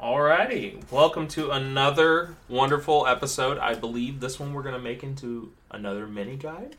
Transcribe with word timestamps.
Alrighty, 0.00 0.90
welcome 0.90 1.26
to 1.28 1.50
another 1.50 2.36
wonderful 2.48 3.06
episode. 3.06 3.58
I 3.58 3.74
believe 3.74 4.20
this 4.20 4.38
one 4.38 4.54
we're 4.54 4.62
to 4.62 4.78
make 4.78 5.02
into 5.02 5.52
another 5.70 6.06
mini 6.06 6.36
guide. 6.36 6.76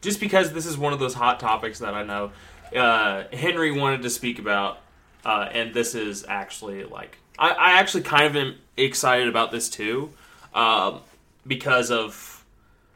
Just 0.00 0.20
because 0.20 0.52
this 0.52 0.66
is 0.66 0.76
one 0.76 0.92
of 0.92 0.98
those 0.98 1.14
hot 1.14 1.40
topics 1.40 1.78
that 1.78 1.94
I 1.94 2.02
know 2.02 2.32
uh, 2.74 3.24
Henry 3.32 3.70
wanted 3.70 4.02
to 4.02 4.10
speak 4.10 4.38
about, 4.38 4.80
uh, 5.24 5.48
and 5.52 5.74
this 5.74 5.94
is 5.94 6.24
actually 6.28 6.84
like 6.84 7.18
I, 7.38 7.50
I 7.50 7.78
actually 7.78 8.02
kind 8.02 8.24
of 8.24 8.36
am 8.36 8.56
excited 8.76 9.28
about 9.28 9.50
this 9.50 9.68
too, 9.68 10.12
um, 10.54 11.00
because 11.46 11.90
of 11.90 12.44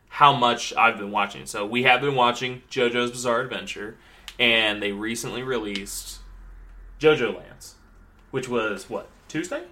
how 0.08 0.32
much 0.34 0.74
I've 0.74 0.98
been 0.98 1.10
watching. 1.10 1.46
So 1.46 1.64
we 1.66 1.84
have 1.84 2.00
been 2.00 2.14
watching 2.14 2.62
JoJo's 2.70 3.10
Bizarre 3.12 3.40
Adventure, 3.40 3.96
and 4.38 4.82
they 4.82 4.92
recently 4.92 5.42
released 5.42 6.18
JoJo 6.98 7.36
Lands, 7.38 7.76
which 8.30 8.48
was 8.48 8.88
what 8.88 9.08
Tuesday? 9.28 9.64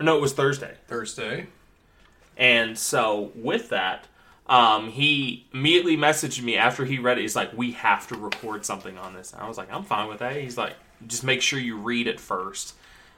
No, 0.00 0.16
it 0.16 0.20
was 0.20 0.32
Thursday. 0.32 0.74
Thursday. 0.88 1.46
And 2.36 2.76
so 2.76 3.30
with 3.34 3.68
that, 3.68 4.06
um, 4.46 4.90
he 4.90 5.46
immediately 5.52 5.96
messaged 5.96 6.42
me 6.42 6.56
after 6.56 6.84
he 6.84 6.98
read 6.98 7.18
it. 7.18 7.22
He's 7.22 7.36
like, 7.36 7.56
"We 7.56 7.72
have 7.72 8.06
to 8.08 8.16
record 8.16 8.64
something 8.64 8.98
on 8.98 9.14
this." 9.14 9.32
And 9.32 9.40
I 9.40 9.48
was 9.48 9.56
like, 9.56 9.72
"I'm 9.72 9.84
fine 9.84 10.08
with 10.08 10.18
that." 10.18 10.36
He's 10.36 10.58
like, 10.58 10.74
"Just 11.06 11.24
make 11.24 11.40
sure 11.40 11.58
you 11.58 11.76
read 11.76 12.06
it 12.06 12.20
first. 12.20 12.74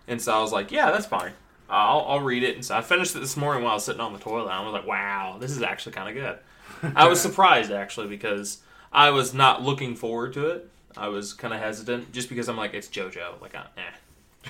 And 0.06 0.20
so 0.20 0.32
I 0.32 0.40
was 0.40 0.52
like, 0.52 0.70
"Yeah, 0.70 0.90
that's 0.92 1.06
fine. 1.06 1.32
I'll, 1.68 2.04
I'll 2.06 2.20
read 2.20 2.42
it." 2.42 2.54
And 2.54 2.64
so 2.64 2.76
I 2.76 2.82
finished 2.82 3.16
it 3.16 3.20
this 3.20 3.36
morning 3.36 3.64
while 3.64 3.72
I 3.72 3.74
was 3.74 3.84
sitting 3.84 4.00
on 4.00 4.12
the 4.12 4.18
toilet. 4.18 4.50
I 4.50 4.62
was 4.64 4.72
like, 4.72 4.86
"Wow, 4.86 5.38
this 5.40 5.50
is 5.50 5.62
actually 5.62 5.92
kind 5.92 6.08
of 6.08 6.14
good." 6.14 6.92
I 6.94 7.08
was 7.08 7.20
surprised 7.20 7.72
actually 7.72 8.08
because 8.08 8.58
I 8.92 9.10
was 9.10 9.34
not 9.34 9.62
looking 9.62 9.96
forward 9.96 10.32
to 10.34 10.48
it. 10.48 10.70
I 10.96 11.08
was 11.08 11.32
kind 11.32 11.52
of 11.52 11.60
hesitant 11.60 12.12
just 12.12 12.28
because 12.28 12.48
I'm 12.48 12.56
like, 12.56 12.72
it's 12.74 12.88
JoJo, 12.88 13.40
like, 13.42 13.54
eh. 13.54 13.82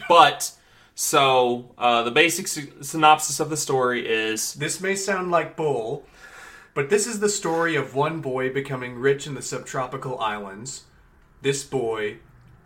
But 0.09 0.53
so 0.95 1.71
uh, 1.79 2.03
the 2.05 2.11
basic 2.11 2.49
sy- 2.49 2.69
synopsis 2.81 3.41
of 3.41 3.51
the 3.51 3.57
story 3.57 4.07
is 4.09 4.55
This 4.55 4.81
may 4.81 4.95
sound 4.97 5.31
like 5.31 5.57
bull, 5.57 6.05
but 6.75 6.91
this 6.91 7.07
is 7.07 7.21
the 7.21 7.29
story 7.29 7.77
of 7.77 7.95
one 7.95 8.21
boy 8.21 8.53
becoming 8.53 8.95
rich 8.97 9.27
in 9.27 9.35
the 9.35 9.43
subtropical 9.43 10.19
islands. 10.21 10.85
This 11.43 11.65
boy, 11.65 12.17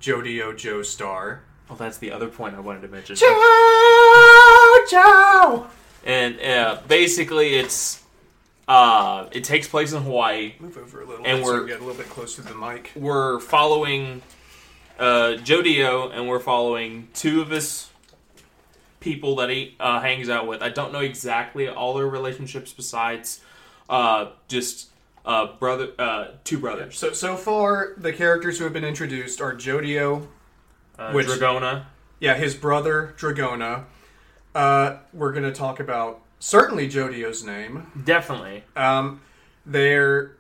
Jodio 0.01 0.53
Joestar. 0.53 1.41
Oh, 1.69 1.75
that's 1.77 1.99
the 1.99 2.11
other 2.13 2.29
point 2.29 2.55
I 2.57 2.61
wanted 2.61 2.83
to 2.83 2.89
mention. 2.89 3.17
Jojo! 4.91 5.67
And 6.05 6.41
uh, 6.41 6.81
basically, 6.89 7.55
it's 7.57 8.03
uh, 8.67 9.29
it 9.33 9.45
takes 9.45 9.69
place 9.69 9.93
in 9.93 10.03
Hawaii. 10.03 10.55
Move 10.61 10.77
over 10.79 11.03
a 11.03 11.07
little 11.07 11.25
And 11.27 11.39
bit 11.39 11.47
so 11.47 11.53
we're- 11.53 11.63
we 11.65 11.69
get 11.69 11.81
a 11.81 11.85
little 11.85 12.01
bit 12.01 12.09
closer 12.11 12.43
to 12.43 12.49
the 12.49 12.55
mic. 12.55 12.91
We're 12.97 13.39
following 13.41 14.23
uh, 15.01 15.37
Jodio, 15.43 16.13
and 16.15 16.29
we're 16.29 16.39
following 16.41 17.09
two 17.15 17.41
of 17.41 17.51
his 17.51 17.89
people 19.01 19.37
that 19.37 19.49
he 19.51 19.75
uh, 19.81 20.01
hangs 20.01 20.29
out 20.29 20.47
with. 20.47 20.63
I 20.63 20.69
don't 20.69 20.93
know 20.93 21.01
exactly 21.01 21.69
all 21.69 21.95
their 21.95 22.07
relationships 22.07 22.73
besides 22.73 23.41
uh, 23.89 24.27
just 24.47 24.91
uh, 25.25 25.49
brother, 25.59 25.89
uh, 25.99 26.27
two 26.45 26.59
brothers, 26.59 26.99
So 26.99 27.13
so 27.13 27.37
far, 27.37 27.95
the 27.97 28.13
characters 28.13 28.59
who 28.59 28.65
have 28.65 28.73
been 28.73 28.85
introduced 28.85 29.41
are 29.41 29.55
Jodio, 29.55 30.27
uh, 30.99 31.13
Which- 31.13 31.27
Dragona. 31.27 31.85
yeah, 32.21 32.35
his 32.37 32.55
brother 32.55 33.15
Dragona. 33.19 33.85
Uh, 34.55 34.97
we're 35.13 35.33
gonna 35.33 35.53
talk 35.53 35.79
about 35.81 36.21
certainly 36.39 36.89
Jodio's 36.89 37.45
name. 37.45 37.91
Definitely. 38.05 38.65
Um, 38.77 39.21
they're 39.67 40.33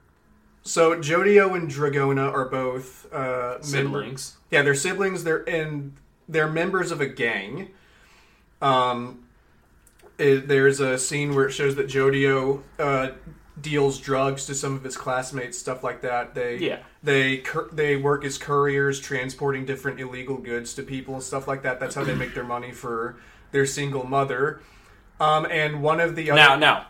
so 0.62 0.94
Jodio 0.96 1.54
and 1.56 1.70
Dragona 1.70 2.32
are 2.32 2.44
both 2.46 3.10
uh, 3.12 3.60
Siblings. 3.62 4.36
yeah, 4.50 4.62
they're 4.62 4.74
siblings. 4.74 5.24
They're 5.24 5.48
and 5.48 5.94
they're 6.28 6.48
members 6.48 6.90
of 6.92 7.00
a 7.00 7.06
gang. 7.06 7.70
Um, 8.62 9.24
it- 10.18 10.48
there's 10.48 10.80
a 10.80 10.98
scene 10.98 11.34
where 11.34 11.46
it 11.46 11.52
shows 11.52 11.76
that 11.76 11.86
Jodio 11.88 12.62
uh, 12.78 13.10
deals 13.60 13.98
drugs 13.98 14.46
to 14.46 14.54
some 14.54 14.74
of 14.74 14.84
his 14.84 14.96
classmates, 14.96 15.58
stuff 15.58 15.82
like 15.82 16.02
that. 16.02 16.34
They 16.34 16.56
Yeah. 16.58 16.78
they 17.02 17.38
cur- 17.38 17.68
they 17.72 17.96
work 17.96 18.24
as 18.24 18.38
couriers, 18.38 19.00
transporting 19.00 19.64
different 19.64 19.98
illegal 20.00 20.36
goods 20.36 20.74
to 20.74 20.82
people 20.82 21.14
and 21.14 21.22
stuff 21.22 21.48
like 21.48 21.62
that. 21.62 21.80
That's 21.80 21.94
how 21.94 22.04
they 22.04 22.14
make 22.14 22.34
their 22.34 22.44
money 22.44 22.72
for 22.72 23.16
their 23.52 23.66
single 23.66 24.04
mother. 24.06 24.60
Um, 25.18 25.46
and 25.50 25.82
one 25.82 26.00
of 26.00 26.16
the 26.16 26.30
other 26.30 26.40
Now, 26.40 26.56
now, 26.56 26.86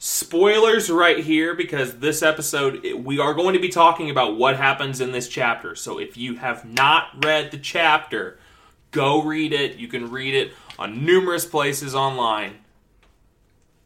spoilers 0.00 0.88
right 0.90 1.18
here 1.18 1.54
because 1.54 1.98
this 1.98 2.22
episode 2.22 2.82
we 3.04 3.18
are 3.18 3.34
going 3.34 3.52
to 3.52 3.60
be 3.60 3.68
talking 3.68 4.08
about 4.08 4.34
what 4.38 4.56
happens 4.56 4.98
in 4.98 5.12
this 5.12 5.28
chapter. 5.28 5.76
So 5.76 5.98
if 5.98 6.16
you 6.16 6.36
have 6.36 6.64
not 6.64 7.22
read 7.22 7.50
the 7.50 7.58
chapter, 7.58 8.38
go 8.92 9.22
read 9.22 9.52
it. 9.52 9.76
You 9.76 9.88
can 9.88 10.10
read 10.10 10.34
it 10.34 10.52
on 10.78 11.04
numerous 11.04 11.44
places 11.44 11.94
online. 11.94 12.54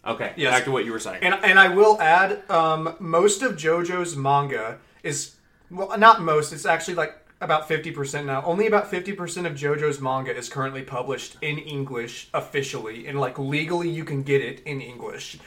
Okay, 0.07 0.33
Yes. 0.37 0.53
back 0.53 0.65
to 0.65 0.71
what 0.71 0.85
you 0.85 0.93
were 0.93 1.01
saying. 1.01 1.19
And 1.23 1.35
and 1.43 1.59
I 1.59 1.69
will 1.69 2.01
add, 2.01 2.49
um, 2.49 2.95
most 3.01 3.43
of 3.43 3.57
JoJo's 3.57 4.15
manga 4.15 4.79
is 5.03 5.35
well, 5.69 5.99
not 5.99 6.21
most. 6.23 6.53
It's 6.53 6.67
actually 6.67 6.95
like 6.95 7.19
about 7.41 7.67
fifty 7.67 7.91
percent 7.91 8.27
now. 8.27 8.45
Only 8.45 8.69
about 8.69 8.89
fifty 8.89 9.15
percent 9.15 9.49
of 9.49 9.55
JoJo's 9.55 10.01
manga 10.01 10.33
is 10.37 10.49
currently 10.49 10.83
published 10.83 11.39
in 11.43 11.59
English 11.59 12.29
officially, 12.33 13.09
and 13.09 13.19
like 13.19 13.37
legally, 13.37 13.89
you 13.91 14.05
can 14.05 14.23
get 14.23 14.43
it 14.43 14.61
in 14.65 14.81
English. 14.81 15.39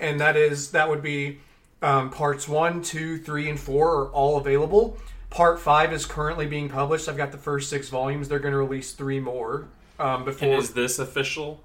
And 0.00 0.20
that 0.20 0.36
is 0.36 0.70
that 0.72 0.88
would 0.88 1.02
be 1.02 1.38
um, 1.82 2.10
parts 2.10 2.48
one, 2.48 2.82
two, 2.82 3.18
three, 3.18 3.48
and 3.48 3.58
four 3.58 3.96
are 3.96 4.08
all 4.10 4.36
available. 4.38 4.96
Part 5.30 5.58
five 5.60 5.92
is 5.92 6.04
currently 6.04 6.46
being 6.46 6.68
published. 6.68 7.08
I've 7.08 7.16
got 7.16 7.32
the 7.32 7.38
first 7.38 7.70
six 7.70 7.88
volumes. 7.88 8.28
They're 8.28 8.38
going 8.38 8.52
to 8.52 8.58
release 8.58 8.92
three 8.92 9.18
more 9.18 9.68
um, 9.98 10.24
before. 10.24 10.48
And 10.48 10.58
is 10.62 10.74
this 10.74 10.98
official? 10.98 11.60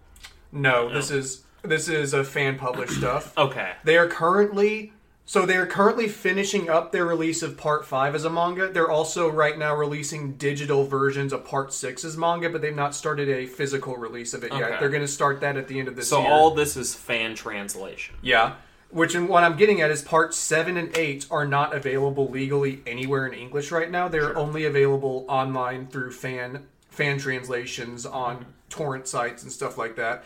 no, 0.51 0.89
this 0.91 1.11
is 1.11 1.43
this 1.63 1.89
is 1.89 2.13
a 2.13 2.23
fan 2.23 2.57
published 2.57 2.93
stuff. 2.93 3.37
Okay. 3.37 3.73
They 3.83 3.97
are 3.97 4.07
currently 4.07 4.93
so 5.29 5.45
they 5.45 5.57
are 5.57 5.65
currently 5.65 6.07
finishing 6.07 6.69
up 6.69 6.93
their 6.93 7.05
release 7.05 7.43
of 7.43 7.57
part 7.57 7.85
five 7.85 8.15
as 8.15 8.23
a 8.23 8.29
manga. 8.29 8.69
They're 8.69 8.89
also 8.89 9.29
right 9.29 9.57
now 9.59 9.75
releasing 9.75 10.31
digital 10.37 10.85
versions 10.85 11.33
of 11.33 11.43
part 11.43 11.73
six 11.73 12.05
as 12.05 12.15
manga, 12.15 12.49
but 12.49 12.61
they've 12.61 12.73
not 12.73 12.95
started 12.95 13.27
a 13.27 13.45
physical 13.45 13.97
release 13.97 14.33
of 14.33 14.45
it 14.45 14.51
Okay. 14.53 14.59
yet. 14.59 14.79
They're 14.79 14.87
going 14.89 15.01
to 15.03 15.07
start 15.07 15.41
that 15.41 15.57
at 15.57 15.67
the 15.67 15.77
end 15.79 15.89
of 15.89 15.97
this 15.97 16.07
So 16.07 16.21
year. 16.21 16.31
all 16.31 16.51
this 16.55 16.77
is 16.77 16.95
fan 16.95 17.35
translation. 17.35 18.15
yeah. 18.21 18.53
Which 18.89 19.15
and 19.15 19.27
what 19.27 19.43
I'm 19.43 19.57
getting 19.57 19.81
at 19.81 19.91
is 19.91 20.01
parts 20.01 20.37
seven 20.37 20.77
and 20.77 20.95
eight 20.97 21.27
are 21.29 21.45
not 21.45 21.75
available 21.75 22.29
legally 22.29 22.81
anywhere 22.87 23.27
in 23.27 23.33
English 23.33 23.69
right 23.69 23.91
now. 23.91 24.07
They're 24.07 24.21
Sure. 24.31 24.37
only 24.37 24.63
available 24.63 25.25
online 25.27 25.87
through 25.87 26.11
fan 26.13 26.63
fan 26.89 27.19
translations 27.19 28.05
on 28.05 28.35
mm-hmm. 28.37 28.49
torrent 28.69 29.05
sites 29.09 29.43
and 29.43 29.51
stuff 29.51 29.77
like 29.77 29.97
that. 29.97 30.23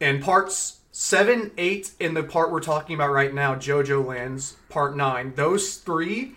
And 0.00 0.20
parts 0.20 0.80
seven, 0.92 1.50
eight, 1.58 1.92
and 1.98 2.16
the 2.16 2.22
part 2.22 2.52
we're 2.52 2.60
talking 2.60 2.94
about 2.94 3.10
right 3.10 3.34
now, 3.34 3.56
JoJo 3.56 4.06
Lands 4.06 4.56
Part 4.68 4.96
Nine, 4.96 5.32
those 5.34 5.76
three 5.78 6.36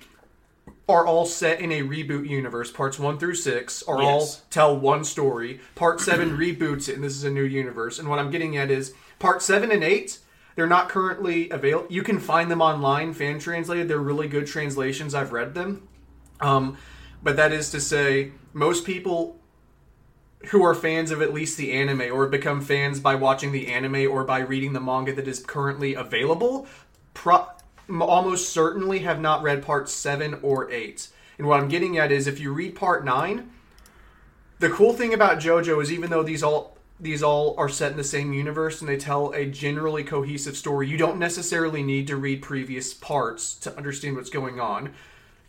are 0.87 1.05
all 1.05 1.25
set 1.25 1.59
in 1.59 1.71
a 1.71 1.81
reboot 1.81 2.27
universe. 2.27 2.71
Parts 2.71 2.97
one 2.97 3.19
through 3.19 3.35
six 3.35 3.83
are 3.83 4.01
all 4.01 4.27
tell 4.49 4.75
one 4.77 5.03
story. 5.03 5.59
Part 5.75 5.99
seven 5.99 6.37
reboots 6.37 6.89
it, 6.89 6.95
and 6.95 7.03
this 7.03 7.13
is 7.13 7.23
a 7.23 7.29
new 7.29 7.43
universe. 7.43 7.99
And 7.99 8.09
what 8.09 8.19
I'm 8.19 8.31
getting 8.31 8.57
at 8.57 8.71
is 8.71 8.93
part 9.19 9.41
seven 9.41 9.71
and 9.71 9.83
eight. 9.83 10.19
They're 10.55 10.67
not 10.67 10.87
currently 10.87 11.49
available. 11.49 11.91
You 11.91 12.01
can 12.01 12.19
find 12.19 12.49
them 12.49 12.61
online, 12.61 13.13
fan 13.13 13.39
translated. 13.39 13.89
They're 13.89 13.97
really 13.97 14.29
good 14.29 14.47
translations. 14.47 15.13
I've 15.13 15.33
read 15.33 15.53
them. 15.53 15.87
Um, 16.39 16.77
but 17.21 17.35
that 17.35 17.51
is 17.51 17.71
to 17.71 17.81
say, 17.81 18.31
most 18.53 18.85
people 18.85 19.37
who 20.47 20.63
are 20.63 20.75
fans 20.75 21.11
of 21.11 21.21
at 21.21 21.33
least 21.33 21.57
the 21.57 21.71
anime 21.71 22.01
or 22.01 22.23
have 22.23 22.31
become 22.31 22.61
fans 22.61 22.99
by 22.99 23.15
watching 23.15 23.51
the 23.51 23.67
anime 23.67 24.09
or 24.11 24.23
by 24.23 24.39
reading 24.39 24.73
the 24.73 24.79
manga 24.79 25.13
that 25.13 25.27
is 25.27 25.39
currently 25.39 25.93
available 25.93 26.67
pro- 27.13 27.47
almost 27.99 28.49
certainly 28.49 28.99
have 28.99 29.19
not 29.19 29.43
read 29.43 29.63
part 29.63 29.89
7 29.89 30.39
or 30.41 30.69
8 30.71 31.07
and 31.37 31.47
what 31.47 31.59
i'm 31.59 31.67
getting 31.67 31.97
at 31.97 32.11
is 32.11 32.27
if 32.27 32.39
you 32.39 32.51
read 32.51 32.75
part 32.75 33.05
9 33.05 33.49
the 34.59 34.69
cool 34.69 34.93
thing 34.93 35.13
about 35.13 35.39
jojo 35.39 35.81
is 35.81 35.91
even 35.91 36.09
though 36.09 36.23
these 36.23 36.43
all 36.43 36.75
these 36.99 37.21
all 37.21 37.55
are 37.57 37.67
set 37.67 37.91
in 37.91 37.97
the 37.97 38.03
same 38.03 38.31
universe 38.31 38.79
and 38.79 38.87
they 38.87 38.97
tell 38.97 39.31
a 39.31 39.45
generally 39.45 40.03
cohesive 40.03 40.55
story 40.55 40.87
you 40.87 40.97
don't 40.97 41.19
necessarily 41.19 41.83
need 41.83 42.07
to 42.07 42.15
read 42.15 42.41
previous 42.41 42.93
parts 42.93 43.53
to 43.53 43.75
understand 43.75 44.15
what's 44.15 44.29
going 44.29 44.59
on. 44.59 44.93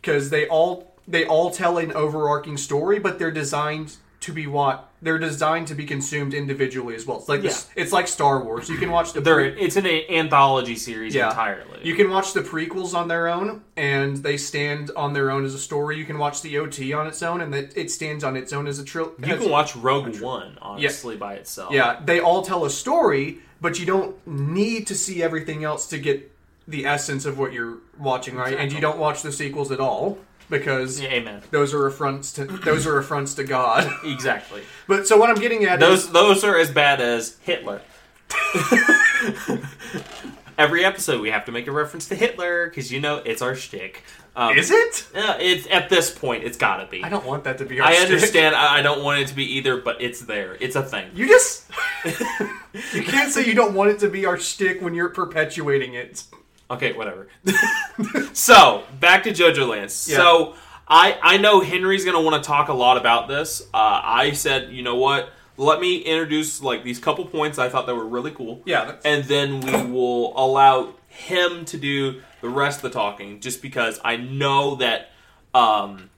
Because 0.01 0.29
they 0.29 0.47
all 0.47 0.93
they 1.07 1.25
all 1.25 1.51
tell 1.51 1.77
an 1.77 1.93
overarching 1.93 2.57
story, 2.57 2.99
but 2.99 3.17
they're 3.17 3.31
designed 3.31 3.95
to 4.19 4.33
be 4.33 4.47
what 4.47 4.89
they're 5.01 5.19
designed 5.19 5.67
to 5.67 5.75
be 5.75 5.85
consumed 5.85 6.33
individually 6.33 6.95
as 6.95 7.05
well. 7.05 7.17
It's 7.19 7.29
like 7.29 7.43
this, 7.43 7.69
it's 7.75 7.91
like 7.91 8.07
Star 8.07 8.43
Wars. 8.43 8.67
You 8.67 8.77
can 8.77 8.89
watch 8.89 9.13
the 9.13 9.21
pre- 9.21 9.49
it's 9.59 9.75
an 9.75 9.85
a- 9.85 10.07
anthology 10.09 10.75
series 10.75 11.13
Yeah. 11.13 11.29
entirely. 11.29 11.79
you 11.83 11.93
can 11.95 12.09
watch 12.09 12.33
the 12.33 12.41
prequels 12.41 12.95
on 12.95 13.07
their 13.07 13.27
own, 13.27 13.61
and 13.75 14.17
they 14.17 14.37
stand 14.37 14.89
on 14.95 15.13
their 15.13 15.29
own 15.29 15.45
as 15.45 15.53
a 15.53 15.59
story. 15.59 15.97
You 15.97 16.05
can 16.05 16.17
watch 16.17 16.41
the 16.41 16.57
OT 16.57 16.93
on 16.93 17.05
its 17.05 17.21
own, 17.21 17.41
and 17.41 17.53
that 17.53 17.77
it 17.77 17.91
stands 17.91 18.23
on 18.23 18.35
its 18.35 18.51
own 18.53 18.65
as 18.67 18.79
a 18.79 18.83
trilogy. 18.83 19.27
You 19.29 19.37
can 19.37 19.49
watch 19.51 19.75
Rogue 19.75 20.19
One 20.19 20.57
honestly 20.61 21.15
by 21.15 21.35
itself. 21.35 21.71
Yeah, 21.71 21.99
they 22.03 22.19
all 22.19 22.41
tell 22.41 22.65
a 22.65 22.69
story, 22.71 23.37
but 23.61 23.79
you 23.79 23.85
don't 23.85 24.15
need 24.27 24.87
to 24.87 24.95
see 24.95 25.21
everything 25.21 25.63
else 25.63 25.87
to 25.89 25.99
get 25.99 26.31
the 26.67 26.85
essence 26.87 27.25
of 27.25 27.37
what 27.37 27.53
you're 27.53 27.77
watching, 27.99 28.35
right? 28.35 28.57
And 28.57 28.73
you 28.73 28.81
don't 28.81 28.97
watch 28.97 29.21
the 29.21 29.31
sequels 29.31 29.71
at 29.71 29.79
all. 29.79 30.17
Because 30.49 30.99
Yeah, 30.99 31.09
amen. 31.09 31.41
those 31.51 31.73
are 31.73 31.85
affronts 31.87 32.31
to 32.33 32.45
those 32.45 32.85
are 32.87 32.97
affronts 32.97 33.33
to 33.35 33.43
God. 33.43 33.89
Exactly. 34.03 34.61
But 34.87 35.07
so 35.07 35.17
what 35.17 35.29
I'm 35.29 35.35
getting 35.39 35.65
at 35.65 35.81
is 35.81 35.87
Those 36.05 36.11
those 36.11 36.43
are 36.43 36.57
as 36.57 36.71
bad 36.71 37.01
as 37.01 37.37
Hitler. 37.41 37.81
Every 40.57 40.83
episode 40.83 41.21
we 41.21 41.29
have 41.29 41.45
to 41.45 41.51
make 41.51 41.67
a 41.67 41.71
reference 41.71 42.07
to 42.07 42.15
Hitler 42.15 42.67
because 42.67 42.91
you 42.91 42.99
know 42.99 43.17
it's 43.17 43.43
our 43.43 43.53
shtick. 43.53 44.03
Um, 44.35 44.57
is 44.57 44.71
it? 44.71 45.07
uh, 45.15 45.37
it's 45.39 45.67
at 45.69 45.89
this 45.89 46.09
point 46.11 46.43
it's 46.43 46.57
got 46.57 46.77
to 46.77 46.87
be. 46.87 47.03
I 47.03 47.09
don't 47.09 47.25
want 47.25 47.43
that 47.43 47.59
to 47.59 47.65
be. 47.65 47.79
Our 47.79 47.87
I 47.87 47.93
shtick. 47.93 48.05
understand. 48.05 48.55
I 48.55 48.77
I 48.79 48.81
don't 48.81 49.03
want 49.03 49.19
it 49.19 49.27
to 49.27 49.35
be 49.35 49.45
either, 49.57 49.77
but 49.77 50.01
it's 50.01 50.21
there. 50.21 50.55
It's 50.59 50.75
a 50.75 50.81
thing. 50.83 51.09
You 51.13 51.27
just 51.27 51.65
you 52.93 53.03
can't 53.03 53.31
say 53.31 53.45
you 53.45 53.53
don't 53.53 53.75
want 53.75 53.91
it 53.91 53.99
to 53.99 54.09
be 54.09 54.25
our 54.25 54.37
shtick 54.39 54.81
when 54.81 54.95
you're 54.95 55.09
perpetuating 55.09 55.93
it. 55.93 56.23
Okay, 56.69 56.93
whatever. 56.93 57.27
so 58.33 58.83
back 58.99 59.23
to 59.23 59.31
JoJo 59.31 59.67
Lands. 59.69 60.07
Yeah. 60.09 60.17
So 60.17 60.55
I 60.87 61.17
I 61.21 61.37
know 61.37 61.61
Henry's 61.61 62.03
gonna 62.05 62.21
want 62.21 62.41
to 62.43 62.47
talk 62.47 62.67
a 62.69 62.73
lot 62.73 62.97
about 62.97 63.27
this. 63.27 63.61
Uh, 63.73 64.01
I 64.03 64.31
said, 64.33 64.71
you 64.71 64.83
know 64.83 64.95
what? 64.95 65.29
Let 65.57 65.79
me 65.79 65.97
introduce 65.99 66.61
like 66.61 66.83
these 66.83 66.99
couple 66.99 67.25
points 67.25 67.57
I 67.57 67.69
thought 67.69 67.85
that 67.87 67.95
were 67.95 68.05
really 68.05 68.31
cool. 68.31 68.61
Yeah, 68.65 68.85
that's- 68.85 69.01
and 69.05 69.23
then 69.25 69.61
we 69.61 69.91
will 69.91 70.33
allow 70.37 70.93
him 71.07 71.65
to 71.65 71.77
do 71.77 72.21
the 72.41 72.49
rest 72.49 72.79
of 72.79 72.83
the 72.83 72.89
talking, 72.91 73.39
just 73.39 73.61
because 73.61 73.99
I 74.03 74.17
know 74.17 74.75
that. 74.75 75.11
Um, 75.55 76.09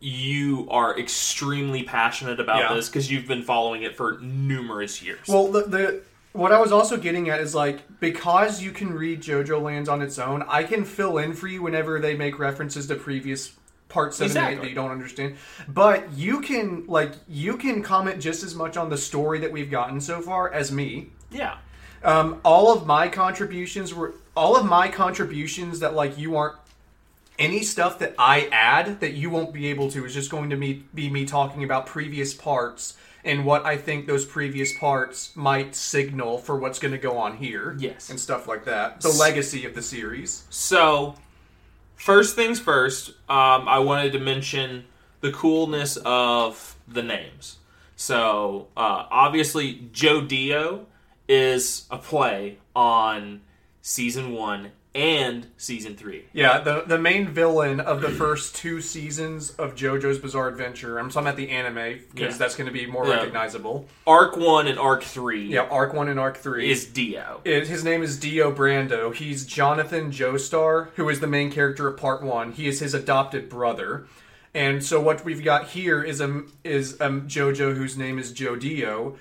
you 0.00 0.66
are 0.70 0.98
extremely 0.98 1.82
passionate 1.82 2.38
about 2.38 2.58
Yeah. 2.58 2.74
this 2.74 2.88
because 2.90 3.10
you've 3.10 3.26
been 3.26 3.42
following 3.42 3.84
it 3.84 3.96
for 3.96 4.18
numerous 4.20 5.02
years. 5.02 5.26
Well, 5.26 5.50
the, 5.50 5.62
the 5.62 6.02
what 6.32 6.52
I 6.52 6.60
was 6.60 6.72
also 6.72 6.98
getting 6.98 7.30
at 7.30 7.40
is 7.40 7.54
like 7.54 7.80
because 8.04 8.62
you 8.62 8.70
can 8.70 8.92
read 8.92 9.22
JoJo 9.22 9.62
Lands 9.62 9.88
on 9.88 10.02
its 10.02 10.18
own, 10.18 10.44
I 10.46 10.62
can 10.62 10.84
fill 10.84 11.16
in 11.16 11.32
for 11.32 11.48
you 11.48 11.62
whenever 11.62 11.98
they 11.98 12.14
make 12.14 12.38
references 12.38 12.86
to 12.88 12.96
previous 12.96 13.52
parts 13.88 14.18
seven 14.18 14.36
and 14.36 14.52
eight 14.52 14.60
that 14.60 14.68
you 14.68 14.74
don't 14.74 14.90
understand. 14.90 15.36
But 15.68 16.12
you 16.12 16.42
can 16.42 16.86
like 16.86 17.12
you 17.26 17.56
can 17.56 17.82
comment 17.82 18.20
just 18.20 18.42
as 18.42 18.54
much 18.54 18.76
on 18.76 18.90
the 18.90 18.98
story 18.98 19.38
that 19.38 19.50
we've 19.50 19.70
gotten 19.70 20.02
so 20.02 20.20
far 20.20 20.52
as 20.52 20.70
me. 20.70 21.10
yeah. 21.30 21.56
Um, 22.02 22.42
all 22.44 22.70
of 22.70 22.86
my 22.86 23.08
contributions 23.08 23.94
were 23.94 24.14
all 24.36 24.54
of 24.54 24.66
my 24.66 24.88
contributions 24.88 25.80
that 25.80 25.94
like 25.94 26.18
you 26.18 26.36
aren't 26.36 26.56
any 27.38 27.62
stuff 27.62 27.98
that 27.98 28.14
I 28.18 28.48
add 28.52 29.00
that 29.00 29.14
you 29.14 29.30
won't 29.30 29.52
be 29.52 29.66
able 29.66 29.90
to 29.90 30.04
is 30.04 30.14
just 30.14 30.30
going 30.30 30.50
to 30.50 30.56
be, 30.56 30.84
be 30.94 31.10
me 31.10 31.24
talking 31.24 31.64
about 31.64 31.86
previous 31.86 32.32
parts 32.34 32.96
and 33.24 33.44
what 33.44 33.64
I 33.64 33.76
think 33.76 34.06
those 34.06 34.24
previous 34.24 34.76
parts 34.78 35.34
might 35.34 35.74
signal 35.74 36.38
for 36.38 36.58
what's 36.58 36.78
going 36.78 36.92
to 36.92 36.98
go 36.98 37.16
on 37.16 37.36
here. 37.36 37.74
Yes. 37.78 38.10
And 38.10 38.20
stuff 38.20 38.46
like 38.46 38.66
that. 38.66 39.00
The 39.00 39.08
legacy 39.08 39.64
of 39.64 39.74
the 39.74 39.82
series. 39.82 40.44
So, 40.50 41.14
first 41.96 42.36
things 42.36 42.60
first, 42.60 43.10
um, 43.28 43.66
I 43.68 43.78
wanted 43.78 44.12
to 44.12 44.18
mention 44.18 44.84
the 45.22 45.32
coolness 45.32 45.96
of 46.04 46.76
the 46.86 47.02
names. 47.02 47.56
So, 47.96 48.68
uh, 48.76 49.06
obviously, 49.10 49.88
Jodio 49.92 50.84
is 51.26 51.86
a 51.90 51.96
play 51.96 52.58
on 52.76 53.40
season 53.80 54.32
one 54.32 54.72
and 54.94 55.48
season 55.56 55.96
three. 55.96 56.24
Yeah, 56.32 56.60
the 56.60 56.84
the 56.86 56.98
main 56.98 57.26
villain 57.28 57.80
of 57.80 58.00
the 58.00 58.10
first 58.10 58.54
two 58.54 58.80
seasons 58.80 59.50
of 59.52 59.74
JoJo's 59.74 60.18
Bizarre 60.18 60.48
Adventure. 60.48 60.98
I'm 60.98 61.08
talking 61.10 61.26
about 61.26 61.36
the 61.36 61.50
anime 61.50 62.00
because 62.14 62.34
Yeah. 62.34 62.38
that's 62.38 62.54
going 62.54 62.66
to 62.68 62.72
be 62.72 62.86
more 62.86 63.06
Yeah. 63.06 63.14
recognizable. 63.16 63.88
Arc 64.06 64.36
one 64.36 64.68
and 64.68 64.78
arc 64.78 65.02
three 65.02 65.46
Yeah, 65.46 65.62
Arc 65.62 65.94
1 65.94 66.08
and 66.08 66.20
Arc 66.20 66.36
3. 66.36 66.70
is 66.70 66.84
Dio. 66.84 67.40
It- 67.44 67.66
his 67.66 67.82
name 67.82 68.02
is 68.02 68.18
Dio 68.18 68.52
Brando. 68.52 69.12
He's 69.12 69.44
Jonathan 69.44 70.12
Joestar, 70.12 70.88
who 70.94 71.08
is 71.08 71.18
the 71.20 71.26
main 71.26 71.50
character 71.50 71.88
of 71.88 71.96
Part 71.96 72.22
One. 72.22 72.52
He 72.52 72.68
is 72.68 72.78
his 72.80 72.94
adopted 72.94 73.48
brother, 73.48 74.06
and 74.54 74.84
so 74.84 75.00
what 75.00 75.24
we've 75.24 75.42
got 75.44 75.68
here 75.70 76.02
is 76.04 76.20
a 76.20 76.42
is 76.62 77.00
um 77.00 77.22
JoJo, 77.28 77.76
whose 77.76 77.96
name 77.98 78.18
is 78.20 78.32
Jodio. 78.32 79.16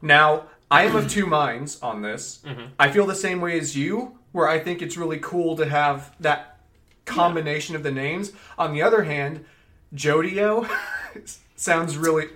Now 0.00 0.44
I 0.70 0.82
am 0.84 0.94
of 0.96 1.08
two 1.10 1.26
minds 1.26 1.78
on 1.82 2.02
this. 2.02 2.40
I 2.78 2.90
feel 2.90 3.06
the 3.06 3.14
same 3.14 3.40
way 3.40 3.58
as 3.58 3.76
you, 3.76 4.18
where 4.36 4.46
I 4.46 4.58
think 4.58 4.82
it's 4.82 4.98
really 4.98 5.18
cool 5.18 5.56
to 5.56 5.66
have 5.66 6.14
that 6.20 6.58
combination 7.06 7.74
of 7.74 7.82
the 7.82 7.90
names. 7.90 8.32
On 8.58 8.74
the 8.74 8.82
other 8.82 9.04
hand, 9.04 9.46
Jodio 9.94 10.68
sounds 11.56 11.96
really 11.96 12.28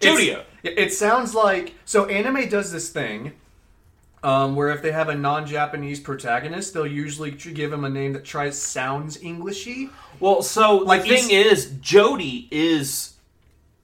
Jodio. 0.00 0.44
It 0.62 0.92
sounds 0.92 1.34
like 1.34 1.74
so 1.84 2.06
anime 2.06 2.48
does 2.48 2.70
this 2.70 2.90
thing 2.90 3.32
um, 4.22 4.54
where 4.54 4.70
if 4.70 4.82
they 4.82 4.92
have 4.92 5.08
a 5.08 5.16
non-Japanese 5.16 5.98
protagonist, 5.98 6.74
they'll 6.74 6.86
usually 6.86 7.32
give 7.32 7.72
him 7.72 7.84
a 7.84 7.88
name 7.90 8.12
that 8.12 8.24
tries 8.24 8.56
sounds 8.56 9.18
Englishy. 9.20 9.90
Well, 10.20 10.42
so 10.42 10.76
Like 10.76 11.02
the 11.02 11.16
thing 11.16 11.30
is, 11.30 11.72
Jody 11.80 12.46
is 12.52 13.14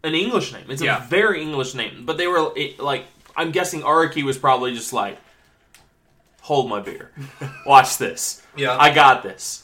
an 0.04 0.14
English 0.14 0.52
name. 0.52 0.66
It's 0.68 0.80
Yeah. 0.82 1.04
a 1.04 1.08
very 1.08 1.42
English 1.42 1.74
name. 1.74 2.04
But 2.04 2.18
they 2.18 2.28
were 2.28 2.52
it, 2.54 2.78
like, 2.78 3.06
I'm 3.36 3.50
guessing 3.50 3.82
Araki 3.82 4.22
was 4.22 4.38
probably 4.38 4.74
just 4.74 4.92
like, 4.92 5.18
hold 6.44 6.68
my 6.68 6.80
beer, 6.80 7.10
watch 7.66 7.96
this. 7.98 8.42
Yeah. 8.56 8.76
I 8.78 8.92
got 8.94 9.22
this. 9.22 9.62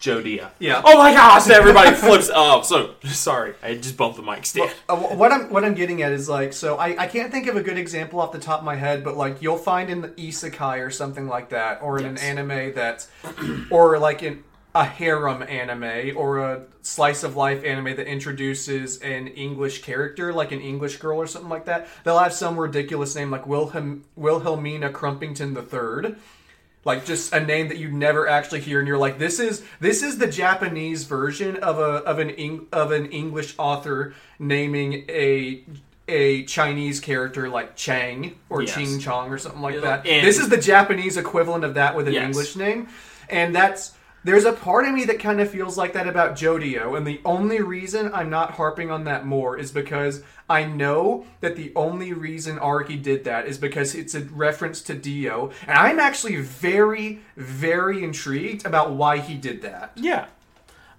Jodio. 0.00 0.50
Yeah. 0.58 0.82
Oh 0.84 0.98
my 0.98 1.12
gosh! 1.12 1.48
Everybody 1.48 1.94
flips. 1.94 2.28
Oh, 2.34 2.62
so 2.62 2.94
sorry. 3.04 3.54
I 3.62 3.76
just 3.76 3.96
bumped 3.96 4.16
the 4.16 4.22
mic 4.24 4.44
stand. 4.46 4.72
Uh, 4.88 4.96
what 4.96 5.30
I'm 5.30 5.48
what 5.48 5.64
I'm 5.64 5.74
getting 5.74 6.02
at 6.02 6.10
is 6.10 6.28
like 6.28 6.52
so 6.52 6.76
I, 6.76 7.02
I 7.02 7.06
can't 7.06 7.30
think 7.30 7.46
of 7.46 7.54
a 7.56 7.62
good 7.62 7.78
example 7.78 8.18
off 8.20 8.32
the 8.32 8.40
top 8.40 8.58
of 8.58 8.64
my 8.64 8.74
head, 8.74 9.04
but 9.04 9.16
like 9.16 9.40
you'll 9.42 9.58
find 9.58 9.88
in 9.90 10.00
the 10.00 10.08
isekai 10.08 10.84
or 10.84 10.90
something 10.90 11.28
like 11.28 11.50
that, 11.50 11.80
or 11.82 11.98
in 11.98 12.04
Yes. 12.16 12.22
an 12.22 12.38
anime 12.38 12.74
that, 12.74 13.06
or 13.70 13.96
like 14.00 14.24
in 14.24 14.42
a 14.74 14.84
harem 14.84 15.42
anime 15.42 16.16
or 16.16 16.38
a 16.38 16.62
slice 16.80 17.22
of 17.22 17.36
life 17.36 17.62
anime 17.64 17.94
that 17.96 18.06
introduces 18.06 18.98
an 19.00 19.28
English 19.28 19.82
character, 19.82 20.32
like 20.32 20.50
an 20.52 20.60
English 20.60 20.96
girl 20.96 21.18
or 21.18 21.26
something 21.26 21.50
like 21.50 21.66
that. 21.66 21.86
They'll 22.04 22.18
have 22.18 22.32
some 22.32 22.56
ridiculous 22.58 23.14
name 23.14 23.30
like 23.30 23.46
Wilhelm 23.46 24.04
Wilhelmina 24.16 24.90
Crumpington 24.90 25.54
the 25.54 25.62
Third. 25.62 26.16
Like 26.84 27.04
just 27.06 27.32
a 27.32 27.38
name 27.38 27.68
that 27.68 27.76
you 27.78 27.92
never 27.92 28.26
actually 28.28 28.60
hear, 28.60 28.80
and 28.80 28.88
you're 28.88 28.98
like, 28.98 29.16
this 29.18 29.38
is 29.38 29.62
this 29.78 30.02
is 30.02 30.18
the 30.18 30.26
Japanese 30.26 31.04
version 31.04 31.56
of 31.58 31.78
a 31.78 32.02
of 32.04 32.18
an 32.18 32.30
Eng, 32.30 32.66
of 32.72 32.90
an 32.90 33.06
English 33.12 33.54
author 33.58 34.14
naming 34.40 35.04
a 35.08 35.62
a 36.08 36.42
Chinese 36.44 36.98
character 36.98 37.48
like 37.48 37.76
Chang 37.76 38.34
or 38.48 38.62
Yes. 38.62 38.74
Ching 38.74 38.98
Chong 38.98 39.30
or 39.30 39.38
something 39.38 39.62
like 39.62 39.80
that. 39.82 40.04
and- 40.06 40.26
this 40.26 40.38
is 40.38 40.48
the 40.48 40.56
Japanese 40.56 41.16
equivalent 41.16 41.62
of 41.62 41.74
that 41.74 41.94
with 41.94 42.08
an 42.08 42.14
Yes. 42.14 42.24
English 42.24 42.56
name, 42.56 42.88
and 43.30 43.54
that's 43.54 43.92
there's 44.24 44.44
a 44.44 44.52
part 44.52 44.84
of 44.86 44.92
me 44.94 45.04
that 45.06 45.18
kind 45.18 45.40
of 45.40 45.50
feels 45.50 45.76
like 45.76 45.92
that 45.94 46.06
about 46.06 46.36
Jodio, 46.36 46.96
and 46.96 47.06
the 47.06 47.20
only 47.24 47.60
reason 47.60 48.10
I'm 48.14 48.30
not 48.30 48.52
harping 48.52 48.90
on 48.90 49.04
that 49.04 49.26
more 49.26 49.58
is 49.58 49.72
because 49.72 50.22
I 50.48 50.64
know 50.64 51.26
that 51.40 51.56
the 51.56 51.72
only 51.74 52.12
reason 52.12 52.58
Araki 52.58 53.02
did 53.02 53.24
that 53.24 53.46
is 53.46 53.58
because 53.58 53.94
it's 53.94 54.14
a 54.14 54.20
reference 54.20 54.80
to 54.82 54.94
Dio, 54.94 55.50
and 55.66 55.76
I'm 55.78 55.98
actually 55.98 56.36
very, 56.36 57.20
very 57.36 58.04
intrigued 58.04 58.64
about 58.66 58.92
why 58.92 59.18
he 59.18 59.34
did 59.34 59.62
that. 59.62 59.92
Yeah. 59.96 60.26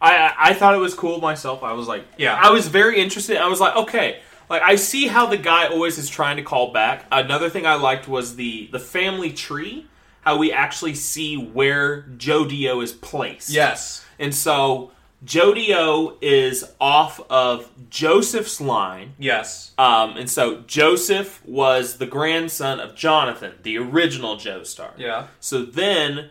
I 0.01 0.15
I- 0.17 0.33
I 0.49 0.53
thought 0.53 0.73
it 0.75 0.79
was 0.79 0.93
cool 0.93 1.21
myself. 1.21 1.63
I 1.63 1.73
was 1.73 1.87
like, 1.87 2.03
Yeah. 2.17 2.35
I 2.41 2.49
was 2.49 2.67
very 2.67 2.99
interested. 2.99 3.37
I 3.37 3.47
was 3.47 3.59
like, 3.61 3.75
okay, 3.75 4.19
like 4.49 4.61
I 4.61 4.75
see 4.75 5.07
how 5.07 5.27
the 5.27 5.37
guy 5.37 5.67
always 5.67 5.97
is 5.97 6.09
trying 6.09 6.35
to 6.37 6.43
call 6.43 6.73
back. 6.73 7.05
Another 7.11 7.49
thing 7.49 7.65
I 7.65 7.75
liked 7.75 8.07
was 8.07 8.35
the 8.35 8.67
the 8.73 8.79
family 8.79 9.31
tree, 9.31 9.87
how 10.23 10.37
we 10.37 10.51
actually 10.51 10.95
see 10.95 11.35
where 11.37 12.03
Jodio 12.17 12.83
is 12.83 12.91
placed. 12.91 13.49
Yes. 13.49 14.05
and 14.19 14.33
so 14.33 14.91
Jodio 15.25 16.17
is 16.21 16.65
off 16.81 17.19
of 17.29 17.69
Joseph's 17.89 18.59
line. 18.59 19.13
Yes. 19.17 19.71
Um, 19.77 20.17
and 20.17 20.29
so 20.29 20.61
Joseph 20.67 21.41
was 21.45 21.97
the 21.97 22.05
grandson 22.05 22.79
of 22.81 22.93
Jonathan, 22.93 23.53
the 23.63 23.77
original 23.77 24.35
Joestar. 24.35 24.91
Yeah. 24.97 25.27
So 25.39 25.63
then 25.63 26.29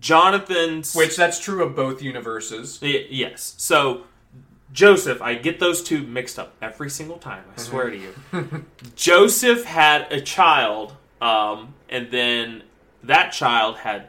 Jonathan's 0.00 0.94
Which 0.94 1.16
that's 1.16 1.38
true 1.38 1.62
of 1.62 1.74
both 1.76 2.02
universes. 2.02 2.80
Y- 2.82 3.06
yes. 3.08 3.54
So 3.56 4.02
Joseph, 4.72 5.22
I 5.22 5.34
get 5.36 5.60
those 5.60 5.82
two 5.82 6.02
mixed 6.02 6.38
up 6.38 6.54
every 6.60 6.90
single 6.90 7.18
time. 7.18 7.44
I 7.56 7.60
swear 7.60 7.90
to 7.90 7.96
you. 7.96 8.14
Joseph 8.96 9.64
had 9.64 10.10
a 10.12 10.20
child, 10.20 10.96
um, 11.20 11.74
and 11.88 12.10
then 12.10 12.64
that 13.06 13.32
child 13.32 13.78
had 13.78 14.08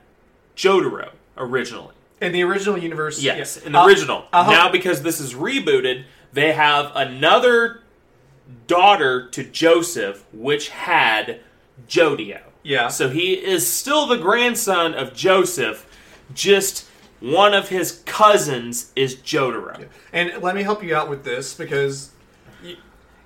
Jotaro 0.56 1.10
originally. 1.38 1.94
In 2.22 2.32
the 2.32 2.44
original 2.44 2.78
universe, 2.78 3.22
Yes, 3.22 3.58
yeah. 3.60 3.68
in 3.68 3.72
the 3.74 3.80
Uh, 3.80 3.88
original. 3.88 4.26
uh-huh. 4.32 4.52
Now, 4.52 4.70
because 4.72 5.02
this 5.02 5.20
is 5.20 5.34
rebooted, 5.34 6.06
they 6.34 6.54
have 6.54 6.92
another 6.96 7.82
daughter 8.68 9.28
to 9.30 9.44
Joseph, 9.44 10.24
which 10.32 10.70
had 10.70 11.40
Jodio. 11.88 12.40
Yeah. 12.64 12.88
So 12.88 13.10
he 13.10 13.34
is 13.34 13.68
still 13.70 14.08
the 14.08 14.18
grandson 14.18 14.94
of 14.94 15.14
Joseph, 15.14 15.86
just 16.34 16.86
one 17.20 17.54
of 17.54 17.70
his 17.70 18.02
cousins 18.06 18.92
is 18.96 19.16
Jotaro. 19.18 19.88
And 20.14 20.42
let 20.42 20.56
me 20.56 20.64
help 20.64 20.84
you 20.84 20.96
out 20.96 21.10
with 21.10 21.24
this 21.24 21.54
because 21.54 22.12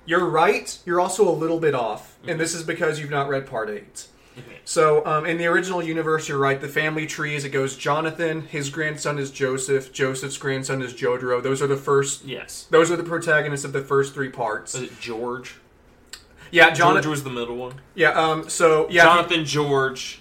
you're 0.06 0.24
right. 0.26 0.76
You're 0.84 1.00
also 1.00 1.28
a 1.28 1.32
little 1.32 1.60
bit 1.60 1.74
off, 1.74 2.16
and 2.26 2.40
this 2.40 2.54
is 2.54 2.62
because 2.62 2.98
you've 2.98 3.10
not 3.10 3.28
read 3.28 3.46
Part 3.46 3.70
Eight. 3.70 4.06
So, 4.64 5.04
um, 5.06 5.26
in 5.26 5.38
the 5.38 5.46
original 5.46 5.82
universe, 5.82 6.28
you're 6.28 6.38
right. 6.38 6.60
The 6.60 6.68
family 6.68 7.06
trees. 7.06 7.44
It 7.44 7.50
goes 7.50 7.76
Jonathan. 7.76 8.42
His 8.42 8.70
grandson 8.70 9.18
is 9.18 9.30
Joseph. 9.30 9.92
Joseph's 9.92 10.36
grandson 10.38 10.82
is 10.82 10.94
Jotaro. 10.94 11.42
Those 11.42 11.60
are 11.62 11.66
the 11.66 11.76
first. 11.76 12.24
Yes. 12.24 12.66
Those 12.70 12.90
are 12.90 12.96
the 12.96 13.02
protagonists 13.04 13.64
of 13.64 13.72
the 13.72 13.82
first 13.82 14.14
three 14.14 14.28
parts. 14.30 14.74
Was 14.74 14.84
it 14.84 15.00
George? 15.00 15.56
Yeah, 16.50 16.66
George 16.66 16.78
Jonathan. 16.78 17.10
was 17.10 17.24
the 17.24 17.30
middle 17.30 17.56
one. 17.56 17.80
Yeah. 17.94 18.10
Um. 18.10 18.48
So 18.48 18.88
yeah. 18.90 19.04
Jonathan, 19.04 19.44
George, 19.44 20.20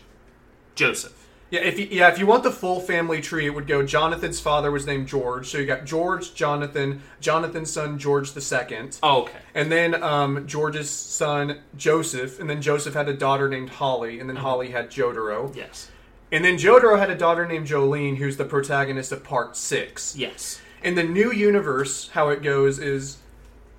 Joseph. 0.75 1.18
Yeah, 1.51 1.61
if 1.61 1.79
you, 1.79 1.87
yeah, 1.89 2.09
if 2.11 2.19
you 2.19 2.27
want 2.27 2.43
the 2.43 2.51
full 2.51 2.79
family 2.79 3.21
tree, 3.21 3.47
it 3.47 3.49
would 3.49 3.65
go. 3.65 3.81
Jonathan's 3.83 4.39
father 4.39 4.69
was 4.69 4.85
named 4.85 5.07
George, 5.07 5.47
so 5.49 5.57
you 5.57 5.65
got 5.65 5.83
George, 5.85 6.35
Jonathan, 6.35 7.01
Jonathan's 7.21 7.71
son 7.71 7.97
George 7.97 8.33
the 8.33 8.41
second, 8.41 8.99
Oh, 9.01 9.23
okay. 9.23 9.39
and 9.55 9.71
then 9.71 10.01
um, 10.03 10.45
George's 10.45 10.89
son 10.91 11.59
Joseph, 11.75 12.39
and 12.39 12.47
then 12.49 12.61
Joseph 12.61 12.93
had 12.93 13.09
a 13.09 13.13
daughter 13.15 13.49
named 13.49 13.69
Holly, 13.71 14.19
and 14.19 14.29
then 14.29 14.35
Holly 14.35 14.69
had 14.69 14.91
Jotaro, 14.91 15.55
Yes. 15.55 15.89
and 16.31 16.45
then 16.45 16.55
Jotaro 16.57 16.99
had 16.99 17.09
a 17.09 17.15
daughter 17.15 17.47
named 17.47 17.65
Jolyne, 17.65 18.15
who's 18.17 18.37
the 18.37 18.45
protagonist 18.45 19.11
of 19.11 19.23
Part 19.23 19.57
Six. 19.57 20.15
Yes. 20.15 20.61
In 20.83 20.93
the 20.93 21.03
new 21.03 21.31
universe, 21.31 22.09
how 22.09 22.29
it 22.29 22.43
goes 22.43 22.77
is 22.77 23.17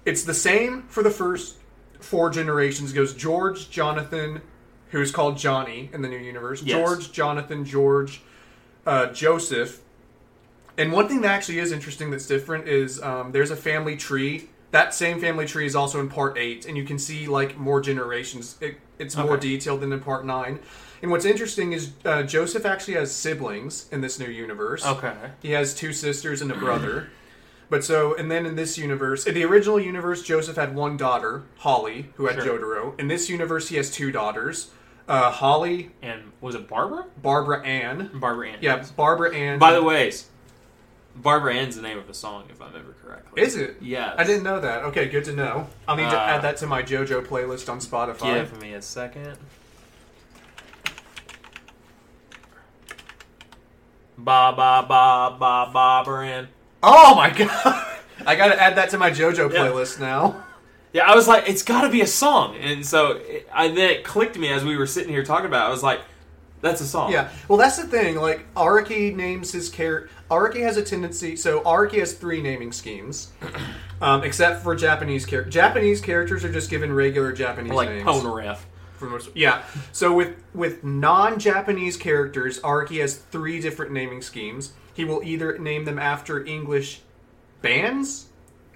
it's 0.04 0.24
the 0.24 0.34
same 0.34 0.82
for 0.88 1.02
the 1.04 1.10
first 1.10 1.56
four 2.00 2.30
generations. 2.30 2.90
It 2.90 2.94
goes 2.96 3.14
George, 3.14 3.70
Jonathan, 3.70 4.40
who's 4.90 5.10
called 5.10 5.36
Johnny 5.38 5.90
in 5.92 6.02
the 6.02 6.08
new 6.08 6.18
universe. 6.18 6.62
Yes. 6.62 6.76
George, 6.76 7.12
Jonathan, 7.12 7.64
George, 7.64 8.22
uh, 8.86 9.06
Joseph. 9.06 9.80
And 10.76 10.92
one 10.92 11.08
thing 11.08 11.20
that 11.22 11.30
actually 11.30 11.58
is 11.58 11.72
interesting 11.72 12.10
that's 12.10 12.26
different 12.26 12.68
is 12.68 13.00
um, 13.02 13.32
there's 13.32 13.50
a 13.50 13.56
family 13.56 13.96
tree. 13.96 14.48
That 14.70 14.94
same 14.94 15.20
family 15.20 15.46
tree 15.46 15.66
is 15.66 15.74
also 15.74 16.00
in 16.00 16.08
part 16.08 16.38
eight, 16.38 16.64
and 16.66 16.76
you 16.76 16.84
can 16.84 16.98
see 16.98 17.26
like 17.26 17.58
more 17.58 17.80
generations. 17.80 18.56
It, 18.60 18.78
it's 18.98 19.16
more 19.16 19.32
Okay. 19.32 19.40
detailed 19.50 19.80
than 19.80 19.92
in 19.92 20.00
part 20.00 20.24
nine. 20.24 20.60
And 21.02 21.10
what's 21.10 21.24
interesting 21.24 21.72
is 21.72 21.92
uh, 22.04 22.22
Joseph 22.22 22.66
actually 22.66 22.94
has 22.94 23.10
siblings 23.10 23.88
in 23.90 24.00
this 24.00 24.18
new 24.18 24.28
universe. 24.28 24.84
Okay. 24.84 25.14
He 25.40 25.52
has 25.52 25.74
two 25.74 25.92
sisters 25.92 26.42
and 26.42 26.50
a 26.52 26.54
brother. 26.54 27.08
But 27.70 27.84
so, 27.84 28.14
and 28.16 28.30
then 28.30 28.46
in 28.46 28.56
this 28.56 28.76
universe, 28.76 29.26
in 29.26 29.34
the 29.34 29.44
original 29.44 29.78
universe, 29.80 30.22
Joseph 30.24 30.56
had 30.56 30.74
one 30.74 30.96
daughter, 30.96 31.44
Holly, 31.58 32.10
who 32.16 32.26
had 32.26 32.42
Sure. 32.42 32.58
Jotaro. 32.58 32.98
In 32.98 33.06
this 33.08 33.30
universe, 33.30 33.68
he 33.68 33.76
has 33.76 33.90
two 33.90 34.10
daughters, 34.10 34.70
uh, 35.10 35.30
Holly, 35.30 35.90
And 36.02 36.32
was 36.40 36.54
it 36.54 36.68
Barbara? 36.68 37.04
Barbara 37.20 37.62
Ann. 37.66 38.10
Barbara 38.14 38.50
Ann. 38.50 38.58
Yeah, 38.62 38.84
Barbara 38.96 39.34
Ann. 39.34 39.58
By 39.58 39.72
the 39.72 39.82
way, 39.82 40.12
Barbara 41.16 41.54
Ann's 41.54 41.74
the 41.76 41.82
name 41.82 41.98
of 41.98 42.08
a 42.08 42.14
song, 42.14 42.44
if 42.48 42.62
I 42.62 42.66
remember 42.68 42.94
correctly. 43.04 43.42
is 43.42 43.56
it? 43.56 43.76
Yes. 43.80 44.14
I 44.16 44.24
didn't 44.24 44.44
know 44.44 44.60
that. 44.60 44.84
Okay, 44.84 45.08
good 45.08 45.24
to 45.24 45.32
know. 45.32 45.66
I'll 45.88 45.96
need 45.96 46.08
to 46.10 46.16
Uh, 46.16 46.24
add 46.26 46.42
that 46.42 46.56
to 46.58 46.66
my 46.66 46.82
JoJo 46.82 47.26
playlist 47.26 47.68
on 47.68 47.80
Spotify. 47.80 48.48
Give 48.48 48.60
me 48.62 48.72
a 48.74 48.80
second. 48.82 49.36
Ba 54.16 54.52
ba 54.56 54.84
ba 54.86 55.36
ba 55.38 55.70
Barbara 55.72 56.26
Ann. 56.28 56.48
Oh 56.82 57.14
my 57.14 57.30
god! 57.36 57.86
I 58.26 58.36
gotta 58.36 58.60
add 58.60 58.76
that 58.76 58.90
to 58.90 58.98
my 58.98 59.10
JoJo 59.10 59.52
Yeah. 59.52 59.60
playlist 59.60 59.98
now. 59.98 60.44
Yeah, 60.92 61.10
I 61.10 61.14
was 61.14 61.28
like, 61.28 61.48
it's 61.48 61.62
got 61.62 61.82
to 61.82 61.88
be 61.88 62.00
a 62.00 62.06
song, 62.06 62.56
and 62.56 62.84
so 62.84 63.12
it, 63.12 63.48
I 63.52 63.68
then 63.68 63.90
it 63.90 64.04
clicked 64.04 64.36
me 64.36 64.52
as 64.52 64.64
we 64.64 64.76
were 64.76 64.86
sitting 64.86 65.12
here 65.12 65.24
talking 65.24 65.46
about. 65.46 65.66
it. 65.66 65.68
I 65.68 65.70
was 65.70 65.82
like, 65.82 66.00
that's 66.60 66.80
a 66.80 66.86
song. 66.86 67.12
Yeah, 67.12 67.30
well, 67.48 67.58
that's 67.58 67.76
the 67.76 67.86
thing. 67.86 68.16
Like 68.16 68.52
Araki 68.54 69.14
names 69.14 69.52
his 69.52 69.68
character. 69.68 70.10
Araki 70.30 70.60
has 70.62 70.76
a 70.76 70.82
tendency. 70.82 71.36
So 71.36 71.60
Araki 71.62 71.98
has 72.00 72.12
three 72.14 72.42
naming 72.42 72.72
schemes, 72.72 73.30
um, 74.00 74.24
except 74.24 74.62
for 74.62 74.74
Japanese 74.74 75.24
characters. 75.24 75.54
Japanese 75.54 76.00
characters 76.00 76.44
are 76.44 76.52
just 76.52 76.70
given 76.70 76.92
regular 76.92 77.32
Japanese 77.32 77.72
like 77.72 77.88
names. 77.88 78.04
The 78.98 79.06
most, 79.06 79.30
yeah. 79.34 79.62
So 79.92 80.12
with 80.12 80.36
with 80.52 80.84
non-Japanese 80.84 81.96
characters, 81.96 82.60
Araki 82.60 83.00
has 83.00 83.16
three 83.16 83.60
different 83.60 83.92
naming 83.92 84.20
schemes. 84.22 84.72
He 84.92 85.04
will 85.04 85.22
either 85.22 85.56
name 85.56 85.84
them 85.86 85.98
after 85.98 86.44
English 86.44 87.00
bands, 87.62 88.26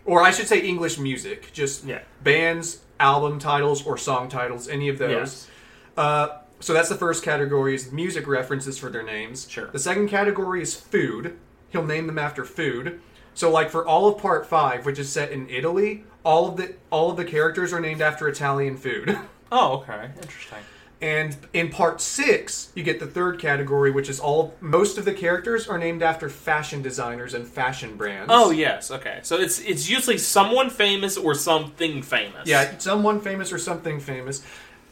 or 0.05 0.23
I 0.23 0.31
should 0.31 0.47
say 0.49 0.61
English 0.61 0.99
music, 0.99 1.53
just 1.53 1.85
Yeah. 1.85 2.01
bands, 2.23 2.81
album 3.01 3.39
titles, 3.39 3.87
or 3.87 3.97
song 3.99 4.29
titles. 4.29 4.69
Any 4.69 4.89
of 4.89 4.99
those. 4.99 5.11
Yes. 5.11 5.49
Uh, 5.97 6.29
so 6.61 6.73
that's 6.73 6.89
the 6.89 6.95
first 6.97 7.23
category 7.23 7.75
is 7.75 7.93
music 7.93 8.27
references 8.27 8.79
for 8.79 8.89
their 8.91 9.03
names. 9.03 9.47
Sure. 9.51 9.67
The 9.73 9.79
second 9.79 10.09
category 10.09 10.63
is 10.63 10.75
food. 10.75 11.37
He'll 11.71 11.85
name 11.85 12.07
them 12.07 12.19
after 12.19 12.45
food. 12.45 13.01
So 13.35 13.51
like 13.51 13.69
for 13.71 13.87
all 13.87 14.09
of 14.09 14.19
part 14.23 14.47
five, 14.47 14.87
which 14.87 14.99
is 14.99 15.11
set 15.11 15.33
in 15.33 15.49
Italy, 15.51 16.05
all 16.25 16.49
of 16.49 16.57
the 16.57 16.75
all 16.91 17.11
of 17.11 17.17
the 17.17 17.25
characters 17.25 17.73
are 17.73 17.81
named 17.81 18.01
after 18.01 18.29
Italian 18.29 18.77
food. 18.77 19.19
Oh, 19.53 19.75
okay, 19.89 20.11
interesting. 20.21 20.59
And 21.01 21.37
in 21.53 21.69
part 21.69 22.01
six, 22.01 22.71
you 22.75 22.83
get 22.83 22.99
the 22.99 23.07
third 23.07 23.39
category, 23.39 23.91
which 23.91 24.09
is 24.09 24.19
all 24.21 24.55
most 24.61 24.97
of 24.97 25.05
the 25.05 25.13
characters 25.13 25.69
are 25.69 25.77
named 25.77 26.03
after 26.03 26.29
fashion 26.31 26.81
designers 26.81 27.35
and 27.35 27.47
fashion 27.47 27.97
brands. 27.97 28.31
Oh 28.33 28.51
yes, 28.51 28.91
okay. 28.91 29.21
So 29.23 29.37
it's 29.37 29.59
it's 29.61 29.91
usually 29.91 30.17
someone 30.19 30.71
famous 30.71 31.17
or 31.19 31.35
something 31.35 32.01
famous. 32.01 32.49
Yeah, 32.49 32.79
someone 32.79 33.21
famous 33.21 33.53
or 33.53 33.59
something 33.59 34.01
famous. 34.01 34.43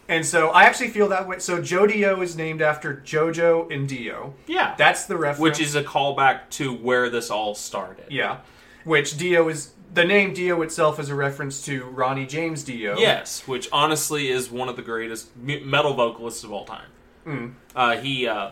And 0.09 0.27
so 0.27 0.51
I 0.51 0.65
actually 0.65 0.89
feel 0.91 1.09
that 1.09 1.27
way. 1.27 1.39
So 1.39 1.59
Jodio 1.63 2.23
is 2.23 2.37
named 2.37 2.61
after 2.61 2.97
Jojo 2.97 3.73
and 3.73 3.89
Dio. 3.89 4.35
yeah. 4.47 4.75
That's 4.77 5.07
the 5.07 5.17
reference. 5.17 5.39
which 5.41 5.61
is 5.61 5.75
a 5.77 5.83
callback 5.85 6.51
to 6.51 6.75
where 6.75 7.09
this 7.09 7.31
all 7.31 7.55
started. 7.55 8.07
yeah, 8.11 8.39
which 8.85 9.17
Dio 9.17 9.49
is 9.49 9.71
the 9.93 10.05
name 10.05 10.33
Dio 10.35 10.63
itself 10.63 10.99
is 10.99 11.09
a 11.11 11.15
reference 11.15 11.65
to 11.67 11.85
Ronnie 11.85 12.27
James 12.27 12.63
Dio. 12.65 12.97
Yes, 12.99 13.47
which 13.47 13.69
honestly 13.73 14.29
is 14.29 14.51
one 14.51 14.69
of 14.69 14.77
the 14.77 14.83
greatest 14.83 15.37
metal 15.37 15.95
vocalists 15.95 16.45
of 16.45 16.53
all 16.53 16.65
time. 16.65 16.89
Mm. 17.27 17.55
Uh, 17.77 17.97
he 17.99 18.27
uh, 18.27 18.51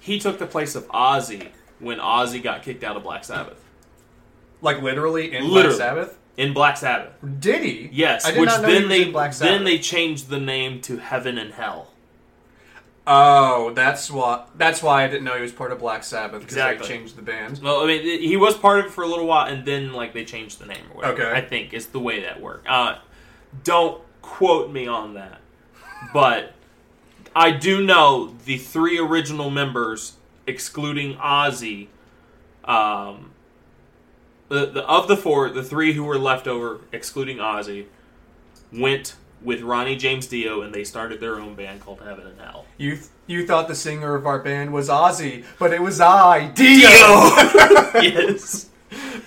he 0.00 0.18
took 0.18 0.38
the 0.38 0.46
place 0.46 0.74
of 0.74 0.86
Ozzy 0.88 1.48
when 1.78 1.98
Ozzy 1.98 2.42
got 2.42 2.62
kicked 2.62 2.84
out 2.84 2.96
of 2.96 3.02
Black 3.02 3.24
Sabbath. 3.24 3.62
like 4.62 4.82
literally 4.82 5.32
in 5.34 5.44
Literally. 5.48 5.76
Black 5.76 5.88
Sabbath. 5.88 6.16
In 6.36 6.54
Black 6.54 6.76
Sabbath, 6.78 7.12
Did 7.40 7.62
he? 7.64 7.90
yes. 7.92 8.24
I 8.24 8.30
did 8.30 8.40
which 8.40 8.48
not 8.48 8.62
know 8.62 8.68
he 8.68 8.74
then 8.78 8.88
they 8.88 9.02
in 9.02 9.12
Black 9.12 9.32
Sabbath. 9.34 9.52
then 9.54 9.64
they 9.64 9.78
changed 9.78 10.28
the 10.30 10.40
name 10.40 10.80
to 10.82 10.96
Heaven 10.96 11.36
and 11.36 11.52
Hell. 11.52 11.89
Oh, 13.12 13.72
that's 13.74 14.08
why. 14.08 14.44
That's 14.56 14.82
why 14.84 15.02
I 15.02 15.08
didn't 15.08 15.24
know 15.24 15.34
he 15.34 15.42
was 15.42 15.50
part 15.50 15.72
of 15.72 15.80
Black 15.80 16.04
Sabbath 16.04 16.42
because 16.42 16.54
Exactly. 16.54 16.86
they 16.86 16.94
changed 16.94 17.16
the 17.16 17.22
band. 17.22 17.60
Well, 17.60 17.80
I 17.80 17.86
mean, 17.86 18.02
he 18.20 18.36
was 18.36 18.56
part 18.56 18.78
of 18.78 18.86
it 18.86 18.90
for 18.92 19.02
a 19.02 19.06
little 19.08 19.26
while, 19.26 19.46
and 19.46 19.64
then 19.66 19.92
like 19.92 20.12
they 20.12 20.24
changed 20.24 20.60
the 20.60 20.66
name 20.66 20.84
or 20.92 20.98
whatever. 20.98 21.22
Okay. 21.26 21.36
I 21.36 21.40
think 21.40 21.74
is 21.74 21.86
the 21.88 21.98
way 21.98 22.20
that 22.22 22.40
worked. 22.40 22.68
Uh, 22.68 22.98
don't 23.64 24.00
quote 24.22 24.70
me 24.70 24.86
on 24.86 25.14
that, 25.14 25.40
but 26.14 26.52
I 27.34 27.50
do 27.50 27.84
know 27.84 28.36
the 28.44 28.58
three 28.58 28.96
original 28.98 29.50
members, 29.50 30.14
excluding 30.46 31.16
Ozzy. 31.16 31.88
Um, 32.64 33.32
the, 34.48 34.66
the 34.66 34.84
of 34.86 35.08
the 35.08 35.16
four, 35.16 35.50
the 35.50 35.64
three 35.64 35.94
who 35.94 36.04
were 36.04 36.18
left 36.18 36.46
over, 36.46 36.80
excluding 36.92 37.38
Ozzy, 37.38 37.86
went 38.72 39.16
with 39.42 39.62
Ronnie 39.62 39.96
James 39.96 40.26
Dio, 40.26 40.62
and 40.62 40.74
they 40.74 40.84
started 40.84 41.20
their 41.20 41.36
own 41.40 41.54
band 41.54 41.80
called 41.80 42.00
Heaven 42.00 42.26
and 42.26 42.40
Hell. 42.40 42.66
You 42.76 42.96
th- 42.96 43.06
you 43.26 43.46
thought 43.46 43.68
the 43.68 43.74
singer 43.74 44.14
of 44.14 44.26
our 44.26 44.40
band 44.40 44.72
was 44.72 44.88
Ozzy, 44.88 45.44
but 45.58 45.72
it 45.72 45.80
was 45.80 46.00
I, 46.00 46.48
Dio. 46.48 46.88
yes. 48.02 48.68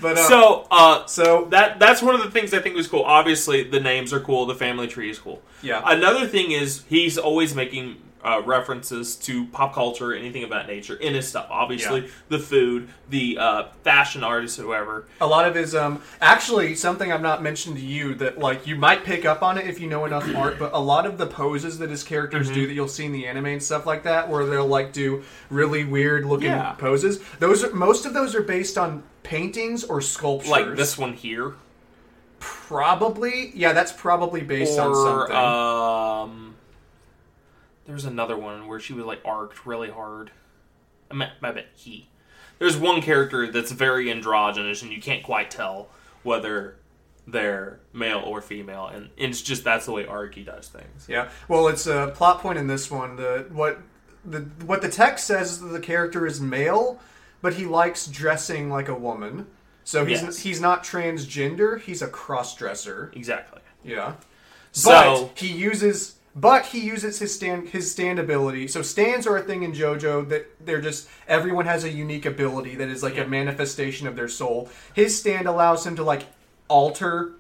but 0.01 0.17
uh, 0.17 0.27
So, 0.27 0.67
uh, 0.69 1.05
so 1.05 1.45
that 1.51 1.79
that's 1.79 2.01
one 2.01 2.15
of 2.15 2.21
the 2.21 2.29
things 2.31 2.53
I 2.53 2.59
think 2.59 2.75
was 2.75 2.87
cool. 2.87 3.03
Obviously, 3.03 3.63
the 3.63 3.79
names 3.79 4.11
are 4.13 4.19
cool. 4.19 4.45
The 4.45 4.55
family 4.55 4.87
tree 4.87 5.09
is 5.09 5.19
cool. 5.19 5.41
yeah, 5.61 5.81
Another 5.85 6.27
thing 6.27 6.51
is 6.51 6.83
he's 6.89 7.17
always 7.17 7.55
making 7.55 7.97
uh, 8.23 8.41
references 8.45 9.15
to 9.17 9.45
pop 9.47 9.73
culture, 9.73 10.13
anything 10.13 10.43
of 10.43 10.49
that 10.49 10.67
nature 10.67 10.95
in 10.95 11.13
his 11.13 11.27
stuff. 11.27 11.47
Obviously, 11.49 12.01
Yeah. 12.01 12.07
the 12.29 12.39
food, 12.39 12.87
the 13.09 13.37
uh, 13.37 13.63
fashion 13.83 14.23
artists, 14.23 14.57
whoever. 14.57 15.05
a 15.21 15.27
lot 15.27 15.45
of 15.47 15.55
his 15.55 15.75
um 15.75 16.01
actually 16.21 16.75
something 16.75 17.11
I've 17.11 17.21
not 17.21 17.43
mentioned 17.43 17.75
to 17.77 17.81
you 17.83 18.15
that 18.15 18.39
like 18.39 18.65
you 18.65 18.75
might 18.75 19.03
pick 19.03 19.25
up 19.25 19.43
on 19.43 19.57
it 19.57 19.67
if 19.67 19.79
you 19.79 19.87
know 19.87 20.05
enough 20.05 20.27
art, 20.35 20.57
but 20.57 20.71
a 20.73 20.79
lot 20.79 21.05
of 21.05 21.17
the 21.17 21.27
poses 21.27 21.79
that 21.79 21.89
his 21.89 22.03
characters 22.03 22.47
Mm-hmm. 22.47 22.53
do 22.55 22.67
that 22.67 22.73
you'll 22.73 22.87
see 22.87 23.05
in 23.05 23.11
the 23.11 23.25
anime 23.27 23.45
and 23.47 23.61
stuff 23.63 23.85
like 23.85 24.03
that, 24.03 24.29
where 24.29 24.45
they'll 24.45 24.65
like 24.67 24.93
do 24.93 25.23
really 25.49 25.83
weird 25.83 26.25
looking 26.25 26.47
Yeah. 26.47 26.71
poses. 26.73 27.19
Those 27.39 27.63
are 27.63 27.73
most 27.73 28.05
of 28.05 28.13
those 28.13 28.33
are 28.35 28.41
based 28.41 28.77
on 28.77 29.03
paintings 29.23 29.83
or 29.83 30.01
sculptures. 30.01 30.49
Like 30.49 30.75
this 30.75 30.97
one 30.97 31.13
here, 31.13 31.53
probably 32.39 33.51
yeah, 33.55 33.73
that's 33.73 33.91
probably 33.91 34.41
based 34.41 34.77
on 34.79 34.93
something. 34.95 35.35
um, 35.35 36.52
there's 37.85 38.05
another 38.05 38.37
one 38.37 38.67
where 38.67 38.79
she 38.79 38.93
was 38.93 39.05
like 39.05 39.21
arced 39.25 39.65
really 39.65 39.89
hard. 39.89 40.31
I 41.11 41.15
meant, 41.15 41.31
I 41.41 41.51
bet 41.51 41.67
he. 41.75 42.09
There's 42.59 42.77
one 42.77 43.01
character 43.01 43.51
that's 43.51 43.71
very 43.71 44.09
androgynous, 44.09 44.81
and 44.81 44.91
you 44.91 45.01
can't 45.01 45.23
quite 45.23 45.51
tell 45.51 45.89
whether 46.23 46.75
they're 47.27 47.79
male 47.93 48.19
or 48.25 48.41
female, 48.41 48.87
and, 48.87 49.09
and 49.17 49.31
it's 49.31 49.41
just 49.41 49.63
that's 49.63 49.85
the 49.85 49.91
way 49.91 50.05
Araki 50.05 50.45
does 50.45 50.67
things. 50.67 51.07
Yeah. 51.07 51.29
Well, 51.47 51.67
it's 51.67 51.87
a 51.87 52.11
plot 52.15 52.39
point 52.39 52.57
in 52.57 52.67
this 52.67 52.89
one. 52.91 53.15
The 53.15 53.47
what 53.51 53.79
the 54.25 54.39
what 54.65 54.81
the 54.81 54.89
text 54.89 55.27
says 55.27 55.51
is 55.53 55.59
that 55.61 55.67
the 55.67 55.79
character 55.79 56.25
is 56.25 56.39
male, 56.39 56.99
but 57.41 57.55
he 57.55 57.65
likes 57.65 58.07
dressing 58.07 58.69
like 58.69 58.87
a 58.87 58.95
woman. 58.95 59.47
So 59.83 60.05
he's 60.05 60.21
Yes. 60.21 60.39
he's 60.39 60.61
not 60.61 60.83
transgender. 60.83 61.79
He's 61.81 62.01
a 62.01 62.07
cross 62.07 62.55
dresser. 62.55 63.11
Exactly. 63.15 63.61
Yeah. 63.83 64.13
So 64.71 65.27
but 65.27 65.39
he 65.39 65.47
uses 65.47 66.15
But 66.35 66.65
he 66.67 66.79
uses 66.79 67.19
his 67.19 67.33
stand 67.35 67.69
his 67.69 67.91
stand 67.91 68.17
ability. 68.17 68.67
So 68.67 68.81
stands 68.81 69.27
are 69.27 69.37
a 69.37 69.41
thing 69.43 69.61
in 69.63 69.71
JoJo 69.71 70.29
that 70.29 70.65
they're 70.65 70.81
just 70.81 71.07
everyone 71.27 71.65
has 71.65 71.83
a 71.83 71.89
unique 71.89 72.25
ability 72.25 72.75
that 72.75 72.89
is 72.89 73.03
like 73.03 73.15
Yeah. 73.17 73.23
a 73.23 73.27
manifestation 73.27 74.07
of 74.07 74.15
their 74.15 74.27
soul. 74.27 74.67
His 74.95 75.17
stand 75.17 75.47
allows 75.47 75.85
him 75.85 75.95
to 75.97 76.03
like 76.03 76.23
alter 76.67 77.33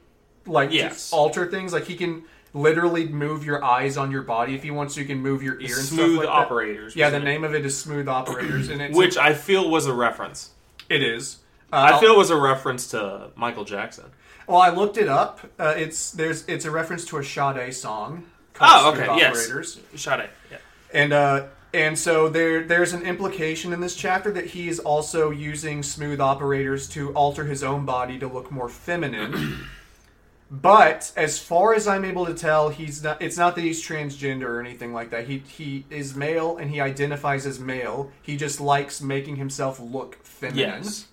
like 0.45 0.71
Yes. 0.71 1.11
alter 1.11 1.49
things. 1.49 1.73
Like 1.73 1.85
he 1.85 1.95
can 1.95 2.23
literally 2.53 3.07
move 3.07 3.43
your 3.43 3.63
eyes 3.63 3.97
on 3.97 4.11
your 4.11 4.21
body 4.21 4.53
if 4.53 4.61
he 4.61 4.69
wants. 4.69 4.95
You 4.95 5.05
can 5.05 5.17
move 5.19 5.41
your 5.41 5.59
ear 5.59 5.75
and 5.77 5.85
Smooth 5.85 6.17
stuff 6.19 6.25
like 6.25 6.35
operators. 6.35 6.95
Yeah, 6.95 7.09
the 7.09 7.17
it? 7.17 7.23
name 7.23 7.43
of 7.43 7.55
it 7.55 7.65
is 7.65 7.75
Smooth 7.75 8.07
Operators, 8.07 8.69
and 8.69 8.79
it's 8.79 8.95
which 8.95 9.17
I 9.17 9.33
feel 9.33 9.69
was 9.71 9.87
a 9.87 9.93
reference. 9.93 10.51
it 10.87 11.01
is. 11.01 11.37
Uh, 11.71 11.93
I 11.95 11.99
feel 11.99 12.11
it 12.13 12.17
was 12.17 12.29
a 12.29 12.37
reference 12.39 12.85
to 12.89 13.31
Michael 13.35 13.63
Jackson. 13.65 14.05
Well, 14.45 14.61
I 14.61 14.69
looked 14.69 14.97
it 14.97 15.07
up. 15.07 15.39
Uh, 15.57 15.73
it's 15.75 16.11
there's 16.11 16.45
it's 16.47 16.65
a 16.65 16.69
reference 16.71 17.05
to 17.05 17.17
a 17.17 17.23
Sade 17.23 17.73
song. 17.73 18.25
Oh, 18.59 18.91
okay, 18.91 19.05
Smooth 19.05 19.17
yes. 19.17 19.45
Operators. 19.45 19.79
Sade. 19.95 20.29
Yeah. 20.51 20.57
And 20.93 21.13
uh, 21.13 21.45
and 21.73 21.97
so 21.97 22.29
there 22.29 22.63
there's 22.63 22.93
an 22.93 23.01
implication 23.01 23.73
in 23.73 23.81
this 23.81 23.95
chapter 23.95 24.31
that 24.31 24.47
he 24.47 24.69
is 24.69 24.79
also 24.79 25.31
using 25.31 25.81
smooth 25.81 26.21
operators 26.21 26.87
to 26.89 27.11
alter 27.13 27.45
his 27.45 27.63
own 27.63 27.85
body 27.85 28.19
to 28.19 28.27
look 28.27 28.51
more 28.51 28.69
feminine. 28.69 29.65
but 30.51 31.11
as 31.17 31.39
far 31.39 31.73
as 31.73 31.87
I'm 31.87 32.05
able 32.05 32.27
to 32.27 32.33
tell, 32.35 32.69
he's 32.69 33.03
not. 33.03 33.21
It's 33.21 33.37
not 33.37 33.55
that 33.55 33.61
he's 33.61 33.85
transgender 33.85 34.43
or 34.45 34.59
anything 34.59 34.93
like 34.93 35.09
that. 35.09 35.27
He 35.27 35.39
he 35.39 35.85
is 35.89 36.15
male 36.15 36.57
and 36.57 36.69
he 36.69 36.79
identifies 36.79 37.47
as 37.47 37.59
male. 37.59 38.11
He 38.21 38.37
just 38.37 38.61
likes 38.61 39.01
making 39.01 39.37
himself 39.37 39.79
look 39.79 40.23
feminine. 40.23 40.83
Yes. 40.83 41.07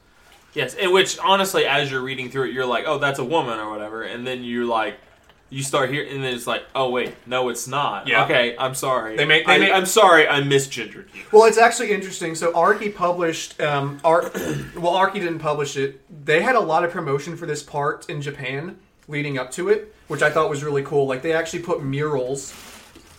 Yes. 0.53 0.75
In 0.75 0.93
which, 0.93 1.19
honestly, 1.21 1.65
as 1.65 1.91
you're 1.91 2.03
reading 2.03 2.29
through 2.29 2.49
it, 2.49 2.53
you're 2.53 2.67
like, 2.67 2.85
oh, 2.87 2.99
that's 2.99 3.19
a 3.19 3.25
woman 3.25 3.59
or 3.59 3.71
whatever. 3.71 4.03
And 4.03 4.27
then 4.27 4.43
you're 4.43 4.65
like, 4.65 4.99
you 5.50 5.62
start 5.64 5.90
here, 5.90 6.04
and 6.09 6.23
then 6.25 6.33
it's 6.33 6.47
like, 6.47 6.62
oh, 6.75 6.90
wait, 6.90 7.12
no, 7.26 7.49
it's 7.49 7.66
not. 7.66 8.07
Yeah. 8.07 8.25
Okay, 8.25 8.57
I'm 8.57 8.75
sorry. 8.75 9.16
They 9.16 9.25
make- 9.25 9.47
they 9.47 9.54
I, 9.54 9.59
make- 9.59 9.73
I'm 9.73 9.85
sorry, 9.87 10.26
I 10.28 10.40
misgendered 10.40 11.12
you. 11.14 11.23
Well, 11.33 11.45
it's 11.47 11.59
actually 11.59 11.90
interesting. 11.92 12.35
So 12.37 12.52
Araki 12.52 12.95
published 12.95 13.61
um, 13.61 14.00
Ar- 14.04 14.23
well, 14.76 14.95
Araki 14.95 15.14
didn't 15.14 15.40
publish 15.40 15.76
it. 15.76 16.00
They 16.25 16.40
had 16.42 16.54
a 16.54 16.61
lot 16.61 16.85
of 16.85 16.92
promotion 16.92 17.37
for 17.37 17.47
this 17.47 17.62
part 17.62 18.09
in 18.09 18.23
Japan 18.23 18.78
leading 19.09 19.38
up 19.38 19.50
to 19.52 19.69
it, 19.69 19.92
which 20.07 20.23
I 20.23 20.30
thought 20.30 20.49
was 20.49 20.62
really 20.62 20.85
cool. 20.85 21.07
Like 21.07 21.23
they 21.23 21.33
actually 21.33 21.62
put 21.64 21.83
murals. 21.83 22.54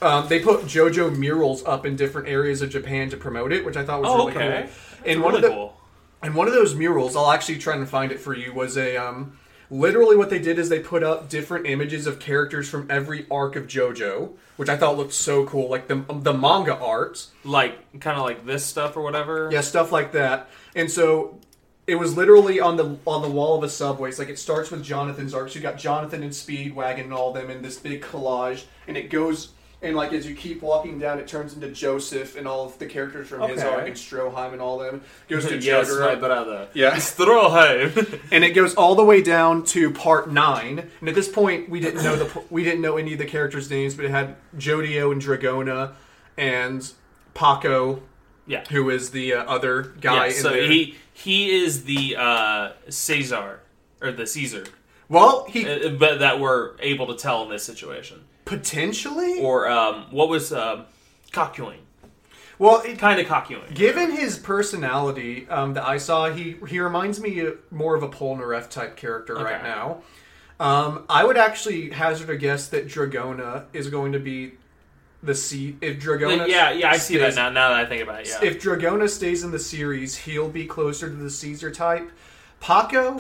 Um, 0.02 0.28
they 0.30 0.40
put 0.40 0.62
JoJo 0.62 1.16
murals 1.18 1.64
up 1.66 1.86
in 1.86 1.96
different 1.98 2.28
areas 2.30 2.62
of 2.62 2.70
Japan 2.70 3.10
to 3.10 3.18
promote 3.18 3.52
it, 3.52 3.64
which 3.66 3.76
I 3.78 3.84
thought 3.84 4.02
was 4.02 4.10
Oh, 4.10 4.18
really 4.28 4.32
okay. 4.38 4.70
cool. 4.70 5.12
And 5.12 5.22
one 5.22 5.36
of 5.36 5.42
the 5.42 5.50
cool. 5.50 5.78
and 6.24 6.34
one 6.34 6.48
of 6.48 6.54
those 6.54 6.74
murals, 6.76 7.16
I'll 7.18 7.30
actually 7.32 7.58
try 7.58 7.76
and 7.76 7.88
find 7.88 8.12
it 8.12 8.20
for 8.22 8.34
you, 8.34 8.54
was 8.54 8.78
a 8.78 8.96
um, 8.98 9.38
literally 9.72 10.16
what 10.16 10.30
they 10.30 10.38
did 10.38 10.60
is 10.60 10.70
they 10.70 10.80
put 10.80 11.02
up 11.02 11.30
different 11.30 11.66
images 11.66 12.06
of 12.06 12.20
characters 12.20 12.70
from 12.70 12.86
every 12.92 13.26
arc 13.32 13.56
of 13.56 13.66
JoJo, 13.66 14.34
which 14.58 14.70
I 14.70 14.78
thought 14.78 14.98
looked 14.98 15.14
so 15.14 15.46
cool. 15.48 15.70
Like 15.70 15.88
the 15.88 16.04
the 16.10 16.34
manga 16.34 16.78
art, 16.78 17.26
Like, 17.44 18.00
kind 18.00 18.18
of 18.20 18.24
like 18.26 18.46
this 18.46 18.64
stuff 18.66 18.96
or 18.98 19.02
whatever. 19.02 19.50
yeah, 19.52 19.62
stuff 19.62 19.92
like 19.92 20.12
that. 20.12 20.50
And 20.76 20.92
so 20.92 21.40
it 21.88 21.96
was 21.96 22.16
literally 22.16 22.60
on 22.60 22.76
the 22.78 22.98
on 23.08 23.22
the 23.24 23.30
wall 23.30 23.58
of 23.58 23.64
a 23.64 23.70
subway. 23.70 24.10
It's 24.10 24.20
like 24.20 24.30
it 24.30 24.38
starts 24.38 24.70
with 24.70 24.84
Jonathan's 24.84 25.34
arc. 25.34 25.50
So 25.50 25.56
you 25.56 25.62
got 25.62 25.78
Jonathan 25.78 26.22
and 26.22 26.32
Speedwagon 26.32 27.06
and 27.06 27.14
all 27.14 27.34
them 27.34 27.50
in 27.50 27.62
this 27.64 27.78
big 27.80 28.02
collage, 28.04 28.66
and 28.88 28.96
it 28.98 29.10
goes. 29.10 29.50
And 29.84 29.96
like 29.96 30.14
as 30.14 30.28
you 30.28 30.36
keep 30.36 30.62
walking 30.62 31.00
down, 31.00 31.18
it 31.20 31.28
turns 31.28 31.56
into 31.56 31.70
Joseph 31.70 32.38
and 32.38 32.48
all 32.48 32.66
of 32.68 32.78
the 32.78 32.86
characters 32.86 33.28
from 33.30 33.50
his 33.50 33.60
Okay. 33.64 33.68
arc 33.68 33.88
and 33.88 33.96
Stroheim 33.96 34.54
and 34.54 34.62
all 34.62 34.78
them. 34.78 35.02
Goes 35.28 35.48
to 35.48 35.58
yes, 35.60 35.90
Jotaro. 35.90 36.00
my 36.02 36.16
brother. 36.16 36.68
Yeah. 36.76 36.96
Stroheim. 36.98 38.20
and 38.32 38.44
it 38.44 38.52
goes 38.52 38.76
all 38.76 38.94
the 38.94 39.04
way 39.04 39.24
down 39.24 39.64
to 39.66 39.90
part 39.92 40.32
nine. 40.32 40.88
And 41.00 41.10
at 41.10 41.16
this 41.16 41.28
point, 41.28 41.68
we 41.70 41.80
didn't 41.80 42.04
know 42.04 42.16
the 42.16 42.44
we 42.52 42.64
didn't 42.64 42.82
know 42.82 42.98
any 42.98 43.14
of 43.14 43.20
the 43.20 43.26
characters' 43.26 43.72
names, 43.72 43.96
but 43.96 44.06
it 44.06 44.12
had 44.12 44.36
Jodio 44.56 45.12
and 45.12 45.20
Dragona 45.22 45.94
and 46.38 46.92
Paco, 47.34 48.04
yeah. 48.46 48.64
who 48.70 48.90
is 48.92 49.10
the 49.12 49.34
uh, 49.34 49.44
other 49.46 49.94
guy. 50.00 50.28
Yeah, 50.28 50.34
in 50.36 50.42
so 50.42 50.50
there. 50.50 50.70
he 50.70 50.96
he 51.14 51.64
is 51.64 51.86
the 51.86 52.16
uh, 52.18 52.72
Caesar 52.90 53.62
or 54.02 54.12
the 54.12 54.28
Caesar, 54.28 54.66
well, 55.10 55.46
he 55.50 55.68
uh, 55.68 55.90
but 55.90 56.20
that 56.20 56.40
we're 56.40 56.72
able 56.80 57.08
to 57.08 57.16
tell 57.16 57.44
in 57.44 57.50
this 57.50 57.64
situation. 57.64 58.26
Potentially. 58.52 59.40
Or 59.40 59.70
um, 59.70 60.08
what 60.12 60.28
was 60.28 60.52
um, 60.52 60.86
Kakyoin? 61.32 61.78
well, 62.60 62.82
it, 62.82 63.00
Kind 63.00 63.20
of 63.20 63.28
Kakyoin. 63.28 63.74
given 63.74 64.12
his 64.12 64.38
personality 64.38 65.48
um, 65.48 65.74
that 65.76 65.88
I 65.88 65.98
saw, 65.98 66.30
he 66.30 66.58
he 66.68 66.82
reminds 66.82 67.22
me 67.22 67.48
more 67.72 67.96
of 67.96 68.04
a 68.04 68.10
Polnareff 68.10 68.70
type 68.70 68.98
character 68.98 69.36
right 69.36 69.64
now. 69.64 70.02
Um, 70.60 71.06
I 71.10 71.24
would 71.24 71.38
actually 71.38 71.92
hazard 71.92 72.30
a 72.30 72.36
guess 72.36 72.68
that 72.68 72.88
Dragona 72.88 73.66
is 73.72 73.90
going 73.90 74.12
to 74.12 74.20
be 74.20 74.52
the 75.24 75.34
C. 75.34 75.78
If 75.80 76.00
Dragona, 76.00 76.48
yeah, 76.48 76.72
yeah, 76.72 76.92
I 76.92 76.98
see 76.98 77.18
that 77.18 77.36
now. 77.36 77.50
Now 77.50 77.70
that 77.70 77.86
I 77.86 77.86
think 77.86 78.04
about 78.04 78.22
it, 78.22 78.28
yeah. 78.28 78.48
If 78.48 78.62
Dragona 78.62 79.10
stays 79.10 79.44
in 79.44 79.52
the 79.52 79.60
series, 79.60 80.18
he'll 80.18 80.50
be 80.50 80.66
closer 80.66 81.10
to 81.10 81.16
the 81.16 81.30
Caesar 81.30 81.72
type. 81.72 82.12
Paco, 82.60 83.18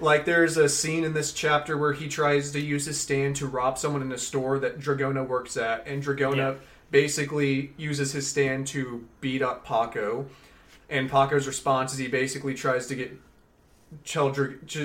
like 0.00 0.24
there's 0.24 0.56
a 0.56 0.68
scene 0.68 1.04
in 1.04 1.12
this 1.12 1.32
chapter 1.32 1.76
where 1.76 1.92
he 1.92 2.08
tries 2.08 2.52
to 2.52 2.60
use 2.60 2.86
his 2.86 3.00
stand 3.00 3.36
to 3.36 3.46
rob 3.46 3.78
someone 3.78 4.02
in 4.02 4.12
a 4.12 4.18
store 4.18 4.58
that 4.60 4.78
Dragona 4.78 5.26
works 5.26 5.56
at, 5.56 5.86
and 5.86 6.02
Dragona 6.02 6.36
Yeah. 6.36 6.54
basically 6.90 7.72
uses 7.76 8.12
his 8.12 8.26
stand 8.26 8.66
to 8.68 9.06
beat 9.20 9.42
up 9.42 9.64
Paco. 9.66 10.26
And 10.90 11.10
Paco's 11.10 11.46
response 11.46 11.92
is 11.92 11.98
he 11.98 12.08
basically 12.08 12.54
tries 12.54 12.86
to 12.86 12.94
get 12.94 13.12
tell 14.04 14.30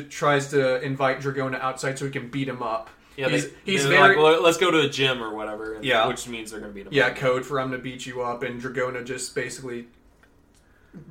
tries 0.09 0.47
to 0.49 0.81
invite 0.81 1.19
Dragona 1.21 1.59
outside 1.59 1.99
so 1.99 2.05
he 2.05 2.11
can 2.11 2.29
beat 2.29 2.47
him 2.47 2.63
up. 2.63 2.89
yeah, 3.17 3.29
he's, 3.29 3.47
they, 3.49 3.53
he's 3.65 3.85
very 3.85 4.15
like, 4.15 4.17
"Well, 4.17 4.41
let's 4.41 4.57
go 4.57 4.71
to 4.71 4.79
a 4.79 4.89
gym 4.89 5.21
or 5.21 5.35
whatever. 5.35 5.75
and- 5.75 5.85
Yeah. 5.85 6.07
which 6.07 6.27
means 6.27 6.49
they're 6.51 6.59
going 6.59 6.71
to 6.71 6.75
beat 6.75 6.81
him. 6.81 6.87
Up. 6.87 6.93
Yeah, 6.93 7.07
up. 7.07 7.15
code 7.17 7.45
for 7.45 7.59
him 7.59 7.71
to 7.71 7.77
beat 7.77 8.05
you 8.07 8.21
up, 8.23 8.41
and 8.43 8.59
Dragona 8.61 9.05
just 9.05 9.35
basically, 9.35 9.85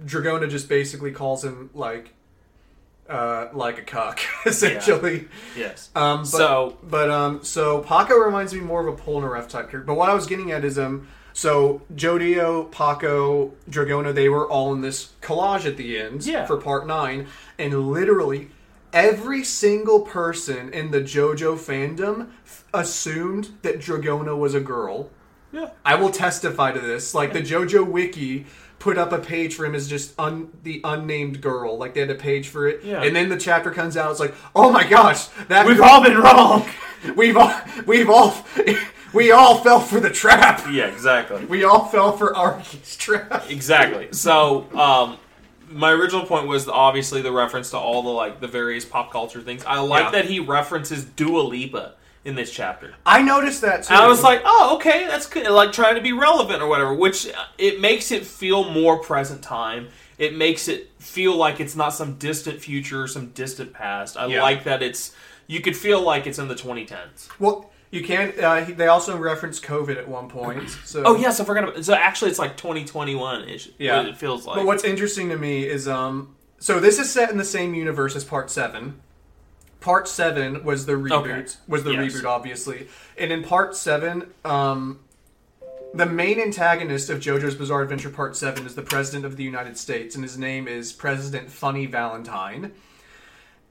Dragona 0.04 0.48
just 0.50 0.68
basically 0.68 1.12
calls 1.12 1.44
him 1.44 1.70
like, 1.74 2.12
uh, 3.08 3.48
like 3.52 3.78
a 3.78 3.82
cock, 3.82 4.20
essentially. 4.46 5.28
Yes. 5.56 5.90
Um, 5.94 6.20
but, 6.20 6.24
so 6.26 6.78
but 6.82 7.10
um, 7.10 7.44
so 7.44 7.80
Paco 7.80 8.16
reminds 8.16 8.54
me 8.54 8.60
more 8.60 8.86
of 8.86 8.92
a 8.92 9.00
Polnareff 9.02 9.48
type 9.48 9.70
character. 9.70 9.80
But 9.80 9.94
what 9.94 10.08
I 10.08 10.14
was 10.14 10.26
getting 10.26 10.52
at 10.52 10.64
is 10.64 10.78
um, 10.78 11.08
so 11.32 11.82
Jodio, 11.94 12.70
Paco, 12.70 13.52
Dragona, 13.70 14.14
they 14.14 14.28
were 14.28 14.48
all 14.48 14.72
in 14.72 14.80
this 14.82 15.12
collage 15.20 15.66
at 15.66 15.76
the 15.76 15.98
end 15.98 16.24
Yeah. 16.24 16.46
for 16.46 16.56
part 16.56 16.86
nine, 16.86 17.26
and 17.58 17.90
literally 17.90 18.50
every 18.92 19.42
single 19.42 20.00
person 20.00 20.68
in 20.74 20.90
the 20.90 21.00
JoJo 21.00 21.56
fandom 21.56 22.28
f- 22.44 22.64
assumed 22.74 23.48
that 23.62 23.78
Dragona 23.78 24.36
was 24.36 24.54
a 24.54 24.60
girl. 24.60 25.08
yeah, 25.50 25.70
I 25.84 25.94
will 25.94 26.10
testify 26.10 26.72
to 26.72 26.80
this. 26.80 27.14
Like 27.14 27.32
the 27.32 27.40
JoJo 27.40 27.86
wiki 27.86 28.44
put 28.82 28.98
up 28.98 29.12
a 29.12 29.18
page 29.18 29.54
for 29.54 29.64
him 29.64 29.76
as 29.76 29.86
just 29.88 30.12
un, 30.18 30.50
the 30.64 30.80
unnamed 30.82 31.40
girl. 31.40 31.78
Like 31.78 31.94
they 31.94 32.00
had 32.00 32.10
a 32.10 32.16
page 32.16 32.48
for 32.48 32.66
it, 32.66 32.82
Yeah. 32.82 33.00
and 33.04 33.14
then 33.14 33.28
the 33.28 33.36
chapter 33.36 33.70
comes 33.70 33.96
out. 33.96 34.10
It's 34.10 34.18
like, 34.18 34.34
oh 34.56 34.72
my 34.72 34.82
gosh, 34.84 35.26
that 35.46 35.64
we've 35.66 35.76
girl- 35.76 35.86
all 35.86 36.02
been 36.02 36.18
wrong. 36.18 36.66
we've 37.16 37.36
all 37.36 37.54
we've 37.86 38.10
all 38.10 38.34
we 39.14 39.30
all 39.30 39.58
fell 39.62 39.78
for 39.78 40.00
the 40.00 40.10
trap. 40.10 40.64
yeah, 40.70 40.86
exactly. 40.86 41.44
We 41.44 41.62
all 41.62 41.84
fell 41.86 42.16
for 42.16 42.36
Araki's 42.36 42.96
trap. 42.96 43.48
Exactly. 43.48 44.08
So, 44.10 44.66
um, 44.76 45.16
my 45.70 45.92
original 45.92 46.26
point 46.26 46.48
was 46.48 46.68
obviously 46.68 47.22
the 47.22 47.30
reference 47.32 47.70
to 47.70 47.78
all 47.78 48.02
the 48.02 48.10
like 48.10 48.40
the 48.40 48.48
various 48.48 48.84
pop 48.84 49.12
culture 49.12 49.40
things. 49.42 49.64
I 49.64 49.78
like 49.78 50.06
Yeah. 50.06 50.10
that 50.10 50.24
he 50.24 50.40
references 50.40 51.04
Dua 51.04 51.42
Lipa 51.42 51.94
in 52.24 52.34
this 52.34 52.52
chapter. 52.52 52.94
I 53.04 53.22
noticed 53.22 53.60
that 53.62 53.82
too. 53.84 53.94
And 53.94 54.02
I 54.02 54.06
was 54.06 54.22
like, 54.22 54.42
oh, 54.44 54.76
okay, 54.76 55.06
that's 55.06 55.26
good. 55.26 55.48
Like 55.50 55.72
trying 55.72 55.96
to 55.96 56.00
be 56.00 56.12
relevant 56.12 56.62
or 56.62 56.68
whatever, 56.68 56.94
which 56.94 57.28
uh, 57.28 57.44
it 57.58 57.80
makes 57.80 58.12
it 58.12 58.24
feel 58.24 58.70
more 58.70 58.98
present 58.98 59.42
time. 59.42 59.88
It 60.18 60.36
makes 60.36 60.68
it 60.68 60.90
feel 60.98 61.34
like 61.36 61.58
it's 61.58 61.74
not 61.74 61.90
some 61.94 62.14
distant 62.14 62.60
future 62.60 63.02
or 63.02 63.08
some 63.08 63.28
distant 63.30 63.72
past. 63.72 64.16
I 64.16 64.26
Yeah. 64.26 64.42
like 64.42 64.64
that 64.64 64.82
it's. 64.82 65.14
You 65.48 65.60
could 65.60 65.76
feel 65.76 66.00
like 66.00 66.26
it's 66.26 66.38
in 66.38 66.46
the 66.48 66.54
2010s. 66.54 67.28
well, 67.40 67.70
you 67.90 68.02
can. 68.04 68.32
Uh, 68.42 68.64
they 68.74 68.86
also 68.86 69.18
reference 69.18 69.58
COVID 69.60 69.96
at 69.98 70.08
one 70.08 70.28
point. 70.28 70.70
So 70.84 71.02
Oh 71.04 71.16
yes, 71.16 71.40
I 71.40 71.44
forgot 71.44 71.64
about. 71.64 71.84
So 71.84 71.92
actually, 71.94 72.30
it's 72.30 72.38
like 72.38 72.56
2021 72.56 73.48
ish. 73.48 73.68
Yeah. 73.78 74.06
it 74.06 74.16
feels 74.16 74.46
like. 74.46 74.56
But 74.56 74.66
what's 74.66 74.84
interesting 74.84 75.28
to 75.30 75.36
me 75.36 75.64
is 75.66 75.88
um 75.88 76.34
so 76.58 76.78
this 76.78 77.00
is 77.00 77.10
set 77.10 77.30
in 77.30 77.36
the 77.38 77.44
same 77.44 77.74
universe 77.74 78.14
as 78.14 78.22
part 78.24 78.48
7. 78.50 79.00
Part 79.82 80.08
7 80.08 80.64
was 80.64 80.86
the 80.86 80.92
reboot. 80.92 81.12
Okay. 81.12 81.44
Was 81.68 81.84
the 81.84 81.92
Yes. 81.92 82.14
reboot 82.14 82.24
obviously. 82.24 82.88
And 83.18 83.30
in 83.32 83.42
part 83.42 83.76
7 83.76 84.32
um 84.44 85.00
the 85.94 86.06
main 86.06 86.40
antagonist 86.40 87.10
of 87.10 87.18
JoJo's 87.20 87.54
Bizarre 87.54 87.82
Adventure 87.82 88.08
Part 88.08 88.34
7 88.34 88.64
is 88.64 88.74
the 88.74 88.80
President 88.82 89.26
of 89.26 89.36
the 89.36 89.44
United 89.44 89.76
States, 89.76 90.14
and 90.14 90.24
his 90.24 90.38
name 90.38 90.66
is 90.66 90.90
President 90.90 91.50
Funny 91.50 91.84
Valentine. 91.84 92.72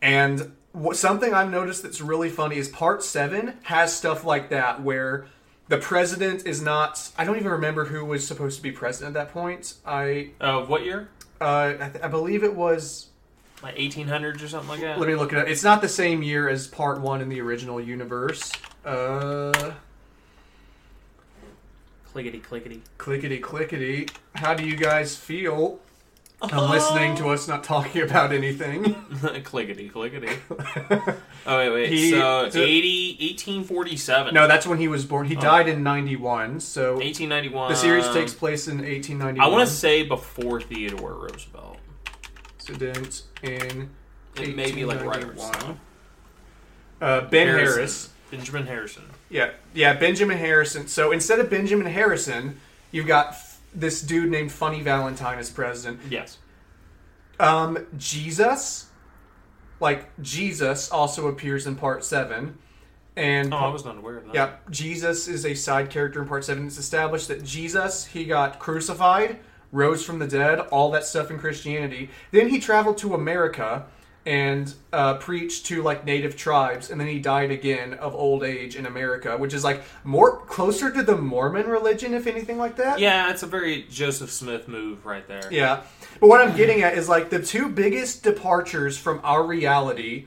And 0.04 0.52
what, 0.71 0.97
something 0.97 1.34
I've 1.34 1.50
noticed 1.50 1.82
that's 1.82 2.00
really 2.00 2.30
funny 2.30 2.58
is 2.58 2.69
Part 2.69 3.04
7 3.04 3.56
has 3.63 3.95
stuff 3.95 4.24
like 4.24 4.50
that 4.50 4.84
where 4.84 5.26
the 5.67 5.78
president 5.78 6.45
is 6.45 6.62
not. 6.62 7.12
I 7.17 7.24
don't 7.24 7.38
even 7.38 7.52
remember 7.52 7.86
who 7.86 8.04
was 8.06 8.28
supposed 8.28 8.58
to 8.58 8.62
be 8.63 8.71
president 8.71 9.15
at 9.15 9.28
that 9.28 9.34
point. 9.34 9.76
I 9.86 10.32
uh, 10.41 10.62
what 10.65 10.84
year? 10.86 11.08
uh, 11.39 11.74
I, 11.80 11.89
th- 11.89 12.04
I 12.04 12.08
believe 12.08 12.43
it 12.43 12.56
was. 12.56 13.08
Like 13.63 13.76
1800s 13.78 14.43
or 14.43 14.47
something 14.47 14.69
like 14.69 14.82
that. 14.82 15.00
Let 15.00 15.08
me 15.08 15.15
look 15.15 15.32
it 15.34 15.38
up. 15.38 15.47
It's 15.47 15.63
not 15.63 15.82
the 15.82 15.89
same 15.89 16.24
year 16.24 16.50
as 16.50 16.67
part 16.67 17.00
one 17.00 17.21
in 17.21 17.30
the 17.30 17.39
original 17.41 17.80
universe. 17.80 18.52
Uh, 18.84 19.74
Clickety 22.12 22.39
clickety. 22.39 22.82
Clickety 22.97 23.39
clickety. 23.39 24.08
How 24.36 24.54
do 24.54 24.65
you 24.65 24.76
guys 24.76 25.15
feel? 25.15 25.80
I'm 26.41 26.71
listening 26.71 27.15
to 27.17 27.30
us 27.30 27.47
not 27.47 27.63
talking 27.63 28.02
about 28.02 28.34
anything. 28.34 28.95
clickety 29.43 29.88
clickety. 29.89 30.28
oh 31.45 31.58
wait 31.58 31.69
wait. 31.71 31.89
He- 31.93 32.10
so 32.12 32.50
so- 32.50 32.60
80, 32.60 33.17
1847. 33.21 34.34
No, 34.34 34.47
that's 34.47 34.65
when 34.65 34.80
he 34.80 34.88
was 34.88 35.06
born. 35.06 35.28
He 35.28 35.36
died 35.36 35.67
in 35.69 35.84
91, 35.84 36.60
so 36.60 36.95
1891. 36.95 37.69
the 37.69 37.76
series 37.76 38.08
takes 38.10 38.34
place 38.34 38.67
in 38.67 38.78
1891. 38.80 39.39
I 39.39 39.47
want 39.54 39.69
to 39.69 39.74
say 39.74 40.04
before 40.04 40.60
Theodore 40.60 41.13
Roosevelt. 41.13 41.78
Incident 42.82 43.24
in 43.44 43.90
It 44.38 44.56
may 44.56 44.72
be 44.72 44.86
like 44.86 45.04
right 45.04 45.24
or 45.24 45.28
1891. 45.28 45.54
something. 45.54 45.80
uh, 47.02 47.22
Ben 47.30 47.48
Harrison. 47.48 47.76
Harris. 47.76 48.10
Benjamin 48.32 48.66
Harrison. 48.66 49.04
Yeah, 49.30 49.52
yeah, 49.74 49.94
Benjamin 49.94 50.38
Harrison. 50.38 50.88
So 50.88 51.12
instead 51.12 51.40
of 51.40 51.50
Benjamin 51.50 51.86
Harrison, 51.88 52.60
you've 52.92 53.08
got 53.08 53.30
f- 53.30 53.60
this 53.76 54.02
dude 54.02 54.30
named 54.32 54.52
Funny 54.54 54.82
Valentine 54.82 55.38
as 55.38 55.50
president. 55.50 56.00
Yes. 56.10 56.38
Um, 57.42 57.86
Jesus, 57.98 58.88
like 59.82 60.08
Jesus, 60.22 60.90
also 60.92 61.28
appears 61.28 61.68
in 61.68 61.76
part 61.76 62.06
seven, 62.06 62.58
and 63.18 63.54
Oh, 63.54 63.58
I 63.58 63.68
was 63.70 63.84
not 63.84 63.98
aware 63.98 64.18
of 64.18 64.26
that. 64.28 64.34
yeah, 64.36 64.52
Jesus 64.70 65.28
is 65.28 65.46
a 65.46 65.54
side 65.54 65.90
character 65.90 66.22
in 66.22 66.28
part 66.28 66.46
seven. 66.46 66.68
It's 66.68 66.78
established 66.78 67.28
that 67.28 67.44
Jesus 67.44 68.06
he 68.06 68.24
got 68.24 68.60
crucified, 68.60 69.40
rose 69.72 70.04
from 70.04 70.20
the 70.20 70.28
dead, 70.28 70.60
all 70.60 70.92
that 70.92 71.06
stuff 71.06 71.32
in 71.32 71.40
Christianity. 71.40 72.10
Then 72.32 72.50
he 72.50 72.60
traveled 72.60 72.98
to 73.00 73.14
America 73.14 73.86
and 74.26 74.72
uh, 74.94 75.16
preached 75.16 75.66
to 75.66 75.82
like 75.82 76.06
native 76.06 76.36
tribes, 76.36 76.92
and 76.92 77.02
then 77.02 77.08
he 77.08 77.20
died 77.20 77.50
again 77.50 77.96
of 77.96 78.14
old 78.14 78.44
age 78.44 78.76
in 78.76 78.86
America, 78.86 79.36
which 79.36 79.54
is 79.54 79.64
like 79.64 79.82
more 80.04 80.42
closer 80.42 80.92
to 80.92 81.02
the 81.02 81.18
Mormon 81.18 81.68
religion, 81.68 82.14
if 82.14 82.28
anything 82.28 82.58
like 82.58 82.76
that. 82.76 83.00
Yeah, 83.00 83.32
it's 83.32 83.42
a 83.42 83.48
very 83.48 83.84
Joseph 83.90 84.30
Smith 84.30 84.68
move 84.68 85.06
right 85.06 85.28
there. 85.28 85.52
Yeah. 85.52 85.82
But 86.20 86.28
what 86.28 86.46
I'm 86.46 86.56
getting 86.56 86.84
at 86.84 86.94
is 86.96 87.10
like 87.10 87.32
the 87.32 87.42
two 87.42 87.70
biggest 87.70 88.24
departures 88.24 88.96
from 88.96 89.22
our 89.24 89.44
reality 89.44 90.26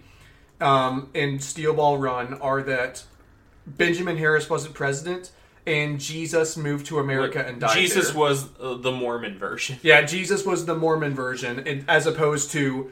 um, 0.60 1.10
in 1.14 1.38
Steel 1.38 1.74
Ball 1.74 1.98
Run 1.98 2.34
are 2.34 2.62
that 2.62 3.04
Benjamin 3.66 4.16
Harris 4.16 4.50
wasn't 4.50 4.74
president 4.74 5.30
and 5.66 5.98
Jesus 6.00 6.56
moved 6.56 6.86
to 6.86 6.98
America 6.98 7.44
and 7.46 7.60
died. 7.60 7.76
Jesus 7.76 8.10
there. 8.10 8.20
was 8.20 8.48
uh, 8.60 8.74
the 8.74 8.92
Mormon 8.92 9.38
version. 9.38 9.78
Yeah, 9.82 10.02
Jesus 10.02 10.44
was 10.44 10.66
the 10.66 10.74
Mormon 10.74 11.14
version 11.14 11.66
and, 11.66 11.84
as 11.88 12.06
opposed 12.06 12.50
to 12.52 12.90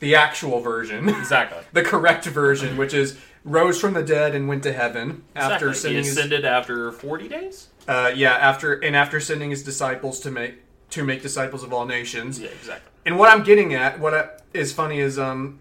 the 0.00 0.14
actual 0.14 0.60
version, 0.60 1.08
Exactly. 1.20 1.58
the 1.72 1.82
correct 1.82 2.26
version, 2.26 2.76
which 2.76 2.92
is 2.92 3.18
rose 3.44 3.80
from 3.80 3.94
the 3.94 4.02
dead 4.02 4.34
and 4.34 4.48
went 4.48 4.62
to 4.64 4.72
heaven 4.72 5.22
after 5.34 5.72
sending 5.74 6.02
he 6.02 6.08
his 6.08 6.18
after 6.44 6.92
40 6.92 7.28
days? 7.28 7.68
uh, 7.86 8.10
yeah 8.14 8.32
after 8.32 8.72
and 8.74 8.96
after 8.96 9.20
sending 9.20 9.50
his 9.50 9.62
disciples 9.62 10.20
to 10.20 10.30
make 10.30 10.54
to 10.90 11.04
make 11.04 11.22
disciples 11.22 11.62
of 11.64 11.72
all 11.72 11.86
nations. 11.86 12.38
Yeah, 12.38 12.48
exactly. 12.48 12.90
And 13.04 13.18
what 13.18 13.30
I'm 13.30 13.42
getting 13.42 13.74
at, 13.74 13.98
what 13.98 14.14
I, 14.14 14.28
is 14.52 14.72
funny 14.72 15.00
is, 15.00 15.18
um, 15.18 15.58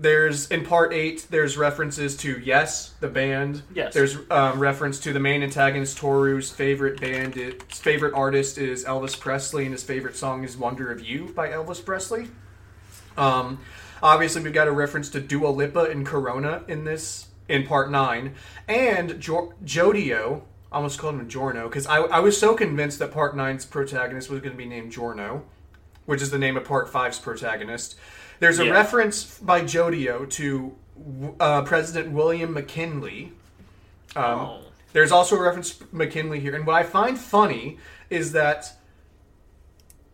there's 0.00 0.48
in 0.50 0.64
part 0.64 0.92
eight, 0.92 1.26
there's 1.30 1.56
references 1.56 2.16
to 2.18 2.38
Yes, 2.40 2.94
the 3.00 3.08
band. 3.08 3.62
Yes. 3.74 3.92
There's 3.92 4.16
um, 4.30 4.58
reference 4.58 5.00
to 5.00 5.12
the 5.12 5.20
main 5.20 5.42
antagonist 5.42 5.98
Toru's 5.98 6.50
favorite 6.50 7.00
band, 7.00 7.34
his 7.34 7.54
favorite 7.72 8.14
artist 8.14 8.58
is 8.58 8.84
Elvis 8.84 9.18
Presley, 9.18 9.64
and 9.64 9.72
his 9.72 9.82
favorite 9.82 10.16
song 10.16 10.44
is 10.44 10.56
"Wonder 10.56 10.90
of 10.90 11.00
You" 11.00 11.32
by 11.34 11.48
Elvis 11.48 11.84
Presley. 11.84 12.28
Um, 13.16 13.58
obviously, 14.02 14.42
we've 14.42 14.52
got 14.52 14.68
a 14.68 14.72
reference 14.72 15.08
to 15.10 15.20
Dua 15.20 15.48
Lipa 15.48 15.84
and 15.84 16.06
Corona 16.06 16.62
in 16.68 16.84
this 16.84 17.28
in 17.48 17.66
part 17.66 17.90
nine, 17.90 18.34
and 18.68 19.20
jo- 19.20 19.54
Jodio. 19.64 20.42
Almost 20.70 20.98
called 20.98 21.14
him 21.14 21.26
Giorno 21.30 21.66
because 21.66 21.86
I, 21.86 21.96
I 21.96 22.18
was 22.20 22.38
so 22.38 22.54
convinced 22.54 22.98
that 22.98 23.10
part 23.10 23.34
nine's 23.34 23.64
protagonist 23.64 24.28
was 24.28 24.40
going 24.40 24.52
to 24.52 24.58
be 24.58 24.66
named 24.66 24.92
Giorno 24.92 25.44
which 26.08 26.22
is 26.22 26.30
the 26.30 26.38
name 26.38 26.56
of 26.56 26.64
Part 26.64 26.88
five's 26.88 27.18
protagonist. 27.18 27.94
There's 28.40 28.58
a 28.58 28.66
Yeah. 28.66 28.72
reference 28.72 29.38
by 29.38 29.62
Jodio 29.62 30.28
to 30.30 30.74
uh, 31.40 31.62
President 31.62 32.12
William 32.12 32.52
McKinley. 32.52 33.32
Um, 34.16 34.24
oh. 34.24 34.60
There's 34.92 35.12
also 35.12 35.36
a 35.36 35.42
reference 35.42 35.76
to 35.76 35.86
McKinley 35.92 36.40
here, 36.40 36.54
and 36.54 36.66
what 36.66 36.74
I 36.76 36.82
find 36.82 37.18
funny 37.18 37.78
is 38.10 38.32
that 38.32 38.72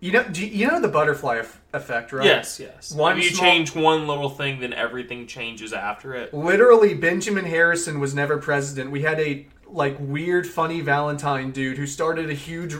you 0.00 0.12
know, 0.12 0.22
do 0.24 0.44
you, 0.46 0.66
know 0.66 0.82
the 0.82 0.88
butterfly 0.88 1.38
eff- 1.38 1.62
effect, 1.72 2.12
right? 2.12 2.26
Yes, 2.26 2.60
yes. 2.60 2.92
One 2.92 3.16
if 3.16 3.24
you 3.24 3.30
small- 3.30 3.40
change 3.50 3.74
one 3.74 4.06
little 4.06 4.28
thing, 4.28 4.60
then 4.60 4.74
everything 4.74 5.26
changes 5.26 5.72
after 5.72 6.14
it. 6.14 6.34
Literally, 6.34 6.92
Benjamin 6.92 7.46
Harrison 7.46 7.98
was 8.00 8.14
never 8.14 8.36
president. 8.36 8.90
We 8.90 9.00
had 9.00 9.18
a 9.18 9.46
like 9.66 9.96
weird, 9.98 10.46
funny 10.46 10.82
Valentine 10.82 11.52
dude 11.52 11.78
who 11.78 11.86
started 11.86 12.28
a 12.28 12.34
huge, 12.34 12.74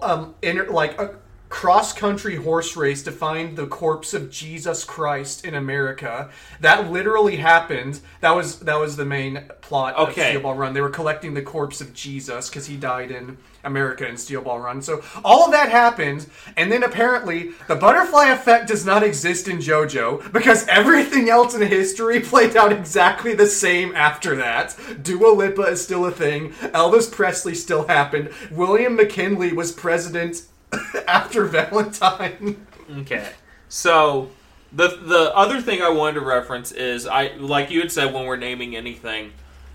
um, 0.00 0.36
inter- 0.42 0.70
like 0.70 0.96
a 1.00 1.16
cross 1.54 1.92
country 1.92 2.34
horse 2.34 2.76
race 2.76 3.04
to 3.04 3.12
find 3.12 3.56
the 3.56 3.68
corpse 3.68 4.12
of 4.12 4.28
Jesus 4.28 4.82
Christ 4.82 5.46
in 5.46 5.54
America. 5.54 6.28
That 6.58 6.90
literally 6.90 7.36
happened. 7.36 8.00
That 8.22 8.32
was 8.32 8.58
that 8.58 8.74
was 8.74 8.96
the 8.96 9.04
main 9.04 9.44
plot 9.60 9.94
of 9.94 10.12
Steel 10.12 10.40
Ball 10.40 10.56
Run. 10.56 10.74
They 10.74 10.80
were 10.80 10.90
collecting 10.90 11.32
the 11.32 11.42
corpse 11.42 11.80
of 11.80 11.94
Jesus 11.94 12.48
because 12.48 12.66
he 12.66 12.76
died 12.76 13.12
in 13.12 13.38
America 13.62 14.04
in 14.04 14.16
Steel 14.16 14.42
Ball 14.42 14.58
Run. 14.58 14.82
So 14.82 15.04
all 15.24 15.44
of 15.44 15.52
that 15.52 15.70
happened, 15.70 16.26
and 16.56 16.72
then 16.72 16.82
apparently 16.82 17.52
the 17.68 17.76
butterfly 17.76 18.30
effect 18.30 18.66
does 18.66 18.84
not 18.84 19.04
exist 19.04 19.46
in 19.46 19.58
JoJo 19.58 20.32
because 20.32 20.66
everything 20.66 21.30
else 21.30 21.54
in 21.54 21.62
history 21.62 22.18
played 22.18 22.56
out 22.56 22.72
exactly 22.72 23.32
the 23.32 23.46
same 23.46 23.94
after 23.94 24.34
that. 24.36 24.76
Dua 25.04 25.28
Lipa 25.28 25.62
is 25.62 25.80
still 25.80 26.04
a 26.04 26.10
thing. 26.10 26.50
Elvis 26.74 27.10
Presley 27.10 27.54
still 27.54 27.86
happened. 27.86 28.30
William 28.50 28.96
McKinley 28.96 29.52
was 29.52 29.70
president 29.70 30.42
after 31.08 31.44
Valentine. 31.44 32.66
Okay. 32.98 33.28
So 33.68 34.30
the 34.72 34.88
the 34.88 35.32
other 35.36 35.60
thing 35.60 35.82
I 35.82 35.88
wanted 35.88 36.14
to 36.14 36.20
reference 36.20 36.72
is 36.72 37.06
I 37.06 37.28
like 37.36 37.70
you 37.70 37.80
had 37.80 37.92
said 37.92 38.12
when 38.12 38.26
we're 38.26 38.36
naming 38.36 38.76
anything, 38.76 39.32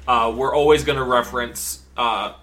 uh, 0.07 0.33
we're 0.35 0.55
always 0.55 0.83
going 0.83 0.97
to 0.97 1.03
reference 1.03 1.81
uh, 1.97 2.33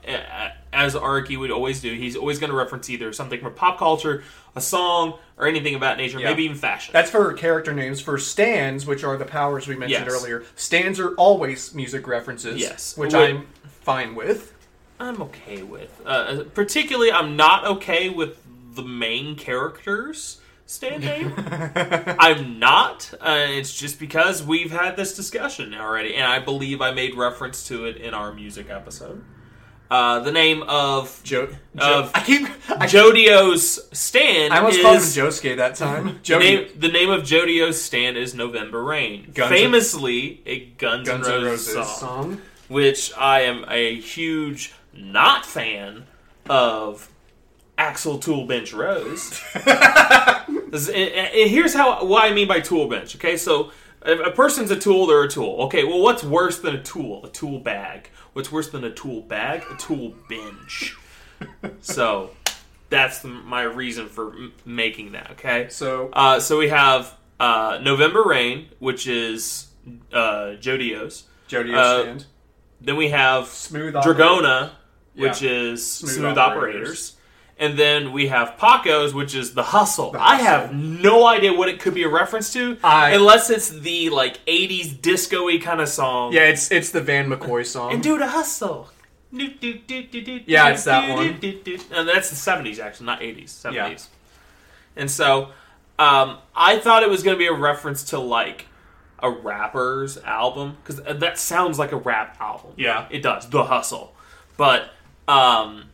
as 0.73 0.95
Araki 0.95 1.39
would 1.39 1.51
always 1.51 1.81
do. 1.81 1.93
He's 1.95 2.15
always 2.17 2.39
going 2.39 2.51
to 2.51 2.57
reference 2.57 2.91
either 2.91 3.13
something 3.13 3.41
from 3.41 3.55
pop 3.55 3.79
culture, 3.79 4.23
a 4.55 4.61
song, 4.61 5.19
or 5.39 5.47
anything 5.47 5.75
of 5.75 5.81
that 5.81 5.97
nature, 5.97 6.19
Yeah. 6.21 6.29
maybe 6.29 6.45
even 6.45 6.57
fashion. 6.59 6.93
That's 6.93 7.11
for 7.11 7.33
character 7.33 7.73
names. 7.73 8.01
For 8.01 8.19
stands, 8.19 8.85
which 8.85 9.03
are 9.03 9.17
the 9.17 9.25
powers 9.25 9.67
we 9.67 9.77
mentioned 9.77 10.05
Yes. 10.07 10.15
earlier, 10.15 10.45
stands 10.57 11.01
are 11.01 11.15
always 11.15 11.75
music 11.75 12.07
references. 12.07 12.61
Yes. 12.61 12.97
Which 12.99 13.15
Wait. 13.15 13.31
I'm 13.31 13.47
fine 13.81 14.15
with. 14.15 14.53
I'm 15.01 15.21
okay 15.23 15.63
with. 15.63 16.03
Uh, 16.05 16.45
particularly, 16.55 17.11
I'm 17.13 17.37
not 17.37 17.67
okay 17.67 18.11
with 18.11 18.39
the 18.77 18.83
main 18.83 19.35
characters 19.37 20.41
stand 20.67 21.03
name. 21.05 21.33
I'm 21.37 22.59
not. 22.59 23.13
Uh, 23.21 23.47
it's 23.49 23.75
just 23.77 23.99
because 23.99 24.43
we've 24.43 24.71
had 24.71 24.97
this 24.97 25.17
discussion 25.17 25.75
already, 25.75 26.15
and 26.15 26.25
I 26.25 26.39
believe 26.39 26.81
I 26.81 26.93
made 26.93 27.17
reference 27.17 27.67
to 27.69 27.87
it 27.87 27.97
in 27.97 28.15
our 28.15 28.33
music 28.33 28.71
episode. 28.71 29.25
Uh, 29.89 30.19
the 30.19 30.33
name 30.33 30.65
of 30.65 31.21
Joe. 31.23 31.49
Of 31.79 32.11
I 32.13 32.21
keep. 32.25 32.49
I, 32.69 32.87
Jodio's 32.87 33.89
stand 33.97 34.53
I 34.53 34.59
almost 34.59 34.79
is 34.79 34.83
called 34.83 34.97
him 34.97 35.03
Josuke 35.03 35.57
that 35.59 35.77
time. 35.77 36.19
the 36.27 36.39
name, 36.39 36.69
the 36.77 36.89
name 36.89 37.11
of 37.11 37.23
Jodio's 37.23 37.81
stand 37.81 38.17
is 38.17 38.35
November 38.35 38.83
Rain, 38.83 39.31
Guns 39.33 39.49
famously 39.49 40.43
a 40.45 40.65
Guns, 40.65 41.09
Guns 41.09 41.29
N' 41.29 41.35
N' 41.35 41.45
Roses, 41.45 41.77
Roses 41.77 41.97
song 41.97 42.33
song. 42.33 42.43
which 42.67 43.13
I 43.17 43.43
am 43.43 43.65
a 43.69 43.95
huge 43.95 44.75
not 44.93 45.47
fan 45.47 46.07
of 46.51 47.09
Axl 47.79 48.21
Tool 48.21 48.47
Bench 48.47 48.73
Rose. 48.73 49.41
And- 50.73 50.89
and 50.89 51.51
here's 51.51 51.73
how 51.73 52.05
what 52.05 52.25
I 52.25 52.35
mean 52.35 52.49
by 52.49 52.61
tool 52.61 52.87
bench. 52.89 53.17
Okay, 53.17 53.37
so 53.37 53.71
if 54.05 54.21
a 54.21 54.31
person's 54.31 54.71
a 54.71 54.77
tool, 54.79 55.07
they're 55.07 55.23
a 55.23 55.29
tool. 55.29 55.63
Okay, 55.63 55.85
well, 55.85 56.01
what's 56.01 56.23
worse 56.23 56.59
than 56.59 56.75
a 56.75 56.83
tool? 56.83 57.25
A 57.25 57.29
tool 57.31 57.61
bag. 57.61 58.11
What's 58.35 58.53
worse 58.53 58.69
than 58.69 58.85
a 58.85 58.91
tool 58.91 59.23
bag? 59.23 59.63
A 59.73 59.77
tool 59.77 60.15
bench. 60.29 60.97
so 61.81 62.31
that's 62.91 63.21
the, 63.21 63.29
my 63.29 63.63
reason 63.63 64.09
for 64.09 64.33
m- 64.35 64.53
making 64.67 65.13
that. 65.13 65.31
Okay, 65.33 65.69
So 65.71 66.11
uh, 66.13 66.41
so 66.41 66.59
we 66.59 66.69
have 66.69 67.15
uh, 67.41 67.79
November 67.83 68.23
Rain, 68.25 68.69
which 68.79 69.07
is 69.07 69.69
uh, 70.13 70.57
Jodio's. 70.61 71.25
Jody 71.49 71.75
uh, 71.75 72.03
stand. 72.03 72.27
Then 72.81 72.97
we 72.97 73.09
have 73.11 73.47
Smooth 73.49 73.95
Dragona, 73.95 74.73
which 75.15 75.43
is 75.43 75.89
Smooth 75.91 76.13
Smooth, 76.13 76.39
Operators. 76.39 76.77
operators. 76.83 77.13
And 77.59 77.79
then 77.79 78.13
we 78.13 78.27
have 78.29 78.59
Paco's, 78.59 79.15
which 79.15 79.35
is 79.35 79.55
the 79.55 79.63
hustle. 79.63 80.11
The 80.11 80.21
I 80.21 80.37
have 80.37 80.75
no 80.75 81.27
idea 81.27 81.55
what 81.55 81.71
it 81.71 81.81
could 81.81 81.95
be 81.95 82.03
a 82.03 82.09
reference 82.09 82.53
to, 82.53 82.77
I- 82.85 83.13
unless 83.13 83.49
it's 83.49 83.71
the 83.71 84.11
like 84.11 84.45
'80s 84.47 85.01
disco-y 85.01 85.59
kind 85.59 85.81
of 85.81 85.89
song. 85.89 86.35
Yeah, 86.35 86.43
it's 86.43 86.71
it's 86.71 86.91
the 86.91 87.01
Van 87.01 87.31
McCoy 87.31 87.65
song. 87.65 87.93
and 87.93 88.03
do 88.03 88.19
the 88.19 88.27
hustle. 88.27 88.91
Yeah, 89.33 89.49
Yeah, 90.47 90.69
it's 90.69 90.85
that 90.85 91.09
one. 91.09 91.27
And 91.29 92.09
that's 92.09 92.29
the 92.31 92.37
'70s, 92.37 92.79
actually, 92.79 93.07
not 93.07 93.21
'80s. 93.21 93.49
'70s. 93.49 93.75
Yeah. 93.75 93.97
And 94.97 95.11
so, 95.11 95.49
um, 95.99 96.39
I 96.55 96.79
thought 96.79 97.03
it 97.03 97.11
was 97.11 97.23
going 97.23 97.35
to 97.35 97.39
be 97.39 97.47
a 97.47 97.53
reference 97.53 98.05
to 98.11 98.19
like 98.19 98.67
a 99.23 99.31
rapper's 99.31 100.19
album 100.19 100.77
because 100.83 101.03
that 101.21 101.39
sounds 101.39 101.79
like 101.79 101.93
a 101.93 101.97
rap 101.97 102.37
album. 102.41 102.73
Yeah. 102.77 103.07
it 103.11 103.23
does. 103.23 103.49
The 103.49 103.65
hustle, 103.65 104.15
but 104.59 104.91
um, 105.27 105.85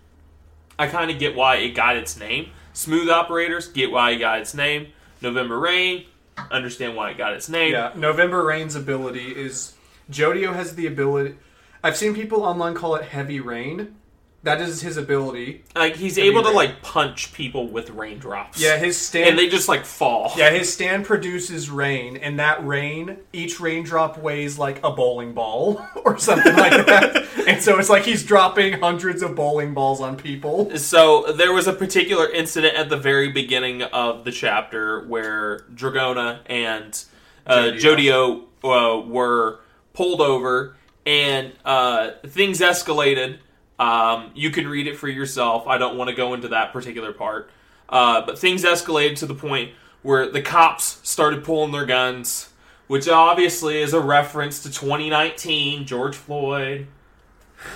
I 0.78 0.86
kind 0.86 1.10
of 1.10 1.18
get 1.18 1.34
why 1.34 1.56
it 1.56 1.70
got 1.70 1.96
its 1.96 2.18
name. 2.18 2.50
Smooth 2.72 3.10
operators 3.10 3.68
get 3.68 3.90
why 3.90 4.10
it 4.10 4.18
got 4.18 4.40
its 4.40 4.54
name. 4.54 4.88
November 5.20 5.58
Rain, 5.58 6.06
understand 6.50 6.96
why 6.96 7.10
it 7.10 7.18
got 7.18 7.34
its 7.34 7.48
name. 7.48 7.72
Yeah, 7.72 7.92
November 7.94 8.44
Rain's 8.44 8.74
ability 8.74 9.32
is 9.32 9.74
Jodio 10.10 10.54
has 10.54 10.74
the 10.74 10.86
ability. 10.86 11.36
I've 11.84 11.96
seen 11.96 12.14
people 12.14 12.42
online 12.42 12.74
call 12.74 12.94
it 12.96 13.04
Heavy 13.04 13.40
Rain. 13.40 13.96
That 14.44 14.60
is 14.60 14.82
his 14.82 14.96
ability. 14.96 15.62
Like 15.76 15.94
he's 15.94 16.16
Heavy 16.16 16.28
able 16.28 16.42
to 16.42 16.48
rain. 16.48 16.56
like 16.56 16.82
punch 16.82 17.32
people 17.32 17.68
with 17.68 17.90
raindrops. 17.90 18.60
Yeah, 18.60 18.76
his 18.76 18.98
stand. 19.00 19.28
and 19.30 19.38
they 19.38 19.48
just 19.48 19.68
like 19.68 19.84
fall. 19.84 20.32
yeah, 20.36 20.50
his 20.50 20.72
stand 20.72 21.04
produces 21.04 21.70
rain, 21.70 22.16
and 22.16 22.40
that 22.40 22.66
rain, 22.66 23.18
each 23.32 23.60
raindrop 23.60 24.18
weighs 24.18 24.58
like 24.58 24.80
a 24.82 24.90
bowling 24.90 25.32
ball 25.32 25.86
or 26.04 26.18
something 26.18 26.56
like 26.56 26.72
that. 26.86 27.24
and 27.46 27.62
so 27.62 27.78
it's 27.78 27.88
like 27.88 28.02
he's 28.04 28.24
dropping 28.24 28.72
hundreds 28.80 29.22
of 29.22 29.36
bowling 29.36 29.74
balls 29.74 30.00
on 30.00 30.16
people. 30.16 30.76
So 30.76 31.30
there 31.32 31.52
was 31.52 31.68
a 31.68 31.72
particular 31.72 32.28
incident 32.28 32.74
at 32.74 32.88
the 32.88 32.96
very 32.96 33.28
beginning 33.30 33.82
of 33.82 34.24
the 34.24 34.32
chapter 34.32 35.06
where 35.06 35.60
Dragona 35.72 36.40
and 36.46 37.04
uh, 37.46 37.70
Jodio 37.74 38.42
uh, 38.64 39.06
were 39.06 39.60
pulled 39.92 40.20
over, 40.20 40.74
and 41.06 41.52
uh, 41.64 42.10
things 42.26 42.58
escalated. 42.60 43.38
Um, 43.82 44.30
you 44.34 44.50
can 44.50 44.68
read 44.68 44.86
it 44.86 44.96
for 44.96 45.08
yourself. 45.08 45.66
I 45.66 45.76
don't 45.76 45.96
want 45.98 46.08
to 46.08 46.14
go 46.14 46.34
into 46.34 46.46
that 46.48 46.72
particular 46.72 47.12
part, 47.12 47.50
uh, 47.88 48.24
but 48.24 48.38
things 48.38 48.62
escalated 48.62 49.16
to 49.16 49.26
the 49.26 49.34
point 49.34 49.72
where 50.02 50.30
the 50.30 50.40
cops 50.40 51.00
started 51.02 51.42
pulling 51.42 51.72
their 51.72 51.84
guns, 51.84 52.52
which 52.86 53.08
obviously 53.08 53.80
is 53.80 53.92
a 53.92 54.00
reference 54.00 54.62
to 54.62 54.70
2019 54.70 55.84
George 55.84 56.14
Floyd. 56.14 56.86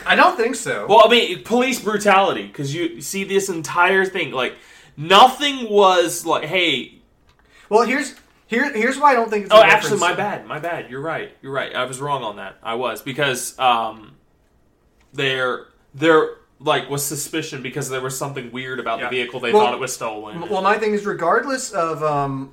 I 0.04 0.14
don't 0.14 0.36
think 0.36 0.54
so. 0.54 0.86
Well, 0.88 1.02
I 1.04 1.10
mean, 1.10 1.42
police 1.42 1.80
brutality 1.80 2.46
because 2.46 2.72
you 2.72 3.00
see 3.00 3.24
this 3.24 3.48
entire 3.48 4.04
thing 4.04 4.30
like 4.30 4.54
nothing 4.96 5.68
was 5.68 6.24
like, 6.24 6.44
hey, 6.44 7.00
Well, 7.68 7.84
here's 7.84 8.14
here 8.46 8.72
here's 8.72 8.96
why 8.96 9.10
I 9.10 9.14
don't 9.14 9.28
think 9.28 9.46
it's. 9.46 9.54
oh, 9.54 9.60
actually, 9.60 9.98
my 9.98 10.14
bad, 10.14 10.46
my 10.46 10.60
bad. 10.60 10.88
You're 10.88 11.00
right, 11.00 11.32
you're 11.42 11.52
right. 11.52 11.74
I 11.74 11.84
was 11.84 12.00
wrong 12.00 12.22
on 12.22 12.36
that. 12.36 12.58
I 12.62 12.74
was 12.74 13.02
because 13.02 13.58
um, 13.58 14.14
there 15.12 15.66
there 15.96 16.36
like 16.58 16.88
was 16.88 17.04
suspicion 17.04 17.62
because 17.62 17.88
there 17.90 18.00
was 18.00 18.16
something 18.16 18.50
weird 18.50 18.80
about 18.80 18.98
Yeah. 18.98 19.06
the 19.06 19.16
vehicle. 19.16 19.40
They 19.40 19.52
Well, 19.52 19.64
thought 19.66 19.74
it 19.74 19.80
was 19.80 19.92
stolen. 19.92 20.48
Well, 20.48 20.62
my 20.62 20.78
thing 20.78 20.92
is, 20.94 21.04
regardless 21.04 21.70
of 21.72 22.02
um, 22.02 22.52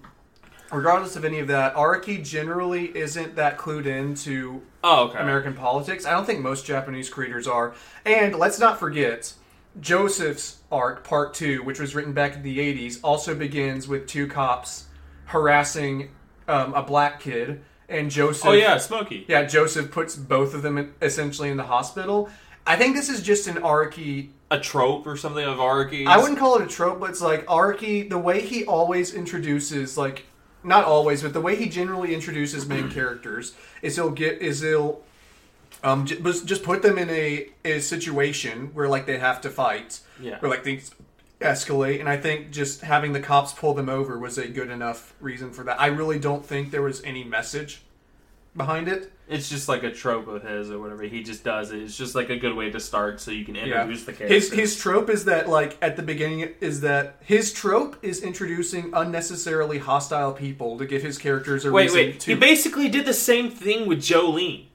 regardless 0.71 1.15
of 1.15 1.23
any 1.23 1.39
of 1.39 1.47
that, 1.47 1.75
Araki 1.75 2.23
generally 2.23 2.95
isn't 2.97 3.36
that 3.36 3.58
clued 3.58 3.86
into 3.86 4.62
oh, 4.84 5.06
okay. 5.06 5.19
American 5.19 5.53
politics. 5.53 6.06
I 6.06 6.12
don't 6.12 6.25
think 6.25 6.39
most 6.41 6.65
Japanese 6.65 7.10
creators 7.10 7.47
are. 7.47 7.75
And 8.06 8.36
let's 8.36 8.60
not 8.60 8.79
forget, 8.79 9.34
Joseph's 9.79 10.60
arc, 10.71 11.03
part 11.03 11.34
two, 11.34 11.63
which 11.63 11.79
was 11.79 11.95
written 11.95 12.13
back 12.13 12.36
in 12.36 12.43
the 12.43 12.58
80s, 12.60 12.99
also 13.03 13.36
begins 13.36 13.88
with 13.88 14.08
two 14.08 14.27
cops 14.27 14.86
harassing 15.25 16.10
um, 16.47 16.73
a 16.73 16.82
black 16.84 17.19
kid. 17.19 17.62
And 17.89 18.10
Joseph. 18.10 18.45
Oh 18.47 18.53
yeah, 18.53 18.77
Smokey. 18.77 19.25
Yeah, 19.27 19.43
Joseph 19.43 19.91
puts 19.91 20.15
both 20.15 20.53
of 20.53 20.62
them 20.62 20.77
in, 20.77 20.93
essentially 21.01 21.49
in 21.49 21.58
the 21.58 21.63
hospital. 21.63 22.29
I 22.65 22.76
think 22.76 22.95
this 22.95 23.10
is 23.10 23.21
just 23.21 23.47
an 23.47 23.56
Araki. 23.56 24.30
A 24.52 24.60
trope 24.60 25.08
or 25.08 25.17
something 25.17 25.43
of 25.43 25.58
Araki's. 25.58 26.08
I 26.08 26.17
wouldn't 26.17 26.38
call 26.38 26.58
it 26.58 26.63
a 26.63 26.67
trope, 26.67 26.99
but 26.99 27.10
it's 27.10 27.21
like 27.21 27.45
Araki, 27.47 28.08
the 28.10 28.19
way 28.19 28.41
he 28.41 28.65
always 28.65 29.13
introduces, 29.13 29.97
like, 29.97 30.26
not 30.63 30.86
always, 30.86 31.23
but 31.23 31.34
the 31.34 31.41
way 31.41 31.56
he 31.56 31.67
generally 31.67 32.13
introduces 32.13 32.67
main 32.67 32.89
characters 32.91 33.56
is 33.82 33.95
he'll 33.95 34.12
get, 34.12 34.41
is 34.41 34.62
he'll 34.62 35.02
um, 35.84 36.06
j- 36.06 36.21
just 36.21 36.45
just 36.45 36.63
put 36.63 36.84
them 36.84 36.97
in 36.97 37.10
a, 37.10 37.49
a 37.65 37.80
situation 37.80 38.69
where, 38.73 38.88
like, 38.88 39.08
they 39.08 39.17
have 39.17 39.41
to 39.41 39.49
fight. 39.49 39.99
Yeah. 40.21 40.38
Or, 40.41 40.49
like, 40.49 40.63
things 40.63 40.91
escalate. 41.41 41.99
And 41.99 42.08
I 42.08 42.17
think 42.17 42.52
just 42.52 42.82
having 42.82 43.13
the 43.13 43.19
cops 43.19 43.54
pull 43.54 43.73
them 43.73 43.89
over 43.89 44.17
was 44.19 44.38
a 44.38 44.47
good 44.47 44.69
enough 44.69 45.13
reason 45.19 45.52
for 45.52 45.63
that. 45.63 45.80
I 45.82 45.88
really 45.88 46.19
don't 46.19 46.45
think 46.45 46.71
there 46.71 46.82
was 46.82 47.04
any 47.04 47.23
message 47.23 47.82
behind 48.56 48.88
it. 48.88 49.12
It's 49.27 49.49
just 49.49 49.69
like 49.69 49.83
a 49.83 49.91
trope 49.91 50.27
of 50.27 50.43
his 50.43 50.69
or 50.69 50.79
whatever. 50.79 51.03
He 51.03 51.23
just 51.23 51.43
does 51.43 51.71
it. 51.71 51.81
It's 51.81 51.97
just 51.97 52.13
like 52.13 52.29
a 52.29 52.36
good 52.36 52.55
way 52.55 52.69
to 52.71 52.79
start 52.79 53.21
so 53.21 53.31
you 53.31 53.45
can 53.45 53.55
Yeah. 53.55 53.63
introduce 53.81 54.03
the 54.03 54.12
character. 54.13 54.33
His 54.36 54.51
his 54.51 54.75
trope 54.77 55.09
is 55.09 55.25
that 55.25 55.47
like 55.47 55.77
at 55.81 55.95
the 55.95 56.03
beginning 56.03 56.49
is 56.59 56.81
that 56.81 57.17
his 57.21 57.53
trope 57.53 57.95
is 58.01 58.21
introducing 58.21 58.91
unnecessarily 58.93 59.77
hostile 59.77 60.33
people 60.33 60.77
to 60.77 60.86
give 60.86 61.01
his 61.03 61.17
characters 61.17 61.63
a 61.65 61.71
Wait, 61.71 61.83
reason 61.83 61.97
wait. 61.97 62.19
to. 62.21 62.31
He 62.31 62.36
basically 62.38 62.89
did 62.89 63.05
the 63.05 63.13
same 63.13 63.49
thing 63.49 63.88
with 63.88 64.01
Jolyne. 64.01 64.67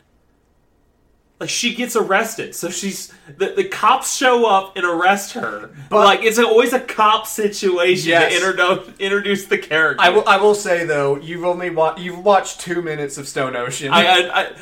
Like 1.40 1.51
she 1.51 1.72
gets 1.77 1.94
arrested, 1.94 2.53
so 2.57 2.68
she's 2.68 3.12
the, 3.37 3.53
the 3.55 3.62
cops 3.62 4.16
show 4.16 4.44
up 4.46 4.77
and 4.77 4.85
arrest 4.85 5.35
her. 5.35 5.70
But- 5.88 6.05
like 6.05 6.24
it's 6.24 6.37
always 6.38 6.72
a 6.72 6.81
cop 6.81 7.29
situation 7.29 8.09
Yes. 8.09 8.33
to 8.33 8.37
introduce 8.48 8.98
introduce 8.98 9.44
the 9.46 9.57
character. 9.59 10.03
I 10.03 10.09
will 10.09 10.29
I 10.29 10.37
will 10.38 10.57
say 10.57 10.85
though 10.85 11.14
you've 11.16 11.44
only 11.44 11.70
wa- 11.70 11.94
you've 11.96 12.24
watched 12.24 12.61
two 12.61 12.83
minutes 12.83 13.18
of 13.18 13.29
Stone 13.29 13.55
Ocean. 13.55 13.92
I, 13.92 14.05
I, 14.05 14.40
I- 14.42 14.53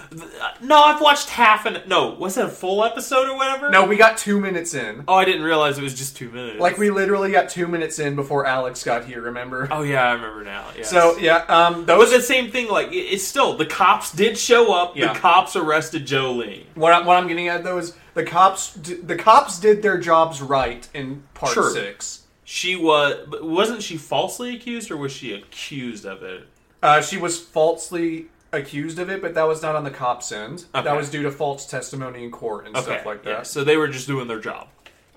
no, 0.61 0.77
I've 0.79 1.01
watched 1.01 1.31
half 1.31 1.65
an 1.65 1.81
no. 1.87 2.11
Was 2.11 2.37
it 2.37 2.45
a 2.45 2.49
full 2.49 2.85
episode 2.85 3.27
or 3.27 3.37
whatever? 3.37 3.71
no, 3.71 3.87
we 3.87 3.97
got 3.97 4.19
two 4.19 4.39
minutes 4.39 4.75
in. 4.75 5.03
Oh, 5.09 5.15
I 5.15 5.25
didn't 5.25 5.45
realize 5.45 5.79
it 5.79 5.83
was 5.83 5.95
just 5.95 6.15
two 6.19 6.31
minutes. 6.31 6.61
Like 6.61 6.77
we 6.77 6.91
literally 6.91 7.33
got 7.33 7.49
two 7.49 7.69
minutes 7.69 7.99
in 8.01 8.17
before 8.17 8.45
Alex 8.45 8.85
got 8.85 9.07
here. 9.07 9.23
Remember? 9.23 9.67
Oh 9.71 9.81
yeah, 9.81 10.09
I 10.09 10.12
remember 10.12 10.45
now. 10.45 10.67
Yes. 10.77 10.91
So 10.91 11.17
yeah, 11.17 11.39
um, 11.49 11.87
But 11.87 11.97
those 11.99 12.12
the 12.12 12.21
same 12.21 12.51
thing, 12.51 12.69
like 12.69 12.89
it's 12.91 13.25
still 13.25 13.57
the 13.57 13.65
cops 13.65 14.12
did 14.12 14.37
show 14.37 14.75
up. 14.75 14.95
Yeah. 14.95 15.15
The 15.15 15.19
cops 15.21 15.57
arrested 15.57 16.07
Jolyne. 16.07 16.65
What, 16.77 16.93
I, 16.93 17.05
what 17.05 17.17
I'm 17.17 17.27
getting 17.27 17.49
at 17.49 17.65
though 17.65 17.79
is 17.79 17.97
the 18.15 18.23
cops 18.25 18.75
d- 18.75 18.95
the 18.95 19.17
cops 19.17 19.59
did 19.59 19.83
their 19.83 19.99
jobs 19.99 20.41
right 20.41 20.89
in 20.95 21.25
part 21.35 21.53
Sure. 21.53 21.71
six. 21.71 22.23
She 22.45 22.77
was 22.77 23.27
wasn't 23.43 23.83
she 23.83 23.97
falsely 23.97 24.55
accused, 24.55 24.91
or 24.93 24.97
was 24.97 25.11
she 25.12 25.33
accused 25.35 26.05
of 26.07 26.23
it? 26.23 26.47
Uh, 26.83 27.01
she 27.03 27.17
was 27.17 27.41
falsely 27.41 28.27
accused 28.53 28.99
of 29.01 29.11
it, 29.11 29.21
but 29.21 29.35
that 29.35 29.49
was 29.49 29.61
not 29.62 29.75
on 29.75 29.83
the 29.83 29.91
cops' 29.91 30.31
end. 30.31 30.67
Okay. 30.75 30.85
That 30.85 30.97
was 30.97 31.11
due 31.11 31.23
to 31.25 31.33
false 31.33 31.67
testimony 31.67 32.23
in 32.23 32.31
court 32.31 32.67
and 32.67 32.77
Okay, 32.77 32.85
stuff 32.85 33.05
like 33.07 33.25
yeah. 33.25 33.37
that. 33.39 33.47
So 33.49 33.65
they 33.65 33.77
were 33.77 33.89
just 33.89 34.07
doing 34.07 34.29
their 34.29 34.39
job. 34.39 34.69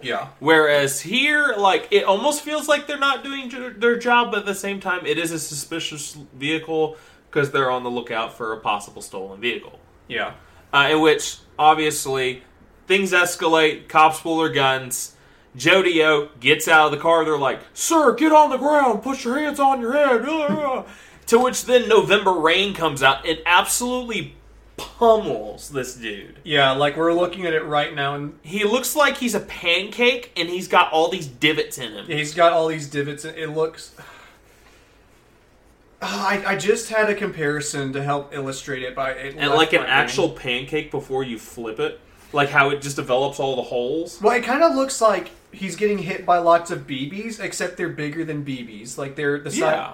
Yeah. 0.01 0.29
Whereas 0.39 1.01
here, 1.01 1.53
like, 1.57 1.87
it 1.91 2.05
almost 2.05 2.41
feels 2.41 2.67
like 2.69 2.87
they're 2.87 2.97
not 2.97 3.23
doing 3.23 3.49
j- 3.49 3.69
their 3.77 3.97
job, 3.99 4.31
but 4.31 4.39
at 4.39 4.45
the 4.45 4.55
same 4.55 4.79
time, 4.79 5.05
it 5.05 5.17
is 5.19 5.31
a 5.31 5.37
suspicious 5.39 6.13
vehicle 6.33 6.95
because 7.29 7.51
they're 7.51 7.69
on 7.69 7.83
the 7.83 7.91
lookout 7.91 8.35
for 8.35 8.53
a 8.53 8.59
possible 8.61 9.01
stolen 9.01 9.39
vehicle. 9.41 9.77
Yeah. 10.07 10.33
Uh, 10.73 10.87
in 10.91 11.01
which, 11.01 11.37
obviously, 11.59 12.41
things 12.87 13.11
escalate, 13.11 13.87
cops 13.87 14.21
pull 14.21 14.39
their 14.39 14.49
guns. 14.49 15.15
Jodio 15.55 16.29
gets 16.39 16.67
out 16.67 16.85
of 16.85 16.91
the 16.91 16.97
car. 16.97 17.25
They're 17.25 17.37
like, 17.37 17.59
"Sir, 17.73 18.13
get 18.15 18.31
on 18.31 18.49
the 18.49 18.57
ground. 18.57 19.03
Put 19.03 19.23
your 19.23 19.37
hands 19.37 19.59
on 19.59 19.81
your 19.81 19.93
head." 19.93 20.85
To 21.27 21.37
which 21.37 21.65
then 21.65 21.87
November 21.87 22.33
Rain 22.33 22.73
comes 22.73 23.03
out 23.03 23.23
and 23.23 23.37
absolutely 23.45 24.33
pummels 24.77 25.69
this 25.69 25.93
dude. 25.93 26.39
Yeah, 26.43 26.71
like 26.71 26.97
we're 26.97 27.13
looking 27.13 27.45
at 27.45 27.53
it 27.53 27.63
right 27.65 27.93
now, 27.93 28.15
and 28.15 28.39
He 28.41 28.63
looks 28.63 28.95
like 28.95 29.17
he's 29.17 29.35
a 29.35 29.39
pancake, 29.39 30.31
and 30.35 30.49
he's 30.49 30.67
got 30.67 30.91
all 30.91 31.09
these 31.09 31.27
divots 31.27 31.77
in 31.77 31.91
him. 31.91 32.07
he's 32.07 32.33
got 32.33 32.51
all 32.53 32.67
these 32.67 32.89
divots, 32.89 33.25
and 33.25 33.37
it 33.37 33.49
looks. 33.49 33.93
I, 36.01 36.43
I 36.47 36.55
just 36.55 36.89
had 36.89 37.09
a 37.09 37.15
comparison 37.15 37.91
to 37.93 38.01
help 38.03 38.33
illustrate 38.33 38.83
it 38.83 38.95
by 38.95 39.11
it 39.11 39.35
and 39.37 39.51
like 39.51 39.73
an 39.73 39.81
actual 39.81 40.29
pancake 40.29 40.91
before 40.91 41.23
you 41.23 41.37
flip 41.37 41.79
it, 41.79 41.99
like 42.31 42.49
how 42.49 42.69
it 42.69 42.81
just 42.81 42.95
develops 42.95 43.39
all 43.39 43.55
the 43.57 43.63
holes. 43.63 44.19
Well, 44.21 44.35
it 44.35 44.43
kind 44.43 44.63
of 44.63 44.75
looks 44.75 45.01
like 45.01 45.31
he's 45.51 45.75
getting 45.75 45.97
hit 45.97 46.25
by 46.25 46.37
lots 46.37 46.71
of 46.71 46.87
BBs, 46.87 47.39
except 47.43 47.75
they're 47.75 47.89
bigger 47.89 48.23
than 48.23 48.45
BBs. 48.45 48.97
Like 48.97 49.15
they're 49.15 49.39
the 49.39 49.51
size. 49.51 49.59
Yeah, 49.59 49.93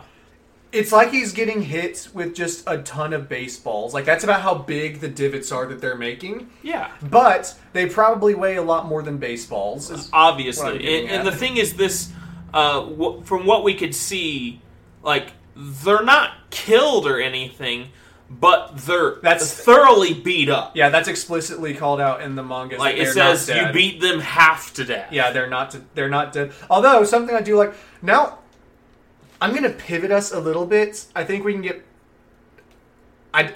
It's 0.71 0.91
like 0.91 1.09
he's 1.11 1.31
getting 1.33 1.63
hit 1.63 2.09
with 2.13 2.35
just 2.35 2.63
a 2.67 2.83
ton 2.83 3.11
of 3.13 3.27
baseballs. 3.27 3.93
Like 3.95 4.05
that's 4.05 4.23
about 4.23 4.41
how 4.41 4.53
big 4.53 4.99
the 4.99 5.07
divots 5.07 5.51
are 5.51 5.65
that 5.65 5.81
they're 5.81 5.97
making. 5.97 6.49
yeah. 6.61 6.91
But 7.01 7.55
they 7.73 7.87
probably 7.87 8.35
weigh 8.35 8.57
a 8.57 8.61
lot 8.63 8.85
more 8.85 9.01
than 9.01 9.17
baseballs. 9.17 9.89
is- 9.89 10.09
obviously 10.13 10.99
and, 10.99 11.09
and 11.09 11.27
the 11.27 11.31
thing 11.31 11.57
is 11.57 11.73
this 11.75 12.11
uh, 12.53 12.81
w- 12.81 13.21
from 13.23 13.45
what 13.47 13.63
we 13.63 13.73
could 13.73 13.95
see 13.95 14.61
like 15.01 15.31
they're 15.55 16.03
not 16.03 16.31
killed 16.49 17.07
or 17.07 17.19
anything 17.19 17.89
but 18.29 18.71
they're 18.75 19.15
That's- 19.21 19.53
thoroughly 19.53 20.13
beat 20.13 20.49
up 20.49 20.75
Yeah, 20.75 20.89
that's 20.89 21.07
explicitly 21.07 21.75
called 21.75 22.01
out 22.01 22.21
in 22.21 22.35
the 22.35 22.43
manga. 22.43 22.77
like 22.77 22.97
it 22.97 23.13
says 23.13 23.47
you 23.47 23.71
beat 23.71 24.01
them 24.01 24.19
half 24.19 24.73
to 24.73 24.83
death 24.83 25.11
Yeah, 25.11 25.31
they're 25.31 25.47
not. 25.49 25.75
They're 25.93 26.09
not 26.09 26.33
dead. 26.33 26.51
Although 26.69 27.03
something 27.03 27.35
I 27.35 27.41
do 27.41 27.55
like 27.55 27.73
now, 28.01 28.39
I'm 29.39 29.53
gonna 29.53 29.69
pivot 29.69 30.09
us 30.11 30.31
a 30.31 30.39
little 30.39 30.65
bit. 30.65 31.05
I 31.15 31.23
think 31.23 31.45
we 31.45 31.53
can 31.53 31.61
get. 31.61 31.85
I. 33.33 33.53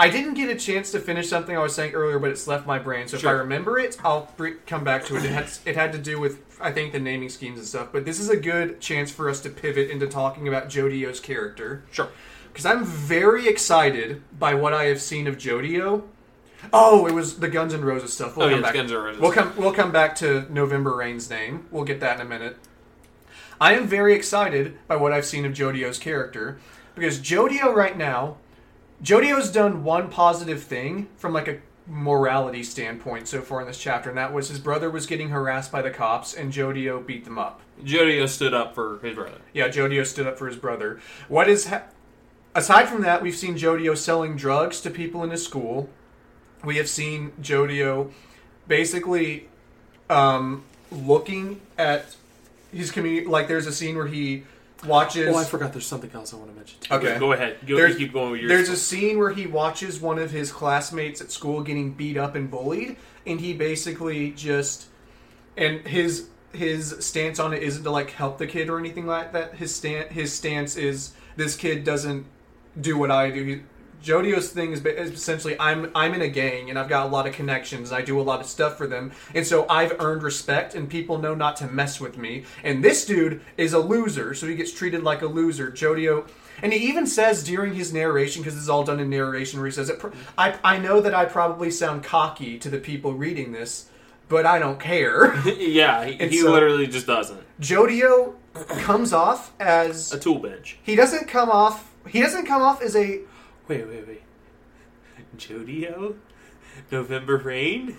I 0.00 0.08
didn't 0.10 0.34
get 0.34 0.48
a 0.48 0.54
chance 0.54 0.90
to 0.92 1.00
finish 1.00 1.28
something 1.28 1.56
I 1.56 1.60
was 1.60 1.74
saying 1.74 1.92
earlier, 1.92 2.18
but 2.20 2.30
it's 2.30 2.46
left 2.46 2.66
my 2.66 2.78
brain. 2.78 3.08
So 3.08 3.16
if 3.16 3.26
I 3.26 3.32
remember 3.32 3.78
it, 3.78 3.96
I'll 4.04 4.28
come 4.66 4.84
back 4.84 5.04
to 5.06 5.16
it. 5.16 5.24
It 5.24 5.30
had 5.30 5.50
it 5.64 5.76
had 5.76 5.92
to 5.92 5.98
do 5.98 6.18
with 6.20 6.38
I 6.60 6.72
think 6.72 6.92
the 6.92 6.98
naming 7.00 7.28
schemes 7.28 7.58
and 7.58 7.66
stuff. 7.68 7.88
But 7.92 8.04
this 8.04 8.18
is 8.18 8.28
a 8.28 8.36
good 8.36 8.80
chance 8.80 9.10
for 9.10 9.28
us 9.28 9.40
to 9.42 9.50
pivot 9.50 9.90
into 9.90 10.06
talking 10.06 10.48
about 10.48 10.68
Jodio's 10.68 11.20
character 11.20 11.84
sure 11.90 12.08
because 12.52 12.66
I'm 12.66 12.84
very 12.84 13.46
excited 13.46 14.22
by 14.38 14.54
what 14.54 14.72
I 14.72 14.84
have 14.84 15.00
seen 15.00 15.26
of 15.26 15.36
Jodio. 15.36 16.02
Oh, 16.72 17.06
it 17.06 17.12
was 17.14 17.38
the 17.38 17.48
Guns 17.48 17.72
N' 17.72 17.84
Roses 17.84 18.12
stuff. 18.12 18.36
We'll 18.36 18.46
Oh, 18.46 18.50
come 18.50 18.58
yeah, 18.60 18.66
back. 18.66 18.74
Guns 18.74 18.90
N' 18.90 18.98
Roses. 18.98 19.20
We'll 19.20 19.32
come. 19.32 19.52
We'll 19.56 19.72
come 19.72 19.92
back 19.92 20.16
to 20.16 20.52
November 20.52 20.96
Rain's 20.96 21.30
name. 21.30 21.66
We'll 21.70 21.84
get 21.84 22.00
that 22.00 22.16
in 22.18 22.26
a 22.26 22.28
minute. 22.28 22.56
I 23.60 23.74
am 23.74 23.86
very 23.86 24.14
excited 24.14 24.76
by 24.88 24.96
what 24.96 25.12
I've 25.12 25.24
seen 25.24 25.44
of 25.44 25.52
Jodio's 25.52 25.98
character 25.98 26.58
because 26.94 27.18
Jodio 27.20 27.72
right 27.74 27.96
now, 27.96 28.36
Jodio's 29.02 29.50
done 29.52 29.84
one 29.84 30.08
positive 30.10 30.62
thing 30.62 31.08
from 31.16 31.32
like 31.32 31.46
a 31.48 31.58
morality 31.88 32.62
standpoint 32.62 33.26
so 33.26 33.40
far 33.40 33.60
in 33.60 33.66
this 33.66 33.78
chapter, 33.78 34.10
and 34.10 34.18
that 34.18 34.32
was 34.32 34.48
his 34.48 34.58
brother 34.58 34.90
was 34.90 35.06
getting 35.06 35.30
harassed 35.30 35.72
by 35.72 35.82
the 35.82 35.90
cops, 35.90 36.34
and 36.34 36.52
Jodio 36.52 37.04
beat 37.04 37.24
them 37.24 37.38
up. 37.38 37.60
Jodio 37.82 38.28
stood 38.28 38.54
up 38.54 38.74
for 38.74 38.98
his 38.98 39.14
brother. 39.14 39.38
Yeah, 39.52 39.68
Jodio 39.68 40.06
stood 40.06 40.26
up 40.26 40.38
for 40.38 40.46
his 40.46 40.56
brother. 40.56 41.00
What 41.28 41.48
is 41.48 41.68
ha- 41.68 41.84
aside 42.54 42.88
from 42.88 43.02
that, 43.02 43.22
we've 43.22 43.36
seen 43.36 43.56
Jodio 43.56 43.96
selling 43.96 44.36
drugs 44.36 44.80
to 44.82 44.90
people 44.90 45.22
in 45.24 45.30
his 45.30 45.44
school. 45.44 45.88
We 46.64 46.76
have 46.76 46.88
seen 46.88 47.32
Jodio 47.40 48.12
basically 48.66 49.48
um, 50.10 50.64
looking 50.90 51.60
at 51.78 52.16
his 52.72 52.90
community. 52.90 53.26
Like, 53.26 53.48
there's 53.48 53.66
a 53.66 53.72
scene 53.72 53.96
where 53.96 54.08
he 54.08 54.44
watches. 54.86 55.34
Oh, 55.34 55.38
I 55.38 55.44
forgot. 55.44 55.72
There's 55.72 55.86
something 55.86 56.10
else 56.14 56.32
I 56.32 56.36
want 56.36 56.50
to 56.50 56.56
mention. 56.56 56.78
Too. 56.80 56.94
Okay. 56.94 57.18
go 57.18 57.32
ahead. 57.32 57.58
Go, 57.66 57.76
There's- 57.76 57.96
keep 57.96 58.12
going 58.12 58.32
with 58.32 58.40
your. 58.40 58.48
There's 58.48 58.68
a 58.68 58.76
scene 58.76 59.18
where 59.18 59.30
he 59.30 59.46
watches 59.46 60.00
one 60.00 60.18
of 60.18 60.30
his 60.30 60.52
classmates 60.52 61.20
at 61.20 61.30
school 61.30 61.62
getting 61.62 61.92
beat 61.92 62.16
up 62.16 62.34
and 62.34 62.50
bullied, 62.50 62.96
and 63.26 63.40
he 63.40 63.52
basically 63.54 64.30
just 64.32 64.86
and 65.56 65.80
his 65.86 66.28
his 66.52 66.96
stance 67.00 67.38
on 67.38 67.52
it 67.52 67.62
isn't 67.62 67.84
to 67.84 67.90
like 67.90 68.10
help 68.10 68.38
the 68.38 68.46
kid 68.46 68.68
or 68.68 68.78
anything 68.78 69.06
like 69.06 69.32
that. 69.32 69.54
His 69.54 69.74
stand 69.74 70.10
his 70.10 70.32
stance 70.32 70.76
is 70.76 71.12
this 71.36 71.56
kid 71.56 71.84
doesn't 71.84 72.24
do 72.80 72.96
what 72.96 73.10
I 73.10 73.30
do. 73.30 73.44
He, 73.44 73.60
Jodio's 74.02 74.50
thing 74.50 74.72
is, 74.72 74.84
essentially 74.84 75.56
I'm 75.58 75.90
I'm 75.94 76.14
in 76.14 76.22
a 76.22 76.28
gang 76.28 76.70
and 76.70 76.78
I've 76.78 76.88
got 76.88 77.06
a 77.06 77.08
lot 77.08 77.26
of 77.26 77.34
connections. 77.34 77.92
I 77.92 78.02
do 78.02 78.20
a 78.20 78.22
lot 78.22 78.40
of 78.40 78.46
stuff 78.46 78.76
for 78.78 78.86
them, 78.86 79.12
and 79.34 79.46
so 79.46 79.66
I've 79.68 80.00
earned 80.00 80.22
respect, 80.22 80.74
and 80.74 80.88
people 80.88 81.18
know 81.18 81.34
not 81.34 81.56
to 81.56 81.66
mess 81.66 82.00
with 82.00 82.16
me. 82.16 82.44
And 82.62 82.82
this 82.82 83.04
dude 83.04 83.40
is 83.56 83.72
a 83.72 83.78
loser, 83.78 84.34
so 84.34 84.46
he 84.46 84.54
gets 84.54 84.72
treated 84.72 85.02
like 85.02 85.22
a 85.22 85.26
loser. 85.26 85.70
Jodio, 85.70 86.28
and 86.62 86.72
he 86.72 86.88
even 86.88 87.06
says 87.06 87.42
during 87.42 87.74
his 87.74 87.92
narration, 87.92 88.42
because 88.42 88.54
this 88.54 88.62
is 88.62 88.68
all 88.68 88.84
done 88.84 89.00
in 89.00 89.10
narration, 89.10 89.58
where 89.58 89.66
he 89.66 89.72
says, 89.72 89.90
it, 89.90 90.00
"I 90.36 90.58
I 90.62 90.78
know 90.78 91.00
that 91.00 91.14
I 91.14 91.24
probably 91.24 91.70
sound 91.70 92.04
cocky 92.04 92.58
to 92.58 92.70
the 92.70 92.78
people 92.78 93.14
reading 93.14 93.52
this, 93.52 93.88
but 94.28 94.46
I 94.46 94.58
don't 94.58 94.78
care." 94.78 95.34
yeah, 95.58 96.04
he, 96.04 96.28
he 96.28 96.38
so- 96.38 96.52
literally 96.52 96.86
just 96.86 97.06
doesn't. 97.06 97.40
Jodio 97.60 98.34
comes 98.80 99.12
off 99.12 99.52
as 99.60 100.12
A 100.12 100.18
tool 100.18 100.38
bench. 100.38 100.78
he 100.82 100.94
doesn't 100.94 101.26
come 101.28 101.50
off. 101.50 101.92
He 102.08 102.20
doesn't 102.20 102.46
come 102.46 102.62
off 102.62 102.80
as 102.80 102.94
a 102.96 103.20
Wait, 103.68 103.86
wait, 103.86 104.08
wait. 104.08 104.22
Jodio? 105.36 106.16
November 106.90 107.36
Rain? 107.36 107.98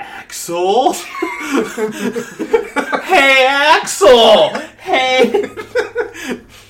Axl? 0.00 0.94
hey, 3.02 3.46
Axl! 3.48 4.60
Hey! 4.78 5.48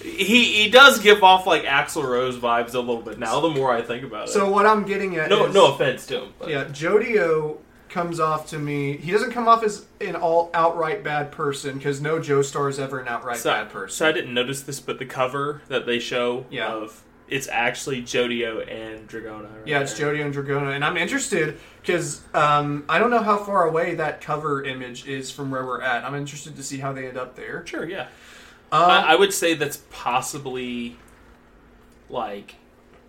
he 0.03 0.63
he 0.63 0.71
does 0.71 0.99
give 1.01 1.23
off 1.23 1.47
like 1.47 1.65
Axl 1.65 2.05
Rose 2.09 2.37
vibes 2.37 2.75
a 2.75 2.81
little 2.81 3.03
bit 3.03 3.19
now. 3.19 3.41
The 3.41 3.51
more 3.51 3.73
I 3.73 3.83
think 3.83 4.05
about 4.05 4.29
it. 4.29 4.33
So 4.33 4.51
what 4.51 4.67
I'm 4.67 4.85
getting 4.85 5.17
at 5.17 5.29
no 5.29 5.47
is, 5.47 5.55
no 5.55 5.75
offense 5.75 6.07
to 6.07 6.23
him. 6.23 6.33
But 6.39 6.49
yeah, 6.51 6.65
Jodio 6.65 7.59
comes 7.89 8.21
off 8.21 8.49
to 8.51 8.59
me. 8.59 8.97
He 8.97 9.11
doesn't 9.13 9.33
come 9.33 9.49
off 9.49 9.63
as 9.65 9.87
an 10.01 10.17
all 10.17 10.51
outright 10.55 11.03
bad 11.05 11.31
person 11.33 11.77
because 11.79 12.01
no 12.01 12.19
Joestar 12.19 12.69
is 12.71 12.79
ever 12.79 13.01
an 13.01 13.09
outright 13.09 13.39
So, 13.39 13.51
bad 13.51 13.71
person. 13.71 13.95
so 13.97 14.09
I 14.09 14.13
didn't 14.13 14.35
notice 14.35 14.63
this, 14.63 14.81
but 14.81 14.99
the 14.99 15.07
cover 15.07 15.63
that 15.69 15.87
they 15.87 15.99
show 15.99 16.47
Yeah. 16.51 16.73
of 16.73 17.03
it's 17.29 17.49
actually 17.49 18.03
Jodio 18.03 18.61
and 18.71 19.09
Dragona. 19.09 19.43
right 19.45 19.67
yeah, 19.67 19.81
it's 19.81 19.95
there. 19.99 20.15
Jodio 20.15 20.25
and 20.27 20.35
Dragona, 20.35 20.75
and 20.75 20.85
I'm 20.85 20.97
interested 20.97 21.59
because 21.83 22.23
um, 22.35 22.85
I 22.89 22.99
don't 22.99 23.11
know 23.11 23.23
how 23.23 23.37
far 23.39 23.67
away 23.67 23.97
that 23.97 24.21
cover 24.21 24.63
image 24.65 25.07
is 25.07 25.31
from 25.31 25.51
where 25.51 25.65
we're 25.67 25.81
at. 25.83 26.05
I'm 26.05 26.15
interested 26.15 26.55
to 26.57 26.63
see 26.63 26.79
how 26.79 26.93
they 26.93 27.09
end 27.09 27.17
up 27.19 27.35
there. 27.37 27.67
Sure, 27.67 27.85
yeah. 27.89 28.09
Um, 28.73 28.83
I, 28.83 29.13
I 29.13 29.17
would 29.17 29.33
say 29.33 29.55
that's 29.55 29.79
possibly 29.91 30.97
like, 32.09 32.57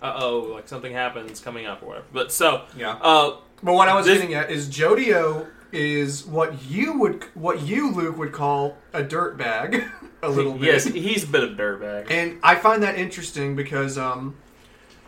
uh 0.01 0.13
oh, 0.21 0.39
like 0.53 0.67
something 0.67 0.93
happens 0.93 1.39
coming 1.39 1.65
up 1.65 1.81
or 1.83 1.87
whatever. 1.87 2.05
But 2.13 2.31
so, 2.31 2.63
yeah. 2.75 2.91
uh, 3.01 3.37
But 3.63 3.73
what 3.73 3.87
I 3.87 3.95
was 3.95 4.05
This- 4.05 4.17
getting 4.19 4.33
at 4.35 4.49
is 4.51 4.67
Jodio 4.69 5.47
is 5.71 6.25
what 6.25 6.63
you 6.63 6.97
would, 6.99 7.23
what 7.33 7.61
you 7.61 7.91
Luke 7.91 8.17
would 8.17 8.31
call 8.31 8.77
a 8.93 9.03
dirt 9.03 9.37
bag, 9.37 9.83
a 10.23 10.29
little 10.29 10.53
bit. 10.53 10.63
yes, 10.63 10.85
he's 10.85 11.23
a 11.23 11.27
bit 11.27 11.43
of 11.43 11.51
a 11.51 11.55
dirtbag. 11.55 12.09
And 12.11 12.39
I 12.43 12.55
find 12.55 12.83
that 12.83 12.95
interesting 12.97 13.55
because, 13.55 13.97
um, 13.97 14.35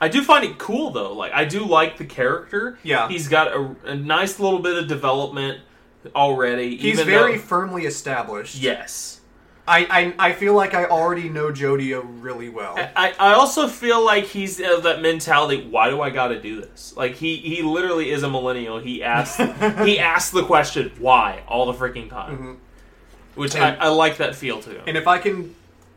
I 0.01 0.07
do 0.07 0.23
find 0.23 0.45
it 0.45 0.57
cool 0.57 0.91
though. 0.91 1.13
Like 1.13 1.33
I 1.33 1.43
do 1.45 1.65
like 1.65 1.97
the 1.97 2.05
character. 2.05 2.79
Yeah. 2.83 3.07
he's 3.09 3.27
got 3.27 3.47
a, 3.49 3.75
a 3.85 3.95
nice 3.95 4.39
little 4.39 4.59
bit 4.59 4.77
of 4.77 4.87
development 4.87 5.59
already. 6.15 6.77
he's 6.77 7.01
very 7.01 7.33
though- 7.35 7.41
firmly 7.41 7.85
established. 7.85 8.55
yes. 8.55 9.17
I, 9.67 10.13
I 10.17 10.29
I 10.29 10.33
feel 10.33 10.55
like 10.55 10.73
I 10.73 10.85
already 10.85 11.29
know 11.29 11.51
Jodio 11.51 12.03
really 12.23 12.49
well. 12.49 12.73
I, 12.95 13.13
I 13.19 13.33
also 13.33 13.67
feel 13.67 14.03
like 14.03 14.23
he's 14.23 14.59
of 14.59 14.81
that 14.81 14.99
mentality. 15.03 15.67
Why 15.69 15.91
do 15.91 16.01
I 16.01 16.09
got 16.09 16.29
to 16.29 16.41
do 16.41 16.59
this? 16.59 16.95
Like 16.97 17.13
he 17.13 17.35
he 17.37 17.61
literally 17.61 18.09
is 18.09 18.23
a 18.23 18.29
millennial. 18.29 18.79
He 18.79 19.03
asks 19.03 19.37
he 19.85 19.99
asks 19.99 20.31
the 20.31 20.43
question 20.43 20.91
why 20.97 21.43
all 21.47 21.71
the 21.71 21.77
freaking 21.77 22.09
time, 22.09 22.57
which 23.39 23.53
Mm-hmm. 23.53 23.63
And- 23.63 23.81
I, 23.81 23.85
I 23.85 23.87
like 23.89 24.17
that 24.17 24.35
feel 24.35 24.59
to 24.61 24.69
him. 24.71 24.81
And 24.87 24.97
if 24.97 25.07
I 25.07 25.17
can 25.17 25.55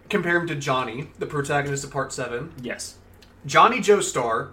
compare 0.09 0.37
him 0.37 0.47
to 0.49 0.55
Johnny, 0.55 1.09
the 1.19 1.27
protagonist 1.27 1.85
of 1.85 1.91
Part 1.91 2.13
Seven, 2.13 2.53
yes, 2.63 2.97
Johnny 3.47 3.79
Joestar. 3.81 4.51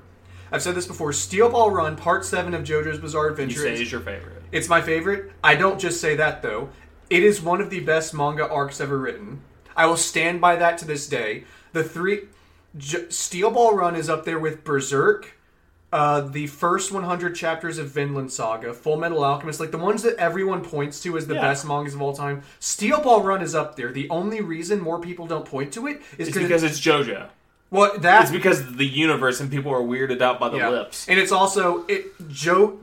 I've 0.51 0.63
said 0.63 0.73
this 0.73 0.87
before. 0.87 1.13
Steel 1.13 1.49
Ball 1.49 1.69
Run, 1.69 1.95
Part 1.95 2.25
Seven 2.25 2.55
of 2.55 2.63
JoJo's 2.63 2.97
Bizarre 2.97 3.25
you 3.27 3.31
Adventure. 3.31 3.59
say 3.59 3.73
is- 3.73 3.81
is 3.81 3.91
your 3.91 4.01
favorite. 4.01 4.41
It's 4.51 4.67
my 4.67 4.81
favorite. 4.81 5.31
I 5.43 5.53
don't 5.55 5.79
just 5.79 6.01
say 6.01 6.15
that 6.15 6.41
though. 6.41 6.69
It 7.09 7.23
is 7.23 7.39
one 7.41 7.61
of 7.61 7.69
the 7.69 7.79
best 7.81 8.13
manga 8.15 8.47
arcs 8.49 8.81
ever 8.81 8.97
written. 8.97 9.41
I 9.75 9.85
will 9.85 9.97
stand 9.97 10.41
by 10.41 10.55
that 10.55 10.77
to 10.79 10.85
this 10.85 11.07
day. 11.07 11.43
The 11.73 11.83
three 11.83 12.21
J- 12.77 13.09
Steel 13.09 13.51
Ball 13.51 13.75
Run 13.75 13.95
is 13.95 14.09
up 14.09 14.25
there 14.25 14.39
with 14.39 14.63
Berserk, 14.63 15.38
uh, 15.91 16.21
the 16.21 16.47
first 16.47 16.91
100 16.91 17.35
chapters 17.35 17.77
of 17.77 17.87
Vinland 17.87 18.31
Saga, 18.31 18.73
Full 18.73 18.97
Metal 18.97 19.23
Alchemist, 19.23 19.59
like 19.59 19.71
the 19.71 19.77
ones 19.77 20.03
that 20.03 20.15
everyone 20.17 20.63
points 20.63 21.01
to 21.01 21.17
as 21.17 21.27
the 21.27 21.33
Yeah. 21.35 21.41
best 21.41 21.65
mangas 21.65 21.95
of 21.95 22.01
all 22.01 22.13
time. 22.13 22.43
Steel 22.59 23.01
Ball 23.01 23.23
Run 23.23 23.41
is 23.41 23.55
up 23.55 23.75
there. 23.75 23.91
The 23.91 24.09
only 24.09 24.41
reason 24.41 24.79
more 24.81 24.99
people 24.99 25.25
don't 25.25 25.45
point 25.45 25.73
to 25.73 25.87
it 25.87 26.01
is 26.17 26.27
It's 26.27 26.37
because 26.37 26.61
it's 26.63 26.79
JoJo. 26.79 27.27
well 27.71 27.91
that's 27.97 28.29
It's 28.29 28.37
because 28.37 28.59
of 28.61 28.77
the 28.77 28.85
universe 28.85 29.39
and 29.39 29.49
people 29.49 29.71
are 29.73 29.81
weirded 29.81 30.21
out 30.21 30.39
by 30.39 30.49
the 30.49 30.57
yeah. 30.57 30.69
lips. 30.69 31.07
And 31.09 31.19
it's 31.19 31.31
also 31.31 31.85
it 31.87 32.05
Joe 32.29 32.77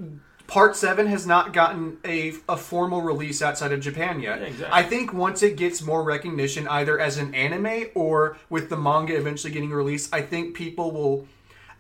Part 0.48 0.76
Seven 0.76 1.08
has 1.08 1.26
not 1.26 1.52
gotten 1.52 1.98
a, 2.04 2.32
a 2.48 2.56
formal 2.56 3.02
release 3.02 3.42
outside 3.42 3.72
of 3.72 3.80
Japan 3.80 4.20
yet. 4.20 4.40
Yeah, 4.40 4.46
exactly. 4.46 4.68
I 4.72 4.82
think 4.84 5.12
once 5.12 5.42
it 5.42 5.56
gets 5.56 5.82
more 5.82 6.04
recognition, 6.04 6.68
either 6.68 7.00
as 7.00 7.18
an 7.18 7.34
anime 7.34 7.86
or 7.96 8.36
with 8.48 8.68
the 8.68 8.76
manga 8.76 9.16
eventually 9.16 9.52
getting 9.52 9.70
released, 9.70 10.14
I 10.14 10.22
think 10.22 10.54
people 10.54 10.92
will. 10.92 11.26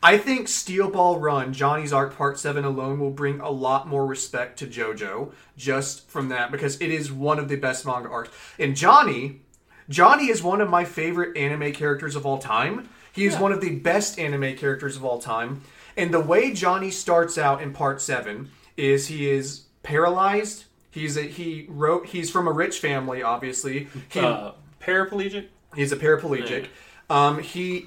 I 0.02 0.18
think 0.18 0.46
Steel 0.48 0.90
Ball 0.90 1.18
Run, 1.18 1.52
Johnny's 1.52 1.92
Arc 1.92 2.16
Part 2.16 2.38
7 2.38 2.64
alone, 2.64 3.00
will 3.00 3.10
bring 3.10 3.40
a 3.40 3.50
lot 3.50 3.88
more 3.88 4.06
respect 4.06 4.58
to 4.60 4.66
JoJo 4.66 5.32
just 5.56 6.08
from 6.08 6.28
that 6.28 6.52
because 6.52 6.80
it 6.80 6.90
is 6.90 7.10
one 7.10 7.38
of 7.38 7.48
the 7.48 7.56
best 7.56 7.84
manga 7.86 8.08
arcs. 8.08 8.30
And 8.58 8.76
Johnny, 8.76 9.40
Johnny 9.88 10.28
is 10.28 10.42
one 10.42 10.60
of 10.60 10.68
my 10.70 10.84
favorite 10.84 11.36
anime 11.36 11.72
characters 11.72 12.14
of 12.14 12.24
all 12.26 12.38
time. 12.38 12.88
He 13.12 13.24
is 13.24 13.34
Yeah. 13.34 13.40
one 13.40 13.52
of 13.52 13.60
the 13.60 13.74
best 13.76 14.18
anime 14.18 14.56
characters 14.56 14.96
of 14.96 15.04
all 15.04 15.18
time. 15.18 15.62
And 15.96 16.12
the 16.12 16.20
way 16.20 16.52
Johnny 16.52 16.90
starts 16.90 17.38
out 17.38 17.62
in 17.62 17.72
part 17.72 18.00
7 18.02 18.50
is 18.76 19.06
he 19.08 19.28
is 19.30 19.62
paralyzed. 19.82 20.64
He's 20.90 21.16
a, 21.16 21.22
he 21.22 21.66
wrote 21.68 22.06
he's 22.06 22.30
from 22.30 22.46
a 22.46 22.52
rich 22.52 22.78
family 22.78 23.22
obviously. 23.22 23.88
He 24.10 24.20
Uh, 24.20 24.52
paraplegic. 24.80 25.46
He's 25.74 25.92
a 25.92 25.96
paraplegic. 25.96 26.66
Um, 27.08 27.38
he 27.40 27.86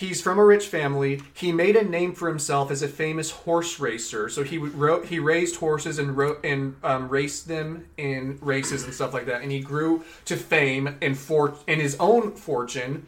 he's 0.00 0.22
from 0.22 0.38
a 0.38 0.44
rich 0.44 0.66
family. 0.66 1.20
He 1.34 1.52
made 1.52 1.76
a 1.76 1.84
name 1.84 2.14
for 2.14 2.28
himself 2.28 2.70
as 2.70 2.82
a 2.82 2.88
famous 2.88 3.30
horse 3.30 3.78
racer. 3.78 4.30
So 4.30 4.42
he 4.42 4.56
wrote 4.56 5.06
he 5.06 5.18
raised 5.18 5.56
horses 5.56 5.98
and 5.98 6.16
wrote 6.16 6.42
and 6.42 6.74
um, 6.82 7.08
raced 7.08 7.46
them 7.46 7.86
in 7.98 8.38
races 8.40 8.84
and 8.84 8.94
stuff 8.94 9.12
like 9.12 9.26
that. 9.26 9.42
And 9.42 9.52
he 9.52 9.60
grew 9.60 10.04
to 10.24 10.36
fame 10.36 10.96
and 11.02 11.16
for 11.16 11.54
and 11.68 11.80
his 11.80 11.96
own 12.00 12.32
fortune. 12.32 13.06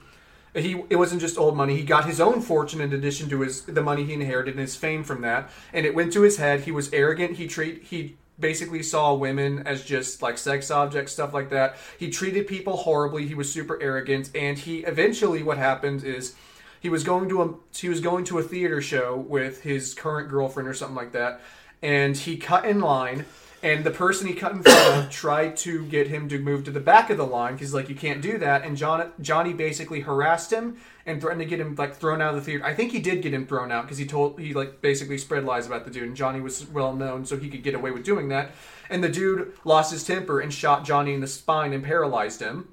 He 0.54 0.84
it 0.90 0.96
wasn't 0.96 1.22
just 1.22 1.38
old 1.38 1.56
money. 1.56 1.76
He 1.76 1.82
got 1.82 2.04
his 2.04 2.20
own 2.20 2.42
fortune 2.42 2.82
in 2.82 2.92
addition 2.92 3.30
to 3.30 3.40
his 3.40 3.62
the 3.62 3.82
money 3.82 4.04
he 4.04 4.12
inherited 4.12 4.52
and 4.52 4.60
his 4.60 4.76
fame 4.76 5.02
from 5.02 5.22
that. 5.22 5.50
And 5.72 5.86
it 5.86 5.94
went 5.94 6.12
to 6.12 6.20
his 6.20 6.36
head. 6.36 6.60
He 6.60 6.72
was 6.72 6.92
arrogant. 6.92 7.36
He 7.36 7.46
treat 7.46 7.84
he 7.84 8.18
basically 8.38 8.82
saw 8.82 9.14
women 9.14 9.62
as 9.66 9.82
just 9.82 10.20
like 10.20 10.36
sex 10.36 10.70
objects, 10.70 11.12
stuff 11.12 11.32
like 11.32 11.48
that. 11.50 11.76
He 11.98 12.10
treated 12.10 12.46
people 12.46 12.76
horribly. 12.76 13.26
He 13.26 13.34
was 13.34 13.50
super 13.50 13.80
arrogant, 13.80 14.30
and 14.34 14.58
he 14.58 14.80
eventually 14.80 15.42
what 15.42 15.56
happened 15.56 16.04
is 16.04 16.34
he 16.82 16.88
was 16.88 17.04
going 17.04 17.28
to 17.28 17.42
a 17.42 17.54
he 17.74 17.88
was 17.88 18.00
going 18.00 18.24
to 18.24 18.38
a 18.38 18.42
theater 18.42 18.82
show 18.82 19.16
with 19.16 19.62
his 19.62 19.94
current 19.94 20.28
girlfriend 20.28 20.68
or 20.68 20.74
something 20.74 20.96
like 20.96 21.12
that, 21.12 21.40
and 21.80 22.16
he 22.16 22.36
cut 22.36 22.64
in 22.64 22.80
line. 22.80 23.24
And 23.64 23.84
the 23.84 23.92
person 23.92 24.26
he 24.26 24.34
cut 24.34 24.50
in 24.50 24.64
front 24.64 25.04
of 25.04 25.10
tried 25.12 25.56
to 25.58 25.86
get 25.86 26.08
him 26.08 26.28
to 26.30 26.40
move 26.40 26.64
to 26.64 26.72
the 26.72 26.80
back 26.80 27.10
of 27.10 27.16
the 27.16 27.24
line 27.24 27.52
because 27.52 27.72
like 27.72 27.88
you 27.88 27.94
can't 27.94 28.20
do 28.20 28.36
that. 28.38 28.64
And 28.64 28.76
John 28.76 29.12
Johnny 29.20 29.52
basically 29.52 30.00
harassed 30.00 30.52
him 30.52 30.78
and 31.06 31.20
threatened 31.20 31.42
to 31.42 31.46
get 31.46 31.60
him 31.60 31.76
like 31.76 31.94
thrown 31.94 32.20
out 32.20 32.30
of 32.30 32.34
the 32.34 32.42
theater. 32.42 32.64
I 32.64 32.74
think 32.74 32.90
he 32.90 32.98
did 32.98 33.22
get 33.22 33.32
him 33.32 33.46
thrown 33.46 33.70
out 33.70 33.84
because 33.84 33.98
he 33.98 34.04
told 34.04 34.40
he 34.40 34.52
like 34.52 34.80
basically 34.80 35.16
spread 35.16 35.44
lies 35.44 35.68
about 35.68 35.84
the 35.84 35.92
dude. 35.92 36.02
And 36.02 36.16
Johnny 36.16 36.40
was 36.40 36.66
well 36.66 36.96
known, 36.96 37.24
so 37.24 37.36
he 37.36 37.48
could 37.48 37.62
get 37.62 37.76
away 37.76 37.92
with 37.92 38.02
doing 38.02 38.26
that. 38.30 38.50
And 38.90 39.04
the 39.04 39.08
dude 39.08 39.52
lost 39.64 39.92
his 39.92 40.02
temper 40.02 40.40
and 40.40 40.52
shot 40.52 40.84
Johnny 40.84 41.14
in 41.14 41.20
the 41.20 41.28
spine 41.28 41.72
and 41.72 41.84
paralyzed 41.84 42.40
him. 42.40 42.66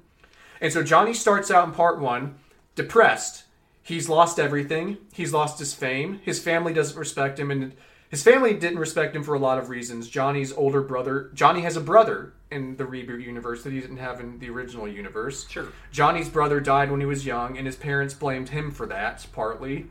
And 0.60 0.72
so 0.72 0.82
Johnny 0.82 1.14
starts 1.14 1.52
out 1.52 1.68
in 1.68 1.72
part 1.72 2.00
one 2.00 2.34
depressed. 2.74 3.44
He's 3.82 4.08
lost 4.08 4.38
everything. 4.38 4.98
He's 5.12 5.32
lost 5.32 5.58
his 5.58 5.74
fame. 5.74 6.20
His 6.24 6.38
family 6.38 6.72
doesn't 6.72 6.98
respect 6.98 7.38
him, 7.38 7.50
and 7.50 7.74
his 8.08 8.22
family 8.22 8.54
didn't 8.54 8.78
respect 8.78 9.14
him 9.14 9.22
for 9.22 9.34
a 9.34 9.38
lot 9.38 9.58
of 9.58 9.68
reasons. 9.68 10.08
Johnny's 10.08 10.52
older 10.52 10.82
brother, 10.82 11.30
Johnny 11.32 11.60
has 11.62 11.76
a 11.76 11.80
brother 11.80 12.32
in 12.50 12.76
the 12.76 12.84
reboot 12.84 13.24
universe 13.24 13.62
that 13.62 13.72
he 13.72 13.80
didn't 13.80 13.98
have 13.98 14.20
in 14.20 14.38
the 14.40 14.50
original 14.50 14.88
universe. 14.88 15.48
Sure. 15.48 15.68
Johnny's 15.92 16.28
brother 16.28 16.58
died 16.60 16.90
when 16.90 17.00
he 17.00 17.06
was 17.06 17.24
young, 17.24 17.56
and 17.56 17.66
his 17.66 17.76
parents 17.76 18.12
blamed 18.12 18.48
him 18.48 18.70
for 18.72 18.86
that, 18.86 19.26
partly. 19.32 19.86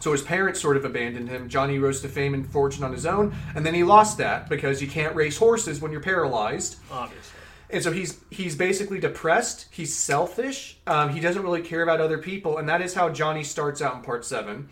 So 0.00 0.12
his 0.12 0.22
parents 0.22 0.60
sort 0.60 0.76
of 0.76 0.84
abandoned 0.84 1.28
him. 1.28 1.48
Johnny 1.48 1.78
rose 1.78 2.00
to 2.02 2.08
fame 2.08 2.34
and 2.34 2.46
fortune 2.46 2.84
on 2.84 2.92
his 2.92 3.04
own, 3.04 3.34
and 3.56 3.66
then 3.66 3.74
he 3.74 3.82
lost 3.82 4.18
that 4.18 4.48
because 4.48 4.80
you 4.80 4.86
can't 4.86 5.16
race 5.16 5.36
horses 5.36 5.80
when 5.80 5.90
you're 5.90 6.00
paralyzed. 6.00 6.76
Obviously. 6.90 7.37
And 7.70 7.82
so 7.82 7.92
he's 7.92 8.18
he's 8.30 8.56
basically 8.56 8.98
depressed. 8.98 9.66
He's 9.70 9.94
selfish. 9.94 10.78
Um, 10.86 11.10
he 11.10 11.20
doesn't 11.20 11.42
really 11.42 11.60
care 11.60 11.82
about 11.82 12.00
other 12.00 12.18
people, 12.18 12.56
and 12.58 12.68
that 12.68 12.80
is 12.80 12.94
how 12.94 13.10
Johnny 13.10 13.44
starts 13.44 13.82
out 13.82 13.94
in 13.96 14.02
part 14.02 14.24
seven. 14.24 14.68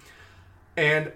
And 0.77 1.13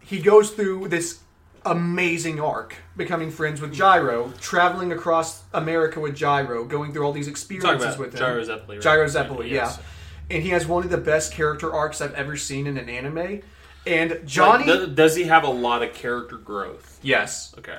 he 0.00 0.20
goes 0.20 0.50
through 0.50 0.88
this 0.88 1.20
amazing 1.64 2.40
arc, 2.40 2.74
becoming 2.96 3.30
friends 3.30 3.60
with 3.60 3.72
Gyro, 3.72 4.32
traveling 4.40 4.92
across 4.92 5.42
America 5.52 6.00
with 6.00 6.16
Gyro, 6.16 6.64
going 6.64 6.92
through 6.92 7.04
all 7.04 7.12
these 7.12 7.28
experiences 7.28 7.98
with 7.98 8.12
him. 8.14 8.18
Gyro 8.18 8.42
Zeppeli. 8.42 8.68
Right? 8.68 8.80
Gyro 8.80 9.06
Zeppeli, 9.06 9.50
Yes. 9.50 9.78
yeah. 9.78 10.36
And 10.36 10.42
he 10.42 10.50
has 10.50 10.66
one 10.66 10.84
of 10.84 10.90
the 10.90 10.96
best 10.98 11.32
character 11.32 11.72
arcs 11.72 12.00
I've 12.00 12.14
ever 12.14 12.36
seen 12.36 12.66
in 12.66 12.76
an 12.78 12.88
anime. 12.88 13.42
And 13.86 14.20
Johnny, 14.24 14.64
Like, 14.66 14.94
does 14.94 15.16
he 15.16 15.24
have 15.24 15.44
a 15.44 15.50
lot 15.50 15.82
of 15.82 15.92
character 15.92 16.36
growth? 16.36 16.98
yes, 17.02 17.54
Okay. 17.58 17.78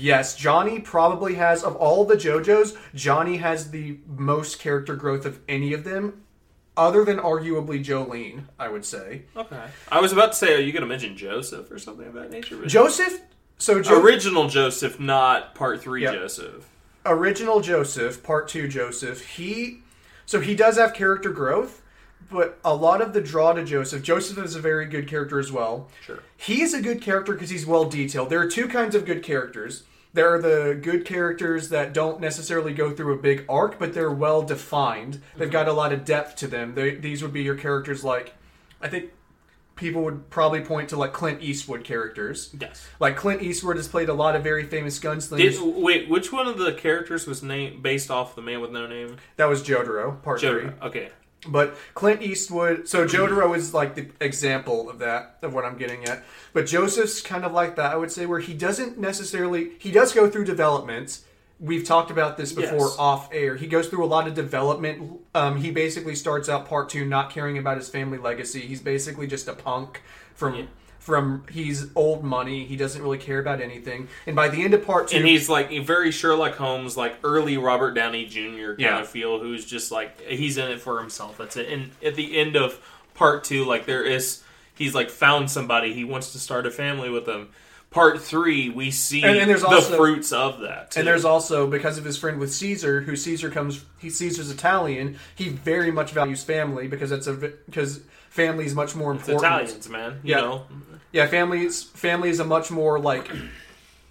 Yes, 0.00 0.34
Johnny 0.34 0.78
probably 0.80 1.34
has 1.34 1.62
of 1.62 1.76
all 1.76 2.04
the 2.06 2.14
JoJo's, 2.16 2.76
Johnny 2.94 3.36
has 3.36 3.70
the 3.70 3.98
most 4.06 4.58
character 4.58 4.96
growth 4.96 5.26
of 5.26 5.40
any 5.48 5.74
of 5.74 5.84
them, 5.84 6.22
other 6.78 7.04
than 7.04 7.18
arguably 7.18 7.82
Jolyne, 7.82 8.48
I 8.58 8.68
would 8.68 8.86
say. 8.86 9.22
Okay. 9.36 9.62
I 9.90 10.00
was 10.00 10.10
about 10.12 10.32
to 10.32 10.38
say, 10.38 10.54
are 10.54 10.60
you 10.60 10.72
going 10.72 10.80
to 10.80 10.86
mention 10.88 11.14
Joseph 11.16 11.70
or 11.70 11.78
something 11.78 12.06
of 12.06 12.14
that 12.14 12.30
nature? 12.30 12.64
Joseph, 12.64 13.20
so 13.58 13.82
jo- 13.82 14.00
Original 14.02 14.48
Joseph, 14.48 14.98
not 14.98 15.54
part 15.54 15.82
three 15.82 16.02
Yep. 16.04 16.14
Joseph. 16.14 16.68
original 17.04 17.60
Joseph, 17.60 18.22
part 18.22 18.48
two 18.48 18.68
Joseph, 18.68 19.20
he 19.36 19.80
so 20.24 20.40
he 20.40 20.54
does 20.54 20.78
have 20.78 20.94
character 20.94 21.30
growth, 21.30 21.81
but 22.32 22.58
a 22.64 22.74
lot 22.74 23.00
of 23.00 23.12
the 23.12 23.20
draw 23.20 23.52
to 23.52 23.64
Joseph, 23.64 24.02
Joseph 24.02 24.38
is 24.38 24.54
a 24.56 24.60
very 24.60 24.86
good 24.86 25.06
character 25.06 25.38
as 25.38 25.52
well. 25.52 25.88
Sure. 26.04 26.20
He's 26.36 26.74
a 26.74 26.80
good 26.80 27.00
character 27.00 27.32
because 27.32 27.50
he's 27.50 27.66
well 27.66 27.84
detailed. 27.84 28.30
There 28.30 28.40
are 28.40 28.48
two 28.48 28.68
kinds 28.68 28.94
of 28.94 29.04
good 29.04 29.22
characters. 29.22 29.84
There 30.14 30.32
are 30.34 30.40
the 30.40 30.78
good 30.80 31.06
characters 31.06 31.70
that 31.70 31.94
don't 31.94 32.20
necessarily 32.20 32.74
go 32.74 32.90
through 32.90 33.14
a 33.14 33.18
big 33.18 33.44
arc, 33.48 33.78
but 33.78 33.94
they're 33.94 34.10
well 34.10 34.42
defined. 34.42 35.14
They've 35.36 35.46
mm-hmm. 35.46 35.52
got 35.52 35.68
a 35.68 35.72
lot 35.72 35.92
of 35.92 36.04
depth 36.04 36.36
to 36.36 36.46
them. 36.46 36.74
They, 36.74 36.96
these 36.96 37.22
would 37.22 37.32
be 37.32 37.42
your 37.42 37.54
characters 37.54 38.04
like, 38.04 38.34
I 38.80 38.88
think 38.88 39.10
people 39.74 40.02
would 40.02 40.28
probably 40.28 40.60
point 40.60 40.90
to 40.90 40.96
like 40.96 41.12
Clint 41.12 41.42
Eastwood 41.42 41.84
characters. 41.84 42.54
Yes. 42.58 42.86
Like 43.00 43.16
Clint 43.16 43.42
Eastwood 43.42 43.76
has 43.76 43.88
played 43.88 44.08
a 44.08 44.14
lot 44.14 44.36
of 44.36 44.42
very 44.42 44.64
famous 44.64 44.98
gunslingers. 44.98 45.58
Did, 45.58 45.82
wait, 45.82 46.08
which 46.08 46.30
one 46.30 46.46
of 46.46 46.58
the 46.58 46.72
characters 46.72 47.26
was 47.26 47.42
named 47.42 47.82
based 47.82 48.10
off 48.10 48.34
the 48.34 48.42
man 48.42 48.60
with 48.60 48.70
no 48.70 48.86
name? 48.86 49.16
that 49.36 49.46
was 49.46 49.62
Jotaro, 49.62 50.22
part 50.22 50.40
three. 50.40 50.70
Okay. 50.82 51.10
But 51.46 51.76
Clint 51.94 52.22
Eastwood, 52.22 52.86
so 52.88 53.04
Jotaro 53.04 53.56
is 53.56 53.74
like 53.74 53.96
the 53.96 54.06
example 54.20 54.88
of 54.88 55.00
that, 55.00 55.38
of 55.42 55.52
what 55.52 55.64
I'm 55.64 55.76
getting 55.76 56.04
at. 56.04 56.22
But 56.52 56.66
Joseph's 56.66 57.20
kind 57.20 57.44
of 57.44 57.52
like 57.52 57.74
that, 57.76 57.92
I 57.92 57.96
would 57.96 58.12
say, 58.12 58.26
where 58.26 58.38
he 58.38 58.54
doesn't 58.54 58.96
necessarily, 58.96 59.72
he 59.80 59.90
does 59.90 60.12
go 60.12 60.30
through 60.30 60.44
development. 60.44 61.18
We've 61.58 61.84
talked 61.84 62.10
about 62.12 62.36
this 62.36 62.52
before 62.52 62.88
Yes. 62.88 62.96
off 62.98 63.28
air. 63.32 63.56
He 63.56 63.66
goes 63.66 63.88
through 63.88 64.04
a 64.04 64.06
lot 64.06 64.28
of 64.28 64.34
development. 64.34 65.20
Um, 65.34 65.56
he 65.58 65.72
basically 65.72 66.14
starts 66.14 66.48
out 66.48 66.68
part 66.68 66.88
two 66.88 67.04
not 67.04 67.30
caring 67.30 67.58
about 67.58 67.76
his 67.76 67.88
family 67.88 68.18
legacy. 68.18 68.60
He's 68.60 68.80
basically 68.80 69.26
just 69.26 69.48
a 69.48 69.52
punk 69.52 70.00
from. 70.34 70.54
Yeah. 70.54 70.64
From 71.02 71.44
he's 71.50 71.86
old 71.96 72.22
money, 72.22 72.64
he 72.64 72.76
doesn't 72.76 73.02
really 73.02 73.18
care 73.18 73.40
about 73.40 73.60
anything, 73.60 74.06
and 74.24 74.36
by 74.36 74.46
the 74.48 74.62
end 74.62 74.72
of 74.72 74.86
part 74.86 75.08
two, 75.08 75.16
And 75.16 75.26
he's 75.26 75.48
like 75.48 75.70
very 75.84 76.12
Sherlock 76.12 76.54
Holmes, 76.54 76.96
like 76.96 77.16
early 77.24 77.56
Robert 77.58 77.94
Downey 77.94 78.24
Jr. 78.24 78.38
kind 78.68 78.78
Yeah. 78.78 79.00
of 79.00 79.08
feel, 79.08 79.40
who's 79.40 79.64
just 79.64 79.90
like 79.90 80.20
he's 80.20 80.56
in 80.58 80.70
it 80.70 80.80
for 80.80 81.00
himself. 81.00 81.36
That's 81.38 81.56
it. 81.56 81.68
And 81.68 81.90
at 82.04 82.14
the 82.14 82.38
end 82.38 82.54
of 82.54 82.78
part 83.14 83.42
two, 83.42 83.64
like 83.64 83.84
there 83.84 84.04
is, 84.04 84.44
he's 84.76 84.94
like 84.94 85.10
found 85.10 85.50
somebody. 85.50 85.92
He 85.92 86.04
wants 86.04 86.30
to 86.34 86.38
start 86.38 86.66
a 86.66 86.70
family 86.70 87.10
with 87.10 87.26
them. 87.26 87.48
Part 87.90 88.22
three, 88.22 88.70
we 88.70 88.92
see 88.92 89.24
And- 89.24 89.36
and 89.38 89.50
there's 89.50 89.62
the 89.62 89.80
fruits 89.96 90.30
of 90.32 90.60
that. 90.60 90.92
too. 90.92 91.00
And 91.00 91.06
there's 91.08 91.24
also 91.24 91.66
because 91.66 91.98
of 91.98 92.04
his 92.04 92.16
friend 92.16 92.38
with 92.38 92.52
Caesar, 92.52 93.00
who 93.00 93.16
Caesar 93.16 93.50
comes, 93.50 93.84
he 93.98 94.08
Caesar's 94.08 94.52
Italian. 94.52 95.18
He 95.34 95.48
very 95.48 95.90
much 95.90 96.12
values 96.12 96.44
family 96.44 96.86
because 96.86 97.10
that's 97.10 97.26
a 97.26 97.32
because 97.34 98.00
family 98.30 98.64
is 98.64 98.74
much 98.74 98.94
more 98.96 99.12
It's 99.12 99.28
important. 99.28 99.52
Italians, 99.62 99.88
man. 99.90 100.20
You 100.22 100.36
Yeah. 100.36 100.40
know, 100.40 100.66
Yeah, 101.12 101.26
family 101.26 101.64
is 101.64 101.82
family 101.82 102.30
is 102.30 102.40
a 102.40 102.44
much 102.44 102.70
more 102.70 102.98
like 102.98 103.30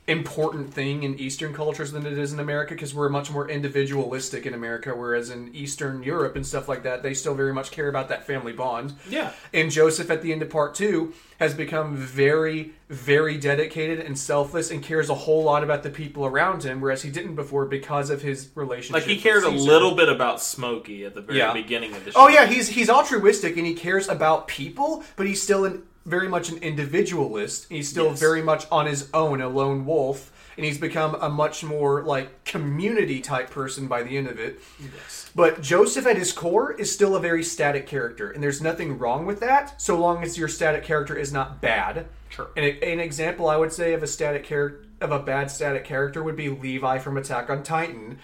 important 0.07 0.73
thing 0.73 1.03
in 1.03 1.17
Eastern 1.19 1.53
cultures 1.53 1.91
than 1.91 2.05
it 2.05 2.17
is 2.17 2.33
in 2.33 2.39
America 2.39 2.73
because 2.73 2.93
we're 2.93 3.07
much 3.07 3.31
more 3.31 3.47
individualistic 3.49 4.45
in 4.45 4.53
America, 4.53 4.93
whereas 4.95 5.29
in 5.29 5.53
Eastern 5.55 6.03
Europe 6.03 6.35
and 6.35 6.45
stuff 6.45 6.67
like 6.67 6.83
that, 6.83 7.03
they 7.03 7.13
still 7.13 7.35
very 7.35 7.53
much 7.53 7.71
care 7.71 7.87
about 7.87 8.09
that 8.09 8.25
family 8.25 8.51
bond. 8.51 8.93
yeah. 9.09 9.31
And 9.53 9.71
Joseph, 9.71 10.09
at 10.09 10.21
the 10.21 10.33
end 10.33 10.41
of 10.41 10.49
part 10.49 10.73
two, 10.75 11.13
has 11.39 11.53
become 11.53 11.95
very, 11.95 12.73
very 12.89 13.37
dedicated 13.37 13.99
and 13.99 14.17
selfless 14.17 14.71
and 14.71 14.83
cares 14.83 15.09
a 15.09 15.15
whole 15.15 15.43
lot 15.43 15.63
about 15.63 15.83
the 15.83 15.89
people 15.89 16.25
around 16.25 16.63
him, 16.63 16.81
whereas 16.81 17.03
he 17.03 17.11
didn't 17.11 17.35
before 17.35 17.65
because 17.65 18.09
of 18.09 18.21
his 18.21 18.49
relationship. 18.55 18.93
Like 18.95 19.03
he 19.03 19.17
cared 19.17 19.43
a 19.43 19.49
little 19.49 19.95
bit 19.95 20.09
about 20.09 20.41
Smokey 20.41 21.05
at 21.05 21.13
the 21.13 21.21
very 21.21 21.37
Yeah. 21.39 21.53
beginning 21.53 21.95
of 21.95 22.03
the 22.03 22.09
oh, 22.11 22.13
show. 22.13 22.19
Oh 22.21 22.27
yeah, 22.27 22.47
he's 22.47 22.67
he's 22.69 22.89
altruistic 22.89 23.55
and 23.55 23.65
he 23.65 23.75
cares 23.75 24.09
about 24.09 24.47
people, 24.47 25.03
but 25.15 25.25
he's 25.27 25.41
still 25.41 25.63
an, 25.65 25.83
very 26.05 26.27
much 26.27 26.49
an 26.49 26.57
individualist. 26.57 27.67
He's 27.69 27.89
still 27.89 28.07
Yes. 28.09 28.19
very 28.19 28.41
much 28.41 28.65
on 28.71 28.85
his 28.85 29.07
own, 29.13 29.41
a 29.41 29.47
lone 29.49 29.85
wolf, 29.85 30.31
and 30.57 30.65
he's 30.65 30.77
become 30.77 31.15
a 31.21 31.29
much 31.29 31.63
more 31.63 32.03
like 32.03 32.43
community 32.43 33.21
type 33.21 33.49
person 33.49 33.87
by 33.87 34.03
the 34.03 34.17
end 34.17 34.27
of 34.27 34.39
it. 34.39 34.59
Yes. 34.79 35.29
But 35.35 35.61
Joseph 35.61 36.05
at 36.05 36.17
his 36.17 36.31
core 36.33 36.73
is 36.73 36.91
still 36.91 37.15
a 37.15 37.19
very 37.19 37.43
static 37.43 37.87
character, 37.87 38.29
and 38.31 38.43
there's 38.43 38.61
nothing 38.61 38.97
wrong 38.97 39.25
with 39.25 39.39
that, 39.39 39.79
so 39.81 39.97
long 39.97 40.23
as 40.23 40.37
your 40.37 40.47
static 40.47 40.83
character 40.83 41.15
is 41.15 41.31
not 41.31 41.61
bad. 41.61 42.07
Sure. 42.29 42.49
And 42.57 42.65
a, 42.65 42.83
an 42.91 42.99
example 42.99 43.47
I 43.49 43.57
would 43.57 43.71
say 43.71 43.93
of 43.93 44.03
a 44.03 44.07
static 44.07 44.43
character 44.43 44.85
of 45.01 45.11
a 45.11 45.19
bad 45.19 45.49
static 45.49 45.83
character 45.83 46.21
would 46.21 46.35
be 46.35 46.47
Levi 46.49 46.99
from 46.99 47.17
Attack 47.17 47.49
on 47.49 47.63
Titan. 47.63 48.19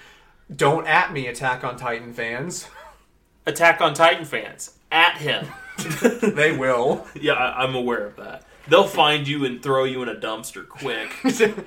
Don't 0.56 0.86
at 0.86 1.12
me, 1.12 1.26
Attack 1.28 1.64
on 1.64 1.76
Titan 1.76 2.14
fans. 2.14 2.68
Attack 3.48 3.82
on 3.82 3.94
Titan 3.96 4.26
fans 4.26 4.78
at 4.92 5.18
him. 5.18 5.48
they 6.22 6.56
will. 6.56 7.06
yeah, 7.20 7.34
I, 7.34 7.64
I'm 7.64 7.76
aware 7.76 8.06
of 8.06 8.16
that. 8.18 8.44
They'll 8.68 8.88
find 8.88 9.28
you 9.28 9.46
and 9.46 9.62
throw 9.64 9.86
you 9.86 10.04
in 10.04 10.10
a 10.10 10.16
dumpster 10.16 10.68
quick. 10.68 11.10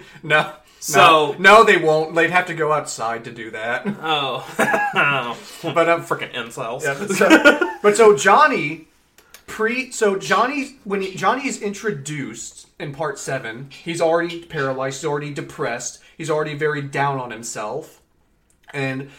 no. 0.23 0.53
So- 0.81 1.33
no, 1.33 1.37
no, 1.39 1.65
they 1.65 1.77
won't. 1.77 2.15
They'd 2.15 2.31
have 2.31 2.47
to 2.47 2.55
go 2.55 2.73
outside 2.73 3.25
to 3.25 3.33
do 3.33 3.51
that. 3.51 3.87
Oh, 4.03 4.47
But 5.63 5.89
I'm 5.89 6.01
um, 6.01 6.05
freaking 6.07 6.33
incels. 6.33 6.83
Yeah, 6.83 6.97
but, 6.99 7.11
so, 7.11 7.71
but 7.83 7.97
so 7.97 8.17
Johnny 8.17 8.89
pre 9.47 9.91
so 9.91 10.17
Johnny 10.17 10.79
when 10.85 11.03
he, 11.03 11.15
Johnny 11.15 11.47
is 11.47 11.61
introduced 11.61 12.69
in 12.79 12.93
part 12.93 13.19
7, 13.19 13.69
he's 13.85 14.01
already 14.01 14.45
paralyzed, 14.45 15.01
he's 15.01 15.05
already 15.07 15.35
depressed, 15.35 16.01
he's 16.17 16.31
already 16.31 16.55
very 16.55 16.81
down 16.81 17.19
on 17.19 17.31
himself. 17.31 18.01
And 18.73 19.11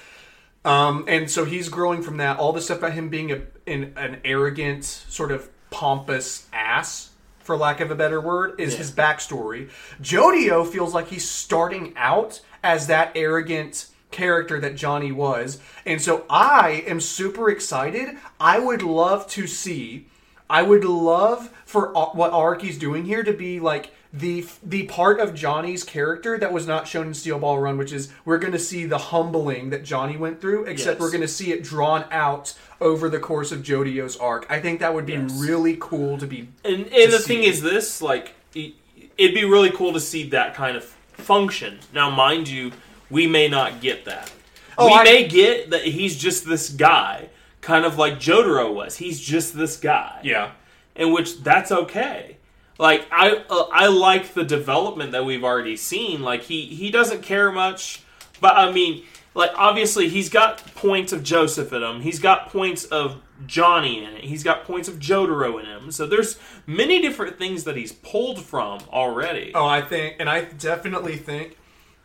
um 0.66 1.06
and 1.08 1.30
so 1.30 1.46
he's 1.46 1.70
growing 1.70 2.02
from 2.02 2.18
that 2.18 2.40
all 2.40 2.54
the 2.54 2.62
stuff 2.62 2.80
about 2.80 2.94
him 2.94 3.10
being 3.10 3.32
a 3.32 3.42
an, 3.68 3.94
an 3.96 4.18
arrogant 4.26 4.84
sort 4.86 5.32
of 5.32 5.50
pompous 5.70 6.48
ass 6.54 7.10
for 7.40 7.58
lack 7.58 7.80
of 7.80 7.90
a 7.92 7.96
better 7.96 8.22
word 8.22 8.60
is 8.60 8.74
Yeah. 8.74 8.78
his 8.80 8.92
backstory. 8.92 9.70
Jodio 10.02 10.66
feels 10.70 10.94
like 10.94 11.08
he's 11.08 11.28
starting 11.30 11.94
out 11.98 12.42
as 12.64 12.88
that 12.88 13.12
arrogant 13.16 13.88
character 14.12 14.60
that 14.60 14.76
Johnny 14.76 15.12
was. 15.12 15.60
And 15.86 16.02
so 16.02 16.26
I 16.30 16.84
am 16.88 17.00
super 17.00 17.50
excited. 17.50 18.18
I 18.40 18.60
would 18.60 18.84
love 18.84 19.28
to 19.30 19.48
see 19.48 20.08
I 20.50 20.64
would 20.64 20.84
love 20.84 21.50
for 21.72 21.98
uh, 21.98 22.08
what 22.08 22.34
Araki's 22.34 22.78
doing 22.78 23.06
here 23.06 23.24
to 23.24 23.32
be 23.34 23.60
like 23.62 23.92
the 24.14 24.46
the 24.62 24.84
part 24.88 25.22
of 25.22 25.34
Johnny's 25.34 25.86
character 25.86 26.38
that 26.38 26.52
was 26.52 26.68
not 26.68 26.86
shown 26.86 27.08
in 27.08 27.14
Steel 27.14 27.40
Ball 27.40 27.60
Run, 27.60 27.78
which 27.78 27.94
is 27.94 28.12
we're 28.26 28.40
going 28.40 28.52
to 28.52 28.60
see 28.60 28.86
the 28.86 28.98
humbling 28.98 29.70
that 29.70 29.84
Johnny 29.86 30.18
went 30.18 30.42
through, 30.42 30.66
except 30.66 30.96
Yes. 30.96 31.02
we're 31.02 31.12
going 31.12 31.22
to 31.22 31.28
see 31.30 31.54
it 31.54 31.64
drawn 31.64 32.04
out 32.12 32.54
over 32.82 33.08
the 33.08 33.20
course 33.20 33.54
of 33.54 33.62
Jodio's 33.64 34.18
arc. 34.18 34.46
I 34.50 34.60
think 34.60 34.82
that 34.82 34.94
would 34.94 35.06
be 35.06 35.14
Yes. 35.14 35.32
really 35.40 35.78
cool 35.80 36.18
to 36.18 36.28
be 36.28 36.50
And, 36.66 36.88
and 36.88 37.14
the 37.14 37.20
see. 37.20 37.36
thing 37.36 37.44
is, 37.44 37.62
this 37.62 38.02
like 38.02 38.34
it- 38.54 38.74
it'd 39.18 39.34
be 39.34 39.46
really 39.46 39.72
cool 39.72 39.94
to 39.94 40.00
see 40.02 40.28
that 40.30 40.54
kind 40.56 40.76
of 40.76 40.84
function. 41.14 41.80
Now, 41.94 42.10
mind 42.10 42.50
you, 42.50 42.72
we 43.10 43.28
may 43.28 43.48
not 43.48 43.80
get 43.80 44.04
that. 44.06 44.30
Oh, 44.78 44.88
we 44.88 44.94
I- 44.94 45.04
may 45.06 45.28
get 45.28 45.70
that 45.70 45.84
he's 45.86 46.18
just 46.18 46.46
this 46.46 46.68
guy, 46.70 47.30
kind 47.62 47.86
of 47.86 47.98
like 47.98 48.20
Jotaro 48.20 48.74
was. 48.74 48.98
He's 48.98 49.22
just 49.22 49.56
this 49.58 49.78
guy. 49.78 50.20
Yeah. 50.24 50.52
In 50.96 51.12
which 51.12 51.42
that's 51.44 51.72
okay. 51.72 52.38
Like 52.80 53.08
I 53.12 53.44
uh, 53.50 53.68
I 53.72 53.88
like 53.88 54.34
the 54.34 54.44
development 54.44 55.12
that 55.12 55.26
we've 55.26 55.44
already 55.44 55.78
seen. 55.78 56.22
Like 56.22 56.44
he 56.44 56.66
he 56.66 56.90
doesn't 56.90 57.22
care 57.22 57.52
much, 57.52 58.02
but 58.40 58.56
I 58.58 58.72
mean, 58.72 59.04
like 59.36 59.52
obviously 59.56 60.10
he's 60.10 60.30
got 60.30 60.74
points 60.76 61.14
of 61.14 61.24
Joseph 61.24 61.72
in 61.74 61.84
him. 61.84 62.02
He's 62.02 62.20
got 62.20 62.50
points 62.50 62.86
of 62.86 63.22
Johnny 63.46 64.04
in 64.04 64.14
it. 64.14 64.24
He's 64.24 64.44
got 64.44 64.66
points 64.66 64.88
of 64.88 65.00
Jotaro 65.00 65.60
in 65.60 65.66
him. 65.66 65.92
So 65.92 66.06
there's 66.06 66.40
many 66.66 67.02
different 67.02 67.38
things 67.38 67.64
that 67.66 67.76
he's 67.76 67.92
pulled 67.92 68.42
from 68.42 68.80
already. 68.92 69.52
Oh, 69.54 69.66
I 69.66 69.82
think, 69.82 70.16
and 70.20 70.30
I 70.30 70.46
definitely 70.46 71.18
think. 71.18 71.58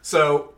So, 0.02 0.54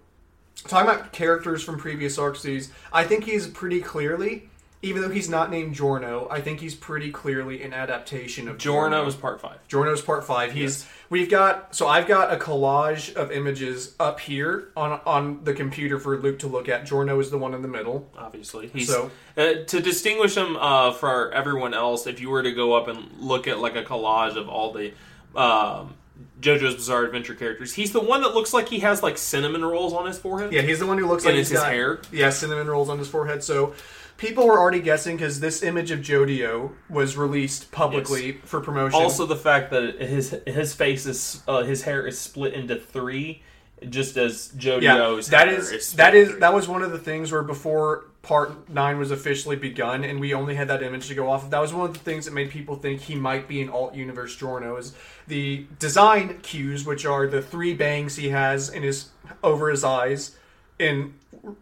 talking 0.66 0.90
about 0.90 1.12
characters 1.12 1.62
from 1.62 1.78
previous 1.78 2.18
arcs, 2.18 2.42
these 2.42 2.72
I 2.92 3.04
think 3.04 3.24
he's 3.24 3.46
pretty 3.46 3.80
clearly, 3.80 4.50
even 4.80 5.02
though 5.02 5.08
he's 5.08 5.28
not 5.28 5.50
named 5.50 5.74
Giorno, 5.74 6.28
I 6.30 6.40
think 6.40 6.60
he's 6.60 6.74
pretty 6.74 7.10
clearly 7.10 7.62
an 7.62 7.72
adaptation 7.72 8.46
of 8.48 8.58
Giorno 8.58 9.06
is 9.06 9.14
part 9.16 9.40
five. 9.40 9.58
Giorno 9.66 9.88
Giorno's 9.90 10.02
part 10.02 10.24
five. 10.24 10.52
He's 10.52 10.82
Yes. 10.84 10.88
we've 11.10 11.28
got 11.30 11.74
so 11.74 11.88
I've 11.88 12.06
got 12.06 12.32
a 12.32 12.36
collage 12.36 13.14
of 13.14 13.32
images 13.32 13.94
up 13.98 14.20
here 14.20 14.68
on 14.76 15.00
on 15.04 15.40
the 15.44 15.52
computer 15.54 15.98
for 15.98 16.16
Luke 16.18 16.38
to 16.40 16.46
look 16.46 16.68
at. 16.68 16.86
Giorno 16.86 17.18
is 17.18 17.30
the 17.30 17.38
one 17.38 17.54
in 17.54 17.62
the 17.62 17.68
middle. 17.68 18.08
Obviously, 18.16 18.68
he's 18.68 18.88
So- 18.88 19.10
uh, 19.36 19.64
to 19.66 19.80
distinguish 19.80 20.36
him 20.36 20.56
uh, 20.56 20.92
for 20.92 21.32
everyone 21.32 21.74
else. 21.74 22.06
If 22.06 22.20
you 22.20 22.30
were 22.30 22.42
to 22.42 22.52
go 22.52 22.74
up 22.74 22.86
and 22.88 23.08
look 23.18 23.48
at 23.48 23.58
like 23.58 23.74
a 23.76 23.82
collage 23.82 24.36
of 24.36 24.48
all 24.48 24.72
the 24.72 24.92
um, 25.34 25.94
JoJo's 26.40 26.74
Bizarre 26.76 27.04
Adventure 27.04 27.34
characters, 27.34 27.74
he's 27.74 27.92
the 27.92 28.00
one 28.00 28.22
that 28.22 28.34
looks 28.34 28.52
like 28.52 28.68
he 28.68 28.80
has 28.80 29.02
like 29.02 29.18
cinnamon 29.18 29.64
rolls 29.64 29.92
on 29.92 30.06
his 30.06 30.18
forehead. 30.18 30.52
Yeah, 30.52 30.62
he's 30.62 30.78
the 30.78 30.86
one 30.86 30.98
who 30.98 31.06
looks 31.06 31.24
And 31.24 31.34
like 31.34 31.40
it's 31.40 31.50
his 31.50 31.60
got- 31.60 31.72
hair? 31.72 32.00
Yeah, 32.12 32.30
cinnamon 32.30 32.66
rolls 32.68 32.88
on 32.88 32.98
his 32.98 33.08
forehead. 33.08 33.42
So 33.44 33.74
people 34.18 34.46
were 34.46 34.58
already 34.58 34.80
guessing 34.80 35.16
because 35.16 35.40
this 35.40 35.62
image 35.62 35.90
of 35.90 36.00
Jodio 36.00 36.72
was 36.90 37.16
released 37.16 37.72
publicly 37.72 38.32
for 38.44 38.60
promotion. 38.60 39.00
Also, 39.00 39.24
the 39.24 39.36
fact 39.36 39.70
that 39.70 39.98
his 40.02 40.36
his 40.46 40.74
face 40.74 41.06
is 41.06 41.42
uh, 41.48 41.62
his 41.62 41.82
hair 41.82 42.06
is 42.06 42.18
split 42.18 42.52
into 42.52 42.76
three, 42.76 43.42
just 43.88 44.18
as 44.18 44.52
yeah, 44.54 44.78
JoJo's 44.78 45.28
that 45.28 45.48
hair 45.48 45.56
is, 45.56 45.72
is 45.72 45.92
that 45.94 46.10
three. 46.10 46.24
that 46.40 46.52
was 46.52 46.68
one 46.68 46.82
of 46.82 46.92
the 46.92 46.98
things 46.98 47.32
where 47.32 47.42
before 47.42 48.04
part 48.20 48.68
nine 48.68 48.98
was 48.98 49.10
officially 49.10 49.56
begun, 49.56 50.04
and 50.04 50.20
we 50.20 50.34
only 50.34 50.54
had 50.54 50.68
that 50.68 50.82
image 50.82 51.08
to 51.08 51.14
go 51.14 51.30
off 51.30 51.44
of. 51.44 51.50
That 51.50 51.62
was 51.62 51.72
one 51.72 51.86
of 51.86 51.94
the 51.94 52.00
things 52.00 52.26
that 52.26 52.34
made 52.34 52.50
people 52.50 52.76
think 52.76 53.00
he 53.00 53.14
might 53.14 53.48
be 53.48 53.62
an 53.62 53.70
alt 53.70 53.94
universe 53.94 54.36
Giorno. 54.36 54.76
Is 54.76 54.94
the 55.26 55.66
design 55.78 56.40
cues, 56.42 56.84
which 56.84 57.06
are 57.06 57.26
the 57.26 57.40
three 57.40 57.72
bangs 57.72 58.16
he 58.16 58.28
has 58.28 58.68
in 58.68 58.82
his 58.82 59.10
over 59.42 59.70
his 59.70 59.84
eyes, 59.84 60.36
and 60.78 61.14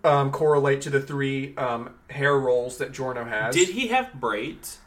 um, 0.05 0.31
correlate 0.31 0.81
to 0.83 0.91
the 0.91 1.01
three 1.01 1.55
um, 1.57 1.91
hair 2.11 2.37
rolls 2.39 2.79
that 2.79 2.93
Giorno 2.93 3.25
has. 3.25 3.55
Did 3.55 3.71
he 3.71 3.89
have 3.89 4.15
braids? 4.15 4.79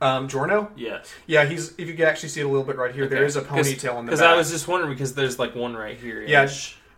um, 0.00 0.28
Giorno? 0.28 0.70
Yes. 0.76 1.12
Yeah, 1.26 1.44
he's. 1.46 1.70
If 1.78 1.88
you 1.88 1.94
can 1.94 2.04
actually 2.04 2.28
see 2.28 2.40
it 2.40 2.44
a 2.44 2.48
little 2.48 2.64
bit 2.64 2.76
right 2.76 2.94
here, 2.94 3.06
there 3.06 3.24
is 3.24 3.36
a 3.36 3.42
ponytail 3.42 3.98
in 3.98 4.06
the 4.06 4.10
Because. 4.12 4.20
I 4.22 4.34
was 4.36 4.50
just 4.50 4.68
wondering 4.68 4.92
because 4.92 5.14
there's 5.14 5.38
like 5.38 5.54
one 5.54 5.74
right 5.74 5.98
here. 5.98 6.22
Yeah, 6.22 6.46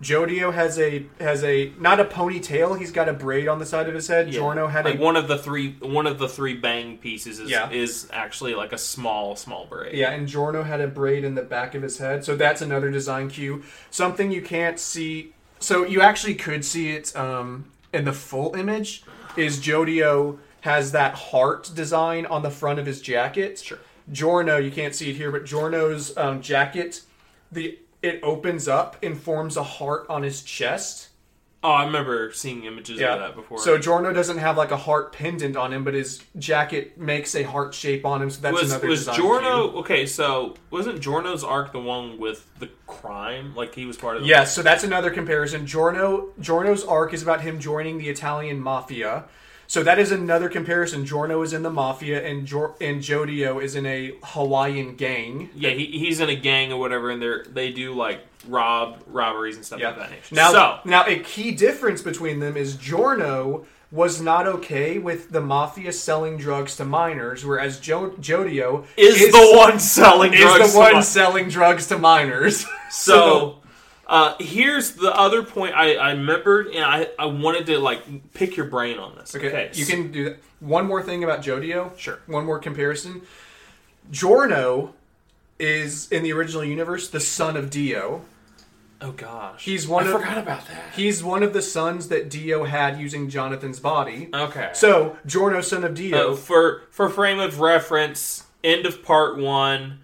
Jodio 0.03 0.53
has 0.55 0.79
a 0.79 1.07
has 1.19 1.43
a 1.43 1.73
not 1.79 1.99
a 1.99 2.05
ponytail. 2.05 2.79
He's 2.79 2.93
got 2.93 3.09
a 3.09 3.13
braid 3.13 3.49
on 3.49 3.59
the 3.59 3.67
side 3.67 3.89
of 3.89 3.95
his 3.95 4.07
head. 4.07 4.29
Yeah. 4.29 4.35
Giorno 4.35 4.69
had 4.69 4.85
like 4.85 4.97
a 4.99 5.03
one 5.03 5.17
of 5.17 5.27
the 5.27 5.37
three 5.39 5.73
one 5.81 6.07
of 6.07 6.19
the 6.19 6.29
three 6.29 6.55
bang 6.55 6.99
pieces 6.99 7.41
is 7.41 7.51
Yeah. 7.51 7.69
is 7.71 8.09
actually 8.13 8.55
like 8.55 8.73
a 8.73 8.79
small 8.79 9.35
small 9.35 9.67
braid. 9.67 9.97
yeah, 9.97 10.11
and 10.11 10.29
Giorno 10.29 10.63
had 10.63 10.81
a 10.81 10.87
braid 10.87 11.25
in 11.25 11.35
the 11.35 11.43
back 11.43 11.75
of 11.75 11.83
his 11.83 11.99
head. 11.99 12.25
So 12.25 12.37
that's 12.37 12.63
another 12.63 12.91
design 12.93 13.29
cue. 13.29 13.63
Something 13.91 14.31
you 14.31 14.43
can't 14.43 14.79
see. 14.79 15.35
So 15.61 15.85
you 15.85 16.01
actually 16.01 16.35
could 16.35 16.65
see 16.65 16.91
it 16.91 17.15
um, 17.17 17.67
in 17.93 18.05
the 18.05 18.13
full 18.13 18.55
image. 18.55 19.03
Is 19.37 19.61
Jodio 19.61 20.39
has 20.63 20.93
that 20.93 21.15
heart 21.15 21.71
design 21.75 22.27
on 22.27 22.43
the 22.43 22.51
front 22.51 22.79
of 22.79 22.87
his 22.87 23.01
jacket? 23.01 23.59
Sure. 23.59 23.79
Giorno, 24.11 24.57
you 24.57 24.71
can't 24.71 24.95
see 24.95 25.11
it 25.11 25.17
here, 25.17 25.31
but 25.31 25.45
Giorno's 25.45 26.17
um, 26.17 26.41
jacket, 26.41 27.03
the 27.53 27.79
it 28.01 28.21
opens 28.23 28.69
up 28.69 28.97
and 29.03 29.21
forms 29.21 29.57
a 29.57 29.63
heart 29.63 30.07
on 30.09 30.23
his 30.23 30.43
chest. 30.43 31.08
Oh, 31.61 31.71
I 31.71 31.87
remember 31.87 32.31
seeing 32.33 32.65
images 32.65 33.01
of 33.01 33.19
that 33.19 33.35
before. 33.35 33.59
So 33.59 33.79
Giorno 33.79 34.13
doesn't 34.13 34.39
have 34.39 34.57
like 34.57 34.71
a 34.71 34.77
heart 34.77 35.13
pendant 35.13 35.57
on 35.57 35.73
him, 35.73 35.83
but 35.83 35.93
his 35.93 36.23
jacket 36.39 36.97
makes 36.99 37.35
a 37.35 37.43
heart 37.43 37.75
shape 37.75 38.07
on 38.07 38.23
him. 38.23 38.31
So 38.31 38.41
that's 38.41 38.53
was 38.63 38.71
another 38.71 38.87
was 38.87 39.01
design 39.01 39.17
Giorno 39.17 39.71
okay? 39.79 40.07
So 40.07 40.55
wasn't 40.71 41.01
Giorno's 41.01 41.43
arc 41.43 41.73
the 41.73 41.81
one 41.81 42.19
with 42.19 42.47
the 42.61 42.69
crime? 42.87 43.57
Like 43.57 43.75
he 43.75 43.87
was 43.87 43.97
part 43.97 44.17
of 44.17 44.23
the 44.23 44.29
Yes, 44.29 44.55
so 44.55 44.63
that's 44.63 44.85
another 44.85 45.11
comparison. 45.11 45.67
Giorno 45.67 46.29
Giorno's 46.41 46.85
arc 46.85 47.13
is 47.13 47.23
about 47.23 47.41
him 47.41 47.59
joining 47.59 47.99
the 47.99 48.09
Italian 48.09 48.61
mafia. 48.61 49.25
So 49.69 49.83
that 49.83 49.99
is 49.99 50.11
another 50.11 50.49
comparison. 50.49 51.05
Giorno 51.05 51.43
is 51.43 51.53
in 51.53 51.63
the 51.63 51.71
mafia, 51.71 52.27
and 52.27 52.47
Jor- 52.47 52.75
and 52.81 53.03
Jodio 53.03 53.63
is 53.63 53.77
in 53.77 53.85
a 53.87 54.15
Hawaiian 54.25 54.97
gang. 54.97 55.51
Yeah, 55.55 55.71
he, 55.71 55.85
he's 55.87 56.21
in 56.21 56.31
a 56.31 56.35
gang 56.35 56.73
or 56.73 56.81
whatever, 56.81 57.11
and 57.11 57.23
they 57.23 57.35
they 57.53 57.73
do 57.73 57.93
like 57.95 58.21
rob 58.49 59.03
robberies 59.07 59.57
and 59.57 59.65
stuff 59.65 59.79
Yeah. 59.79 59.91
of 59.91 59.97
that 59.97 60.11
nature. 60.11 60.35
Now, 60.35 60.51
so 60.53 60.79
now 60.87 61.05
a 61.07 61.19
key 61.19 61.51
difference 61.53 62.01
between 62.03 62.41
them 62.41 62.57
is 62.57 62.77
Giorno 62.77 63.67
was 63.91 64.21
not 64.21 64.47
okay 64.47 64.99
with 64.99 65.31
the 65.31 65.41
mafia 65.41 65.93
selling 65.93 66.37
drugs 66.39 66.77
to 66.77 66.85
minors, 66.85 67.45
whereas 67.45 67.79
jo- 67.81 68.11
Jodio 68.21 68.85
is, 68.97 69.33
the 69.33 69.53
one 69.57 69.79
selling 69.79 70.33
is 70.35 70.41
drugs 70.41 70.67
the 70.67 70.73
to 70.73 70.79
one 70.79 70.95
mi- 70.97 71.03
selling 71.03 71.49
drugs 71.49 71.87
to 71.89 71.99
minors. 71.99 72.65
So, 72.91 73.58
uh, 74.09 74.35
here's 74.41 74.93
the 74.93 75.15
other 75.15 75.43
point 75.43 75.75
I, 75.75 75.95
I 75.97 76.11
remembered, 76.13 76.69
and 76.69 76.85
I, 76.85 77.09
I 77.19 77.27
wanted 77.27 77.67
to 77.67 77.79
like 77.79 78.33
pick 78.33 78.57
your 78.57 78.67
brain 78.67 78.99
on 78.99 79.15
this. 79.17 79.35
Okay, 79.37 79.71
you 79.75 79.85
so- 79.85 79.93
can 79.95 80.11
do 80.13 80.25
that. 80.25 80.39
One 80.61 80.87
more 80.87 81.03
thing 81.03 81.23
about 81.23 81.43
Jodio. 81.43 81.97
Sure. 81.99 82.19
One 82.27 82.45
more 82.45 82.59
comparison. 82.59 83.23
Giorno 84.11 84.95
is 85.59 86.11
in 86.11 86.23
the 86.23 86.33
original 86.33 86.65
universe 86.65 87.09
the 87.09 87.21
son 87.21 87.57
of 87.57 87.71
Dio. 87.71 88.23
Oh 89.01 89.13
gosh, 89.13 89.65
He's 89.65 89.87
one 89.87 90.05
I 90.05 90.11
of 90.11 90.21
forgot 90.21 90.39
about 90.39 90.67
that. 90.67 90.93
he's 90.97 91.23
one 91.23 91.45
of 91.45 91.53
the 91.53 91.63
sons 91.63 92.09
that 92.09 92.29
Dio 92.29 92.65
had 92.65 92.99
using 92.99 93.29
Jonathan's 93.31 93.79
body. 93.79 94.29
Okay, 94.35 94.71
So 94.75 95.17
Giorno, 95.25 95.61
son 95.61 95.85
of 95.85 95.95
Dio. 95.95 96.33
Uh, 96.33 96.37
for 96.37 96.83
for 96.91 97.09
frame 97.09 97.39
of 97.39 97.61
reference, 97.61 98.45
end 98.65 98.87
of 98.87 99.05
part 99.05 99.37
one, 99.39 100.01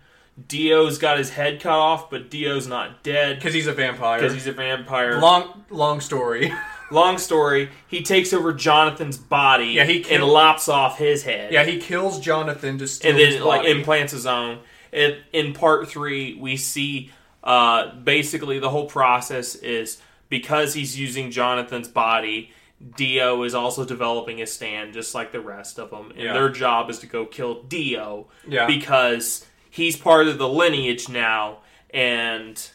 Dio's 0.48 0.98
got 0.98 1.18
his 1.18 1.30
head 1.30 1.60
cut 1.60 1.72
off, 1.78 2.10
but 2.10 2.30
Dio's 2.30 2.66
not 2.66 3.02
dead 3.02 3.36
because 3.36 3.54
he's 3.54 3.66
a 3.68 3.72
vampire. 3.72 4.18
because 4.20 4.34
he's 4.34 4.46
a 4.46 4.52
vampire. 4.52 5.20
long 5.20 5.64
long 5.70 6.00
story. 6.00 6.52
Long 6.90 7.16
story, 7.16 7.70
he 7.88 8.02
takes 8.02 8.32
over 8.34 8.52
Jonathan's 8.52 9.16
body 9.16 9.68
Yeah, 9.68 9.84
he 9.84 10.04
and 10.10 10.22
lops 10.22 10.68
off 10.68 10.98
his 10.98 11.22
head. 11.24 11.50
yeah, 11.50 11.64
he 11.64 11.78
kills 11.80 12.20
Jonathan 12.20 12.76
to 12.78 12.86
steal 12.86 13.10
and 13.12 13.18
then 13.18 13.42
like 13.42 13.64
implants 13.66 14.12
his 14.12 14.26
own. 14.26 14.58
And 14.92 15.16
in 15.32 15.54
part 15.54 15.88
three, 15.88 16.34
we 16.34 16.56
see 16.56 17.10
uh, 17.42 17.94
basically 17.96 18.58
the 18.58 18.68
whole 18.68 18.84
process 18.86 19.54
is 19.56 20.00
because 20.28 20.74
he's 20.74 20.96
using 21.00 21.30
Jonathan's 21.30 21.88
body. 21.88 22.52
Dio 22.96 23.42
is 23.44 23.54
also 23.54 23.84
developing 23.86 24.42
a 24.42 24.46
stand, 24.46 24.92
just 24.92 25.14
like 25.14 25.32
the 25.32 25.40
rest 25.40 25.78
of 25.78 25.90
them, 25.90 26.10
and 26.10 26.20
Yeah. 26.20 26.32
their 26.34 26.50
job 26.50 26.90
is 26.90 26.98
to 27.00 27.06
go 27.06 27.24
kill 27.24 27.62
Dio 27.62 28.28
Yeah. 28.46 28.66
because 28.66 29.44
he's 29.74 29.96
part 29.96 30.28
of 30.28 30.38
the 30.38 30.48
lineage 30.48 31.08
now, 31.08 31.58
and 31.92 32.70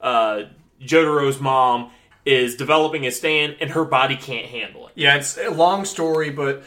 uh, 0.00 0.42
Jotaro's 0.82 1.40
mom 1.40 1.90
is 2.26 2.56
developing 2.56 3.06
a 3.06 3.10
stand, 3.12 3.56
and 3.60 3.70
her 3.70 3.84
body 3.84 4.16
can't 4.16 4.46
handle 4.46 4.88
it. 4.88 4.92
Yeah, 4.96 5.16
it's 5.16 5.38
a 5.38 5.48
long 5.50 5.84
story, 5.84 6.30
but 6.30 6.64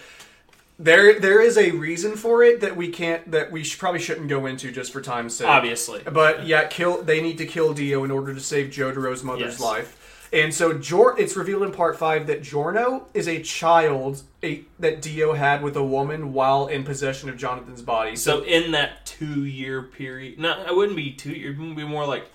there 0.79 1.19
there 1.19 1.39
is 1.41 1.57
a 1.57 1.71
reason 1.71 2.15
for 2.15 2.43
it 2.43 2.61
that 2.61 2.75
we 2.75 2.87
can't 2.89 3.29
that 3.31 3.51
we 3.51 3.63
sh- 3.63 3.77
probably 3.77 3.99
shouldn't 3.99 4.27
go 4.29 4.45
into 4.45 4.71
just 4.71 4.91
for 4.93 5.01
time's 5.01 5.35
sake. 5.37 5.47
Obviously, 5.47 6.01
But 6.11 6.47
yeah, 6.47 6.65
kill. 6.67 7.03
They 7.03 7.21
need 7.21 7.37
to 7.39 7.45
kill 7.45 7.73
Dio 7.73 8.03
in 8.03 8.11
order 8.11 8.33
to 8.33 8.39
save 8.39 8.71
Jotaro's 8.71 9.23
mother's 9.23 9.53
Yes. 9.53 9.59
life. 9.59 9.99
And 10.33 10.51
so 10.51 10.73
Jor, 10.73 11.17
it's 11.19 11.35
revealed 11.35 11.61
in 11.61 11.71
part 11.71 11.97
five 11.97 12.25
that 12.25 12.41
Giorno 12.41 13.07
is 13.13 13.27
a 13.27 13.41
child 13.43 14.23
a, 14.41 14.65
that 14.79 15.01
Dio 15.01 15.33
had 15.33 15.61
with 15.61 15.77
a 15.77 15.83
woman 15.83 16.33
while 16.33 16.65
in 16.65 16.83
possession 16.83 17.29
of 17.29 17.37
Jonathan's 17.37 17.83
body. 17.83 18.15
So, 18.15 18.39
So 18.39 18.45
in 18.45 18.71
that 18.71 19.05
two 19.05 19.45
year 19.45 19.83
period, 19.83 20.39
no, 20.39 20.65
it 20.65 20.75
wouldn't 20.75 20.97
be 20.97 21.11
two 21.11 21.31
years. 21.31 21.57
It 21.57 21.61
would 21.61 21.75
be 21.75 21.83
more 21.83 22.07
like, 22.07 22.25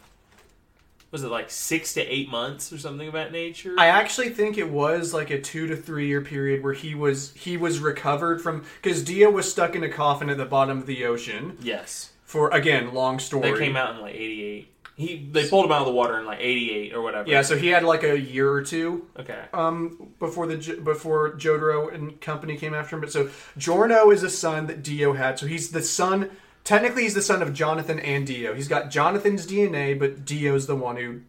was 1.11 1.25
it 1.25 1.29
like 1.29 1.51
six 1.51 1.95
to 1.95 2.01
eight 2.03 2.31
months 2.31 2.73
or 2.73 2.79
something 2.79 3.09
of 3.09 3.15
that 3.15 3.33
nature? 3.33 3.75
I 3.79 3.89
actually 3.89 4.31
think 4.31 4.59
it 4.59 4.71
was 4.71 5.13
like 5.13 5.31
a 5.31 5.41
two 5.41 5.67
to 5.67 5.77
three 5.77 6.07
year 6.07 6.21
period 6.21 6.63
where 6.63 6.75
he 6.75 6.95
was 6.95 7.33
he 7.33 7.57
was 7.57 7.81
recovered 7.81 8.41
from 8.41 8.65
because 8.81 9.03
Dio 9.03 9.29
was 9.29 9.51
stuck 9.51 9.75
in 9.75 9.83
a 9.83 9.89
coffin 9.89 10.31
at 10.31 10.37
the 10.37 10.47
bottom 10.47 10.79
of 10.79 10.87
the 10.87 11.05
ocean 11.05 11.59
yes, 11.61 12.13
for 12.23 12.51
again 12.51 12.95
long 12.95 13.19
story. 13.19 13.51
they 13.51 13.59
came 13.59 13.77
out 13.77 13.97
in 13.97 14.03
like 14.03 14.15
eighty 14.15 14.45
eight. 14.45 14.73
He 14.99 15.29
they 15.33 15.49
pulled 15.49 15.65
him 15.65 15.73
out 15.73 15.81
of 15.81 15.87
the 15.87 15.93
water 15.93 16.19
in 16.19 16.27
like 16.27 16.41
eighty 16.41 16.73
eight 16.75 16.93
or 16.93 17.01
whatever. 17.01 17.27
Yeah, 17.31 17.43
so 17.43 17.57
he 17.57 17.69
had 17.69 17.85
like 17.85 18.03
a 18.03 18.19
year 18.19 18.51
or 18.53 18.63
two 18.63 19.07
Okay. 19.19 19.41
um, 19.55 20.09
before 20.19 20.47
the 20.49 20.57
before 20.83 21.33
Jotaro 21.37 21.95
and 21.95 22.21
company 22.21 22.57
came 22.57 22.75
after 22.75 22.97
him. 22.97 23.01
But 23.01 23.13
so 23.13 23.31
Giorno 23.57 24.11
is 24.11 24.23
a 24.25 24.29
son 24.31 24.67
that 24.67 24.83
Dio 24.83 25.13
had. 25.13 25.39
So 25.39 25.47
he's 25.47 25.71
the 25.71 25.83
son. 25.83 26.31
Technically, 26.65 27.05
he's 27.05 27.15
the 27.15 27.23
son 27.23 27.41
of 27.43 27.55
Jonathan 27.55 27.99
and 28.01 28.27
Dio. 28.27 28.53
He's 28.55 28.69
got 28.69 28.91
Jonathan's 28.91 29.47
DNA, 29.47 29.99
but 29.99 30.25
Dio's 30.27 30.67
the 30.67 30.77
one 30.77 30.97
who 30.97 31.21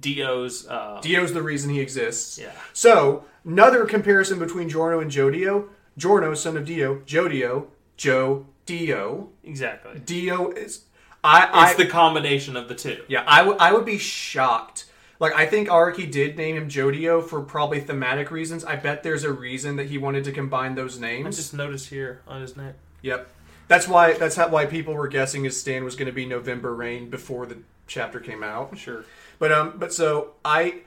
Dio's. 0.00 0.66
Uh, 0.66 0.98
Dio's 1.02 1.32
the 1.32 1.42
reason 1.42 1.70
he 1.70 1.80
exists. 1.80 2.38
yeah. 2.38 2.52
So, 2.72 3.24
another 3.44 3.84
comparison 3.84 4.38
between 4.38 4.68
Giorno 4.68 5.00
and 5.00 5.10
Jodio. 5.10 5.68
Giorno, 5.96 6.34
son 6.34 6.56
of 6.56 6.64
Dio. 6.64 6.96
Jodio, 7.00 7.66
Joe, 7.96 8.46
Dio. 8.66 9.28
Exactly. 9.44 10.00
Dio 10.00 10.50
is. 10.50 10.86
I, 11.24 11.70
It's 11.70 11.80
I 11.80 11.84
the 11.84 11.90
combination 11.90 12.56
of 12.56 12.68
the 12.68 12.74
two. 12.74 13.02
yeah, 13.08 13.24
I 13.26 13.42
would 13.42 13.58
I 13.58 13.72
would 13.72 13.84
be 13.84 13.98
shocked. 13.98 14.86
Like 15.18 15.34
I 15.34 15.46
think 15.46 15.68
Araki 15.68 16.10
did 16.10 16.36
name 16.36 16.56
him 16.56 16.68
Jodio 16.68 17.26
for 17.26 17.40
probably 17.40 17.80
thematic 17.80 18.30
reasons. 18.30 18.64
I 18.64 18.76
bet 18.76 19.02
there's 19.02 19.24
a 19.24 19.32
reason 19.32 19.76
that 19.76 19.86
he 19.86 19.96
wanted 19.96 20.24
to 20.24 20.32
combine 20.32 20.74
those 20.74 20.98
names. 20.98 21.26
I 21.26 21.30
just 21.30 21.54
noticed 21.54 21.88
here 21.88 22.20
on 22.28 22.42
his 22.42 22.56
neck. 22.56 22.74
Yep. 23.02 23.28
That's 23.68 23.88
why 23.88 24.12
that's 24.12 24.36
how, 24.36 24.48
why 24.48 24.66
people 24.66 24.92
were 24.94 25.08
guessing 25.08 25.44
his 25.44 25.58
stand 25.58 25.84
was 25.84 25.96
going 25.96 26.06
to 26.06 26.12
be 26.12 26.26
November 26.26 26.74
Rain 26.74 27.08
before 27.08 27.46
the 27.46 27.58
chapter 27.86 28.20
came 28.20 28.42
out. 28.42 28.76
Sure. 28.76 29.04
But 29.38 29.52
um, 29.52 29.74
but 29.76 29.92
so 29.92 30.34
I, 30.44 30.82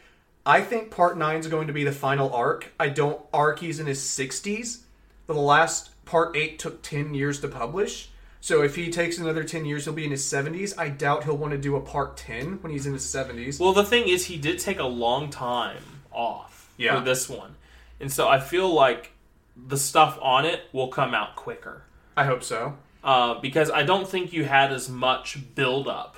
I 0.46 0.62
think 0.62 0.92
part 0.92 1.18
nine 1.18 1.40
is 1.40 1.48
going 1.48 1.68
to 1.68 1.74
be 1.74 1.84
the 1.84 1.92
final 1.92 2.32
arc. 2.34 2.72
I 2.80 2.90
don't 2.90 3.20
arc. 3.34 3.60
He's 3.60 3.80
in 3.80 3.88
his 3.88 4.02
sixties. 4.02 4.84
The 5.26 5.34
last 5.34 5.90
part 6.06 6.38
eight 6.38 6.60
took 6.60 6.84
ten 6.84 7.14
years 7.14 7.40
to 7.42 7.48
publish. 7.48 8.10
So 8.40 8.62
if 8.64 8.76
he 8.76 8.90
takes 8.92 9.18
another 9.18 9.44
ten 9.44 9.66
years, 9.66 9.84
he'll 9.86 9.94
be 9.94 10.06
in 10.06 10.12
his 10.12 10.26
seventies. 10.26 10.78
I 10.78 10.90
doubt 10.90 11.24
he'll 11.26 11.38
want 11.38 11.52
to 11.52 11.58
do 11.58 11.76
a 11.76 11.82
part 11.82 12.18
ten 12.18 12.62
when 12.62 12.72
he's 12.72 12.86
in 12.86 12.94
his 12.94 13.08
seventies. 13.08 13.60
Well, 13.60 13.74
the 13.74 13.84
thing 13.84 14.08
is, 14.08 14.26
he 14.26 14.38
did 14.38 14.60
take 14.60 14.80
a 14.80 14.86
long 14.86 15.30
time 15.30 15.82
off 16.12 16.72
Yeah. 16.78 16.98
for 17.00 17.04
this 17.06 17.28
one, 17.28 17.56
and 18.00 18.12
so 18.12 18.28
I 18.28 18.40
feel 18.40 18.74
like 18.74 19.12
the 19.56 19.78
stuff 19.78 20.18
on 20.22 20.46
it 20.46 20.62
will 20.72 20.88
come 20.90 21.14
out 21.16 21.36
quicker 21.36 21.82
I 22.16 22.26
hope 22.26 22.44
so. 22.44 22.78
uh, 23.04 23.40
because 23.40 23.72
I 23.72 23.82
don't 23.84 24.08
think 24.08 24.32
you 24.32 24.46
had 24.46 24.72
as 24.72 24.88
much 24.88 25.40
build 25.56 25.88
up 25.88 26.18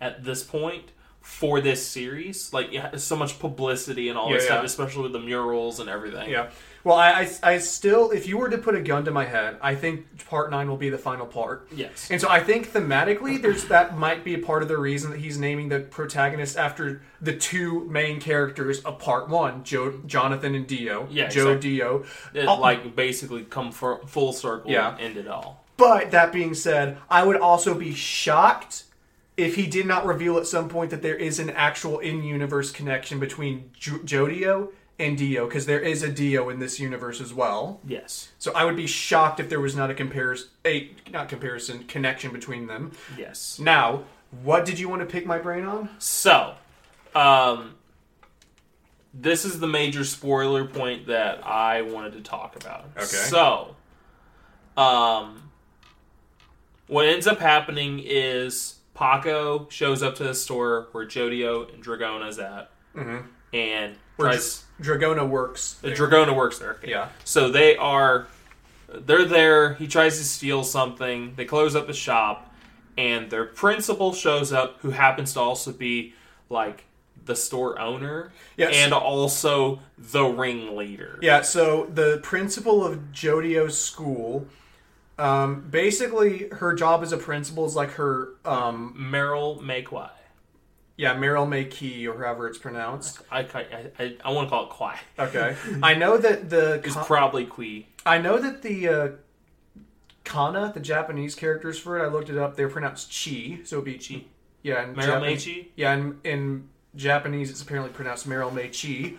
at 0.00 0.24
this 0.24 0.42
point 0.42 0.90
for 1.22 1.60
this 1.60 1.86
series. 1.86 2.52
Like, 2.52 2.70
so 2.98 3.16
much 3.16 3.38
publicity 3.38 4.08
and 4.08 4.18
all 4.18 4.28
this 4.30 4.42
Yeah, 4.42 4.50
stuff, 4.50 4.64
especially 4.64 5.04
with 5.04 5.12
the 5.12 5.20
murals 5.20 5.80
and 5.80 5.88
everything. 5.88 6.30
Yeah. 6.30 6.50
Well, 6.84 6.96
I, 6.96 7.10
I, 7.12 7.30
I 7.54 7.58
still, 7.58 8.10
if 8.10 8.26
you 8.26 8.36
were 8.36 8.50
to 8.50 8.58
put 8.58 8.74
a 8.74 8.80
gun 8.80 9.04
to 9.04 9.12
my 9.12 9.24
head, 9.24 9.56
I 9.62 9.76
think 9.76 10.26
part 10.26 10.50
nine 10.50 10.68
will 10.68 10.76
be 10.76 10.90
the 10.90 10.98
final 10.98 11.26
part. 11.26 11.68
Yes. 11.70 12.10
And 12.10 12.20
so 12.20 12.28
I 12.28 12.40
think 12.40 12.72
thematically, 12.72 13.40
there's 13.40 13.66
that 13.66 13.96
might 13.96 14.24
be 14.24 14.34
a 14.34 14.38
part 14.40 14.62
of 14.64 14.68
the 14.68 14.76
reason 14.76 15.12
that 15.12 15.20
he's 15.20 15.38
naming 15.38 15.68
the 15.68 15.78
protagonist 15.78 16.56
after 16.56 17.02
the 17.20 17.36
two 17.36 17.84
main 17.88 18.20
characters 18.20 18.80
of 18.80 18.98
part 18.98 19.28
one, 19.28 19.62
Joe, 19.62 20.00
Jonathan 20.06 20.56
and 20.56 20.66
Dio. 20.66 21.06
Yeah, 21.08 21.28
Joe 21.28 21.50
exactly. 21.52 21.70
Dio. 21.76 22.04
It, 22.34 22.46
Oh. 22.46 22.56
like 22.60 22.96
basically 22.96 23.44
come 23.44 23.70
for, 23.70 24.04
full 24.08 24.32
circle 24.32 24.72
Yeah. 24.72 24.90
and 24.92 25.00
end 25.00 25.16
it 25.18 25.28
all. 25.28 25.64
But 25.76 26.10
that 26.10 26.32
being 26.32 26.54
said, 26.54 26.98
I 27.08 27.24
would 27.24 27.36
also 27.36 27.74
be 27.74 27.94
shocked 27.94 28.84
if 29.42 29.56
he 29.56 29.66
did 29.66 29.86
not 29.86 30.06
reveal 30.06 30.38
at 30.38 30.46
some 30.46 30.68
point 30.68 30.90
that 30.90 31.02
there 31.02 31.16
is 31.16 31.38
an 31.38 31.50
actual 31.50 31.98
in-universe 31.98 32.70
connection 32.70 33.18
between 33.18 33.70
jo- 33.74 33.98
Jodio 33.98 34.72
and 34.98 35.18
Dio, 35.18 35.46
because 35.46 35.66
there 35.66 35.80
is 35.80 36.02
a 36.02 36.08
Dio 36.08 36.48
in 36.48 36.60
this 36.60 36.78
universe 36.78 37.20
as 37.20 37.34
well. 37.34 37.80
Yes. 37.86 38.30
So 38.38 38.52
I 38.52 38.64
would 38.64 38.76
be 38.76 38.86
shocked 38.86 39.40
if 39.40 39.48
there 39.48 39.60
was 39.60 39.74
not 39.74 39.90
a 39.90 39.94
comparison, 39.94 40.50
a 40.64 40.90
not 41.10 41.28
comparison, 41.28 41.84
connection 41.84 42.32
between 42.32 42.66
them. 42.66 42.92
Yes. 43.18 43.58
Now, 43.58 44.04
what 44.42 44.64
did 44.64 44.78
you 44.78 44.88
want 44.88 45.00
to 45.00 45.06
pick 45.06 45.26
my 45.26 45.38
brain 45.38 45.64
on? 45.64 45.88
So, 45.98 46.54
um, 47.14 47.74
this 49.12 49.44
is 49.44 49.60
the 49.60 49.66
major 49.66 50.04
spoiler 50.04 50.64
point 50.64 51.06
that 51.08 51.44
I 51.44 51.82
wanted 51.82 52.12
to 52.12 52.20
talk 52.20 52.56
about. 52.56 52.84
Okay. 52.96 53.04
So, 53.04 53.74
um, 54.76 55.50
what 56.86 57.06
ends 57.06 57.26
up 57.26 57.38
happening 57.38 58.00
is 58.04 58.76
Paco 59.02 59.66
shows 59.68 60.00
up 60.02 60.14
to 60.16 60.22
the 60.22 60.34
store 60.34 60.86
where 60.92 61.04
Jodio 61.04 61.72
and 61.74 61.82
Dragona's 61.82 62.38
at, 62.38 62.70
mm-hmm. 62.94 63.26
and 63.52 63.96
Where 64.14 64.28
tries. 64.28 64.64
Dragona 64.80 65.28
works. 65.28 65.80
Uh, 65.82 65.88
the 65.88 65.94
Dragona 65.94 66.36
works 66.36 66.58
there. 66.58 66.74
Okay. 66.74 66.90
Yeah. 66.90 67.08
So 67.24 67.50
they 67.50 67.76
are, 67.76 68.28
they're 68.88 69.24
there. 69.24 69.74
He 69.74 69.88
tries 69.88 70.18
to 70.18 70.24
steal 70.24 70.62
something. 70.62 71.34
They 71.34 71.44
close 71.44 71.74
up 71.74 71.88
the 71.88 71.92
shop, 71.92 72.54
and 72.96 73.28
their 73.28 73.44
principal 73.44 74.12
shows 74.12 74.52
up, 74.52 74.78
who 74.82 74.90
happens 74.90 75.32
to 75.32 75.40
also 75.40 75.72
be 75.72 76.14
like 76.48 76.84
the 77.24 77.34
store 77.34 77.80
owner, 77.80 78.32
Yes. 78.56 78.72
and 78.74 78.92
also 78.92 79.80
the 79.98 80.24
ringleader. 80.24 81.18
Yeah, 81.22 81.42
so 81.42 81.86
the 81.92 82.20
principal 82.22 82.84
of 82.84 82.98
Jodio's 83.12 83.78
school, 83.78 84.46
um, 85.18 85.66
basically 85.70 86.48
her 86.52 86.74
job 86.74 87.02
as 87.02 87.12
a 87.12 87.16
principal 87.18 87.66
is 87.66 87.76
like 87.76 87.90
her, 87.92 88.30
um, 88.44 88.94
Meryl 89.12 89.60
Makwai. 89.60 90.10
yeah, 90.96 91.14
Meryl 91.14 91.46
McKee 91.48 92.06
or 92.06 92.22
however 92.24 92.48
it's 92.48 92.58
pronounced. 92.58 93.20
I 93.30 93.40
I, 93.40 93.66
I, 93.98 94.16
I 94.24 94.30
want 94.32 94.46
to 94.46 94.50
call 94.50 94.64
it 94.64 94.70
Kwai. 94.70 94.98
Okay, 95.18 95.56
I 95.82 95.94
know 95.94 96.16
that 96.16 96.48
the 96.50 96.74
It's 96.84 96.94
con- 96.94 97.04
probably 97.04 97.46
Kui. 97.46 97.86
I 98.06 98.18
know 98.18 98.38
that 98.38 98.62
the 98.62 98.88
uh, 98.88 99.08
kana, 100.24 100.70
the 100.74 100.80
Japanese 100.80 101.34
characters 101.34 101.78
for 101.78 101.98
it, 101.98 102.02
I 102.02 102.08
looked 102.08 102.30
it 102.30 102.38
up. 102.38 102.56
They're 102.56 102.68
pronounced 102.68 103.08
chi, 103.10 103.60
so 103.64 103.76
it'd 103.76 103.84
be 103.84 103.98
Chi. 103.98 104.24
Yeah, 104.62 104.84
in 104.84 104.94
Meryl 104.94 105.02
Japan- 105.04 105.22
Meichi? 105.22 105.66
Yeah, 105.76 105.94
in, 105.94 106.18
in 106.24 106.68
Japanese, 106.94 107.50
it's 107.50 107.62
apparently 107.62 107.92
pronounced 107.92 108.28
Meryl 108.28 108.50
Meichi. 108.52 109.18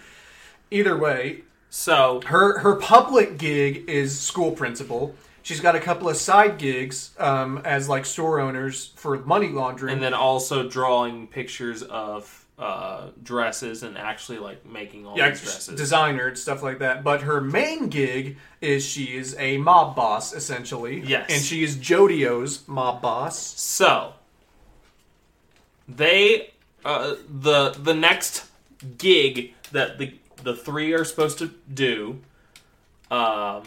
Either 0.71 0.97
way, 0.97 1.43
So 1.69 2.21
her 2.27 2.59
her 2.59 2.75
public 2.77 3.37
gig 3.37 3.83
is 3.89 4.17
school 4.19 4.51
principal. 4.51 5.15
She's 5.43 5.59
got 5.59 5.75
a 5.75 5.79
couple 5.79 6.09
of 6.09 6.17
side 6.17 6.57
gigs 6.57 7.11
um, 7.19 7.59
as 7.65 7.87
like 7.89 8.05
store 8.05 8.39
owners 8.39 8.93
for 8.95 9.19
money 9.19 9.49
laundering. 9.49 9.93
and 9.93 10.01
then 10.01 10.13
also 10.13 10.67
drawing 10.67 11.27
pictures 11.27 11.83
of 11.83 12.45
uh, 12.57 13.09
dresses 13.21 13.83
and 13.83 13.97
actually 13.97 14.37
like 14.37 14.65
making 14.65 15.05
all 15.05 15.17
yeah, 15.17 15.29
these 15.29 15.41
dresses. 15.41 15.75
designer 15.75 16.27
and 16.27 16.37
stuff 16.37 16.63
like 16.63 16.79
that. 16.79 17.03
But 17.03 17.21
her 17.21 17.41
main 17.41 17.89
gig 17.89 18.37
is 18.61 18.85
she 18.85 19.15
is 19.17 19.35
a 19.37 19.57
mob 19.57 19.95
boss 19.95 20.33
essentially. 20.33 21.01
Yes. 21.01 21.29
and 21.29 21.41
she 21.41 21.63
is 21.63 21.75
Jodio's 21.75 22.65
mob 22.67 23.01
boss. 23.01 23.37
So 23.37 24.13
they 25.89 26.53
uh, 26.85 27.15
the 27.27 27.71
the 27.71 27.93
next 27.93 28.45
gig 28.97 29.53
that 29.71 29.97
the 29.97 30.13
the 30.43 30.55
three 30.55 30.93
are 30.93 31.03
supposed 31.03 31.37
to 31.39 31.51
do 31.73 32.19
um, 33.11 33.63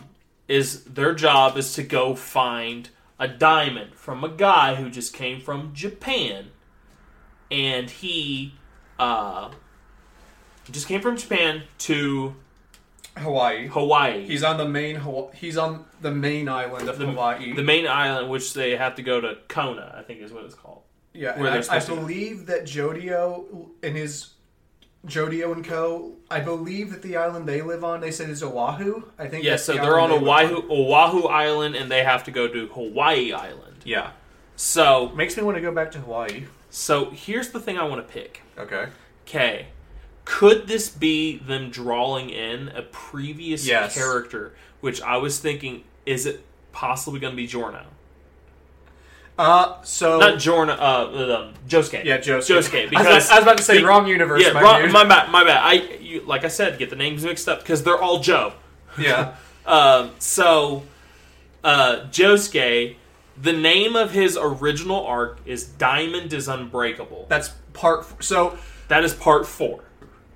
is 0.49 0.84
their 0.84 1.14
job 1.14 1.57
is 1.57 1.72
to 1.74 1.82
go 1.82 2.14
find 2.14 2.90
a 3.18 3.26
diamond 3.28 3.94
from 3.94 4.22
a 4.24 4.28
guy 4.28 4.74
who 4.74 4.90
just 4.90 5.12
came 5.14 5.40
from 5.40 5.72
Japan, 5.74 6.51
and 7.51 7.88
he 7.90 8.55
uh, 8.99 9.51
just 10.70 10.86
came 10.88 11.01
from 11.01 11.16
Japan 11.16 11.62
to 11.78 12.34
Hawaii. 13.16 13.66
Hawaii. 13.68 14.26
He's 14.26 14.42
on 14.42 14.59
the 14.59 14.68
main 14.68 14.97
Hawa- 14.97 15.32
he's 15.34 15.57
on 15.57 15.86
the 16.01 16.11
main 16.11 16.49
island 16.49 16.88
of 16.88 16.99
Hawaii. 16.99 17.55
the 17.55 17.62
main 17.62 17.86
island, 17.86 18.28
which 18.30 18.53
they 18.55 18.76
have 18.76 18.94
to 18.97 19.03
go 19.03 19.20
to 19.20 19.38
Kona, 19.49 19.94
I 19.99 20.03
think 20.03 20.20
is 20.20 20.32
what 20.32 20.44
it's 20.44 20.55
called. 20.55 20.82
Yeah, 21.14 21.38
where 21.38 21.47
and 21.47 21.62
they're 21.64 21.72
I, 21.72 21.76
I 21.76 21.78
supposed 21.80 21.86
to 21.86 21.94
go. 21.94 22.01
believe 22.03 22.47
that 22.47 22.64
Jodio 22.64 23.68
and 23.82 23.97
his 23.97 24.28
Jodio 25.07 25.53
and 25.53 25.65
Co. 25.65 26.13
I 26.31 26.41
believe 26.41 26.91
that 26.91 27.03
the 27.03 27.17
island 27.17 27.47
they 27.49 27.63
live 27.63 27.85
on, 27.85 28.01
they 28.01 28.11
said 28.11 28.29
is 28.31 28.43
Oahu. 28.43 29.05
I 29.19 29.27
think. 29.29 29.45
Yeah, 29.45 29.57
so 29.57 29.73
the 29.75 29.81
they're 29.81 29.99
on 29.99 30.11
island 30.11 30.27
they 30.27 30.31
live 30.47 30.65
Oahu, 30.71 30.93
Oahu 30.93 31.29
Island, 31.29 31.77
and 31.77 31.91
they 31.91 32.03
have 32.05 32.25
to 32.25 32.31
go 32.31 32.49
to 32.49 32.67
Hawaii 32.69 33.33
Island. 33.33 33.77
Yeah, 33.85 34.11
So, 34.57 35.11
makes 35.11 35.37
me 35.37 35.43
want 35.45 35.57
to 35.57 35.61
go 35.61 35.73
back 35.73 35.93
to 35.93 35.99
Hawaii. 36.01 36.45
so 36.71 37.11
here's 37.11 37.51
the 37.51 37.61
thing 37.61 37.79
I 37.79 37.85
want 37.85 38.07
to 38.07 38.13
pick. 38.13 38.43
Okay. 38.59 38.87
Okay, 39.29 39.67
could 40.25 40.67
this 40.67 40.89
be 40.89 41.39
them 41.39 41.71
drawing 41.71 42.31
in 42.31 42.69
a 42.69 42.83
previous 42.83 43.67
Yes. 43.67 43.95
character? 43.95 44.55
Which 44.81 45.01
I 45.03 45.17
was 45.19 45.39
thinking, 45.39 45.85
is 46.05 46.27
it 46.27 46.45
possibly 46.73 47.19
going 47.21 47.33
to 47.33 47.37
be 47.37 47.47
Giorno? 47.47 47.87
Uh, 49.39 49.82
so 49.82 50.18
Not 50.18 50.39
Giorno, 50.39 50.72
uh, 50.72 51.47
um, 51.49 51.55
Josuke. 51.68 52.05
yeah, 52.05 52.18
Josuke. 52.18 52.57
Josuke. 52.57 52.57
I 52.57 52.82
was, 52.82 52.91
Because 52.91 53.07
about, 53.07 53.30
I 53.32 53.34
was 53.37 53.43
about 53.43 53.57
to 53.59 53.62
say 53.62 53.78
be- 53.78 53.84
wrong 53.84 54.07
universe. 54.07 54.43
yeah, 54.43 54.53
my 54.53 54.62
wrong- 54.62 54.91
my 54.93 55.05
bad, 55.05 55.30
my 55.30 55.45
bad. 55.45 55.59
I, 55.62 55.72
you, 56.01 56.22
like 56.22 56.45
I 56.45 56.49
said, 56.49 56.78
get 56.78 56.89
the 56.91 56.97
names 56.97 57.22
mixed 57.24 57.47
up 57.49 57.59
because 57.61 57.82
they're 57.82 58.01
all 58.01 58.20
Joe. 58.20 58.53
yeah. 58.99 59.34
Um, 59.66 60.12
so, 60.20 60.84
uh, 61.64 62.07
Josuke, 62.12 62.95
the 63.37 63.53
name 63.53 63.97
of 63.97 64.12
his 64.12 64.39
original 64.41 65.05
arc 65.05 65.41
is 65.45 65.64
Diamond 65.64 66.32
is 66.32 66.47
Unbreakable. 66.47 67.26
That's 67.28 67.49
part. 67.72 68.03
f- 68.05 68.14
So 68.22 68.57
That 68.87 69.03
is 69.03 69.12
part 69.12 69.45
four. 69.45 69.82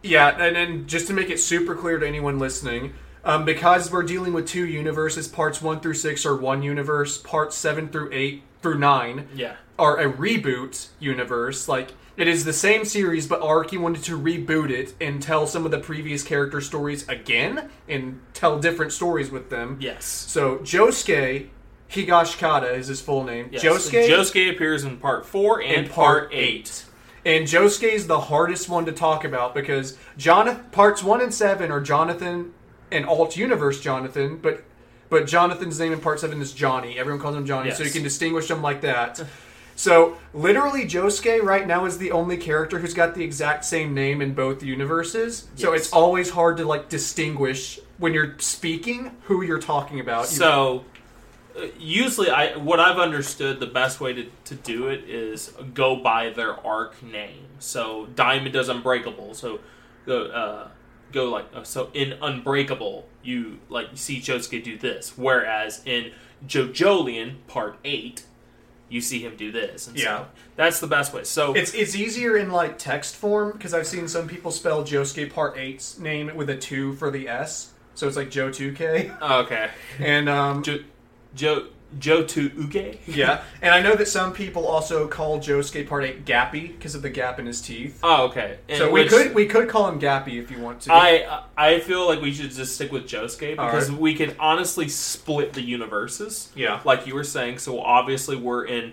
Yeah, 0.03 0.30
and 0.36 0.57
then 0.57 0.86
just 0.88 1.07
to 1.07 1.12
make 1.12 1.30
it 1.30 1.38
super 1.38 1.76
clear 1.76 2.01
to 2.01 2.07
anyone 2.09 2.40
listening, 2.40 2.94
um, 3.24 3.44
because 3.44 3.92
we're 3.92 4.03
dealing 4.03 4.32
with 4.32 4.48
two 4.48 4.66
universes, 4.66 5.28
parts 5.28 5.62
one 5.62 5.78
through 5.78 5.94
six 5.94 6.26
are 6.26 6.34
one 6.34 6.64
universe, 6.64 7.16
parts 7.16 7.55
seven 7.57 7.86
through 7.88 8.09
eight 8.12 8.42
through 8.62 8.78
nine 8.78 9.28
Yeah. 9.34 9.54
are 9.78 9.98
a 9.98 10.11
reboot 10.11 10.88
universe. 10.98 11.68
Like 11.68 11.92
it 12.16 12.28
is 12.28 12.44
the 12.44 12.52
same 12.52 12.84
series, 12.84 13.26
but 13.26 13.40
Araki 13.40 13.78
wanted 13.78 14.02
to 14.04 14.18
reboot 14.18 14.70
it 14.70 14.94
and 15.00 15.22
tell 15.22 15.46
some 15.46 15.64
of 15.64 15.70
the 15.70 15.78
previous 15.78 16.22
character 16.22 16.61
stories 16.61 17.08
again 17.08 17.70
and 17.88 18.20
tell 18.34 18.58
different 18.58 18.92
stories 18.92 19.30
with 19.30 19.48
them. 19.50 19.78
Yes. 19.80 20.04
So 20.04 20.58
Josuke 20.58 21.48
Higashikata 21.90 22.76
is 22.76 22.86
his 22.88 23.00
full 23.00 23.24
name. 23.24 23.48
yes. 23.50 23.62
Josuke 23.64 24.08
Josuke 24.08 24.50
appears 24.50 24.84
in 24.84 24.98
part 24.98 25.26
four 25.26 25.61
and 25.62 25.86
in 25.86 25.90
part, 25.90 26.24
part 26.24 26.28
eight. 26.32 26.84
And 27.24 27.46
Josuke 27.46 27.92
is 27.92 28.06
the 28.06 28.20
hardest 28.20 28.68
one 28.68 28.86
to 28.86 28.92
talk 28.92 29.24
about 29.24 29.54
because 29.54 29.96
Jonathan 30.16 30.64
parts 30.72 31.02
one 31.02 31.20
and 31.20 31.32
seven 31.34 31.70
are 31.70 31.80
Jonathan 31.80 32.52
and 32.92 33.04
alt 33.06 33.36
universe 33.36 33.80
Jonathan, 33.80 34.36
but 34.36 34.62
but 35.11 35.26
Jonathan's 35.26 35.78
name 35.78 35.92
in 35.92 36.00
part 36.00 36.20
seven 36.20 36.40
is 36.40 36.52
Johnny. 36.52 36.98
Everyone 36.98 37.20
calls 37.20 37.36
him 37.36 37.44
Johnny, 37.44 37.70
so 37.72 37.82
you 37.82 37.90
can 37.90 38.02
distinguish 38.02 38.48
them 38.48 38.62
like 38.62 38.80
that. 38.82 39.22
So 39.76 40.18
literally, 40.34 40.84
Josuke 40.84 41.42
right 41.42 41.66
now 41.66 41.86
is 41.86 41.98
the 41.98 42.12
only 42.12 42.36
character 42.36 42.78
who's 42.78 42.92
got 42.92 43.14
the 43.14 43.24
exact 43.24 43.64
same 43.64 43.94
name 43.94 44.20
in 44.20 44.34
both 44.34 44.62
universes. 44.62 45.48
So 45.56 45.72
it's 45.72 45.90
always 45.92 46.30
hard 46.30 46.58
to 46.58 46.64
like 46.64 46.88
distinguish 46.88 47.80
when 47.98 48.12
you're 48.14 48.38
speaking 48.38 49.16
who 49.22 49.42
you're 49.42 49.58
talking 49.61 49.98
about. 49.98 50.26
So 50.26 50.84
uh, 51.56 51.66
usually, 51.78 52.30
I 52.30 52.56
what 52.56 52.78
I've 52.78 52.98
understood 52.98 53.58
the 53.58 53.66
best 53.66 54.00
way 54.00 54.12
to, 54.12 54.26
to 54.44 54.54
do 54.54 54.88
it 54.88 55.08
is 55.08 55.52
go 55.74 55.96
by 55.96 56.30
their 56.30 56.54
arc 56.66 57.02
name. 57.02 57.46
So 57.58 58.06
Diamond 58.14 58.52
does 58.52 58.68
Unbreakable. 58.68 59.34
So 59.34 59.61
the 60.04 60.24
uh, 60.32 60.68
go 61.12 61.30
like 61.30 61.46
uh, 61.54 61.62
so 61.64 61.90
in 61.94 62.14
Unbreakable, 62.22 63.06
you 63.22 63.58
like 63.68 63.90
you 63.90 63.96
see 63.96 64.20
Josuke 64.20 64.62
do 64.64 64.76
this, 64.78 65.16
whereas 65.16 65.82
in 65.84 66.12
JoJolion 66.46 67.34
Part 67.46 67.78
Eight, 67.84 68.24
you 68.88 69.00
see 69.00 69.20
him 69.20 69.36
do 69.36 69.52
this. 69.52 69.86
And 69.86 69.96
Yeah. 69.96 70.04
so 70.18 70.26
that's 70.56 70.80
the 70.80 70.86
best 70.86 71.12
way. 71.12 71.24
So 71.24 71.54
It's 71.54 71.74
it's 71.74 71.94
easier 71.94 72.36
in 72.36 72.50
like 72.50 72.78
text 72.78 73.16
form 73.16 73.52
because 73.52 73.72
I've 73.74 73.86
seen 73.86 74.08
some 74.08 74.26
people 74.28 74.50
spell 74.50 74.82
Josuke 74.82 75.32
Part 75.32 75.56
8's 75.56 75.98
name 75.98 76.34
with 76.34 76.50
a 76.50 76.56
two 76.56 76.94
for 76.94 77.11
the 77.11 77.28
S, 77.28 77.72
so 77.94 78.06
it's 78.08 78.16
like 78.16 78.30
Joe 78.30 78.50
2K. 78.50 79.20
okay, 79.44 79.70
And 79.98 80.28
um, 80.28 80.62
Jo 80.62 80.78
Jo 81.34 81.66
Joe 81.99 82.22
to 82.24 82.51
Uge. 82.51 82.99
yeah, 83.07 83.43
and 83.62 83.74
I 83.74 83.80
know 83.82 83.95
that 83.97 84.07
some 84.07 84.32
people 84.32 84.66
also 84.66 85.09
call 85.09 85.41
Josuke 85.41 85.88
Part 85.88 86.05
8 86.05 86.24
Gappy 86.24 86.68
because 86.68 86.95
of 86.95 87.03
the 87.03 87.11
gap 87.11 87.38
in 87.41 87.47
his 87.47 87.61
teeth. 87.61 87.99
Oh, 88.03 88.26
okay. 88.28 88.59
And 88.68 88.78
So 88.78 88.91
we 88.91 89.01
which- 89.03 89.11
could 89.11 89.34
we 89.34 89.47
could 89.47 89.68
call 89.68 89.88
him 89.88 89.99
Gappy 90.01 90.41
if 90.43 90.51
you 90.51 90.61
want 90.61 90.82
to. 90.82 90.93
I 90.93 91.43
I 91.57 91.80
feel 91.80 92.07
like 92.07 92.20
we 92.20 92.32
should 92.32 92.51
just 92.51 92.74
stick 92.76 92.93
with 92.93 93.09
Josuke 93.09 93.51
because 93.57 93.88
Alright. 93.88 94.01
we 94.01 94.14
can 94.14 94.36
honestly 94.38 94.88
split 94.88 95.53
the 95.53 95.62
universes. 95.62 96.51
Yeah. 96.55 96.80
Like 96.84 97.07
you 97.07 97.14
were 97.14 97.24
saying, 97.24 97.59
so 97.59 97.80
obviously 97.80 98.36
we're 98.36 98.64
in 98.66 98.93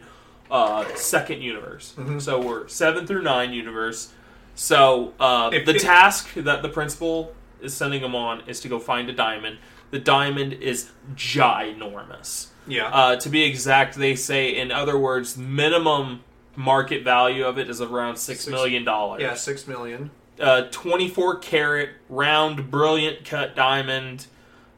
uh 0.50 0.86
second 0.96 1.42
universe. 1.42 1.94
Mm-hmm. 1.98 2.20
So 2.20 2.42
we're 2.42 2.68
seven 2.68 3.06
through 3.06 3.22
nine 3.22 3.54
universe. 3.54 4.14
So 4.56 5.14
uh, 5.20 5.52
If 5.54 5.66
the 5.66 5.76
it- 5.76 5.82
task 5.82 6.34
that 6.34 6.64
the 6.64 6.70
principal 6.70 7.36
is 7.62 7.74
sending 7.76 8.02
them 8.02 8.16
on 8.16 8.42
is 8.48 8.60
to 8.62 8.68
go 8.68 8.80
find 8.80 9.08
a 9.10 9.14
diamond. 9.14 9.60
The 9.92 10.00
diamond 10.00 10.54
is 10.54 10.90
ginormous. 11.16 12.48
Yeah. 12.68 12.88
Uh, 12.88 13.16
to 13.18 13.30
be 13.30 13.44
exact, 13.44 13.96
they 13.96 14.16
say 14.16 14.50
in 14.56 14.72
other 14.72 14.98
words, 14.98 15.38
minimum 15.38 16.22
market 16.56 17.04
value 17.04 17.46
of 17.46 17.58
it 17.58 17.70
is 17.70 17.82
around 17.82 18.16
six 18.18 18.42
Six- 18.42 18.52
million 18.52 18.84
dollars 18.84 19.22
yeah, 19.22 19.36
six 19.36 19.68
million. 19.68 20.10
uh, 20.42 20.64
24 20.72 21.38
carat 21.38 21.90
round 22.10 22.72
brilliant 22.72 23.24
cut 23.26 23.56
diamond 23.56 24.26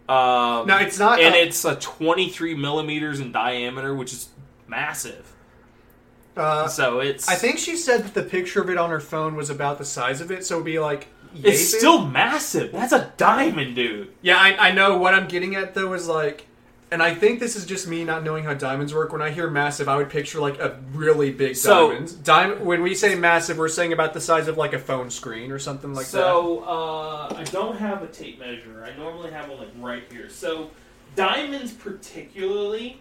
um, 0.09 0.67
No, 0.67 0.77
it's 0.77 0.99
not. 0.99 1.19
and 1.21 1.33
uh, 1.33 1.37
it's 1.37 1.63
a 1.63 1.75
23 1.77 2.55
millimeters 2.55 3.19
in 3.21 3.31
diameter 3.31 3.95
which 3.95 4.11
is 4.11 4.27
massive 4.67 5.31
uh, 6.35 6.67
so 6.67 6.99
it's 6.99 7.27
I 7.29 7.35
think 7.35 7.57
she 7.57 7.75
said 7.75 8.03
that 8.03 8.13
the 8.13 8.23
picture 8.23 8.61
of 8.61 8.69
it 8.69 8.77
on 8.77 8.89
her 8.89 8.99
phone 8.99 9.35
was 9.35 9.49
about 9.49 9.77
the 9.77 9.85
size 9.85 10.19
of 10.21 10.31
it, 10.31 10.45
so 10.45 10.55
it'd 10.55 10.65
be 10.65 10.79
like. 10.79 11.07
it's 11.33 11.43
big. 11.71 11.79
still 11.79 12.05
massive 12.05 12.71
that's 12.71 12.93
a 12.93 13.11
diamond 13.17 13.75
dude 13.75 14.09
Yeah, 14.21 14.37
I, 14.37 14.69
I 14.69 14.71
know. 14.71 14.97
What 14.97 15.13
I'm 15.13 15.27
getting 15.27 15.55
at 15.55 15.73
though 15.75 15.93
is 15.93 16.07
like, 16.07 16.45
and 16.91 17.03
I 17.03 17.13
think 17.13 17.39
this 17.39 17.55
is 17.55 17.65
just 17.65 17.87
me 17.87 18.03
not 18.03 18.23
knowing 18.23 18.43
how 18.43 18.53
diamonds 18.55 18.93
work. 18.95 19.11
When 19.11 19.21
I 19.21 19.29
hear 19.29 19.49
massive, 19.49 19.87
I 19.87 19.95
would 19.97 20.09
picture 20.09 20.39
like 20.39 20.59
a 20.59 20.79
really 20.93 21.31
big 21.31 21.55
So- 21.55 21.89
diamond. 21.91 22.23
Diamond. 22.23 22.65
When 22.65 22.81
we 22.81 22.95
say 22.95 23.13
massive, 23.15 23.57
we're 23.57 23.67
saying 23.69 23.93
about 23.93 24.13
the 24.13 24.21
size 24.21 24.47
of 24.47 24.57
like 24.57 24.73
a 24.73 24.79
phone 24.79 25.09
screen 25.11 25.51
or 25.51 25.59
something 25.59 25.93
like 25.93 26.05
that. 26.07 26.11
so 26.11 26.59
uh, 26.63 27.33
i 27.37 27.43
don't 27.45 27.77
have 27.77 28.01
a 28.03 28.07
tape 28.07 28.39
measure 28.39 28.83
i 28.83 28.97
normally 28.97 29.29
have 29.31 29.47
one 29.49 29.59
like 29.59 29.69
right 29.79 30.03
here 30.11 30.29
so 30.29 30.71
diamonds 31.15 31.71
particularly 31.71 32.99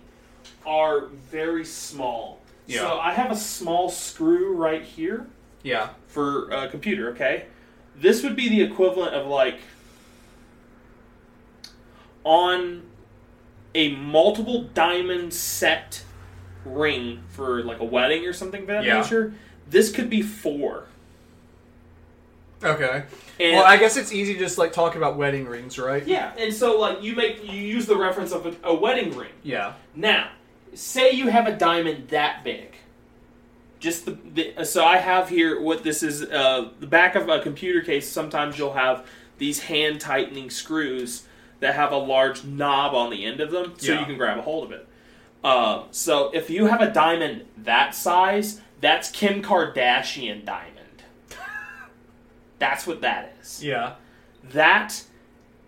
are 0.66 1.06
very 1.30 1.64
small 1.64 2.40
Yeah. 2.66 2.80
so 2.80 2.98
i 3.00 3.12
have 3.14 3.30
a 3.30 3.36
small 3.36 3.88
screw 3.88 4.52
right 4.54 4.82
here 4.82 5.26
Yeah. 5.62 5.88
for 6.08 6.50
a 6.50 6.68
computer, 6.68 7.10
okay? 7.10 7.46
This 7.96 8.22
would 8.22 8.36
be 8.36 8.48
the 8.48 8.62
equivalent 8.62 9.14
of 9.14 9.26
like 9.26 9.60
on 12.24 12.82
a 13.78 13.94
multiple 13.94 14.64
diamond 14.74 15.32
set 15.32 16.02
ring 16.64 17.22
for 17.28 17.62
like 17.62 17.78
a 17.78 17.84
wedding 17.84 18.26
or 18.26 18.32
something 18.32 18.62
of 18.62 18.66
that 18.66 18.84
Yeah. 18.84 19.00
nature. 19.00 19.32
This 19.70 19.92
could 19.92 20.10
be 20.10 20.20
four. 20.20 20.86
Okay. 22.64 23.04
And 23.38 23.56
well, 23.56 23.64
I 23.64 23.76
guess 23.76 23.96
it's 23.96 24.12
easy 24.12 24.34
to 24.34 24.40
just 24.40 24.58
like 24.58 24.72
talk 24.72 24.96
about 24.96 25.16
wedding 25.16 25.46
rings, 25.46 25.78
right? 25.78 26.04
yeah, 26.04 26.32
and 26.36 26.52
so 26.52 26.78
like 26.80 27.04
you 27.04 27.14
make 27.14 27.44
you 27.44 27.56
use 27.60 27.86
the 27.86 27.96
reference 27.96 28.32
of 28.32 28.46
a, 28.46 28.56
a 28.64 28.74
wedding 28.74 29.16
ring. 29.16 29.30
Yeah. 29.44 29.74
Now, 29.94 30.30
say 30.74 31.12
you 31.12 31.28
have 31.28 31.46
a 31.46 31.56
diamond 31.56 32.08
that 32.08 32.42
big. 32.42 32.74
Just 33.78 34.06
the, 34.06 34.18
the 34.34 34.64
so 34.64 34.84
I 34.84 34.96
have 34.96 35.28
here 35.28 35.60
what 35.60 35.84
this 35.84 36.02
is 36.02 36.24
uh, 36.24 36.70
the 36.80 36.86
back 36.88 37.14
of 37.14 37.28
a 37.28 37.38
computer 37.40 37.80
case. 37.80 38.10
Sometimes 38.10 38.58
you'll 38.58 38.72
have 38.72 39.06
these 39.38 39.60
hand 39.60 40.00
tightening 40.00 40.50
screws 40.50 41.27
that 41.60 41.74
have 41.74 41.92
a 41.92 41.96
large 41.96 42.44
knob 42.44 42.94
on 42.94 43.10
the 43.10 43.24
end 43.24 43.40
of 43.40 43.50
them, 43.50 43.74
so 43.78 43.92
Yeah. 43.92 44.00
you 44.00 44.06
can 44.06 44.16
grab 44.16 44.38
a 44.38 44.42
hold 44.42 44.64
of 44.64 44.72
it. 44.72 44.86
Uh, 45.42 45.84
so 45.90 46.30
if 46.34 46.50
you 46.50 46.66
have 46.66 46.80
a 46.80 46.90
diamond 46.90 47.46
that 47.58 47.94
size, 47.94 48.60
that's 48.80 49.10
Kim 49.10 49.42
Kardashian 49.42 50.44
diamond. 50.44 51.02
that's 52.58 52.86
what 52.86 53.00
that 53.02 53.34
is. 53.40 53.62
Yeah. 53.62 53.94
That 54.52 55.02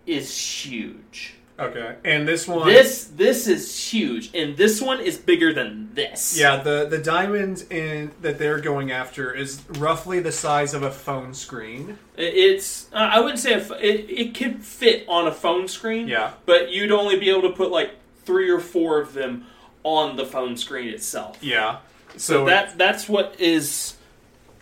is 0.07 0.37
huge. 0.65 1.35
Okay. 1.61 1.97
And 2.05 2.27
this 2.27 2.49
one. 2.49 2.67
This 2.67 3.05
this 3.05 3.47
is 3.47 3.93
huge, 3.93 4.31
and 4.35 4.57
this 4.57 4.81
one 4.81 4.99
is 5.01 5.19
bigger 5.19 5.53
than 5.53 5.91
this. 5.95 6.39
Yeah, 6.39 6.57
the 6.57 6.87
the 6.89 6.99
diamond 6.99 7.65
in 7.71 8.13
that 8.23 8.39
they're 8.39 8.61
going 8.61 8.91
after 8.91 9.35
is 9.35 9.63
roughly 9.79 10.21
the 10.21 10.33
size 10.33 10.73
of 10.73 10.83
a 10.83 10.91
phone 10.91 11.35
screen. 11.35 11.99
I- 12.17 12.23
it's 12.23 12.91
uh, 12.93 12.97
I 12.97 13.21
wouldn't 13.21 13.41
say 13.41 13.53
a 13.55 13.61
ph- 13.61 13.83
it 13.83 14.11
it 14.11 14.35
could 14.35 14.65
fit 14.65 15.05
on 15.09 15.27
a 15.27 15.33
phone 15.33 15.69
screen. 15.69 16.09
Yeah. 16.09 16.33
but 16.47 16.71
you'd 16.73 16.93
only 16.93 17.19
be 17.19 17.29
able 17.31 17.43
to 17.43 17.51
put 17.53 17.71
like 17.71 17.91
three 18.25 18.49
or 18.51 18.61
four 18.61 19.01
of 19.01 19.13
them 19.13 19.47
on 19.83 20.17
the 20.17 20.25
phone 20.25 20.57
screen 20.57 20.89
itself. 20.89 21.43
Yeah. 21.43 21.79
So 22.17 22.45
that 22.47 22.79
that's 22.79 23.09
what 23.09 23.37
is 23.39 23.97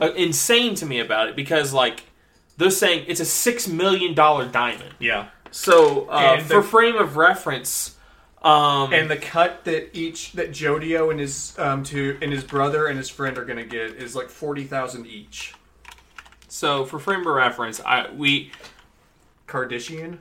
uh, 0.01 0.13
insane 0.15 0.75
to 0.77 0.87
me 0.87 0.99
about 1.01 1.29
it 1.29 1.37
because 1.37 1.73
like 1.73 2.05
they're 2.57 2.71
saying 2.71 3.05
it's 3.07 3.21
a 3.21 3.25
six 3.25 3.69
million 3.69 4.15
dollar 4.15 4.47
diamond. 4.47 4.95
Yeah. 4.99 5.29
So 5.51 6.07
uh, 6.09 6.39
for 6.41 6.55
the- 6.57 6.63
frame 6.63 6.97
of 6.97 7.17
reference, 7.17 7.97
um, 8.43 8.93
And 8.93 9.11
the 9.11 9.17
cut 9.17 9.65
that 9.65 9.97
each 9.97 10.33
that 10.33 10.51
Jodio 10.53 11.11
and 11.11 11.19
his 11.19 11.59
um 11.59 11.83
to 11.85 12.17
and 12.23 12.33
his 12.33 12.45
brother 12.45 12.87
and 12.87 12.97
his 12.97 13.09
friend 13.09 13.37
are 13.39 13.45
gonna 13.45 13.65
get 13.65 13.93
is 13.97 14.15
like 14.15 14.29
forty 14.31 14.65
thousand 14.65 15.07
each. 15.07 15.55
so 16.49 16.85
for 16.85 16.99
frame 16.99 17.21
of 17.21 17.27
reference, 17.35 17.81
I 17.85 18.11
we 18.13 18.53
Kardashian. 19.49 20.19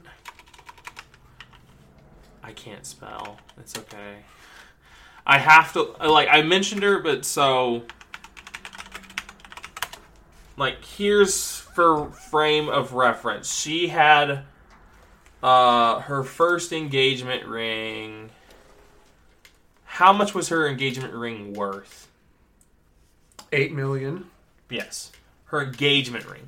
I 2.44 2.52
can't 2.54 2.86
spell. 2.86 3.38
It's 3.60 3.78
okay. 3.78 4.24
I 5.26 5.38
have 5.38 5.74
to 5.74 5.84
like 6.08 6.30
I 6.32 6.42
mentioned 6.42 6.82
her, 6.84 7.00
but 7.00 7.24
so 7.26 7.84
like 10.58 10.84
here's 10.84 11.58
for 11.60 12.10
frame 12.12 12.68
of 12.70 12.94
reference. 12.94 13.54
She 13.54 13.90
had 13.90 14.44
uh 15.44 16.00
her 16.02 16.24
first 16.24 16.72
engagement 16.74 17.46
ring. 17.46 18.30
How 19.86 20.14
much 20.14 20.34
was 20.34 20.50
her 20.50 20.68
engagement 20.68 21.14
ring 21.14 21.54
worth? 21.54 22.08
Eight 23.52 23.74
million. 23.74 24.30
Yes. 24.70 25.12
Her 25.46 25.62
engagement 25.64 26.26
ring. 26.30 26.44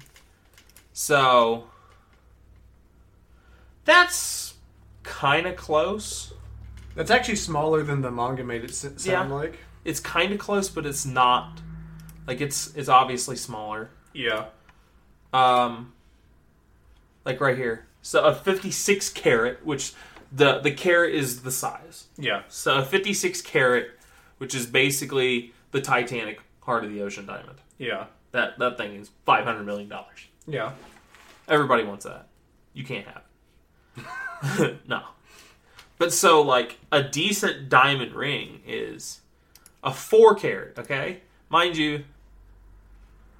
So 0.93 1.65
that's 3.85 4.53
kind 5.03 5.47
of 5.47 5.55
close. 5.55 6.33
That's 6.95 7.11
actually 7.11 7.37
smaller 7.37 7.83
than 7.83 8.01
the 8.01 8.11
manga 8.11 8.43
made 8.43 8.63
it 8.63 8.73
sound 8.73 8.99
Yeah. 9.05 9.23
like. 9.35 9.59
it's 9.85 9.99
kind 10.01 10.33
of 10.33 10.39
close, 10.39 10.69
but 10.69 10.85
it's 10.85 11.05
not. 11.05 11.61
Like 12.27 12.41
it's 12.41 12.75
it's 12.75 12.89
obviously 12.89 13.35
smaller. 13.37 13.89
Yeah. 14.13 14.45
Um, 15.33 15.93
like 17.25 17.39
right 17.39 17.57
here. 17.57 17.85
So 18.10 18.24
a 18.24 18.34
56 18.34 19.12
carat, 19.12 19.64
which 19.64 19.93
the 20.32 20.57
the 20.62 20.72
carat 20.72 21.14
is 21.14 21.43
the 21.43 21.51
size. 21.51 22.07
Yeah. 22.18 22.41
So 22.47 22.80
a 22.80 22.84
56 22.84 23.39
carat, 23.43 23.91
which 24.39 24.55
is 24.55 24.66
basically 24.66 25.53
the 25.70 25.80
Titanic 25.80 26.41
heart 26.62 26.84
of 26.84 26.91
the 26.91 27.03
ocean 27.03 27.28
diamond. 27.28 27.60
Yeah. 27.78 28.05
That 28.32 28.57
that 28.57 28.78
thing 28.80 28.95
is 28.95 29.12
500 29.28 29.64
million 29.64 29.89
dollars. 29.89 30.26
Yeah. 30.47 30.72
Everybody 31.47 31.84
wants 31.84 32.05
that. 32.05 32.26
You 32.74 32.84
can't 32.84 33.05
have 33.05 33.22
it. 34.57 34.80
no. 34.88 35.03
But 35.99 36.12
so 36.12 36.41
like 36.41 36.80
a 36.91 37.03
decent 37.03 37.70
diamond 37.70 38.14
ring 38.16 38.62
is 38.66 39.22
a 39.84 39.93
four 39.93 40.34
carat, 40.34 40.80
okay? 40.80 41.22
Mind 41.47 41.78
you, 41.78 42.05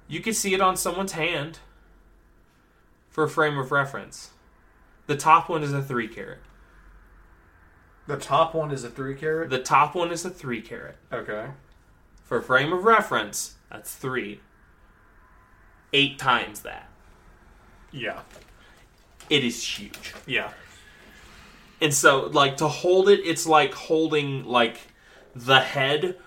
You 0.06 0.20
can 0.20 0.32
see 0.32 0.54
it 0.54 0.60
on 0.60 0.76
someone's 0.76 1.12
hand 1.12 1.58
for 3.08 3.24
a 3.24 3.28
frame 3.28 3.58
of 3.58 3.72
reference. 3.72 4.30
The 5.10 5.16
top 5.16 5.48
one 5.48 5.64
is 5.64 5.72
a 5.72 5.82
three 5.82 6.06
carat. 6.06 6.38
The 8.06 8.16
top 8.16 8.54
one 8.54 8.70
is 8.70 8.84
a 8.84 8.88
three 8.88 9.16
carat. 9.16 9.50
The 9.50 9.58
top 9.58 9.96
one 9.96 10.12
is 10.12 10.24
a 10.24 10.30
three 10.30 10.62
carat. 10.62 10.98
Okay. 11.12 11.48
For 12.22 12.40
frame 12.40 12.72
of 12.72 12.84
reference, 12.84 13.56
that's 13.72 13.92
three. 13.92 14.40
Eight 15.92 16.16
times 16.16 16.60
that. 16.60 16.88
Yeah. 17.90 18.20
It 19.28 19.42
is 19.42 19.66
huge. 19.66 20.14
Yeah. 20.26 20.52
And 21.80 21.92
so, 21.92 22.26
like, 22.26 22.58
to 22.58 22.68
hold 22.68 23.08
it, 23.08 23.18
it's 23.24 23.48
like 23.48 23.74
holding, 23.74 24.44
like, 24.44 24.78
the 25.34 25.58
head 25.58 26.18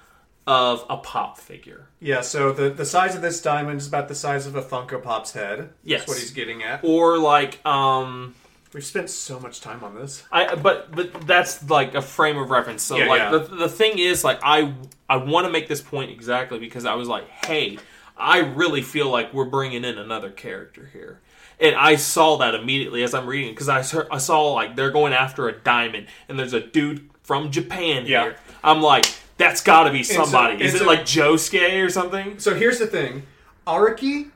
of 0.45 0.85
a 0.89 0.97
pop 0.97 1.37
figure. 1.37 1.87
Yeah. 2.01 2.19
So 2.19 2.51
the 2.51 2.69
the 2.69 2.85
size 2.85 3.15
of 3.15 3.21
this 3.21 3.41
diamond 3.41 3.79
is 3.79 3.87
about 3.87 4.09
the 4.09 4.15
size 4.15 4.45
of 4.45 4.57
a 4.57 4.61
Funko 4.61 5.01
Pop's 5.01 5.31
head. 5.31 5.69
Yes. 5.85 6.01
That's 6.01 6.09
what 6.09 6.17
he's 6.17 6.31
getting 6.31 6.63
at. 6.63 6.83
Or, 6.83 7.17
like, 7.17 7.65
um. 7.65 8.35
We've 8.73 8.83
spent 8.83 9.09
so 9.09 9.39
much 9.39 9.61
time 9.61 9.83
on 9.83 9.93
this. 9.95 10.23
I 10.31 10.55
but 10.55 10.91
but 10.95 11.27
that's 11.27 11.69
like 11.69 11.93
a 11.93 12.01
frame 12.01 12.37
of 12.37 12.49
reference. 12.49 12.81
So 12.81 12.97
Yeah, 12.97 13.05
like 13.07 13.19
yeah. 13.19 13.31
the 13.31 13.39
the 13.55 13.69
thing 13.69 13.99
is 13.99 14.23
like 14.23 14.39
I 14.43 14.73
I 15.07 15.17
want 15.17 15.45
to 15.45 15.51
make 15.51 15.67
this 15.67 15.81
point 15.81 16.09
exactly 16.11 16.57
because 16.59 16.85
I 16.85 16.95
was 16.95 17.07
like, 17.07 17.27
hey, 17.45 17.77
I 18.17 18.39
really 18.39 18.81
feel 18.81 19.09
like 19.09 19.33
we're 19.33 19.45
bringing 19.45 19.83
in 19.83 19.97
another 19.99 20.31
character 20.31 20.89
here. 20.91 21.19
And 21.59 21.75
I 21.75 21.95
saw 21.97 22.37
that 22.37 22.55
immediately 22.55 23.03
as 23.03 23.13
I'm 23.13 23.27
reading 23.27 23.51
because 23.53 23.69
I, 23.69 23.83
saw- 23.83 24.05
I 24.11 24.17
saw 24.17 24.53
like 24.53 24.75
they're 24.75 24.91
going 24.91 25.13
after 25.13 25.47
a 25.47 25.51
diamond 25.53 26.07
and 26.27 26.37
there's 26.37 26.53
a 26.53 26.59
dude 26.59 27.09
from 27.21 27.51
Japan 27.51 28.05
Yeah. 28.07 28.23
here. 28.23 28.35
I'm 28.63 28.81
like, 28.81 29.05
that's 29.37 29.61
got 29.61 29.83
to 29.83 29.91
be 29.91 30.01
so- 30.03 30.23
somebody. 30.25 30.63
Is 30.63 30.73
it 30.73 30.85
like 30.87 31.01
Josuke 31.01 31.85
or 31.85 31.89
something? 31.89 32.39
So 32.39 32.55
here's 32.55 32.79
the 32.79 32.87
thing, 32.87 33.23
Araki 33.67 34.31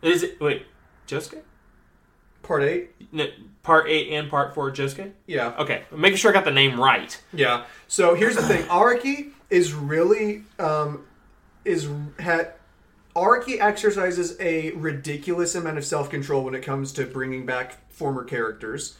Is 0.00 0.22
it 0.22 0.40
wait 0.40 0.64
Josuke? 1.08 1.42
Part 2.42 2.62
Eight. 2.62 2.90
No, 3.12 3.26
part 3.62 3.88
eight 3.88 4.12
and 4.12 4.30
part 4.30 4.54
four 4.54 4.70
Josuke. 4.70 5.12
Yeah. 5.26 5.54
Okay, 5.58 5.84
making 5.94 6.16
sure 6.16 6.30
I 6.30 6.34
got 6.34 6.44
the 6.44 6.50
name 6.50 6.80
right. 6.80 7.20
Yeah. 7.32 7.64
So 7.88 8.14
here's 8.14 8.36
the 8.36 8.42
thing. 8.42 8.62
Araki 8.64 9.30
is 9.50 9.74
really 9.74 10.42
um 10.58 11.04
is 11.64 11.88
had 12.18 12.54
Araki 13.14 13.60
exercises 13.60 14.36
a 14.40 14.70
ridiculous 14.72 15.54
amount 15.54 15.78
of 15.78 15.84
self-control 15.84 16.44
when 16.44 16.54
it 16.54 16.62
comes 16.62 16.92
to 16.92 17.04
bringing 17.06 17.44
back 17.44 17.90
former 17.90 18.24
characters. 18.24 18.96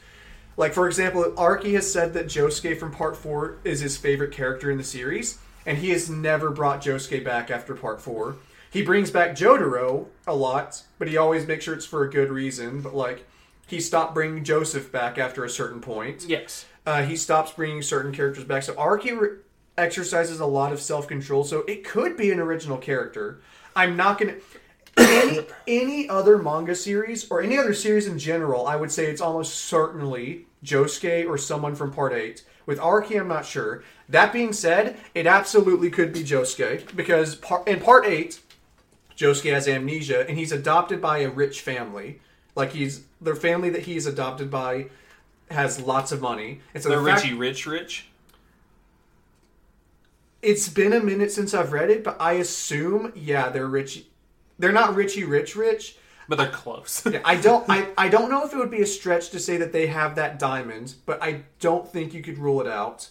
Like 0.57 0.73
for 0.73 0.87
example, 0.87 1.23
Araki 1.37 1.73
has 1.73 1.91
said 1.91 2.13
that 2.13 2.27
Josuke 2.27 2.77
from 2.77 2.91
part 2.91 3.15
4 3.15 3.59
is 3.63 3.79
his 3.79 3.97
favorite 3.97 4.33
character 4.33 4.69
in 4.69 4.77
the 4.77 4.83
series, 4.83 5.39
and 5.65 5.77
he 5.77 5.91
has 5.91 6.09
never 6.09 6.51
brought 6.51 6.83
Josuke 6.83 7.23
back 7.23 7.49
after 7.49 7.73
part 7.73 8.01
4. 8.01 8.35
He 8.69 8.81
brings 8.81 9.11
back 9.11 9.35
Jotaro 9.35 10.07
a 10.27 10.35
lot, 10.35 10.83
but 10.99 11.07
he 11.07 11.17
always 11.17 11.47
makes 11.47 11.65
sure 11.65 11.73
it's 11.73 11.85
for 11.85 12.03
a 12.03 12.09
good 12.09 12.29
reason, 12.29 12.81
but 12.81 12.93
like 12.93 13.25
he 13.71 13.79
stopped 13.79 14.13
bringing 14.13 14.43
Joseph 14.43 14.91
back 14.91 15.17
after 15.17 15.43
a 15.43 15.49
certain 15.49 15.81
point 15.81 16.25
Yes. 16.27 16.65
uh, 16.85 17.01
he 17.03 17.15
stops 17.15 17.51
bringing 17.53 17.81
certain 17.81 18.11
characters 18.11 18.43
back. 18.43 18.61
So 18.63 18.73
Araki 18.75 19.19
re- 19.19 19.37
exercises 19.77 20.39
a 20.39 20.45
lot 20.45 20.71
of 20.73 20.79
self 20.81 21.07
control. 21.07 21.43
So 21.43 21.59
it 21.67 21.83
could 21.83 22.15
be 22.17 22.31
an 22.31 22.39
original 22.39 22.77
character. 22.77 23.41
I'm 23.75 23.95
not 23.97 24.19
gonna 24.19 24.35
any 24.97 25.39
any 25.67 26.09
other 26.09 26.37
manga 26.37 26.75
series 26.75 27.29
or 27.31 27.41
any 27.41 27.57
other 27.57 27.73
series 27.73 28.07
in 28.07 28.19
general. 28.19 28.67
I 28.67 28.75
would 28.75 28.91
say 28.91 29.05
it's 29.05 29.21
almost 29.21 29.55
certainly 29.55 30.45
Josuke 30.63 31.27
or 31.27 31.37
someone 31.37 31.73
from 31.75 31.91
Part 31.91 32.13
Eight. 32.13 32.43
With 32.65 32.77
Araki, 32.79 33.19
I'm 33.19 33.27
not 33.27 33.45
sure. 33.45 33.83
That 34.09 34.31
being 34.33 34.53
said, 34.53 34.97
it 35.15 35.25
absolutely 35.25 35.89
could 35.89 36.11
be 36.13 36.23
Josuke 36.23 36.95
because 36.95 37.35
par- 37.35 37.63
in 37.65 37.79
Part 37.79 38.05
Eight, 38.05 38.39
Josuke 39.17 39.51
has 39.53 39.67
amnesia 39.67 40.27
and 40.27 40.37
he's 40.37 40.51
adopted 40.51 41.01
by 41.01 41.19
a 41.19 41.29
rich 41.29 41.61
family. 41.61 42.19
Like 42.55 42.73
he's 42.73 43.05
the 43.21 43.35
family 43.35 43.69
that 43.69 43.83
he's 43.83 44.05
adopted 44.07 44.49
by 44.49 44.87
has 45.49 45.79
lots 45.79 46.11
of 46.11 46.21
money. 46.21 46.61
And 46.73 46.81
so 46.81 46.89
The 46.89 46.97
the 46.99 47.05
fact- 47.05 47.23
Richie 47.23 47.35
Rich 47.35 47.65
Rich. 47.67 48.07
it's 50.41 50.69
been 50.69 50.93
a 50.93 50.99
minute 50.99 51.31
since 51.31 51.53
I've 51.53 51.71
read 51.71 51.89
it, 51.89 52.03
but 52.03 52.17
I 52.19 52.33
assume 52.33 53.11
yeah, 53.15 53.49
they're 53.49 53.67
rich. 53.67 54.05
They're 54.59 54.71
not 54.71 54.95
Richie 54.95 55.23
Rich 55.23 55.55
Rich. 55.55 55.97
But 56.27 56.37
they're 56.37 56.49
close. 56.49 57.03
Yeah, 57.05 57.19
I 57.25 57.35
don't 57.35 57.65
I, 57.69 57.87
I 57.97 58.07
don't 58.07 58.29
know 58.29 58.45
if 58.45 58.53
it 58.53 58.57
would 58.57 58.71
be 58.71 58.81
a 58.81 58.85
stretch 58.87 59.29
to 59.31 59.39
say 59.39 59.57
that 59.57 59.73
they 59.73 59.87
have 59.87 60.15
that 60.15 60.39
diamond, 60.39 60.95
but 61.05 61.21
I 61.21 61.43
don't 61.59 61.87
think 61.87 62.13
you 62.13 62.21
could 62.23 62.37
rule 62.37 62.61
it 62.61 62.67
out. 62.67 63.09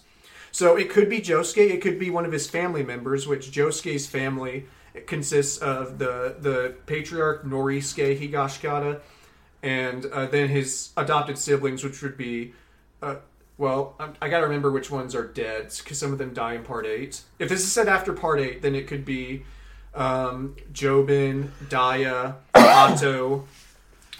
So 0.52 0.76
it 0.76 0.90
could 0.90 1.08
be 1.08 1.20
Josuke, 1.20 1.70
it 1.70 1.80
could 1.80 1.98
be 1.98 2.10
one 2.10 2.24
of 2.24 2.32
his 2.32 2.48
family 2.48 2.82
members, 2.82 3.28
which 3.28 3.52
Josuke's 3.52 4.06
family 4.06 4.66
consists 5.06 5.58
of 5.58 5.98
the 5.98 6.36
the 6.40 6.74
patriarch 6.86 7.44
Norisuke 7.44 8.18
Higashikata, 8.18 9.00
and 9.62 10.06
uh, 10.06 10.26
then 10.26 10.48
his 10.48 10.90
adopted 10.96 11.38
siblings, 11.38 11.84
which 11.84 12.02
would 12.02 12.16
be, 12.16 12.52
uh, 13.02 13.16
well, 13.58 13.94
I, 14.00 14.08
I 14.22 14.28
gotta 14.28 14.46
remember 14.46 14.70
which 14.70 14.90
ones 14.90 15.14
are 15.14 15.26
dead 15.26 15.72
because 15.78 15.98
some 15.98 16.12
of 16.12 16.18
them 16.18 16.32
die 16.32 16.54
in 16.54 16.62
part 16.62 16.86
eight. 16.86 17.22
If 17.38 17.48
this 17.48 17.60
is 17.60 17.72
set 17.72 17.88
after 17.88 18.12
part 18.12 18.40
eight, 18.40 18.62
then 18.62 18.74
it 18.74 18.86
could 18.86 19.04
be 19.04 19.44
um, 19.94 20.56
Jobin, 20.72 21.50
Daiya, 21.68 22.36
Otto. 22.54 23.46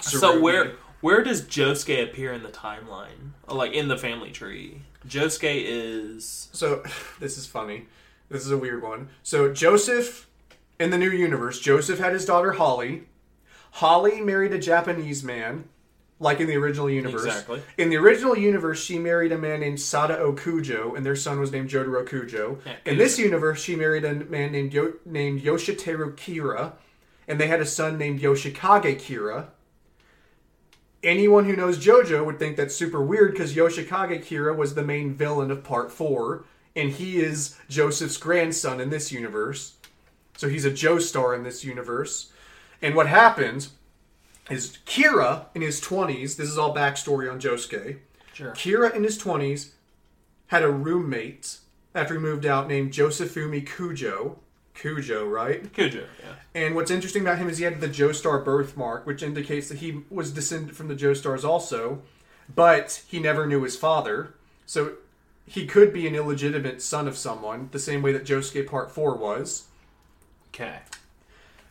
so 0.01 0.41
where 0.41 0.73
where 1.01 1.23
does 1.23 1.43
Josuke 1.43 2.03
appear 2.03 2.33
in 2.33 2.43
the 2.43 2.51
timeline? 2.51 3.33
Like 3.49 3.73
in 3.73 3.89
the 3.89 3.97
family 3.97 4.31
tree? 4.31 4.83
Josuke 5.09 5.65
is 5.67 6.49
So 6.53 6.83
this 7.21 7.39
is 7.39 7.47
funny. 7.47 7.87
This 8.29 8.45
is 8.45 8.51
a 8.51 8.59
weird 8.59 8.83
one. 8.83 9.09
So 9.23 9.53
Joseph 9.53 10.29
in 10.79 10.91
the 10.91 10.99
new 10.99 11.11
universe, 11.11 11.61
Joseph 11.61 11.99
had 11.99 12.13
his 12.13 12.25
daughter 12.25 12.53
Holly. 12.53 13.05
Holly 13.73 14.21
married 14.21 14.53
a 14.53 14.59
Japanese 14.59 15.23
man, 15.23 15.65
like 16.19 16.41
in 16.41 16.47
the 16.47 16.57
original 16.57 16.91
universe. 16.91 17.25
Exactly. 17.25 17.63
In 17.79 17.89
the 17.91 17.97
original 17.97 18.37
universe, 18.37 18.83
she 18.83 18.99
married 18.99 19.33
a 19.33 19.39
man 19.39 19.61
named 19.61 19.79
Sadao 19.79 20.37
Kujo, 20.37 20.97
and 20.97 21.05
their 21.05 21.17
son 21.17 21.41
was 21.41 21.51
named 21.53 21.71
Jotaro 21.71 22.07
Kujo. 22.07 22.59
Yeah, 22.67 22.73
in 22.85 22.99
this 22.99 23.19
universe, 23.19 23.63
she 23.63 23.77
married 23.77 24.05
a 24.05 24.15
man 24.15 24.53
named 24.53 24.73
Yo- 24.75 24.95
named 25.05 25.43
Yoshiteru 25.43 26.15
Kira, 26.17 26.73
and 27.27 27.41
they 27.41 27.47
had 27.47 27.61
a 27.61 27.67
son 27.67 27.97
named 27.97 28.21
Yoshikage 28.21 29.01
Kira. 29.01 29.47
Anyone 31.03 31.47
who 31.47 31.57
knows 31.57 31.79
JoJo 31.79 32.27
would 32.27 32.39
think 32.39 32.59
that's 32.59 32.75
super 32.75 33.03
weird 33.03 33.33
because 33.33 33.55
Yoshikage 33.55 34.23
Kira 34.25 34.55
was 34.55 34.75
the 34.75 34.85
main 34.85 35.15
villain 35.15 35.51
of 35.51 35.65
Part 35.65 35.91
4, 35.91 36.45
and 36.77 36.91
he 36.91 37.21
is 37.21 37.57
Joseph's 37.71 38.19
grandson 38.19 38.81
in 38.81 38.91
this 38.91 39.11
universe. 39.11 39.77
So 40.37 40.49
he's 40.49 40.67
a 40.67 40.71
Joestar 40.71 41.35
in 41.35 41.43
this 41.43 41.65
universe. 41.65 42.33
And 42.83 42.95
what 42.95 43.07
happened 43.07 43.69
is 44.51 44.79
Kira 44.87 45.47
in 45.55 45.63
his 45.63 45.81
20s, 45.81 46.37
this 46.37 46.49
is 46.49 46.59
all 46.59 46.75
backstory 46.75 47.31
on 47.31 47.41
Josuke. 47.41 47.99
sure. 48.33 48.53
Kira 48.53 48.95
in 48.95 49.05
his 49.05 49.19
20s 49.19 49.71
had 50.49 50.63
a 50.63 50.71
roommate 50.71 51.59
after 51.95 52.15
he 52.15 52.21
moved 52.21 52.47
out 52.47 52.69
named 52.69 52.93
Josefumi 52.93 53.67
Kujo. 53.67 54.37
Kujo, 54.75 55.31
right? 55.31 55.73
Kujo. 55.73 56.05
Yeah. 56.23 56.35
And 56.55 56.75
what's 56.75 56.91
interesting 56.91 57.23
about 57.23 57.39
him 57.39 57.49
is 57.49 57.59
he 57.59 57.65
had 57.65 57.81
the 57.81 57.89
Joestar 57.89 58.45
birthmark, 58.45 59.07
which 59.07 59.23
indicates 59.23 59.69
that 59.69 59.79
he 59.79 60.03
was 60.11 60.33
descended 60.33 60.77
from 60.77 60.89
the 60.89 60.95
Joestars 60.95 61.45
also, 61.45 62.03
but 62.53 63.03
he 63.07 63.21
never 63.21 63.47
knew 63.47 63.63
his 63.63 63.77
father. 63.77 64.35
So 64.67 64.95
he 65.47 65.67
could 65.67 65.93
be 65.93 66.07
an 66.07 66.15
illegitimate 66.15 66.81
son 66.81 67.07
of 67.07 67.17
someone, 67.17 67.69
the 67.73 67.79
same 67.79 68.03
way 68.03 68.13
that 68.13 68.25
Josuke 68.25 68.67
Part 68.69 68.91
4 68.91 69.17
was. 69.17 69.67
Okay. 70.49 70.79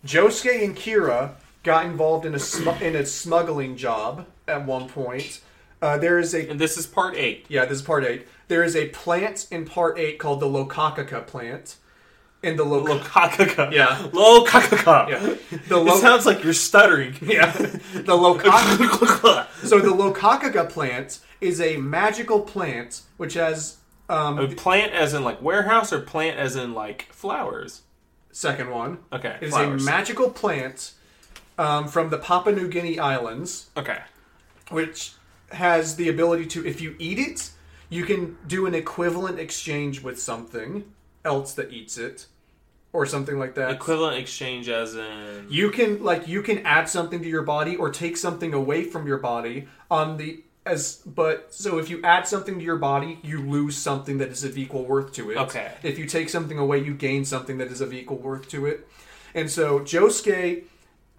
Josuke 0.06 0.64
and 0.64 0.76
Kira 0.76 1.32
got 1.64 1.86
involved 1.86 2.26
in 2.26 2.34
a 2.36 2.40
smu- 2.40 2.72
in 2.82 2.96
a 2.96 3.06
smuggling 3.06 3.76
job 3.76 4.26
at 4.48 4.66
one 4.66 4.88
point. 4.88 5.42
Uh, 5.82 5.98
there 5.98 6.20
is 6.20 6.34
a 6.34 6.50
And 6.50 6.60
this 6.60 6.78
is 6.78 6.86
part 6.88 7.16
eight. 7.16 7.46
yeah, 7.50 7.66
this 7.66 7.78
is 7.80 7.82
part 7.82 8.04
eight. 8.04 8.28
There 8.48 8.64
is 8.64 8.76
a 8.76 8.88
plant 8.90 9.48
in 9.52 9.66
part 9.66 9.98
eight 9.98 10.20
called 10.20 10.40
the 10.40 10.46
Locacaca 10.48 11.26
plant. 11.28 11.76
And 12.42 12.58
the 12.58 12.64
Lok- 12.64 12.88
Locacaca. 13.02 13.72
Yeah. 13.74 13.98
Locacaca. 14.14 15.10
yeah, 15.10 15.20
the 15.68 15.76
It 15.78 15.84
Lo- 15.84 16.00
sounds 16.00 16.26
like 16.26 16.42
you're 16.44 16.54
stuttering. 16.54 17.14
yeah, 17.22 17.52
the 17.52 18.16
Locacaca. 18.16 19.48
So 19.68 19.80
the 19.80 19.90
Locacaca 19.90 20.70
plant 20.70 21.20
is 21.42 21.60
a 21.60 21.76
magical 21.78 22.40
plant 22.42 23.02
which 23.18 23.34
has 23.34 23.78
um, 24.08 24.40
A 24.40 24.48
plant 24.48 24.94
as 24.94 25.14
in 25.14 25.24
like 25.24 25.42
warehouse 25.42 25.92
or 25.94 26.00
plant 26.00 26.38
as 26.38 26.56
in 26.56 26.74
like 26.74 27.08
flowers? 27.12 27.82
Second 28.40 28.70
one. 28.70 29.00
Okay. 29.12 29.38
It 29.42 29.48
is 29.48 29.54
flowers. 29.54 29.82
a 29.82 29.86
magical 29.86 30.30
plant 30.30 30.94
um, 31.58 31.88
from 31.88 32.10
the 32.10 32.18
Papua 32.18 32.56
New 32.56 32.70
Guinea 32.70 32.98
islands, 32.98 33.70
okay. 33.76 34.00
which 34.70 35.14
has 35.52 35.98
the 35.98 36.08
ability 36.08 36.46
to, 36.48 36.66
if 36.66 36.80
you 36.80 36.96
eat 37.00 37.20
it, 37.20 37.52
you 37.90 38.06
can 38.06 38.38
do 38.48 38.66
an 38.66 38.74
equivalent 38.74 39.40
exchange 39.40 40.02
with 40.02 40.22
something 40.22 40.86
else 41.26 41.54
that 41.56 41.74
eats 41.74 41.98
it, 41.98 42.28
or 42.94 43.06
something 43.06 43.38
like 43.38 43.56
that. 43.56 43.72
Equivalent 43.72 44.18
exchange 44.18 44.70
as 44.70 44.96
in 44.96 45.48
you 45.50 45.70
can 45.70 46.04
like 46.04 46.28
you 46.28 46.42
can 46.42 46.60
add 46.60 46.88
something 46.88 47.22
to 47.22 47.28
your 47.28 47.44
body 47.44 47.76
or 47.76 47.92
take 47.92 48.18
something 48.18 48.54
away 48.54 48.84
from 48.84 49.06
your 49.06 49.18
body 49.18 49.68
on 49.92 50.18
the 50.18 50.44
as 50.70 51.02
but 51.06 51.54
so 51.54 51.78
if 51.80 51.90
you 51.90 52.02
add 52.04 52.28
something 52.28 52.60
to 52.60 52.64
your 52.64 52.78
body 52.78 53.20
you 53.24 53.42
lose 53.42 53.76
something 53.78 54.18
that 54.20 54.30
is 54.30 54.44
of 54.44 54.58
equal 54.58 54.86
worth 54.86 55.12
to 55.14 55.32
it. 55.32 55.38
Okay. 55.38 55.72
if 55.84 55.98
you 55.98 56.06
take 56.06 56.30
something 56.30 56.58
away 56.58 56.80
you 56.80 56.94
gain 56.94 57.26
something 57.26 57.58
that 57.58 57.68
is 57.68 57.82
of 57.82 57.94
equal 57.94 58.18
worth 58.18 58.48
to 58.50 58.66
it. 58.66 58.88
And 59.34 59.50
so 59.50 59.80
josuke 59.80 60.64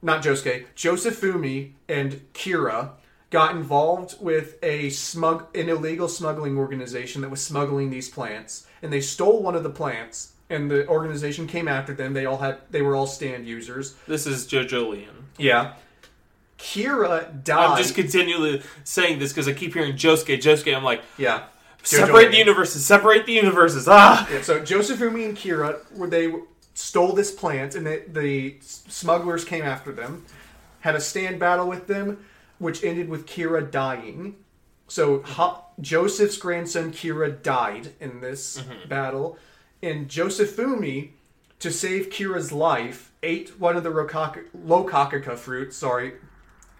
not 0.02 0.22
Josuke, 0.22 0.64
Josefumi 0.74 1.72
and 1.88 2.22
Kira 2.32 2.92
got 3.28 3.54
involved 3.54 4.16
with 4.20 4.56
a 4.62 4.90
smug 4.90 5.54
an 5.56 5.68
illegal 5.68 6.08
smuggling 6.08 6.56
organization 6.56 7.22
that 7.22 7.30
was 7.30 7.42
smuggling 7.42 7.90
these 7.90 8.08
plants 8.08 8.66
and 8.82 8.92
they 8.92 9.00
stole 9.00 9.42
one 9.42 9.54
of 9.54 9.62
the 9.62 9.70
plants 9.70 10.32
and 10.48 10.68
the 10.70 10.86
organization 10.88 11.46
came 11.46 11.68
after 11.68 11.94
them. 11.94 12.12
They 12.12 12.26
all 12.26 12.38
had 12.38 12.58
they 12.70 12.82
were 12.82 12.96
all 12.96 13.06
stand 13.06 13.46
users. 13.46 13.94
This 14.06 14.26
is 14.26 14.46
JoJolion. 14.46 15.24
yeah 15.38 15.74
Kira 16.60 17.42
died 17.44 17.70
I'm 17.70 17.78
just 17.78 17.94
continually 17.94 18.62
saying 18.84 19.18
this 19.18 19.32
because 19.32 19.48
I 19.48 19.52
keep 19.52 19.74
hearing 19.74 19.94
Josuke, 19.94 20.38
Josuke. 20.40 20.74
I'm 20.76 20.84
like, 20.84 21.02
yeah 21.18 21.44
separate 21.82 22.30
the 22.30 22.36
universes, 22.38 22.84
separate 22.84 23.26
the 23.26 23.32
universes. 23.32 23.86
Ah! 23.88 24.28
Yeah, 24.30 24.42
so 24.42 24.60
Josefumi 24.60 25.24
and 25.24 25.36
Kira, 25.36 25.78
where 25.92 26.08
they 26.08 26.32
stole 26.74 27.12
this 27.12 27.30
plant, 27.30 27.74
and 27.74 27.86
the, 27.86 28.02
the 28.08 28.56
smugglers 28.60 29.44
came 29.44 29.64
after 29.64 29.92
them, 29.92 30.24
had 30.80 30.94
a 30.94 31.00
stand 31.00 31.38
battle 31.38 31.68
with 31.68 31.86
them, 31.86 32.24
which 32.58 32.84
ended 32.84 33.08
with 33.08 33.26
Kira 33.26 33.70
dying. 33.70 34.36
So 34.88 35.22
ha- 35.22 35.62
Joseph's 35.80 36.36
grandson 36.36 36.92
Kira 36.92 37.42
died 37.42 37.92
in 38.00 38.20
this 38.20 38.62
battle, 38.88 39.38
and 39.82 40.08
Josefumi, 40.08 41.10
to 41.60 41.70
save 41.70 42.08
Kira's 42.10 42.52
life, 42.52 43.12
ate 43.22 43.60
one 43.60 43.76
of 43.76 43.84
the 43.84 43.90
Rokaka- 43.90 44.46
Locacaca 44.66 45.36
fruit. 45.36 45.74
Sorry, 45.74 46.14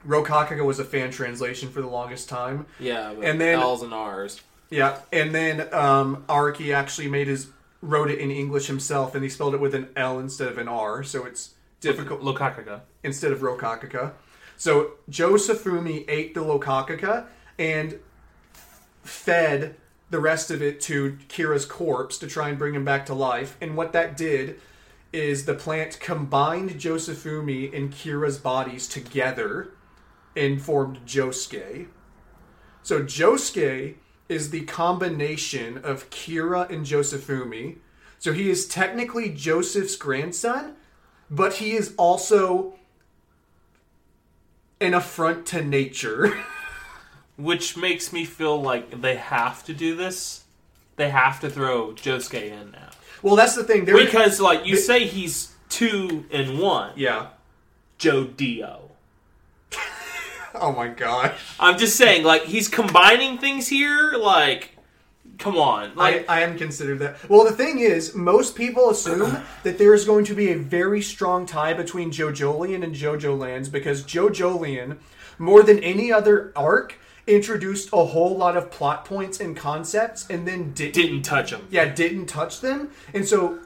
Rokakaka 0.06 0.64
was 0.64 0.78
a 0.78 0.84
fan 0.84 1.10
translation 1.10 1.70
for 1.70 1.80
the 1.80 1.86
longest 1.88 2.28
time. 2.28 2.66
Yeah, 2.78 3.12
but 3.14 3.24
And 3.24 3.40
then- 3.40 3.58
L's 3.58 3.82
and 3.82 3.92
R's. 3.94 4.40
Yeah, 4.70 4.98
and 5.12 5.34
then 5.34 5.72
um, 5.74 6.24
Araki 6.28 6.72
actually 6.72 7.08
made 7.08 7.26
his 7.26 7.48
wrote 7.82 8.10
it 8.10 8.18
in 8.18 8.30
English 8.30 8.66
himself, 8.66 9.14
and 9.14 9.24
he 9.24 9.28
spelled 9.30 9.54
it 9.54 9.60
with 9.60 9.74
an 9.74 9.88
L 9.96 10.18
instead 10.20 10.48
of 10.48 10.58
an 10.58 10.68
R, 10.68 11.02
so 11.02 11.24
it's 11.24 11.50
difficult 11.80 12.20
Locacaca. 12.22 12.82
instead 13.02 13.32
of 13.32 13.40
Rokakaka. 13.40 14.12
So 14.56 14.92
Josefumi 15.10 16.04
ate 16.08 16.34
the 16.34 16.40
Locacaca 16.42 17.26
and 17.58 17.98
fed 19.02 19.74
the 20.10 20.20
rest 20.20 20.50
of 20.50 20.60
it 20.62 20.80
to 20.82 21.16
Kira's 21.28 21.64
corpse 21.64 22.18
to 22.18 22.26
try 22.26 22.48
and 22.48 22.58
bring 22.58 22.74
him 22.74 22.84
back 22.84 23.06
to 23.06 23.14
life. 23.14 23.56
And 23.60 23.76
what 23.76 23.92
that 23.92 24.16
did 24.16 24.60
is 25.12 25.46
the 25.46 25.54
plant 25.54 25.98
combined 26.00 26.70
Josefumi 26.72 27.74
and 27.76 27.90
Kira's 27.92 28.38
bodies 28.38 28.86
together 28.86 29.70
and 30.36 30.60
formed 30.62 31.00
Josuke. 31.06 31.88
So 32.82 33.02
Josuke 33.02 33.94
is 34.28 34.50
the 34.50 34.62
combination 34.62 35.78
of 35.78 36.08
Kira 36.10 36.70
and 36.70 36.86
Josefumi. 36.86 37.76
So 38.18 38.32
he 38.32 38.48
is 38.50 38.66
technically 38.68 39.30
Joseph's 39.30 39.96
grandson, 39.96 40.76
but 41.30 41.54
he 41.54 41.72
is 41.72 41.94
also 41.96 42.74
an 44.80 44.94
affront 44.94 45.46
to 45.46 45.62
nature. 45.64 46.32
Which 47.36 47.74
makes 47.76 48.12
me 48.12 48.26
feel 48.26 48.60
like 48.60 49.00
they 49.00 49.16
have 49.16 49.64
to 49.64 49.72
do 49.72 49.96
this. 49.96 50.44
They 50.96 51.08
have 51.08 51.40
to 51.40 51.48
throw 51.48 51.92
Josuke 51.92 52.42
in 52.50 52.72
now. 52.72 52.90
well, 53.22 53.34
that's 53.34 53.54
the 53.54 53.64
thing. 53.64 53.86
Because, 53.86 54.40
like, 54.40 54.66
you 54.66 54.74
They- 54.74 54.80
say 54.82 55.06
he's 55.06 55.52
two 55.70 56.26
in 56.30 56.58
one. 56.58 56.92
yeah. 56.96 57.28
Joe 57.96 58.24
Dio. 58.24 58.89
Oh 60.70 60.72
my 60.72 60.88
gosh. 60.88 61.38
I'm 61.58 61.78
just 61.78 61.96
saying, 61.96 62.24
like, 62.24 62.44
he's 62.44 62.68
combining 62.68 63.38
things 63.38 63.66
here. 63.66 64.12
Like, 64.12 64.76
come 65.38 65.56
on. 65.56 65.94
Like, 65.96 66.28
I, 66.28 66.38
I 66.38 66.40
am 66.42 66.58
considered 66.58 66.98
that. 66.98 67.16
Well, 67.30 67.44
the 67.44 67.52
thing 67.52 67.78
is, 67.78 68.14
most 68.14 68.54
people 68.54 68.90
assume 68.90 69.42
that 69.62 69.78
there 69.78 69.94
is 69.94 70.04
going 70.04 70.24
to 70.26 70.34
be 70.34 70.50
a 70.50 70.58
very 70.58 71.00
strong 71.02 71.46
tie 71.46 71.72
between 71.72 72.10
JoJolion 72.10 72.84
and 72.84 72.94
JoJo 72.94 73.38
Lands 73.38 73.68
because 73.68 74.04
JoJolion, 74.04 74.98
more 75.38 75.62
than 75.62 75.78
any 75.80 76.12
other 76.12 76.52
arc, 76.54 76.98
introduced 77.26 77.88
a 77.92 78.04
whole 78.04 78.36
lot 78.36 78.56
of 78.56 78.70
plot 78.70 79.04
points 79.04 79.40
and 79.40 79.56
concepts 79.56 80.26
and 80.28 80.46
then 80.46 80.72
didn't, 80.72 80.94
didn't 80.94 81.22
touch 81.22 81.50
them. 81.50 81.66
yeah, 81.70 81.86
didn't 81.86 82.26
touch 82.26 82.60
them. 82.60 82.90
And 83.14 83.26
so 83.26 83.60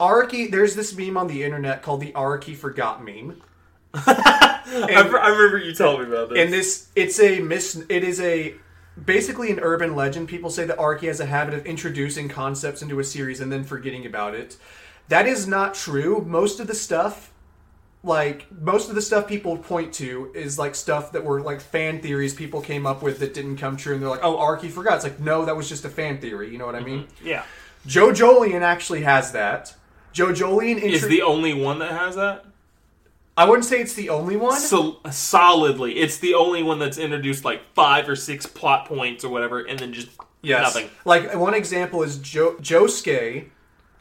Araki, 0.00 0.50
there's 0.50 0.74
this 0.74 0.96
meme 0.96 1.16
on 1.16 1.28
the 1.28 1.44
internet 1.44 1.82
called 1.82 2.00
the 2.00 2.12
Araki 2.12 2.56
forgot 2.56 3.04
meme. 3.04 3.40
I, 4.06 5.00
I 5.00 5.28
remember 5.28 5.58
you 5.58 5.74
telling 5.74 6.00
me 6.00 6.14
about 6.14 6.30
this. 6.30 6.38
And 6.38 6.52
this, 6.52 6.88
it's 6.96 7.20
a 7.20 7.40
mis. 7.40 7.84
It 7.88 8.04
is 8.04 8.20
a 8.20 8.54
basically 9.04 9.50
an 9.50 9.60
urban 9.60 9.94
legend. 9.94 10.28
People 10.28 10.50
say 10.50 10.64
that 10.64 10.78
Araki 10.78 11.08
has 11.08 11.20
a 11.20 11.26
habit 11.26 11.54
of 11.54 11.66
introducing 11.66 12.28
concepts 12.28 12.82
into 12.82 12.98
a 13.00 13.04
series 13.04 13.40
and 13.40 13.52
then 13.52 13.64
forgetting 13.64 14.06
about 14.06 14.34
it. 14.34 14.56
That 15.08 15.26
is 15.26 15.46
not 15.46 15.74
true. 15.74 16.24
Most 16.26 16.58
of 16.60 16.68
the 16.68 16.74
stuff, 16.74 17.32
like 18.02 18.46
most 18.50 18.88
of 18.88 18.94
the 18.94 19.02
stuff 19.02 19.26
people 19.26 19.58
point 19.58 19.92
to, 19.94 20.32
is 20.34 20.58
like 20.58 20.74
stuff 20.74 21.12
that 21.12 21.24
were 21.24 21.42
like 21.42 21.60
fan 21.60 22.00
theories 22.00 22.34
people 22.34 22.60
came 22.60 22.86
up 22.86 23.02
with 23.02 23.18
that 23.18 23.34
didn't 23.34 23.58
come 23.58 23.76
true, 23.76 23.94
and 23.94 24.02
they're 24.02 24.10
like, 24.10 24.24
"Oh, 24.24 24.36
Araki 24.36 24.70
forgot." 24.70 24.96
It's 24.96 25.04
like, 25.04 25.20
no, 25.20 25.44
that 25.44 25.56
was 25.56 25.68
just 25.68 25.84
a 25.84 25.90
fan 25.90 26.18
theory. 26.18 26.50
You 26.50 26.58
know 26.58 26.66
what 26.66 26.76
I 26.76 26.80
mean? 26.80 27.04
Mm-hmm. 27.04 27.26
yeah. 27.26 27.44
JoJolion 27.86 28.62
actually 28.62 29.02
has 29.02 29.32
that. 29.32 29.74
JoJolion 30.14 30.78
Is 30.80 31.08
the 31.08 31.22
only 31.22 31.52
one 31.52 31.80
that 31.80 31.90
has 31.90 32.14
that? 32.16 32.44
I 33.36 33.44
wouldn't 33.46 33.64
say 33.64 33.80
it's 33.80 33.94
the 33.94 34.10
only 34.10 34.36
one. 34.36 34.58
So 34.60 34.98
solidly, 35.10 35.98
it's 35.98 36.18
the 36.18 36.34
only 36.34 36.62
one 36.62 36.78
that's 36.78 36.98
introduced 36.98 37.44
like 37.44 37.62
five 37.74 38.08
or 38.08 38.16
six 38.16 38.44
plot 38.46 38.86
points 38.86 39.24
or 39.24 39.30
whatever, 39.30 39.60
and 39.60 39.78
then 39.78 39.92
just 39.92 40.08
Yes. 40.42 40.62
nothing. 40.62 40.90
Like 41.04 41.34
one 41.34 41.54
example 41.54 42.02
is 42.02 42.18
jo- 42.18 42.56
Josuke. 42.60 43.46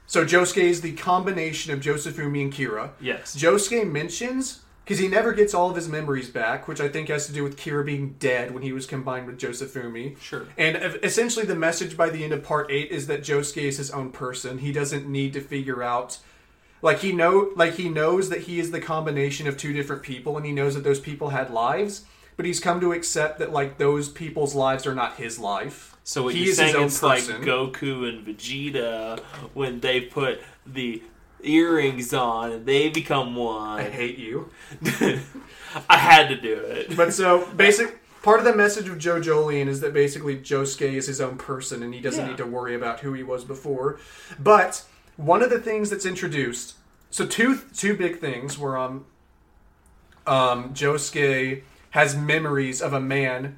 So 0.08 0.26
Josuke 0.26 0.64
is 0.64 0.82
the 0.82 0.92
combination 0.94 1.72
of 1.72 1.80
Josefumi 1.80 2.42
and 2.42 2.52
Kira. 2.54 2.90
Yes. 3.00 3.36
Josuke 3.38 3.90
mentions 3.90 4.60
because 4.84 5.00
he 5.00 5.08
never 5.08 5.32
gets 5.32 5.54
all 5.54 5.70
of 5.70 5.76
his 5.78 5.88
memories 5.88 6.30
back, 6.30 6.68
which 6.68 6.82
I 6.82 6.90
think 6.90 7.08
has 7.08 7.28
to 7.28 7.32
do 7.32 7.44
with 7.44 7.56
Kira 7.56 7.86
being 7.86 8.16
dead 8.20 8.52
when 8.54 8.64
he 8.64 8.74
was 8.74 8.86
combined 8.86 9.28
with 9.28 9.38
Josefumi. 9.40 10.20
Sure. 10.20 10.48
And 10.58 10.76
essentially, 11.04 11.46
the 11.46 11.56
message 11.56 11.96
by 11.96 12.10
the 12.10 12.24
end 12.26 12.34
of 12.34 12.44
part 12.44 12.70
eight 12.70 12.92
is 12.92 13.08
that 13.08 13.22
Josuke 13.22 13.62
is 13.64 13.78
his 13.78 13.92
own 13.92 14.10
person. 14.12 14.58
He 14.58 14.74
doesn't 14.74 15.08
need 15.08 15.32
to 15.34 15.40
figure 15.42 15.82
out. 15.84 16.18
Like 16.82 17.00
he 17.00 17.12
know, 17.12 17.52
like 17.56 17.76
he 17.76 17.90
knows 17.90 18.30
that 18.30 18.42
he 18.42 18.60
is 18.60 18.72
the 18.72 18.82
combination 18.82 19.48
of 19.48 19.58
two 19.58 19.74
different 19.74 20.02
people, 20.04 20.38
and 20.38 20.46
he 20.46 20.52
knows 20.52 20.74
that 20.76 20.84
those 20.84 21.00
people 21.00 21.30
had 21.30 21.52
lives. 21.52 22.06
But 22.38 22.46
he's 22.46 22.60
come 22.60 22.80
to 22.82 22.92
accept 22.94 23.40
that 23.40 23.52
like 23.52 23.78
those 23.78 24.10
people's 24.10 24.56
lives 24.56 24.88
are 24.88 24.96
not 24.96 25.16
his 25.18 25.38
life. 25.38 25.96
So 26.04 26.24
what 26.24 26.34
he's 26.34 26.50
is 26.52 26.58
saying 26.58 26.84
it's 26.84 27.04
like. 27.04 27.22
Goku 27.24 28.10
and 28.10 28.26
Vegeta 28.26 29.20
when 29.54 29.80
they 29.82 30.02
put 30.02 30.42
the 30.66 31.04
earrings 31.44 32.14
on 32.14 32.52
and 32.52 32.66
they 32.66 32.90
become 32.90 33.36
one. 33.36 33.80
I 33.80 33.90
hate 33.90 34.18
you. 34.18 34.50
I 35.90 35.98
had 35.98 36.30
to 36.30 36.36
do 36.40 36.54
it. 36.56 36.96
But 36.96 37.14
so 37.14 37.46
basic 37.56 38.00
part 38.22 38.40
of 38.40 38.46
the 38.46 38.56
message 38.56 38.88
of 38.88 38.98
JoJolion 38.98 39.68
is 39.68 39.82
that 39.82 39.94
basically 39.94 40.38
Josuke 40.38 40.94
is 40.94 41.08
his 41.08 41.22
own 41.22 41.38
person 41.38 41.84
and 41.84 41.94
he 41.94 42.00
doesn't 42.02 42.24
Yeah. 42.24 42.30
need 42.32 42.38
to 42.38 42.46
worry 42.46 42.76
about 42.76 43.00
who 43.02 43.14
he 43.14 43.24
was 43.24 43.44
before. 43.44 44.00
But 44.40 44.84
one 45.22 45.42
of 45.44 45.50
the 45.50 45.60
things 45.60 45.90
that's 45.90 46.06
introduced, 46.06 46.76
so 47.10 47.26
two 47.26 47.60
two 47.76 47.96
big 47.96 48.20
things 48.20 48.58
were 48.58 48.78
um 48.78 49.06
um 50.28 50.74
Josuke 50.74 51.64
has 51.92 52.16
memories 52.16 52.82
of 52.82 52.94
a 52.94 53.00
man, 53.02 53.58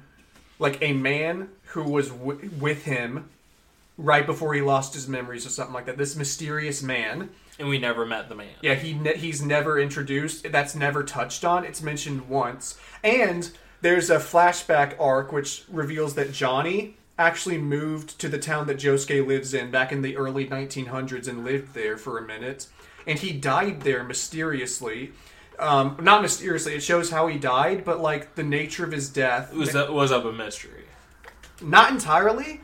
like 0.58 0.78
a 0.82 0.92
man 0.92 1.48
who 1.66 1.82
was 1.84 2.08
w- 2.10 2.50
with 2.60 2.84
him 2.84 3.28
right 3.96 4.26
before 4.26 4.54
he 4.54 4.60
lost 4.60 4.94
his 4.94 5.06
memories 5.06 5.46
or 5.46 5.50
something 5.50 5.74
like 5.74 5.86
that. 5.86 5.96
This 5.96 6.16
mysterious 6.16 6.82
man. 6.82 7.30
and 7.58 7.68
we 7.68 7.78
never 7.78 8.04
met 8.04 8.28
the 8.28 8.34
man. 8.34 8.48
Yeah, 8.62 8.74
he 8.74 8.94
ne- 8.94 9.16
he's 9.16 9.40
never 9.40 9.78
introduced. 9.78 10.50
That's 10.50 10.74
never 10.74 11.04
touched 11.04 11.44
on. 11.44 11.64
It's 11.64 11.80
mentioned 11.82 12.28
once, 12.28 12.76
and 13.04 13.50
there's 13.82 14.10
a 14.10 14.16
flashback 14.16 14.98
arc 14.98 15.30
which 15.30 15.64
reveals 15.70 16.14
that 16.14 16.32
Johnny 16.32 16.96
actually 17.18 17.58
moved 17.58 18.18
to 18.20 18.28
the 18.28 18.38
town 18.38 18.66
that 18.66 18.78
Josuke 18.78 19.26
lives 19.26 19.54
in 19.54 19.70
back 19.70 19.92
in 19.92 20.02
the 20.02 20.16
early 20.16 20.46
1900s 20.46 21.28
and 21.28 21.44
lived 21.44 21.74
there 21.74 21.96
for 21.96 22.18
a 22.18 22.22
minute, 22.26 22.66
and 23.06 23.18
he 23.18 23.32
died 23.32 23.82
there 23.82 24.02
mysteriously. 24.02 25.12
Um, 25.58 25.96
not 26.02 26.22
mysteriously. 26.22 26.74
It 26.74 26.82
shows 26.82 27.10
how 27.10 27.28
he 27.28 27.38
died, 27.38 27.84
but 27.84 28.00
like 28.00 28.34
the 28.34 28.42
nature 28.42 28.84
of 28.84 28.90
his 28.90 29.08
death 29.08 29.52
It 29.52 29.56
was 29.56 29.72
that 29.72 29.92
was 29.92 30.10
up 30.10 30.24
a 30.24 30.32
mystery. 30.32 30.84
not 31.62 31.92
entirely. 31.92 32.60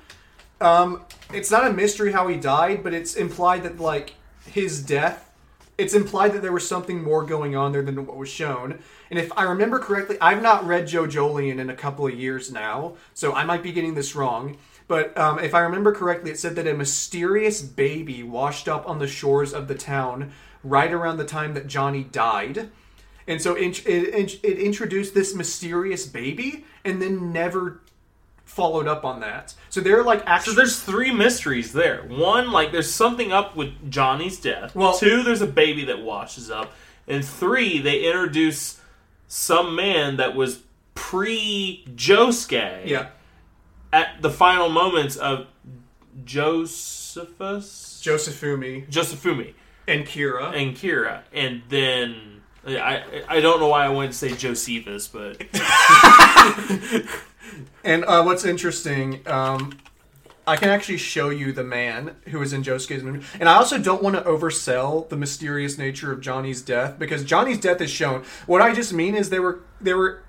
Um, 0.61 1.03
it's 1.33 1.51
not 1.51 1.67
a 1.67 1.73
mystery 1.73 2.13
how 2.13 2.27
he 2.27 2.37
died, 2.37 2.83
but 2.83 2.93
it's 2.93 3.15
implied 3.15 3.63
that 3.63 3.79
like 3.79 4.15
his 4.45 4.83
death. 4.83 5.30
It's 5.81 5.95
implied 5.95 6.35
that 6.35 6.43
there 6.43 6.53
was 6.53 6.69
something 6.69 7.03
more 7.03 7.25
going 7.25 7.57
on 7.57 7.73
there 7.73 7.81
than 7.81 8.05
what 8.05 8.19
was 8.19 8.29
shown. 8.29 8.81
And 9.09 9.19
if 9.19 9.33
I 9.35 9.45
remember 9.45 9.79
correctly, 9.79 10.19
I've 10.21 10.43
not 10.43 10.67
read 10.67 10.85
JoJolion 10.85 11.59
in 11.59 11.71
a 11.71 11.75
couple 11.75 12.07
of 12.07 12.13
years 12.13 12.53
now, 12.53 12.97
so 13.15 13.33
I 13.33 13.45
might 13.45 13.63
be 13.63 13.73
getting 13.73 13.95
this 13.95 14.15
wrong. 14.15 14.59
But 14.89 15.17
um, 15.17 15.39
if 15.39 15.55
I 15.55 15.61
remember 15.61 15.95
correctly, 15.95 16.33
it 16.33 16.39
said 16.39 16.55
that 16.57 16.67
a 16.67 16.75
mysterious 16.75 17.63
baby 17.63 18.23
washed 18.23 18.69
up 18.69 18.87
on 18.87 18.99
the 18.99 19.09
shores 19.09 19.55
of 19.55 19.69
the 19.69 19.75
town 19.75 20.33
right 20.63 20.93
around 20.93 21.17
the 21.17 21.25
time 21.25 21.55
that 21.55 21.67
Johnny 21.67 22.05
died. 22.05 22.69
And 23.27 23.41
so 23.41 23.55
it, 23.55 23.87
it, 23.87 24.39
it 24.43 24.59
introduced 24.59 25.15
this 25.15 25.35
mysterious 25.35 26.05
baby 26.05 26.67
and 26.85 27.01
then 27.01 27.33
never 27.33 27.81
followed 28.51 28.87
up 28.89 29.05
on 29.05 29.21
that. 29.21 29.55
So 29.71 29.81
they're 29.81 30.03
like 30.03 30.21
So 30.21 30.25
actually. 30.27 30.57
there's 30.57 30.81
three 30.81 31.13
mysteries 31.13 31.73
there. 31.73 32.03
One, 32.09 32.51
like 32.51 32.73
there's 32.73 32.91
something 32.93 33.33
up 33.33 33.57
with 33.57 33.91
Johnny's 33.91 34.39
death. 34.41 34.75
Well- 34.75 34.99
two, 34.99 35.23
there's 35.23 35.41
a 35.43 35.47
baby 35.47 35.85
that 35.87 36.01
washes 36.01 36.51
up, 36.51 36.73
and 37.09 37.25
three, 37.25 37.79
they 37.81 38.01
introduce 38.05 38.81
some 39.29 39.75
man 39.77 40.17
that 40.17 40.35
was 40.35 40.61
pre 40.95 41.85
Josuke 41.95 42.87
Yeah. 42.87 43.07
at 43.93 44.21
the 44.21 44.31
final 44.31 44.69
moments 44.69 45.17
of 45.17 45.47
Josephus 46.25 48.01
Josefumi 48.05 48.89
Josefumi 48.91 49.55
and 49.87 50.05
Kira. 50.07 50.53
and 50.55 50.77
Kira, 50.77 51.21
and 51.33 51.63
then 51.69 52.41
I 52.67 53.23
I 53.29 53.41
don't 53.41 53.61
know 53.61 53.69
why 53.69 53.85
I 53.87 53.89
wanted 53.91 54.09
to 54.13 54.19
say 54.19 54.35
Josephus, 54.35 55.07
but 55.09 55.41
And 57.85 58.05
uh, 58.05 58.23
what's 58.23 58.45
interesting, 58.45 59.27
um, 59.27 59.79
I 60.47 60.57
can 60.57 60.69
actually 60.69 60.97
show 60.97 61.31
you 61.31 61.53
the 61.53 61.65
man 61.65 62.17
who 62.29 62.41
was 62.41 62.53
in 62.53 62.63
Josuke's 62.63 63.03
movie. 63.03 63.25
And 63.39 63.49
I 63.49 63.55
also 63.55 63.79
don't 63.79 64.03
want 64.03 64.17
to 64.17 64.23
oversell 64.23 65.09
the 65.09 65.17
mysterious 65.17 65.79
nature 65.79 66.13
of 66.13 66.21
Johnny's 66.21 66.63
death 66.63 66.99
because 66.99 67.25
Johnny's 67.25 67.61
death 67.61 67.81
is 67.81 67.91
shown. 67.91 68.25
What 68.47 68.61
I 68.61 68.75
just 68.75 68.93
mean 68.93 69.15
is 69.15 69.31
there 69.31 69.43
were 69.43 69.61
there 69.81 69.97
were 69.97 70.23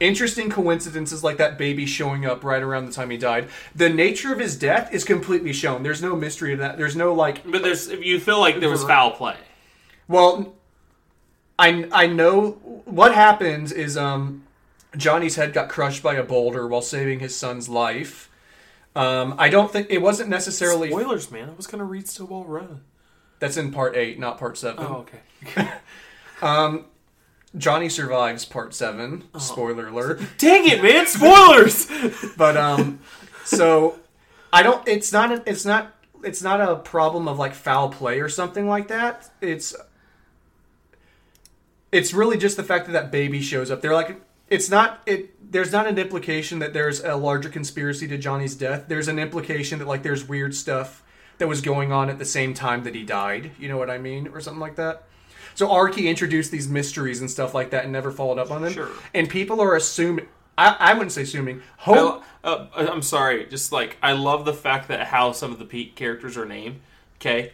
interesting 0.00 0.50
coincidences 0.50 1.22
like 1.22 1.36
that 1.38 1.56
baby 1.56 1.86
showing 1.86 2.26
up 2.26 2.44
right 2.44 2.62
around 2.62 2.86
the 2.86 2.92
time 2.92 3.10
he 3.10 3.16
died. 3.16 3.48
The 3.74 3.88
nature 3.88 4.32
of 4.32 4.38
his 4.38 4.56
death 4.56 4.92
is 4.92 5.04
completely 5.04 5.52
shown. 5.52 5.82
There's 5.82 6.02
no 6.02 6.16
mystery 6.16 6.50
to 6.52 6.56
that. 6.58 6.76
There's 6.76 6.96
no 6.96 7.14
like 7.14 7.48
but 7.50 7.62
there's 7.62 7.88
if 7.88 8.04
you 8.04 8.18
feel 8.20 8.40
like 8.40 8.60
there 8.60 8.70
was 8.70 8.84
foul 8.84 9.12
play. 9.12 9.36
Well, 10.08 10.54
I 11.58 11.88
I 11.92 12.06
know 12.06 12.52
what 12.84 13.14
happens 13.14 13.70
is 13.70 13.96
um 13.96 14.45
Johnny's 14.96 15.36
head 15.36 15.52
got 15.52 15.68
crushed 15.68 16.02
by 16.02 16.14
a 16.14 16.22
boulder 16.22 16.66
while 16.66 16.82
saving 16.82 17.20
his 17.20 17.36
son's 17.36 17.68
life. 17.68 18.30
Um, 18.94 19.34
I 19.38 19.48
don't 19.50 19.70
think 19.70 19.88
it 19.90 19.98
wasn't 19.98 20.30
necessarily 20.30 20.88
Spoilers, 20.88 21.30
man. 21.30 21.50
I 21.50 21.52
was 21.52 21.66
gonna 21.66 21.84
read 21.84 22.08
Snowball 22.08 22.44
Run. 22.44 22.80
that's 23.38 23.56
in 23.56 23.70
part 23.72 23.94
eight, 23.96 24.18
not 24.18 24.38
part 24.38 24.56
seven. 24.56 24.84
Oh, 24.86 25.06
okay. 25.06 25.70
Johnny 27.56 27.88
survives 27.88 28.44
part 28.44 28.74
seven. 28.74 29.24
Spoiler 29.38 29.88
alert. 29.88 30.20
Dang 30.38 30.66
it, 30.68 30.82
man! 30.82 31.06
Spoilers. 31.06 31.88
But 32.36 32.56
um, 32.56 33.00
so 33.44 33.98
I 34.52 34.62
don't. 34.62 34.86
It's 34.86 35.12
not. 35.12 35.32
A, 35.32 35.42
it's 35.48 35.64
not. 35.64 35.94
It's 36.22 36.42
not 36.42 36.60
a 36.60 36.76
problem 36.76 37.28
of 37.28 37.38
like 37.38 37.54
foul 37.54 37.88
play 37.88 38.20
or 38.20 38.28
something 38.28 38.68
like 38.68 38.88
that. 38.88 39.30
It's. 39.40 39.74
It's 41.92 42.12
really 42.12 42.36
just 42.36 42.56
the 42.56 42.64
fact 42.64 42.86
that 42.86 42.92
that 42.92 43.10
baby 43.10 43.40
shows 43.40 43.70
up. 43.70 43.80
They're 43.80 43.94
like. 43.94 44.20
It's 44.48 44.70
not. 44.70 45.02
It. 45.06 45.32
There's 45.52 45.72
not 45.72 45.86
an 45.86 45.98
implication 45.98 46.58
that 46.58 46.72
there's 46.72 47.00
a 47.00 47.16
larger 47.16 47.48
conspiracy 47.48 48.08
to 48.08 48.18
Johnny's 48.18 48.54
death. 48.54 48.86
There's 48.88 49.08
an 49.08 49.18
implication 49.18 49.78
that 49.78 49.88
like 49.88 50.02
there's 50.02 50.28
weird 50.28 50.54
stuff 50.54 51.02
that 51.38 51.46
was 51.48 51.60
going 51.60 51.92
on 51.92 52.10
at 52.10 52.18
the 52.18 52.24
same 52.24 52.54
time 52.54 52.84
that 52.84 52.94
he 52.94 53.04
died. 53.04 53.52
You 53.58 53.68
know 53.68 53.76
what 53.76 53.90
I 53.90 53.98
mean, 53.98 54.28
or 54.28 54.40
something 54.40 54.60
like 54.60 54.76
that. 54.76 55.04
So 55.54 55.68
Araki 55.68 56.08
introduced 56.08 56.50
these 56.50 56.68
mysteries 56.68 57.20
and 57.20 57.30
stuff 57.30 57.54
like 57.54 57.70
that 57.70 57.84
and 57.84 57.92
never 57.92 58.10
followed 58.10 58.38
up 58.38 58.50
on 58.50 58.62
them. 58.62 58.72
Sure. 58.72 58.90
And 59.14 59.28
people 59.28 59.60
are 59.60 59.74
assuming. 59.76 60.28
I, 60.58 60.76
I 60.78 60.92
wouldn't 60.94 61.12
say 61.12 61.22
assuming. 61.22 61.62
Hope. 61.78 62.24
I, 62.42 62.48
uh, 62.48 62.66
I'm 62.76 63.02
sorry. 63.02 63.46
Just 63.46 63.72
like 63.72 63.96
I 64.02 64.12
love 64.12 64.44
the 64.44 64.54
fact 64.54 64.88
that 64.88 65.06
how 65.06 65.32
some 65.32 65.52
of 65.52 65.58
the 65.58 65.64
pe- 65.64 65.90
characters 65.90 66.36
are 66.36 66.46
named. 66.46 66.80
Okay. 67.20 67.52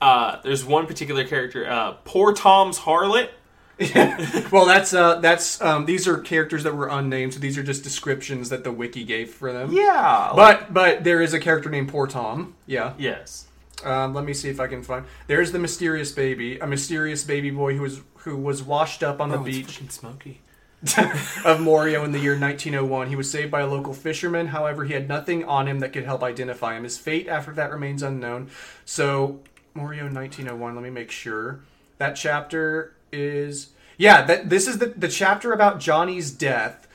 Uh, 0.00 0.40
there's 0.42 0.64
one 0.64 0.86
particular 0.86 1.26
character, 1.26 1.68
uh, 1.68 1.92
poor 2.04 2.34
Tom's 2.34 2.80
harlot. 2.80 3.30
Well, 4.50 4.64
that's 4.64 4.94
uh, 4.94 5.16
that's 5.20 5.60
um, 5.60 5.84
these 5.86 6.08
are 6.08 6.18
characters 6.18 6.62
that 6.64 6.74
were 6.74 6.88
unnamed, 6.88 7.34
so 7.34 7.40
these 7.40 7.58
are 7.58 7.62
just 7.62 7.82
descriptions 7.82 8.48
that 8.48 8.64
the 8.64 8.72
wiki 8.72 9.04
gave 9.04 9.30
for 9.30 9.52
them. 9.52 9.70
Yeah, 9.72 10.32
But 10.34 10.72
but 10.72 11.04
there 11.04 11.20
is 11.20 11.34
a 11.34 11.40
character 11.40 11.68
named 11.68 11.88
Poor 11.88 12.06
Tom. 12.06 12.54
Yeah. 12.66 12.94
yes, 12.96 13.46
Um, 13.84 14.14
let 14.14 14.24
me 14.24 14.32
see 14.32 14.48
if 14.48 14.60
I 14.60 14.66
can 14.66 14.82
find. 14.82 15.04
There's 15.26 15.52
the 15.52 15.58
mysterious 15.58 16.10
baby, 16.12 16.58
a 16.58 16.66
mysterious 16.66 17.22
baby 17.24 17.50
boy 17.50 17.74
who 17.76 17.82
was 17.82 18.00
who 18.18 18.36
was 18.36 18.62
washed 18.62 19.02
up 19.02 19.20
on 19.20 19.28
the 19.30 19.38
Oh, 19.38 19.44
it's 19.44 19.56
beach 19.58 19.66
freaking 19.80 19.92
smoky. 19.92 20.40
of 21.44 21.60
Morio 21.60 22.04
in 22.04 22.12
the 22.12 22.18
year 22.18 22.38
1901. 22.38 23.08
He 23.08 23.16
was 23.16 23.30
saved 23.30 23.50
by 23.50 23.60
a 23.62 23.66
local 23.66 23.92
fisherman. 23.92 24.48
However, 24.48 24.84
he 24.84 24.92
had 24.94 25.08
nothing 25.08 25.44
on 25.44 25.66
him 25.66 25.80
that 25.80 25.92
could 25.92 26.04
help 26.04 26.22
identify 26.22 26.76
him. 26.76 26.84
His 26.84 26.98
fate 26.98 27.28
after 27.28 27.52
that 27.52 27.70
remains 27.72 28.02
unknown. 28.02 28.50
So, 28.84 29.40
Morio 29.74 30.04
1901. 30.04 30.74
Let 30.74 30.84
me 30.84 30.90
make 30.90 31.10
sure 31.10 31.60
that 31.98 32.12
chapter 32.14 32.92
is 33.16 33.68
yeah. 33.98 34.22
That 34.22 34.50
this 34.50 34.68
is 34.68 34.78
the 34.78 34.86
the 34.86 35.08
chapter 35.08 35.52
about 35.52 35.80
Johnny's 35.80 36.30
death. 36.30 36.86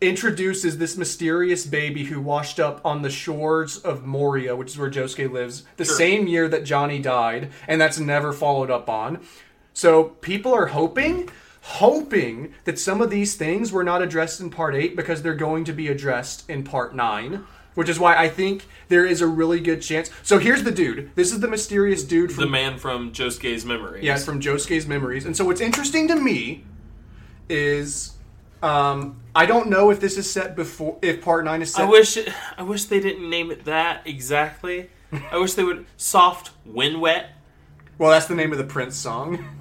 Introduces 0.00 0.78
this 0.78 0.96
mysterious 0.96 1.66
baby 1.66 2.04
who 2.04 2.22
washed 2.22 2.58
up 2.58 2.80
on 2.86 3.02
the 3.02 3.10
shores 3.10 3.76
of 3.76 4.06
Morio, 4.06 4.56
which 4.56 4.70
is 4.70 4.78
where 4.78 4.90
Josuke 4.90 5.30
lives, 5.30 5.64
the 5.76 5.84
Sure. 5.84 5.94
same 5.94 6.26
year 6.26 6.48
that 6.48 6.64
Johnny 6.64 6.98
died, 6.98 7.50
and 7.68 7.78
that's 7.78 7.98
never 7.98 8.32
followed 8.32 8.70
up 8.70 8.88
on. 8.88 9.20
So 9.74 10.04
people 10.04 10.54
are 10.54 10.68
hoping, 10.68 11.28
hoping 11.60 12.54
that 12.64 12.78
some 12.78 13.02
of 13.02 13.10
these 13.10 13.34
things 13.34 13.72
were 13.72 13.84
not 13.84 14.00
addressed 14.00 14.40
in 14.40 14.48
part 14.48 14.74
eight 14.74 14.96
because 14.96 15.20
they're 15.20 15.34
going 15.34 15.64
to 15.64 15.72
be 15.74 15.88
addressed 15.88 16.48
in 16.48 16.64
part 16.64 16.94
nine. 16.94 17.44
Which 17.74 17.88
is 17.88 17.98
why 17.98 18.16
I 18.16 18.28
think 18.28 18.66
there 18.88 19.06
is 19.06 19.20
a 19.20 19.26
really 19.26 19.60
good 19.60 19.80
chance. 19.80 20.10
So 20.22 20.38
here's 20.38 20.64
the 20.64 20.72
dude. 20.72 21.12
This 21.14 21.32
is 21.32 21.40
the 21.40 21.48
mysterious 21.48 22.02
dude 22.04 22.32
from 22.32 22.44
The 22.44 22.50
man 22.50 22.78
from 22.78 23.12
Josuke's 23.12 23.64
memory. 23.64 24.04
yeah, 24.04 24.16
from 24.16 24.40
Josuke's 24.40 24.86
memories. 24.86 25.24
And 25.24 25.36
so 25.36 25.44
what's 25.44 25.60
interesting 25.60 26.08
to 26.08 26.16
me 26.16 26.64
is 27.48 28.12
um, 28.62 29.20
I 29.34 29.46
don't 29.46 29.68
know 29.70 29.90
if 29.90 30.00
this 30.00 30.18
is 30.18 30.30
set 30.30 30.54
before 30.56 30.98
if 31.02 31.22
part 31.22 31.44
nine 31.44 31.62
is 31.62 31.72
set 31.72 31.86
I 31.86 31.88
wish 31.88 32.16
it, 32.16 32.28
I 32.58 32.62
wish 32.62 32.84
they 32.84 33.00
didn't 33.00 33.28
name 33.28 33.50
it 33.50 33.64
that 33.64 34.06
exactly. 34.06 34.90
I 35.32 35.38
wish 35.38 35.54
they 35.54 35.64
would 35.64 35.86
soft 35.96 36.50
wind 36.64 37.00
wet, 37.00 37.30
Well, 37.98 38.10
that's 38.10 38.26
the 38.26 38.34
name 38.34 38.52
of 38.52 38.58
the 38.58 38.64
Prince 38.64 38.96
song. 38.96 39.44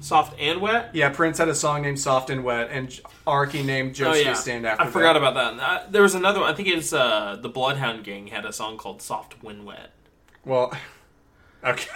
soft 0.00 0.34
and 0.40 0.60
wet. 0.60 0.90
Yeah, 0.94 1.10
Prince 1.10 1.38
had 1.38 1.48
a 1.48 1.54
song 1.54 1.82
named 1.82 2.00
Soft 2.00 2.30
and 2.30 2.42
Wet, 2.44 2.68
and 2.70 2.88
Araki 3.26 3.64
named 3.64 3.94
Josuke 3.94 4.06
Oh 4.06 4.14
yeah, 4.14 4.32
Stand 4.34 4.66
After 4.66 4.82
I 4.82 4.86
forgot 4.88 5.12
that. 5.14 5.22
about 5.22 5.34
that. 5.56 5.62
Uh, 5.62 5.86
there 5.90 6.02
was 6.02 6.14
another 6.14 6.40
one. 6.40 6.50
I 6.50 6.54
think 6.54 6.68
it's 6.68 6.92
uh, 6.92 7.38
the 7.40 7.48
Bloodhound 7.48 8.04
Gang 8.04 8.26
had 8.28 8.44
a 8.44 8.52
song 8.52 8.76
called 8.76 9.00
"Soft 9.02 9.42
Wind 9.42 9.64
Wet." 9.64 9.90
Well, 10.44 10.72
okay. 11.64 11.88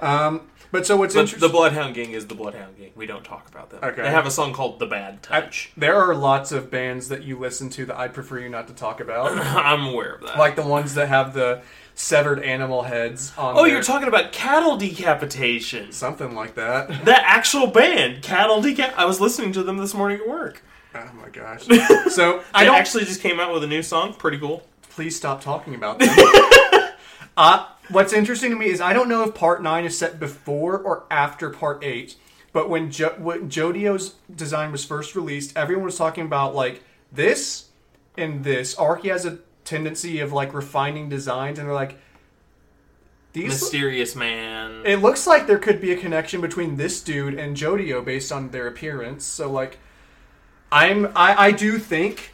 um, 0.00 0.42
but 0.70 0.86
so 0.86 0.96
what's 0.96 1.14
But 1.14 1.20
interesting? 1.20 1.48
the 1.48 1.52
Bloodhound 1.52 1.94
Gang 1.94 2.12
is 2.12 2.26
the 2.26 2.34
Bloodhound 2.34 2.76
Gang. 2.76 2.90
We 2.94 3.06
don't 3.06 3.24
talk 3.24 3.48
about 3.48 3.70
them. 3.70 3.80
Okay. 3.82 4.02
They 4.02 4.10
have 4.10 4.26
a 4.26 4.30
song 4.30 4.52
called 4.52 4.78
"The 4.78 4.86
Bad 4.86 5.22
Touch." 5.22 5.72
there 5.76 5.96
are 5.96 6.14
lots 6.14 6.52
of 6.52 6.70
bands 6.70 7.08
that 7.08 7.22
you 7.24 7.38
listen 7.38 7.70
to 7.70 7.86
that 7.86 7.96
I'd 7.96 8.12
prefer 8.14 8.38
you 8.40 8.48
not 8.48 8.68
to 8.68 8.74
talk 8.74 9.00
about, 9.00 9.32
I'm 9.38 9.86
aware 9.86 10.14
of 10.16 10.22
that. 10.22 10.38
like 10.38 10.56
the 10.56 10.66
ones 10.66 10.94
that 10.94 11.08
have 11.08 11.32
the 11.34 11.62
severed 11.98 12.40
animal 12.44 12.84
heads 12.84 13.32
on. 13.36 13.56
oh, 13.58 13.64
their- 13.64 13.72
you're 13.72 13.82
talking 13.82 14.06
about 14.06 14.30
cattle 14.32 14.76
decapitation. 14.76 15.90
something 15.90 16.32
like 16.34 16.54
that. 16.54 16.88
That 17.04 17.22
actual 17.26 17.66
band, 17.66 18.22
Cattle 18.22 18.62
Decap. 18.62 18.94
I 18.96 19.04
was 19.04 19.20
listening 19.20 19.52
to 19.54 19.62
them 19.64 19.78
this 19.78 19.94
morning 19.94 20.20
at 20.20 20.28
work. 20.28 20.62
Oh 20.94 21.10
my 21.20 21.28
gosh! 21.28 21.66
So 22.10 22.38
I 22.54 22.62
I 22.62 22.64
don't 22.64 22.76
actually 22.76 23.04
just 23.04 23.20
came 23.20 23.40
out 23.40 23.52
with 23.52 23.64
a 23.64 23.66
new 23.66 23.82
song. 23.82 24.14
Pretty 24.14 24.38
cool. 24.38 24.62
please 24.90 25.16
stop 25.16 25.40
talking 25.42 25.74
about 25.74 25.98
them. 25.98 26.08
uh, 27.36 27.66
what's 27.90 28.12
interesting 28.12 28.50
to 28.50 28.56
me 28.56 28.66
is 28.66 28.80
I 28.80 28.92
don't 28.92 29.08
know 29.08 29.24
if 29.24 29.34
part 29.34 29.62
nine 29.62 29.84
is 29.84 29.96
set 29.98 30.18
before 30.20 30.78
or 30.78 31.04
after 31.10 31.50
part 31.50 31.82
eight. 31.84 32.16
But 32.52 32.70
when 32.70 32.90
jo- 32.90 33.14
when 33.18 33.50
Jodio's 33.50 34.14
design 34.34 34.72
was 34.72 34.84
first 34.84 35.14
released, 35.14 35.56
everyone 35.56 35.84
was 35.84 35.96
talking 35.98 36.24
about 36.24 36.54
like 36.54 36.82
this 37.12 37.66
and 38.16 38.42
this. 38.44 38.74
Araki 38.76 39.10
has 39.10 39.26
a 39.26 39.38
tendency 39.68 40.20
of 40.20 40.32
like 40.32 40.54
refining 40.54 41.08
designs, 41.08 41.58
and 41.58 41.68
they're 41.68 41.74
like 41.74 41.98
these. 43.32 43.60
Mysterious 43.60 44.16
Man. 44.16 44.82
It 44.84 44.96
looks 44.96 45.26
like 45.26 45.46
there 45.46 45.58
could 45.58 45.80
be 45.80 45.92
a 45.92 45.96
connection 45.96 46.40
between 46.40 46.76
this 46.76 47.02
dude 47.02 47.34
and 47.34 47.56
Jodio 47.56 48.04
based 48.04 48.32
on 48.32 48.50
their 48.50 48.66
appearance. 48.66 49.24
So 49.24 49.50
like, 49.50 49.78
I'm 50.72 51.06
I, 51.14 51.46
I 51.46 51.52
do 51.52 51.78
think 51.78 52.32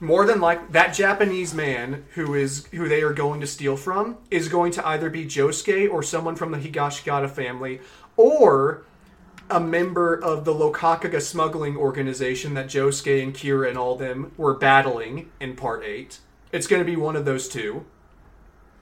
more 0.00 0.26
than 0.26 0.40
like 0.40 0.72
that 0.72 0.92
Japanese 0.92 1.54
man 1.54 2.04
who 2.14 2.34
is 2.34 2.66
who 2.66 2.88
they 2.88 3.02
are 3.02 3.12
going 3.12 3.40
to 3.40 3.46
steal 3.46 3.76
from 3.76 4.18
is 4.30 4.48
going 4.48 4.72
to 4.72 4.86
either 4.86 5.08
be 5.08 5.24
Josuke 5.24 5.90
or 5.90 6.02
someone 6.02 6.36
from 6.36 6.50
the 6.50 6.58
Higashikata 6.58 7.30
family 7.30 7.80
or 8.16 8.84
a 9.50 9.60
member 9.60 10.14
of 10.14 10.44
the 10.44 10.52
Locacaca 10.52 11.20
smuggling 11.20 11.76
organization 11.76 12.54
that 12.54 12.66
Josuke 12.66 13.22
and 13.22 13.34
Kira 13.34 13.68
and 13.68 13.78
all 13.78 13.96
them 13.96 14.32
were 14.36 14.54
battling 14.54 15.30
in 15.38 15.54
part 15.54 15.84
8. 15.84 16.18
It's 16.54 16.66
going 16.68 16.80
to 16.80 16.86
be 16.86 16.96
one 16.96 17.16
of 17.16 17.24
those 17.24 17.48
two. 17.48 17.84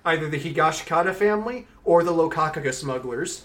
Either 0.05 0.29
the 0.29 0.39
Higashikata 0.39 1.15
family 1.15 1.67
or 1.85 2.05
the 2.05 2.13
Locacaca 2.13 2.73
smugglers. 2.75 3.45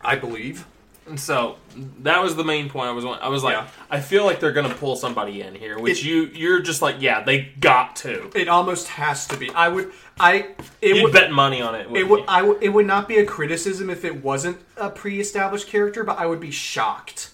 I 0.00 0.16
believe. 0.16 0.66
And 1.06 1.18
so 1.18 1.56
that 2.02 2.22
was 2.22 2.36
the 2.36 2.44
main 2.44 2.70
point. 2.70 2.86
I 2.88 2.92
was 2.92 3.04
I 3.04 3.26
was 3.28 3.42
like, 3.42 3.56
Yeah. 3.56 3.66
I 3.90 4.00
feel 4.00 4.24
like 4.24 4.38
they're 4.38 4.52
gonna 4.52 4.72
pull 4.72 4.94
somebody 4.94 5.42
in 5.42 5.54
here, 5.56 5.76
which 5.78 5.98
It- 5.98 6.04
you 6.06 6.22
you're 6.32 6.60
just 6.60 6.80
like, 6.80 6.96
yeah, 7.00 7.22
they 7.24 7.40
got 7.60 7.96
to. 7.96 8.30
It 8.36 8.48
almost 8.48 8.86
has 8.88 9.26
to 9.26 9.36
be. 9.36 9.50
I 9.50 9.66
would 9.68 9.90
I 10.20 10.50
it 10.80 10.94
You'd 10.96 11.02
would 11.04 11.12
bet 11.12 11.32
money 11.32 11.60
on 11.60 11.74
it. 11.74 11.88
It 11.92 12.08
wouldn't 12.08 12.28
you? 12.28 12.34
I 12.34 12.42
would, 12.42 12.62
it 12.62 12.68
would 12.68 12.86
not 12.86 13.08
be 13.08 13.18
a 13.18 13.26
criticism 13.26 13.90
if 13.90 14.04
it 14.04 14.22
wasn't 14.22 14.58
a 14.76 14.88
pre-established 14.90 15.66
character, 15.66 16.04
but 16.04 16.18
I 16.18 16.26
would 16.26 16.40
be 16.40 16.52
shocked. 16.52 17.30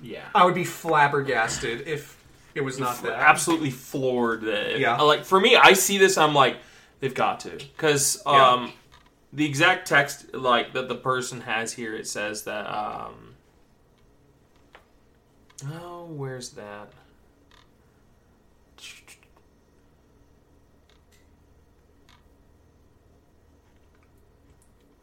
yeah. 0.00 0.22
I 0.34 0.44
would 0.44 0.54
be 0.54 0.64
flabbergasted 0.64 1.88
if 1.88 2.16
it 2.54 2.62
was 2.62 2.78
not 2.78 3.02
that. 3.02 3.12
absolutely 3.12 3.70
floored 3.70 4.42
that 4.42 4.78
Yeah. 4.78 5.00
like 5.02 5.24
for 5.24 5.40
me 5.40 5.56
i 5.56 5.72
see 5.72 5.98
this 5.98 6.18
i'm 6.18 6.34
like 6.34 6.56
they've 7.00 7.14
got 7.14 7.40
to 7.40 7.50
because 7.50 8.20
um 8.26 8.72
the 9.32 9.44
exact 9.46 9.86
text 9.86 10.34
like 10.34 10.72
that 10.72 10.88
the 10.88 10.96
person 10.96 11.42
has 11.42 11.72
here. 11.72 11.94
It 11.94 12.08
says 12.08 12.42
that. 12.44 12.66
um 12.66 13.34
Oh, 15.72 16.06
where's 16.06 16.50
that? 16.50 16.92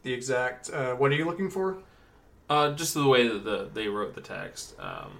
The 0.02 0.12
exact. 0.12 0.70
Uh, 0.70 0.94
what 0.94 1.10
are 1.10 1.14
you 1.14 1.24
looking 1.24 1.50
for? 1.50 1.78
Uh, 2.48 2.72
just 2.72 2.94
the 2.94 3.06
way 3.06 3.28
that 3.28 3.44
the, 3.44 3.68
they 3.72 3.88
wrote 3.88 4.14
the 4.14 4.20
text. 4.20 4.74
Um, 4.78 5.18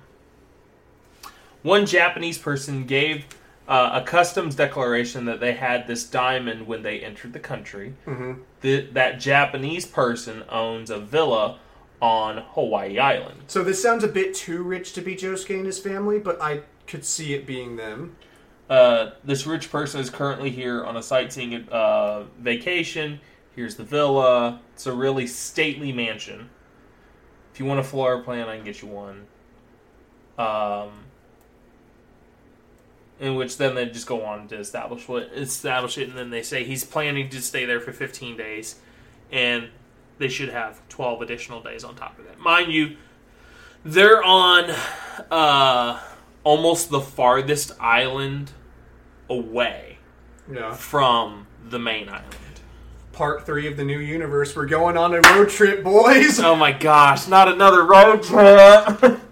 one 1.62 1.86
Japanese 1.86 2.38
person 2.38 2.86
gave 2.86 3.24
uh, 3.66 4.00
a 4.00 4.02
customs 4.02 4.54
declaration 4.54 5.26
that 5.26 5.40
they 5.40 5.52
had 5.52 5.86
this 5.86 6.04
diamond 6.04 6.66
when 6.66 6.82
they 6.82 7.00
entered 7.00 7.32
the 7.32 7.40
country. 7.40 7.94
Mm-hmm. 8.06 8.40
The, 8.62 8.80
that 8.92 9.20
Japanese 9.20 9.86
person 9.86 10.44
owns 10.48 10.90
a 10.90 10.98
villa 10.98 11.58
on 12.00 12.38
Hawaii 12.52 12.98
Island. 12.98 13.42
So 13.48 13.62
this 13.62 13.82
sounds 13.82 14.04
a 14.04 14.08
bit 14.08 14.34
too 14.34 14.62
rich 14.62 14.92
to 14.94 15.02
be 15.02 15.16
Josuke 15.16 15.56
and 15.56 15.66
his 15.66 15.78
family, 15.78 16.18
but 16.18 16.40
I 16.40 16.62
could 16.86 17.04
see 17.04 17.34
it 17.34 17.46
being 17.46 17.76
them. 17.76 18.16
Uh, 18.70 19.10
this 19.24 19.46
rich 19.46 19.70
person 19.70 20.00
is 20.00 20.10
currently 20.10 20.50
here 20.50 20.84
on 20.84 20.96
a 20.96 21.02
sightseeing 21.02 21.68
uh, 21.70 22.24
vacation. 22.38 23.20
Here's 23.54 23.76
the 23.76 23.84
villa. 23.84 24.60
It's 24.74 24.86
a 24.86 24.92
really 24.92 25.26
stately 25.26 25.92
mansion. 25.92 26.50
If 27.52 27.60
you 27.60 27.66
want 27.66 27.80
a 27.80 27.84
floor 27.84 28.22
plan, 28.22 28.48
I 28.48 28.56
can 28.56 28.64
get 28.64 28.82
you 28.82 28.88
one. 28.88 29.26
Um, 30.38 30.90
in 33.20 33.34
which 33.34 33.56
then 33.58 33.74
they 33.74 33.86
just 33.86 34.06
go 34.06 34.22
on 34.24 34.46
to 34.48 34.56
establish 34.58 35.08
what 35.08 35.24
establish 35.34 35.98
it, 35.98 36.08
and 36.08 36.16
then 36.16 36.30
they 36.30 36.42
say 36.42 36.64
he's 36.64 36.84
planning 36.84 37.28
to 37.30 37.40
stay 37.42 37.64
there 37.64 37.80
for 37.80 37.92
15 37.92 38.36
days, 38.36 38.76
and 39.32 39.68
they 40.18 40.28
should 40.28 40.48
have 40.50 40.80
12 40.88 41.22
additional 41.22 41.60
days 41.62 41.84
on 41.84 41.94
top 41.94 42.18
of 42.18 42.24
that. 42.26 42.38
Mind 42.38 42.72
you, 42.72 42.96
they're 43.84 44.22
on 44.22 44.70
uh, 45.30 46.00
almost 46.44 46.90
the 46.90 47.00
farthest 47.00 47.72
island 47.80 48.50
away 49.30 49.98
Yeah. 50.52 50.74
from 50.74 51.46
the 51.68 51.78
main 51.78 52.08
island. 52.08 52.34
Part 53.12 53.44
three 53.44 53.66
of 53.66 53.76
the 53.76 53.84
new 53.84 53.98
universe. 53.98 54.54
We're 54.54 54.66
going 54.66 54.96
on 54.96 55.12
a 55.14 55.20
road 55.20 55.48
trip, 55.50 55.82
boys. 55.82 56.38
Oh 56.40 56.54
my 56.54 56.70
gosh, 56.72 57.26
not 57.28 57.48
another 57.48 57.84
road 57.84 58.22
trip! 58.22 59.20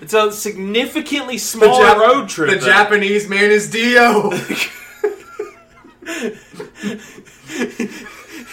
it's 0.00 0.14
a 0.14 0.30
significantly 0.32 1.38
smaller 1.38 1.84
Jap- 1.84 1.98
road 2.00 2.28
trip. 2.28 2.50
The 2.50 2.56
though. 2.56 2.66
Japanese 2.66 3.28
man 3.28 3.50
is 3.50 3.70
Dio. 3.70 4.32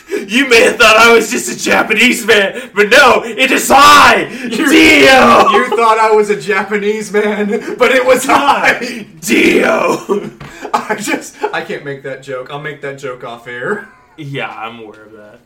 You 0.09 0.47
may 0.47 0.61
have 0.61 0.77
thought 0.77 0.95
I 0.97 1.13
was 1.13 1.29
just 1.29 1.49
a 1.53 1.57
Japanese 1.63 2.25
man, 2.25 2.71
but 2.73 2.89
no, 2.89 3.23
it 3.23 3.51
is 3.51 3.69
I, 3.71 4.25
Dio! 4.49 4.57
you 4.57 5.75
thought 5.75 5.97
I 5.99 6.11
was 6.11 6.29
a 6.29 6.39
Japanese 6.39 7.11
man, 7.11 7.75
but 7.77 7.91
it 7.91 8.05
was 8.05 8.25
I. 8.29 9.05
Dio! 9.19 10.31
I 10.73 10.95
just 10.95 11.41
I 11.43 11.61
can't 11.61 11.83
make 11.83 12.03
that 12.03 12.23
joke. 12.23 12.49
I'll 12.49 12.61
make 12.61 12.81
that 12.81 12.97
joke 12.97 13.23
off 13.25 13.47
air. 13.47 13.89
yeah, 14.17 14.49
I'm 14.49 14.79
aware 14.79 15.03
of 15.03 15.11
that. 15.13 15.39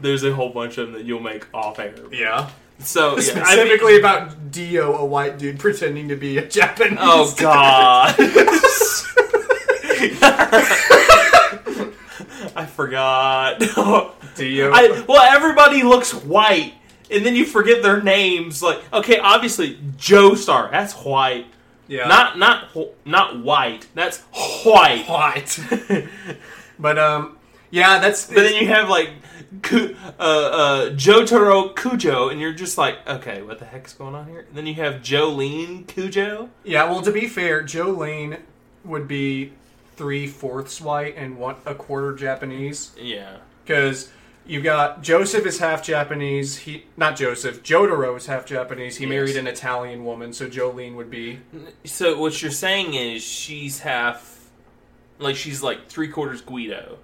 There's 0.00 0.24
a 0.24 0.32
whole 0.34 0.50
bunch 0.50 0.78
of 0.78 0.86
them 0.86 0.94
that 0.96 1.04
you'll 1.04 1.20
make 1.20 1.46
off 1.54 1.78
air. 1.78 1.94
Yeah. 2.10 2.50
So, 2.80 3.10
yeah, 3.10 3.14
I 3.14 3.16
mean- 3.16 3.24
Specifically 3.44 3.98
about 3.98 4.50
Dio, 4.50 4.96
a 4.96 5.04
white 5.04 5.38
dude 5.38 5.58
pretending 5.58 6.08
to 6.08 6.16
be 6.16 6.38
a 6.38 6.46
Japanese. 6.48 6.98
oh 7.00 7.34
god. 7.38 8.14
I 12.56 12.66
forgot. 12.66 13.58
Dio. 14.36 14.70
I, 14.72 15.04
well, 15.08 15.22
everybody 15.22 15.82
looks 15.82 16.12
white, 16.14 16.74
and 17.10 17.24
then 17.24 17.34
you 17.34 17.44
forget 17.44 17.82
their 17.82 18.02
names. 18.02 18.62
Like, 18.62 18.80
okay, 18.92 19.18
obviously 19.18 19.76
Joestar, 19.96 20.70
that's 20.70 20.92
white. 20.94 21.46
yeah. 21.88 22.06
Not 22.08 22.38
not 22.38 22.68
not 23.04 23.42
white. 23.42 23.86
That's 23.94 24.20
white. 24.64 25.04
white. 25.08 25.58
but 26.78 26.98
um, 26.98 27.36
yeah, 27.70 27.98
that's. 27.98 28.26
But 28.26 28.36
then 28.36 28.54
you 28.62 28.68
have 28.68 28.88
like 28.88 29.10
Ku, 29.62 29.96
uh, 30.18 30.22
uh, 30.22 30.90
Jotaro 30.90 31.74
Kujo, 31.74 32.30
and 32.30 32.40
you're 32.40 32.52
just 32.52 32.76
like, 32.76 32.98
okay, 33.08 33.40
what 33.42 33.58
the 33.58 33.64
heck's 33.64 33.94
going 33.94 34.14
on 34.14 34.28
here? 34.28 34.40
And 34.40 34.54
then 34.56 34.66
you 34.66 34.74
have 34.74 35.02
Jolyne 35.02 35.84
Kujo. 35.84 36.48
yeah. 36.64 36.84
Well, 36.84 37.00
to 37.02 37.10
be 37.12 37.26
fair, 37.26 37.62
Jolyne 37.62 38.38
would 38.84 39.08
be 39.08 39.52
three 39.96 40.26
fourths 40.26 40.80
white 40.80 41.16
and 41.16 41.38
one 41.38 41.56
a 41.66 41.74
quarter 41.74 42.14
Japanese 42.14 42.92
Yeah. 43.00 43.38
because. 43.64 44.10
you've 44.46 44.64
got 44.64 45.02
Joseph 45.02 45.44
is 45.44 45.58
half 45.58 45.82
Japanese. 45.84 46.56
He 46.56 46.84
not 46.96 47.16
Joseph. 47.16 47.62
Jotaro 47.62 48.16
is 48.16 48.24
half 48.24 48.46
Japanese. 48.46 48.96
He 48.96 49.04
Yes. 49.04 49.10
married 49.10 49.36
an 49.36 49.46
Italian 49.46 50.06
woman, 50.06 50.32
so 50.32 50.48
Jolyne 50.48 50.96
would 50.96 51.10
be 51.10 51.40
So 51.84 52.18
what 52.18 52.40
you're 52.40 52.50
saying 52.50 52.94
is 52.94 53.22
she's 53.22 53.80
half, 53.80 54.48
like 55.18 55.36
she's 55.36 55.62
like 55.62 55.88
three 55.88 56.08
quarters 56.08 56.40
Guido. 56.40 56.96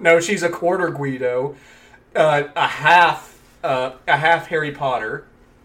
No, 0.00 0.20
she's 0.20 0.42
a 0.42 0.48
quarter 0.48 0.90
Guido, 0.90 1.56
uh, 2.14 2.44
a 2.54 2.66
half, 2.66 3.38
uh, 3.64 3.92
a 4.06 4.16
half 4.16 4.46
Harry 4.48 4.72
Potter. 4.72 5.24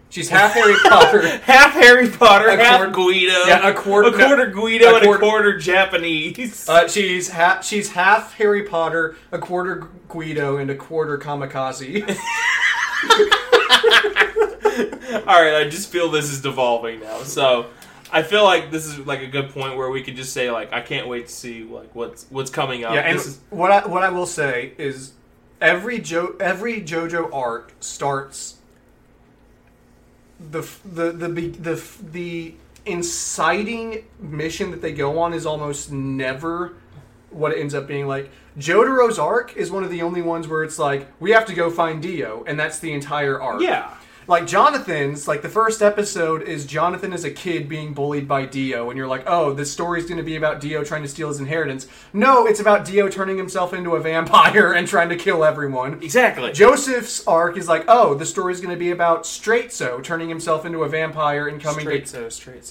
She's 0.10 0.30
half 0.30 0.54
Harry 0.54 0.76
Potter. 0.84 1.28
half 1.40 1.72
Harry 1.74 2.08
Potter, 2.10 2.48
A 2.48 2.56
half 2.58 2.78
quart- 2.78 2.94
Guido. 2.94 3.46
Yeah, 3.48 3.68
a 3.68 3.74
quart- 3.74 4.06
a 4.06 4.12
quarter 4.12 4.46
Guido, 4.48 4.92
a 4.92 4.96
and 4.98 5.04
quart- 5.06 5.18
a 5.18 5.20
quarter 5.26 5.58
Japanese. 5.58 6.70
Uh, 6.70 6.88
she's 6.88 7.30
half. 7.30 7.64
She's 7.66 7.92
half 7.92 8.34
Harry 8.36 8.64
Potter, 8.64 9.16
a 9.32 9.40
quarter 9.40 9.88
Guido, 10.10 10.58
and 10.58 10.70
a 10.70 10.76
quarter 10.76 11.18
Kamikaze. 11.18 12.08
All 15.28 15.42
right, 15.42 15.56
I 15.56 15.68
just 15.70 15.90
feel 15.90 16.10
this 16.10 16.30
is 16.32 16.42
devolving 16.42 17.00
now. 17.02 17.24
So 17.24 17.68
I 18.14 18.24
feel 18.24 18.44
like 18.44 18.72
this 18.72 18.86
is 18.86 19.00
like 19.00 19.22
a 19.22 19.28
good 19.28 19.50
point 19.50 19.76
where 19.76 19.90
we 19.90 20.04
could 20.04 20.16
just 20.16 20.32
say 20.34 20.52
like 20.52 20.72
I 20.72 20.82
can't 20.82 21.08
wait 21.08 21.28
to 21.28 21.34
see 21.34 21.64
like 21.64 21.94
what's 21.96 22.26
what's 22.30 22.50
coming 22.52 22.84
up. 22.86 22.94
yeah, 22.94 23.02
and 23.02 23.18
is 23.18 23.40
what 23.50 23.72
I 23.72 23.88
what 23.88 24.04
I 24.04 24.10
will 24.10 24.28
say 24.28 24.74
is 24.78 25.14
every 25.60 26.00
jo 26.00 26.36
every 26.40 26.82
JoJo 26.82 27.34
arc 27.34 27.74
starts 27.80 28.58
the 30.52 30.60
f- 30.60 30.82
the 30.86 31.12
the 31.12 31.28
the 31.28 31.84
the 32.12 32.54
inciting 32.86 34.04
mission 34.20 34.72
that 34.72 34.82
they 34.82 34.94
go 34.94 35.20
on 35.20 35.34
is 35.34 35.46
almost 35.46 35.92
never 35.92 36.74
what 37.32 37.52
it 37.52 37.60
ends 37.60 37.74
up 37.74 37.88
being 37.88 38.08
like. 38.08 38.30
Jotaro's 38.60 39.18
arc 39.18 39.56
is 39.58 39.72
one 39.72 39.84
of 39.84 39.90
the 39.90 40.04
only 40.04 40.22
ones 40.22 40.48
where 40.48 40.64
it's 40.64 40.78
like 40.78 41.08
we 41.20 41.32
have 41.32 41.46
to 41.48 41.54
go 41.56 41.72
find 41.72 42.02
Dio, 42.02 42.44
and 42.46 42.60
that's 42.60 42.80
the 42.80 42.94
entire 42.94 43.42
arc. 43.42 43.62
yeah. 43.62 43.96
Like 44.28 44.48
Jonathan's, 44.48 45.28
like 45.28 45.42
the 45.42 45.50
first 45.50 45.82
episode 45.82 46.44
is 46.44 46.66
Jonathan 46.66 47.14
as 47.14 47.24
a 47.24 47.32
kid 47.32 47.68
being 47.68 47.94
bullied 47.94 48.28
by 48.28 48.46
Dio, 48.46 48.90
and 48.90 48.98
you're 48.98 49.08
like, 49.08 49.24
oh, 49.28 49.54
this 49.54 49.72
story's 49.72 50.06
going 50.06 50.18
to 50.18 50.24
be 50.24 50.36
about 50.36 50.62
Dio 50.62 50.84
trying 50.84 51.02
to 51.02 51.08
steal 51.10 51.28
his 51.28 51.40
inheritance. 51.40 51.88
No, 52.14 52.46
it's 52.46 52.60
about 52.60 52.86
Dio 52.86 53.10
turning 53.10 53.38
himself 53.38 53.74
into 53.74 53.96
a 53.96 54.00
vampire 54.00 54.74
and 54.78 54.88
trying 54.88 55.10
to 55.10 55.16
kill 55.16 55.44
everyone. 55.44 56.02
Exactly. 56.02 56.52
Joseph's 56.52 57.26
arc 57.28 57.58
is 57.58 57.68
like, 57.68 57.86
oh, 57.88 58.14
the 58.14 58.26
story's 58.26 58.62
going 58.62 58.74
to 58.74 58.80
be 58.80 58.92
about 58.92 59.24
Straizo 59.24 60.04
turning 60.04 60.30
himself 60.30 60.66
into 60.66 60.84
a 60.84 60.90
vampire 60.90 61.48
and 61.48 61.62
coming 61.62 61.82
straight 61.82 62.06
to. 62.06 62.12
so, 62.12 62.30
straight 62.30 62.66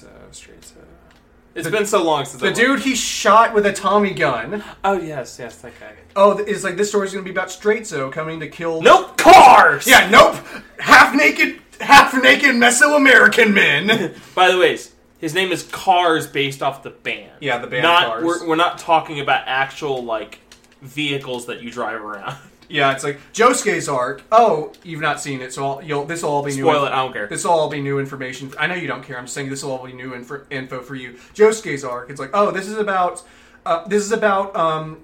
so, 1.54 1.60
straight 1.60 1.64
so. 1.64 1.68
It's 1.68 1.78
been 1.78 1.86
so 1.86 2.04
long 2.04 2.24
since 2.24 2.40
The 2.40 2.48
I 2.48 2.52
dude 2.52 2.80
he 2.80 2.94
shot 2.94 3.54
with 3.54 3.66
a 3.66 3.72
Tommy 3.72 4.12
gun. 4.12 4.62
Oh 4.84 4.98
yes, 4.98 5.38
yes, 5.38 5.56
that 5.56 5.78
guy. 5.78 5.94
Oh, 6.16 6.38
is 6.38 6.64
like 6.64 6.76
this 6.76 6.88
story's 6.88 7.12
going 7.12 7.24
to 7.24 7.28
be 7.30 7.34
about 7.34 7.48
Straizo 7.48 8.10
coming 8.12 8.40
to 8.40 8.48
kill. 8.48 8.82
Nope, 8.82 9.16
cars. 9.16 9.86
Yeah, 9.86 10.08
nope. 10.10 10.36
Half 10.78 11.14
naked, 11.14 11.60
half 11.80 12.14
naked 12.14 12.54
Mesoamerican 12.56 13.52
men. 13.52 14.14
By 14.34 14.50
the 14.50 14.58
way, 14.58 14.78
his 15.18 15.34
name 15.34 15.52
is 15.52 15.62
Cars, 15.62 16.26
based 16.26 16.62
off 16.62 16.82
the 16.82 16.90
band. 16.90 17.30
Yeah, 17.40 17.58
the 17.58 17.68
band 17.68 17.84
not, 17.84 18.06
Cars. 18.06 18.24
We're, 18.24 18.48
we're 18.48 18.56
not 18.56 18.78
talking 18.78 19.20
about 19.20 19.44
actual 19.46 20.04
like 20.04 20.40
vehicles 20.80 21.46
that 21.46 21.62
you 21.62 21.70
drive 21.70 22.00
around. 22.00 22.36
Yeah, 22.72 22.92
it's 22.92 23.04
like 23.04 23.20
Josuke's 23.34 23.86
arc. 23.86 24.22
Oh, 24.32 24.72
you've 24.82 25.02
not 25.02 25.20
seen 25.20 25.42
it, 25.42 25.52
so 25.52 25.66
I'll, 25.66 25.82
you'll 25.82 26.06
this 26.06 26.22
will 26.22 26.30
all 26.30 26.42
be 26.42 26.52
new. 26.54 26.62
Spoil 26.62 26.86
it. 26.86 26.90
I 26.92 27.04
don't 27.04 27.12
care. 27.12 27.26
This 27.26 27.44
will 27.44 27.50
all 27.52 27.68
be 27.68 27.82
new 27.82 27.98
information. 27.98 28.50
I 28.58 28.66
know 28.66 28.74
you 28.74 28.86
don't 28.86 29.04
care. 29.04 29.18
I'm 29.18 29.26
saying 29.26 29.50
this 29.50 29.62
will 29.62 29.72
all 29.72 29.84
be 29.84 29.92
new 29.92 30.14
info, 30.14 30.40
info 30.50 30.80
for 30.80 30.94
you. 30.94 31.12
Josuke's 31.34 31.84
arc. 31.84 32.08
It's 32.08 32.18
like, 32.18 32.30
oh, 32.32 32.50
this 32.50 32.66
is 32.68 32.78
about, 32.78 33.22
uh, 33.66 33.86
this 33.86 34.02
is 34.02 34.10
about 34.10 34.56
um, 34.56 35.02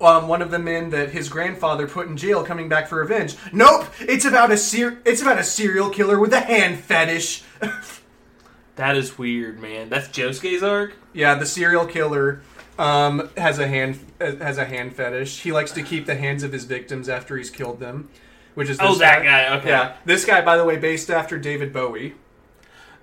um, 0.00 0.26
one 0.26 0.40
of 0.40 0.50
the 0.50 0.58
men 0.58 0.88
that 0.88 1.10
his 1.10 1.28
grandfather 1.28 1.86
put 1.86 2.06
in 2.06 2.16
jail, 2.16 2.42
coming 2.42 2.66
back 2.66 2.88
for 2.88 2.98
revenge. 2.98 3.36
Nope, 3.52 3.84
it's 4.00 4.24
about 4.24 4.50
a 4.50 4.56
ser- 4.56 5.02
it's 5.04 5.20
about 5.20 5.38
a 5.38 5.44
serial 5.44 5.90
killer 5.90 6.18
with 6.18 6.32
a 6.32 6.40
hand 6.40 6.78
fetish. 6.80 7.42
That 8.76 8.96
is 8.96 9.18
weird, 9.18 9.58
man. 9.58 9.88
That's 9.88 10.06
Josuke's 10.06 10.62
arc. 10.62 10.94
yeah, 11.12 11.34
the 11.34 11.46
serial 11.46 11.84
killer 11.84 12.42
um, 12.78 13.28
has 13.36 13.58
a 13.58 13.66
hand 13.66 13.98
has 14.20 14.56
a 14.58 14.64
hand 14.64 14.94
fetish. 14.94 15.40
He 15.42 15.52
likes 15.52 15.72
to 15.72 15.82
keep 15.82 16.06
the 16.06 16.14
hands 16.14 16.42
of 16.42 16.52
his 16.52 16.64
victims 16.64 17.08
after 17.08 17.36
he's 17.36 17.50
killed 17.50 17.80
them. 17.80 18.08
Which 18.54 18.68
is 18.70 18.78
Oh, 18.80 18.88
this 18.90 18.98
that 18.98 19.22
guy. 19.22 19.56
Okay. 19.58 19.68
Yeah, 19.68 19.94
this 20.04 20.24
guy, 20.24 20.40
by 20.40 20.56
the 20.56 20.64
way, 20.64 20.76
based 20.76 21.10
after 21.10 21.38
David 21.38 21.72
Bowie. 21.72 22.14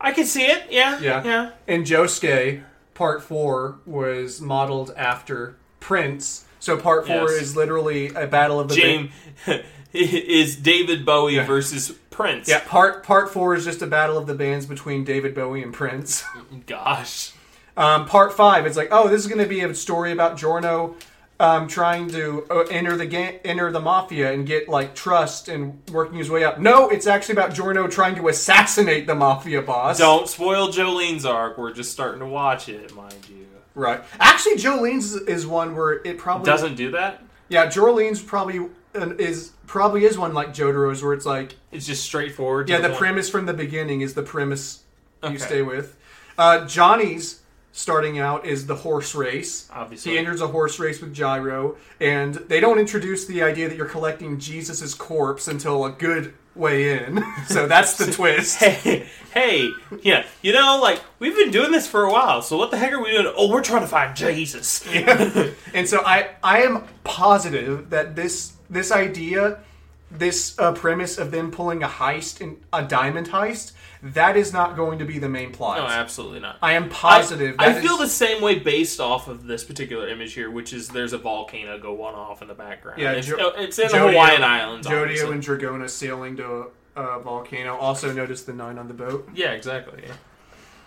I 0.02 0.11
can 0.11 0.26
see 0.26 0.43
it. 0.43 0.64
Yeah. 0.69 0.99
Yeah. 0.99 1.23
Yeah. 1.23 1.52
And 1.68 1.85
Josuke, 1.85 2.61
part 2.93 3.23
four, 3.23 3.80
was 3.85 4.41
modeled 4.41 4.93
after 4.97 5.56
Prince. 5.80 6.45
So 6.60 6.76
part 6.77 7.06
four 7.07 7.31
Yes. 7.31 7.41
is 7.41 7.56
literally 7.56 8.07
a 8.14 8.27
battle 8.27 8.60
of 8.60 8.68
the 8.68 8.76
James 8.76 9.11
is 9.93 10.56
David 10.57 11.06
Bowie 11.06 11.35
Yeah. 11.35 11.45
versus 11.45 11.91
Prince. 12.10 12.49
Yeah, 12.49 12.61
part 12.65 13.03
part 13.03 13.31
four 13.31 13.56
is 13.56 13.64
just 13.65 13.81
a 13.81 13.88
battle 13.88 14.18
of 14.18 14.27
the 14.27 14.34
bands 14.35 14.65
between 14.65 15.03
David 15.06 15.34
Bowie 15.35 15.61
and 15.64 15.73
Prince. 15.73 16.23
Gosh. 16.65 17.31
Um, 17.77 18.06
part 18.06 18.34
five, 18.34 18.65
it's 18.65 18.77
like, 18.77 18.89
oh, 18.91 19.07
this 19.10 19.22
is 19.22 19.27
going 19.27 19.41
to 19.43 19.47
be 19.49 19.61
a 19.61 19.73
story 19.76 20.11
about 20.11 20.38
Giorno 20.38 20.95
um, 21.39 21.68
trying 21.68 22.07
to 22.11 22.45
uh, 22.49 22.60
enter 22.72 22.95
the 22.95 23.06
ga- 23.06 23.39
enter 23.43 23.69
the 23.72 23.81
mafia 23.81 24.31
and 24.31 24.47
get 24.47 24.69
like 24.69 24.95
trust 24.95 25.49
and 25.49 25.81
working 25.91 26.18
his 26.18 26.30
way 26.30 26.45
up. 26.45 26.60
No, 26.60 26.88
it's 26.88 27.06
actually 27.07 27.34
about 27.34 27.53
Giorno 27.53 27.88
trying 27.88 28.15
to 28.15 28.30
assassinate 28.30 29.06
the 29.07 29.15
mafia 29.15 29.61
boss. 29.61 29.97
Don't 29.97 30.30
spoil 30.30 30.72
Jolyne's 30.72 31.26
arc. 31.26 31.57
We're 31.57 31.73
just 31.73 31.91
starting 31.91 32.19
to 32.22 32.26
watch 32.26 32.69
it, 32.69 32.95
mind 32.95 33.27
you. 33.27 33.45
Right. 33.73 34.02
Actually, 34.22 34.56
Jolyne's 34.56 35.14
is- 35.14 35.45
one 35.45 35.76
where 35.76 35.95
it 36.06 36.18
probably 36.18 36.45
Doesn't 36.45 36.76
do 36.76 36.91
that. 36.91 37.22
Yeah, 37.49 37.65
Jolyne's 37.68 38.22
probably 38.22 38.69
is 38.93 39.52
probably 39.68 40.06
is 40.06 40.18
one 40.18 40.34
like 40.34 40.53
Jotaro's 40.53 41.03
where 41.03 41.11
it's 41.14 41.26
like 41.26 41.56
It's 41.73 41.85
just 41.85 42.06
straightforward. 42.06 42.69
yeah, 42.69 42.77
the 42.80 42.88
point. 42.88 42.99
premise 42.99 43.30
from 43.30 43.45
the 43.45 43.53
beginning 43.53 43.99
is 43.99 44.14
the 44.14 44.23
premise 44.23 44.84
Okay. 45.22 45.34
you 45.34 45.39
stay 45.39 45.61
with. 45.61 45.97
Uh, 46.38 46.65
Johnny's 46.65 47.41
starting 47.76 48.18
out 48.18 48.45
is 48.45 48.65
the 48.68 48.76
horse 48.76 49.14
race. 49.14 49.68
Obviously. 49.72 50.14
He 50.14 50.18
enters 50.18 50.39
a 50.39 50.47
horse 50.47 50.80
race 50.80 51.02
with 51.02 51.14
Gyro, 51.14 51.76
and 51.99 52.34
they 52.34 52.61
don't 52.61 52.80
introduce 52.80 53.26
the 53.26 53.43
idea 53.43 53.68
that 53.68 53.76
you're 53.76 53.85
collecting 53.85 54.39
Jesus' 54.39 54.93
corpse 54.93 55.49
until 55.49 55.84
a 55.84 55.91
good 55.91 56.34
way 56.56 56.97
in. 56.97 57.22
so 57.47 57.68
that's 57.68 57.97
the 57.97 58.11
twist. 58.14 58.60
Hey, 58.60 59.07
hey, 59.34 59.69
yeah, 60.02 60.26
you 60.41 60.53
know, 60.53 60.80
like 60.81 61.02
we've 61.19 61.35
been 61.35 61.52
doing 61.52 61.73
this 61.73 61.85
for 61.85 62.03
a 62.03 62.11
while. 62.11 62.41
So 62.41 62.57
what 62.57 62.72
the 62.72 62.77
heck 62.77 62.93
are 62.93 63.03
we 63.03 63.11
doing? 63.11 63.31
Oh, 63.35 63.52
we're 63.52 63.61
trying 63.61 63.81
to 63.81 63.88
find 63.88 64.15
Jesus. 64.15 64.88
and 65.73 65.88
so 65.88 66.02
I 66.06 66.30
I 66.41 66.61
am 66.61 66.85
positive 67.03 67.89
that 67.89 68.15
this 68.15 68.53
this 68.69 68.89
idea, 68.89 69.60
this 70.10 70.57
uh, 70.57 70.72
premise 70.72 71.18
of 71.18 71.31
them 71.31 71.52
pulling 71.52 71.84
a 71.84 71.89
heist 71.89 72.39
in 72.39 72.56
a 72.72 72.84
diamond 72.84 73.27
heist, 73.27 73.73
that 74.14 74.38
is 74.38 74.53
not 74.53 74.76
going 74.76 74.99
to 74.99 75.06
be 75.06 75.18
the 75.18 75.27
main 75.27 75.52
plot. 75.52 75.77
No, 75.80 75.86
absolutely 75.88 76.40
not. 76.40 76.57
I 76.61 76.73
am 76.73 76.90
positive. 76.90 77.56
I, 77.57 77.69
I 77.69 77.82
feel 77.82 77.94
is- 77.94 77.99
the 77.99 78.07
same 78.10 78.41
way 78.41 78.60
based 78.60 78.99
off 78.99 79.27
of 79.27 79.45
this 79.48 79.64
particular 79.64 80.07
image 80.07 80.34
here, 80.34 80.52
which 80.52 80.73
is 80.73 80.88
there's 80.90 81.14
a 81.14 81.18
volcano 81.18 81.80
go 81.80 81.94
one 81.94 82.14
off 82.14 82.41
in 82.41 82.48
the 82.48 82.53
background. 82.53 83.02
Yeah, 83.02 83.14
it's, 83.14 83.27
Jo- 83.27 83.38
oh, 83.40 83.61
it's 83.61 83.80
in 83.80 83.88
the 83.88 83.94
Jodio- 83.98 84.11
Hawaiian 84.11 84.44
Islands. 84.44 84.88
Jodio 84.88 85.02
obviously. 85.02 85.32
and 85.32 85.44
Dragona 85.44 85.90
sailing 85.90 86.38
to 86.38 86.68
a, 86.95 87.02
a 87.02 87.19
volcano. 87.19 87.76
Also 87.77 88.14
notice 88.14 88.44
the 88.44 88.53
nine 88.53 88.77
on 88.77 88.88
the 88.88 88.94
boat. 88.94 89.27
Yeah, 89.34 89.52
exactly. 89.53 90.03
Yeah. 90.06 90.14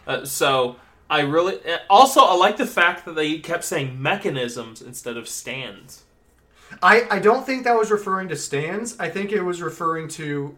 Uh, 0.07 0.25
so 0.25 0.77
I 1.11 1.21
really 1.23 1.57
uh, 1.71 1.79
also 1.91 2.21
I 2.21 2.35
like 2.35 2.57
the 2.57 2.67
fact 2.67 3.05
that 3.05 3.15
they 3.17 3.39
kept 3.39 3.65
saying 3.65 4.01
mechanisms 4.01 4.81
instead 4.81 5.17
of 5.17 5.29
stands. 5.29 6.05
I, 6.83 7.07
I 7.11 7.19
don't 7.19 7.47
think 7.47 7.65
that 7.65 7.77
was 7.79 7.91
referring 7.91 8.29
to 8.29 8.37
stands. 8.37 8.95
I 9.01 9.09
think 9.09 9.33
it 9.33 9.43
was 9.43 9.61
referring 9.63 10.07
to. 10.11 10.55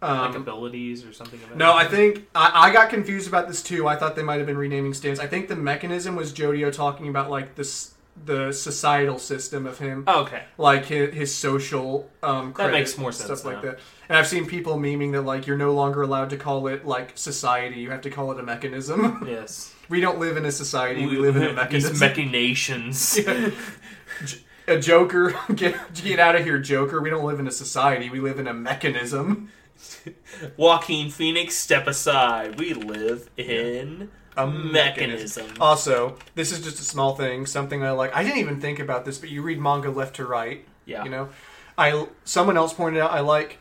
Like 0.00 0.10
Um, 0.10 0.36
abilities 0.36 1.04
or 1.04 1.12
something. 1.12 1.42
Of 1.42 1.48
that 1.48 1.58
no, 1.58 1.74
I 1.74 1.84
think 1.86 2.28
I, 2.34 2.68
I 2.68 2.72
got 2.72 2.88
confused 2.88 3.26
about 3.26 3.48
this 3.48 3.62
too. 3.62 3.88
I 3.88 3.96
thought 3.96 4.14
they 4.16 4.22
might 4.22 4.36
have 4.38 4.46
been 4.46 4.58
renaming 4.58 4.94
stands. 4.94 5.18
I 5.18 5.26
think 5.26 5.48
the 5.48 5.56
mechanism 5.56 6.14
was 6.14 6.32
Jodio 6.32 6.72
talking 6.72 7.08
about 7.08 7.30
like 7.30 7.54
this 7.56 7.94
the 8.24 8.52
societal 8.52 9.18
system 9.18 9.64
of 9.66 9.78
him. 9.78 10.02
Oh, 10.08 10.22
okay. 10.22 10.42
like 10.56 10.86
his, 10.86 11.14
his 11.14 11.34
social 11.34 12.08
um 12.22 12.52
That 12.56 12.72
makes 12.72 12.98
more 12.98 13.12
sense 13.12 13.40
stuff 13.40 13.44
like 13.44 13.62
that 13.62 13.78
and 14.08 14.18
i've 14.18 14.26
seen 14.26 14.44
people 14.46 14.76
memeing 14.76 15.12
that 15.12 15.22
like 15.22 15.46
you're 15.46 15.56
no 15.56 15.72
longer 15.72 16.02
allowed 16.02 16.30
to 16.30 16.36
call 16.36 16.66
it 16.66 16.84
like 16.84 17.12
society 17.14 17.76
you 17.80 17.90
have 17.92 18.00
to 18.00 18.10
call 18.10 18.32
it 18.32 18.40
a 18.40 18.42
mechanism 18.42 19.22
Yes. 19.28 19.72
we 19.88 20.00
don't 20.00 20.18
live 20.18 20.36
in 20.36 20.44
a 20.46 20.50
society 20.50 21.06
we, 21.06 21.16
live 21.18 21.36
in 21.36 21.44
a 21.44 21.52
mechanism 21.52 21.92
These 21.92 22.00
machinations. 22.00 23.18
a 24.66 24.78
joker 24.80 25.34
get 25.54 25.76
get 25.94 26.18
out 26.18 26.34
of 26.34 26.44
here 26.44 26.58
joker 26.58 27.00
we 27.00 27.10
don't 27.10 27.24
live 27.24 27.38
in 27.40 27.46
a 27.46 27.52
society 27.52 28.10
we 28.10 28.20
live 28.20 28.38
in 28.38 28.46
a 28.48 28.54
mechanism 28.54 29.50
Joaquin 30.56 31.10
Phoenix, 31.10 31.54
step 31.54 31.86
aside. 31.86 32.58
We 32.58 32.74
live 32.74 33.30
in 33.36 34.10
a 34.36 34.46
mechanism. 34.46 35.46
also 35.60 36.16
this 36.36 36.52
is 36.52 36.60
just 36.62 36.78
a 36.78 36.84
small 36.84 37.16
thing 37.16 37.44
something 37.44 37.82
i 37.82 37.90
like 37.90 38.14
i 38.14 38.22
didn't 38.22 38.38
even 38.38 38.60
think 38.60 38.78
about 38.78 39.04
this 39.04 39.18
but 39.18 39.28
you 39.28 39.42
read 39.42 39.58
manga 39.58 39.90
left 39.90 40.14
to 40.14 40.24
right 40.24 40.64
Yeah. 40.86 41.02
you 41.02 41.10
know 41.10 41.28
i 41.76 42.06
someone 42.22 42.56
else 42.56 42.72
pointed 42.72 43.00
out 43.02 43.10
i 43.10 43.18
like 43.18 43.58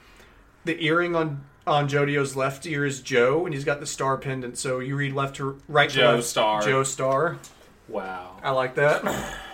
the 0.66 0.80
earring 0.86 1.16
on 1.16 1.44
on 1.66 1.90
Jodio's 1.90 2.36
left 2.36 2.66
ear 2.68 2.86
is 2.86 3.02
Joe, 3.02 3.46
and 3.46 3.54
he's 3.54 3.66
got 3.66 3.80
the 3.82 3.86
star 3.86 4.18
pendant. 4.18 4.58
So 4.58 4.80
you 4.80 4.96
read 4.96 5.14
left 5.14 5.36
to 5.38 5.60
right 5.68 5.90
to 5.90 5.96
Joe 5.96 6.12
left, 6.16 6.24
Star. 6.28 6.62
Joe 6.62 6.84
Star. 6.84 7.38
Wow. 7.90 8.38
I 8.42 8.52
like 8.52 8.76
that. 8.76 9.04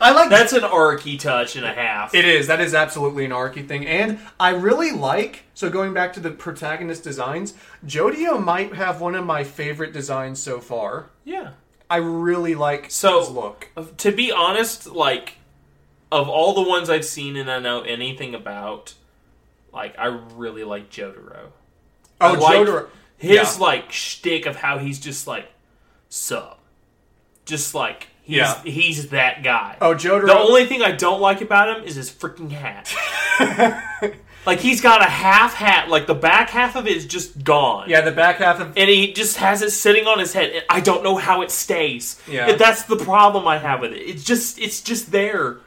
I 0.00 0.12
like 0.12 0.30
That's 0.30 0.52
an 0.54 0.62
Araki 0.62 1.18
touch 1.18 1.56
and 1.56 1.64
a 1.66 1.72
half. 1.72 2.14
It 2.14 2.24
is. 2.24 2.46
That 2.46 2.60
is 2.60 2.72
absolutely 2.74 3.24
an 3.26 3.30
Araki 3.32 3.66
thing, 3.66 3.86
and 3.86 4.18
I 4.38 4.50
really 4.50 4.92
like. 4.92 5.44
So 5.54 5.68
going 5.68 5.92
back 5.92 6.12
to 6.14 6.20
the 6.20 6.30
protagonist 6.30 7.04
designs, 7.04 7.54
Jodio 7.86 8.42
might 8.42 8.74
have 8.74 9.00
one 9.00 9.14
of 9.14 9.26
my 9.26 9.44
favorite 9.44 9.92
designs 9.92 10.40
so 10.42 10.60
far. 10.60 11.10
yeah. 11.24 11.50
I 11.92 11.96
really 11.96 12.54
like 12.54 12.88
So- 12.88 13.18
his 13.18 13.30
look. 13.30 13.68
To 13.96 14.12
be 14.12 14.30
honest, 14.30 14.86
like 14.86 15.38
of 16.12 16.28
all 16.28 16.54
the 16.54 16.62
ones 16.68 16.88
I've 16.88 17.04
seen 17.04 17.36
and 17.36 17.50
I 17.50 17.58
know 17.58 17.80
anything 17.82 18.32
about, 18.32 18.94
like 19.72 19.98
I 19.98 20.06
really 20.36 20.62
like 20.62 20.88
Jotaro. 20.90 21.48
Oh, 22.20 22.32
like 22.34 22.60
Jotaro. 22.60 22.86
His 23.18 23.32
Yeah. 23.32 23.56
like 23.58 23.90
shtick 23.90 24.46
of 24.46 24.54
how 24.54 24.78
he's 24.78 25.00
just 25.00 25.26
like, 25.26 25.48
sup, 26.08 26.60
just 27.44 27.74
like 27.74 28.06
he's 28.22 28.36
Yeah. 28.36 28.62
he's 28.62 29.08
that 29.10 29.42
guy. 29.42 29.76
Oh, 29.80 29.94
Jotaro. 29.94 30.26
The 30.26 30.38
only 30.38 30.66
thing 30.66 30.82
I 30.82 30.92
don't 30.92 31.20
like 31.20 31.40
about 31.40 31.76
him 31.78 31.84
is 31.84 31.94
his 31.96 32.10
freaking 32.10 32.50
hat. 32.50 32.94
like 34.46 34.60
he's 34.60 34.80
got 34.80 35.00
a 35.02 35.10
half 35.10 35.54
hat, 35.54 35.88
like 35.88 36.06
the 36.06 36.14
back 36.14 36.50
half 36.50 36.76
of 36.76 36.86
it 36.86 36.96
is 36.96 37.06
just 37.06 37.42
gone. 37.44 37.88
yeah, 37.88 38.00
the 38.00 38.12
back 38.12 38.36
half 38.36 38.60
of 38.60 38.68
And 38.76 38.88
he 38.90 39.12
just 39.12 39.36
has 39.38 39.62
it 39.62 39.70
sitting 39.70 40.06
on 40.06 40.18
his 40.18 40.32
head. 40.32 40.50
And 40.50 40.64
I 40.68 40.80
don't 40.80 41.02
know 41.02 41.16
how 41.16 41.42
it 41.42 41.50
stays. 41.50 42.20
Yeah. 42.28 42.52
That's 42.56 42.84
the 42.84 42.96
problem 42.96 43.46
I 43.46 43.58
have 43.58 43.80
with 43.80 43.92
it. 43.92 43.98
It's 44.00 44.24
just 44.24 44.58
it's 44.58 44.80
just 44.80 45.10
there. 45.12 45.58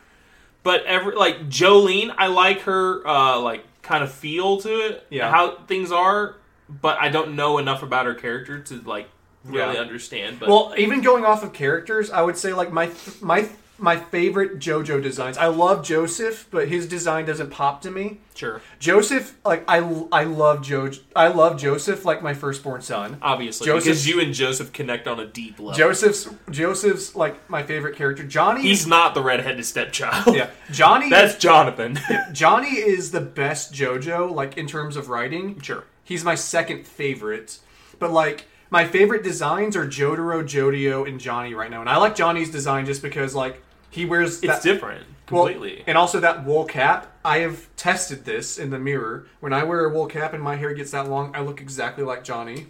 But 0.63 0.85
every 0.85 1.15
like 1.15 1.49
Jolyne, 1.49 2.11
I 2.17 2.27
like 2.27 2.61
her 2.61 3.05
uh 3.07 3.39
like 3.39 3.63
kind 3.81 4.03
of 4.03 4.11
feel 4.11 4.57
to 4.61 4.69
it. 4.69 5.05
Yeah. 5.09 5.29
How 5.29 5.57
things 5.67 5.91
are, 5.91 6.35
but 6.69 6.97
I 6.99 7.09
don't 7.09 7.35
know 7.35 7.57
enough 7.57 7.83
about 7.83 8.05
her 8.05 8.13
character 8.13 8.59
to 8.59 8.81
like 8.81 9.09
really 9.45 9.75
Yeah. 9.75 9.81
understand. 9.81 10.39
But 10.39 10.49
Well, 10.49 10.73
even 10.77 11.01
going 11.01 11.25
off 11.25 11.43
of 11.43 11.53
characters, 11.53 12.09
I 12.11 12.21
would 12.21 12.37
say 12.37 12.53
like 12.53 12.71
my 12.71 12.89
my 13.21 13.47
my 13.79 13.97
favorite 13.97 14.59
JoJo 14.59 15.01
designs. 15.01 15.35
I 15.37 15.47
love 15.47 15.83
Joseph, 15.83 16.45
but 16.51 16.67
his 16.69 16.87
design 16.87 17.25
doesn't 17.25 17.49
pop 17.49 17.81
to 17.81 17.91
me. 17.91 18.19
sure. 18.35 18.61
Joseph, 18.79 19.33
like 19.43 19.63
I 19.67 19.77
I 20.11 20.23
love 20.25 20.61
Jo 20.61 20.91
I 21.15 21.27
love 21.29 21.59
Joseph 21.59 22.05
like 22.05 22.21
my 22.21 22.33
firstborn 22.35 22.81
son. 22.81 23.17
Obviously. 23.21 23.65
Joseph- 23.65 23.83
because 23.85 24.07
you 24.07 24.21
and 24.21 24.33
Joseph 24.33 24.71
connect 24.73 25.07
on 25.07 25.19
a 25.19 25.25
deep 25.25 25.59
level. 25.59 25.73
Joseph's 25.73 26.29
Joseph's 26.51 27.15
like 27.15 27.49
my 27.49 27.63
favorite 27.63 27.95
character. 27.97 28.23
Johnny 28.23 28.61
He's 28.61 28.85
not 28.87 29.15
the 29.15 29.21
redheaded 29.23 29.65
stepchild. 29.65 30.35
yeah. 30.35 30.49
Johnny 30.71 31.09
That's 31.17 31.35
Jonathan. 31.35 31.99
Johnny 32.31 32.75
is 32.75 33.11
the 33.11 33.21
best 33.21 33.73
JoJo 33.73 34.31
like 34.33 34.55
in 34.57 34.67
terms 34.67 34.95
of 34.95 35.09
writing. 35.09 35.59
sure. 35.61 35.83
He's 36.05 36.23
my 36.23 36.35
second 36.35 36.85
favorite. 36.85 37.57
But 37.99 38.11
like 38.11 38.45
my 38.73 38.87
favorite 38.87 39.21
designs 39.23 39.75
are 39.75 39.85
Jotaro, 39.87 40.41
Jodio, 40.43 41.07
and 41.07 41.19
Johnny 41.19 41.53
right 41.53 41.69
now. 41.69 41.81
And 41.81 41.89
I 41.89 41.97
like 41.97 42.15
Johnny's 42.15 42.49
design 42.49 42.87
just 42.87 43.03
because 43.03 43.35
like 43.35 43.61
he 43.91 44.05
wears 44.05 44.37
It's 44.41 44.47
that 44.47 44.63
different. 44.63 45.05
well, 45.29 45.45
Completely. 45.45 45.83
and 45.85 45.95
also 45.95 46.19
that 46.19 46.43
wool 46.43 46.65
cap. 46.65 47.15
I 47.23 47.39
have 47.39 47.67
tested 47.75 48.25
this 48.25 48.57
in 48.57 48.71
the 48.71 48.79
mirror. 48.79 49.27
When 49.41 49.53
I 49.53 49.63
wear 49.63 49.85
a 49.85 49.93
wool 49.93 50.07
cap 50.07 50.33
and 50.33 50.41
my 50.41 50.55
hair 50.55 50.73
gets 50.73 50.89
that 50.91 51.07
long, 51.07 51.35
I 51.35 51.41
look 51.41 51.61
exactly 51.61 52.03
like 52.03 52.23
Johnny. 52.23 52.67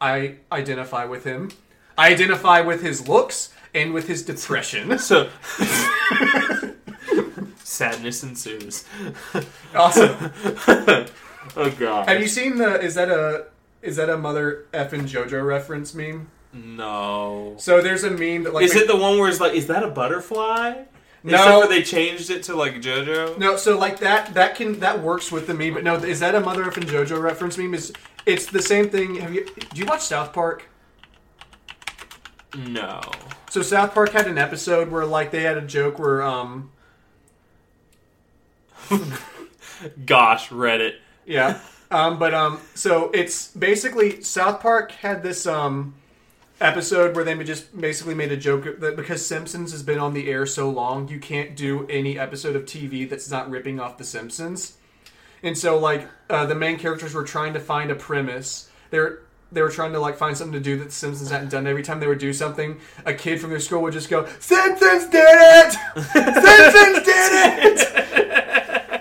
I 0.00 0.36
identify 0.50 1.04
with 1.04 1.24
him. 1.24 1.50
I 1.98 2.10
identify 2.10 2.62
with 2.62 2.80
his 2.82 3.06
looks 3.06 3.52
and 3.74 3.92
with 3.92 4.08
his 4.08 4.22
depression. 4.22 4.98
So 5.10 5.28
sadness 7.62 8.22
ensues. 8.22 8.84
awesome. 9.74 10.32
Oh 11.56 11.70
god. 11.78 12.08
Have 12.08 12.22
you 12.22 12.26
seen 12.26 12.56
the? 12.56 12.80
Is 12.80 12.94
that 12.94 13.10
a? 13.10 13.44
Is 13.84 13.96
that 13.96 14.08
a 14.08 14.16
mother 14.16 14.64
effing 14.72 15.02
JoJo 15.02 15.44
reference 15.44 15.94
meme? 15.94 16.30
No. 16.54 17.54
So 17.58 17.82
there's 17.82 18.02
a 18.02 18.10
meme 18.10 18.44
that 18.44 18.54
like 18.54 18.64
Is 18.64 18.74
it 18.74 18.86
the 18.86 18.96
one 18.96 19.18
where 19.18 19.28
it's 19.28 19.40
like, 19.40 19.52
is 19.52 19.66
that 19.66 19.82
a 19.82 19.88
butterfly? 19.88 20.84
No. 21.22 21.34
Except 21.34 21.62
for 21.62 21.68
they 21.68 21.82
changed 21.82 22.30
it 22.30 22.44
to 22.44 22.56
like 22.56 22.76
JoJo. 22.76 23.36
No, 23.38 23.56
so 23.58 23.76
like 23.78 23.98
that 24.00 24.32
that 24.34 24.54
can 24.56 24.80
that 24.80 25.02
works 25.02 25.30
with 25.30 25.46
the 25.46 25.52
meme, 25.54 25.74
but 25.74 25.84
no, 25.84 25.96
is 25.96 26.20
that 26.20 26.34
a 26.34 26.40
mother 26.40 26.64
effing 26.64 26.84
JoJo 26.84 27.20
reference 27.20 27.58
meme? 27.58 27.74
Is 27.74 27.92
it's 28.24 28.46
the 28.46 28.62
same 28.62 28.88
thing? 28.88 29.16
Have 29.16 29.34
you 29.34 29.44
do 29.46 29.80
you 29.80 29.84
watch 29.84 30.02
South 30.02 30.32
Park? 30.32 30.64
No. 32.56 33.02
So 33.50 33.60
South 33.60 33.92
Park 33.92 34.10
had 34.12 34.26
an 34.26 34.38
episode 34.38 34.90
where 34.90 35.04
like 35.04 35.30
they 35.30 35.42
had 35.42 35.58
a 35.58 35.62
joke 35.62 35.98
where 35.98 36.22
um 36.22 36.70
Gosh, 40.06 40.48
Reddit. 40.48 40.94
yeah 41.26 41.58
um 41.90 42.18
but 42.18 42.34
um 42.34 42.60
so 42.74 43.10
it's 43.12 43.48
basically 43.48 44.22
South 44.22 44.60
Park 44.60 44.92
had 44.92 45.22
this 45.22 45.46
um 45.46 45.94
episode 46.60 47.14
where 47.14 47.24
they 47.24 47.42
just 47.44 47.78
basically 47.78 48.14
made 48.14 48.32
a 48.32 48.36
joke 48.36 48.80
that 48.80 48.96
because 48.96 49.24
Simpsons 49.24 49.72
has 49.72 49.82
been 49.82 49.98
on 49.98 50.14
the 50.14 50.30
air 50.30 50.46
so 50.46 50.70
long, 50.70 51.08
you 51.08 51.18
can't 51.18 51.56
do 51.56 51.86
any 51.88 52.18
episode 52.18 52.56
of 52.56 52.64
TV 52.64 53.08
that's 53.08 53.30
not 53.30 53.50
ripping 53.50 53.80
off 53.80 53.98
The 53.98 54.04
Simpsons. 54.04 54.76
And 55.42 55.58
so, 55.58 55.78
like, 55.78 56.08
uh, 56.30 56.46
the 56.46 56.54
main 56.54 56.78
characters 56.78 57.12
were 57.12 57.24
trying 57.24 57.52
to 57.52 57.60
find 57.60 57.90
a 57.90 57.94
premise. 57.94 58.70
They're 58.90 59.20
they 59.52 59.62
were 59.62 59.70
trying 59.70 59.92
to 59.92 60.00
like 60.00 60.16
find 60.16 60.36
something 60.36 60.54
to 60.54 60.60
do 60.60 60.76
that 60.78 60.86
the 60.86 60.90
Simpsons 60.90 61.30
hadn't 61.30 61.50
done. 61.50 61.66
Every 61.66 61.82
time 61.82 62.00
they 62.00 62.08
would 62.08 62.18
do 62.18 62.32
something, 62.32 62.80
a 63.04 63.14
kid 63.14 63.40
from 63.40 63.50
their 63.50 63.60
school 63.60 63.82
would 63.82 63.92
just 63.92 64.08
go, 64.08 64.26
"Simpsons 64.40 65.06
did 65.06 65.24
it! 65.28 65.72
Simpsons 66.12 67.04
did 67.04 67.78
it!" 67.78 68.23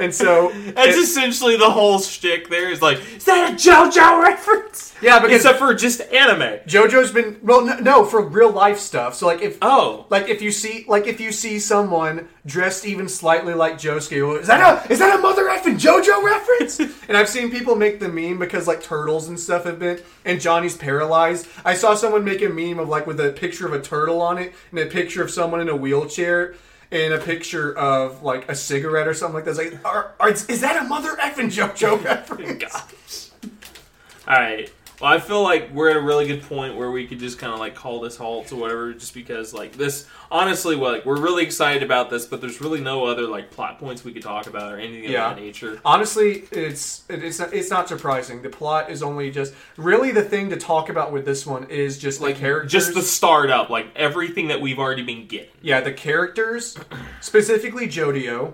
And 0.04 0.14
so 0.14 0.50
That's 0.74 0.96
it- 0.98 1.04
essentially 1.04 1.58
the 1.58 1.70
whole 1.72 2.00
shtick. 2.00 2.50
There 2.50 2.70
is 2.70 2.82
like, 2.82 3.00
is 3.16 3.26
that 3.26 3.54
a 3.54 3.56
JoJo 3.56 4.22
reference? 4.22 4.94
yeah, 5.02 5.20
because 5.20 5.38
Except 5.38 5.60
for 5.60 5.74
just 5.74 6.02
anime. 6.14 6.60
JoJo's 6.68 7.12
been 7.12 7.40
well, 7.42 7.66
no, 7.66 7.78
no, 7.78 8.06
for 8.06 8.22
real 8.22 8.52
life 8.52 8.80
stuff. 8.80 9.16
So 9.16 9.26
like 9.28 9.42
if 9.42 9.58
Oh, 9.62 10.06
like 10.10 10.30
if 10.30 10.42
you 10.42 10.52
see 10.52 10.86
like 10.88 11.08
if 11.08 11.20
you 11.20 11.32
see 11.32 11.60
someone 11.60 12.28
dressed 12.46 12.86
even 12.86 13.08
slightly 13.08 13.54
like 13.54 13.76
Josuke, 13.76 14.28
well, 14.28 14.38
is 14.38 14.48
that 14.48 14.88
a 14.88 14.92
is 14.92 15.00
that 15.00 15.18
a 15.18 15.22
mother 15.22 15.46
effing 15.46 15.80
JoJo 15.80 16.24
reference? 16.24 16.80
and 17.08 17.18
I've 17.18 17.30
seen 17.30 17.50
people 17.52 17.76
make 17.76 18.00
the 18.00 18.10
meme 18.10 18.40
because 18.40 18.68
like 18.68 18.82
turtles 18.84 19.28
and 19.28 19.40
stuff 19.40 19.64
have 19.66 19.80
been 19.80 20.00
and 20.26 20.40
Johnny's 20.42 20.78
paralyzed. 20.78 21.48
I 21.66 21.74
saw 21.74 21.96
someone 21.96 22.24
make 22.24 22.42
a 22.42 22.50
meme 22.50 22.80
of 22.80 22.90
like 22.90 23.08
with 23.08 23.20
a 23.20 23.32
picture 23.32 23.66
of 23.68 23.74
a 23.74 23.82
turtle 23.82 24.22
on 24.22 24.38
it 24.38 24.54
and 24.72 24.80
a 24.80 24.86
picture 24.86 25.22
of 25.24 25.32
someone 25.32 25.62
in 25.62 25.70
a 25.70 25.76
wheelchair. 25.76 26.56
And 26.94 27.12
a 27.12 27.18
picture 27.18 27.76
of 27.76 28.22
like 28.22 28.48
a 28.50 28.54
cigarette 28.56 29.08
or 29.08 29.16
something 29.16 29.34
like 29.34 29.46
that. 29.46 29.60
It's 29.60 29.74
like, 29.74 29.84
are, 29.84 30.12
are, 30.20 30.30
is 30.30 30.62
that 30.62 30.80
a 30.80 30.88
mother 30.88 31.16
effing 31.16 31.48
JoJo 31.48 32.04
reference? 32.06 33.32
all 34.28 34.36
right. 34.36 34.72
Well, 35.02 35.12
I 35.12 35.20
feel 35.20 35.42
like 35.44 35.72
we're 35.74 35.90
at 35.90 35.98
a 35.98 36.02
really 36.02 36.28
good 36.28 36.44
point 36.44 36.76
where 36.78 36.90
we 36.92 37.08
could 37.08 37.20
just 37.20 37.38
kind 37.40 37.52
of 37.52 37.60
like 37.60 37.76
call 37.76 38.00
this 38.00 38.16
halt 38.16 38.52
or 38.54 38.56
whatever, 38.58 38.94
just 38.94 39.14
because 39.14 39.54
like 39.54 39.74
this. 39.74 40.08
Honestly, 40.32 40.76
like 40.76 41.06
we're 41.06 41.20
really 41.20 41.44
excited 41.44 41.84
about 41.84 42.10
this, 42.10 42.26
but 42.26 42.42
there's 42.42 42.62
really 42.62 42.80
no 42.80 43.06
other 43.06 43.24
like 43.28 43.52
plot 43.52 43.80
points 43.80 44.04
we 44.06 44.14
could 44.14 44.22
talk 44.22 44.48
about 44.48 44.72
or 44.72 44.78
anything 44.80 45.06
of 45.08 45.12
that 45.36 45.38
nature. 45.38 45.80
Honestly, 45.84 46.46
it's 46.52 47.04
it's 47.10 47.40
not, 47.40 47.54
it's 47.54 47.70
not 47.70 47.88
surprising. 47.90 48.42
The 48.44 48.50
plot 48.50 48.90
is 48.90 49.04
only 49.04 49.30
just 49.32 49.54
really 49.78 50.12
the 50.12 50.24
thing 50.24 50.50
to 50.52 50.58
talk 50.58 50.90
about 50.90 51.12
with 51.12 51.26
this 51.26 51.46
one 51.46 51.66
is 51.70 51.98
just 51.98 52.22
Like 52.22 52.38
characters. 52.38 52.72
just 52.72 52.94
the 52.94 53.02
startup, 53.02 53.70
like 53.70 53.88
everything 53.96 54.48
that 54.50 54.62
we've 54.62 54.80
already 54.80 55.04
been 55.04 55.28
getting. 55.28 55.50
yeah, 55.62 55.82
the 55.82 55.92
characters, 55.94 56.78
specifically 57.20 57.88
Jodio. 57.88 58.54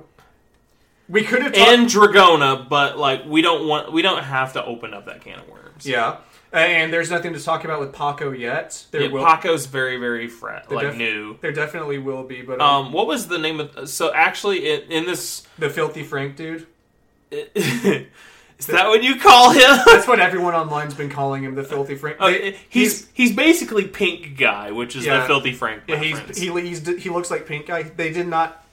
We 1.07 1.23
could 1.23 1.41
have 1.41 1.53
talked. 1.53 1.69
and 1.69 1.87
Dragona, 1.87 2.69
but 2.69 2.97
like 2.97 3.25
we 3.25 3.41
don't 3.41 3.67
want 3.67 3.91
we 3.91 4.01
don't 4.01 4.23
have 4.23 4.53
to 4.53 4.63
open 4.65 4.93
up 4.93 5.05
that 5.07 5.21
can 5.21 5.39
of 5.39 5.47
worms. 5.49 5.85
yeah, 5.85 6.17
and 6.51 6.91
there's 6.91 7.09
nothing 7.11 7.33
to 7.33 7.39
talk 7.43 7.63
about 7.65 7.79
with 7.79 7.93
Paco 7.93 8.31
yet. 8.31 8.85
There 8.91 9.01
Yeah, 9.03 9.09
will. 9.09 9.23
Paco's 9.25 9.65
very 9.67 9.97
very 9.97 10.27
fre- 10.27 10.57
like 10.69 10.87
def- 10.87 10.95
new. 10.97 11.37
there 11.41 11.51
definitely 11.51 11.97
will 11.99 12.23
be, 12.23 12.41
but 12.41 12.59
um, 12.61 12.87
Um, 12.87 12.93
what 12.93 13.07
was 13.07 13.27
the 13.27 13.37
name 13.37 13.59
of? 13.59 13.89
So 13.89 14.13
actually, 14.13 14.69
in, 14.71 14.81
in 14.91 15.05
this, 15.05 15.45
the 15.57 15.69
filthy 15.69 16.03
Frank 16.03 16.35
dude. 16.35 16.65
is 17.31 18.65
that 18.67 18.87
what 18.87 19.03
you 19.03 19.15
call 19.17 19.51
him? 19.51 19.61
That's 19.85 20.07
what 20.07 20.19
everyone 20.19 20.55
online's 20.55 20.93
been 20.95 21.09
calling 21.09 21.43
him, 21.43 21.55
the 21.55 21.63
filthy 21.63 21.95
Frank. 21.95 22.17
Uh, 22.19 22.27
They- 22.31 22.57
he's 22.69 23.07
he's 23.13 23.33
basically 23.35 23.87
Pink 23.87 24.37
Guy, 24.37 24.71
which 24.71 24.95
is 24.95 25.05
Yeah. 25.05 25.21
the 25.21 25.25
Filthy 25.27 25.53
Frank 25.53 25.83
Yeah, 25.87 25.97
he's, 25.97 26.37
he 26.37 26.49
he's, 26.61 26.87
he 27.01 27.09
looks 27.09 27.29
like 27.31 27.45
Pink 27.45 27.67
Guy. 27.67 27.83
They 27.83 28.11
did 28.11 28.27
not. 28.27 28.65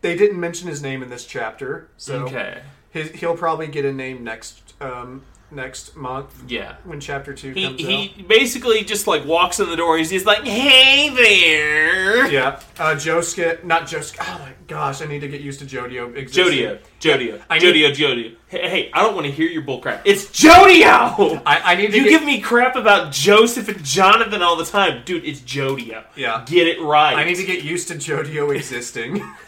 They 0.00 0.16
didn't 0.16 0.38
mention 0.38 0.68
his 0.68 0.80
name 0.82 1.02
in 1.02 1.10
this 1.10 1.24
chapter, 1.26 1.88
so 1.96 2.24
okay, 2.26 2.62
his, 2.90 3.10
he'll 3.10 3.36
probably 3.36 3.66
get 3.66 3.84
a 3.84 3.92
name 3.92 4.22
next 4.22 4.74
um, 4.80 5.22
next 5.50 5.96
month 5.96 6.44
yeah. 6.46 6.76
when 6.84 7.00
chapter 7.00 7.32
two 7.32 7.52
He 7.52 7.64
comes 7.64 7.80
he 7.80 8.24
basically 8.26 8.84
just 8.84 9.06
like 9.06 9.24
walks 9.24 9.60
in 9.60 9.68
the 9.68 9.76
door. 9.76 9.96
He's 9.98 10.10
just 10.10 10.26
like, 10.26 10.44
"Hey 10.44 11.08
there. 11.10 12.30
Yeah, 12.30 12.60
uh, 12.78 12.94
Josuke, 12.94 13.64
not 13.64 13.82
Josuke. 13.82 14.18
Oh 14.20 14.38
my 14.40 14.52
gosh, 14.66 15.02
I 15.02 15.06
need 15.06 15.20
to 15.20 15.28
get 15.28 15.40
used 15.40 15.60
to 15.60 15.66
Jodio. 15.66 16.14
existing. 16.14 16.58
Jodio, 16.58 16.78
Jodio, 17.00 17.42
I 17.48 17.58
need- 17.58 17.74
Jodio, 17.74 17.94
Jodio." 17.94 18.34
Hey, 18.48 18.68
hey, 18.68 18.90
I 18.94 19.02
don't 19.02 19.14
want 19.14 19.26
to 19.26 19.32
hear 19.32 19.48
your 19.48 19.62
bullcrap. 19.62 20.00
It's 20.04 20.26
Jodio. 20.26 21.42
I, 21.44 21.72
I 21.72 21.74
need 21.74 21.90
to 21.90 21.96
You 21.98 22.04
get, 22.04 22.10
give 22.10 22.24
me 22.24 22.40
crap 22.40 22.76
about 22.76 23.12
Joseph 23.12 23.68
and 23.68 23.84
Jonathan 23.84 24.42
all 24.42 24.56
the 24.56 24.64
time, 24.64 25.02
dude. 25.04 25.24
It's 25.24 25.40
Jodio. 25.40 26.04
Yeah. 26.16 26.44
get 26.46 26.66
it 26.66 26.80
right. 26.80 27.14
I 27.14 27.24
need 27.24 27.36
to 27.36 27.44
get 27.44 27.62
used 27.62 27.88
to 27.88 27.94
Jodio 27.94 28.54
existing. 28.54 29.22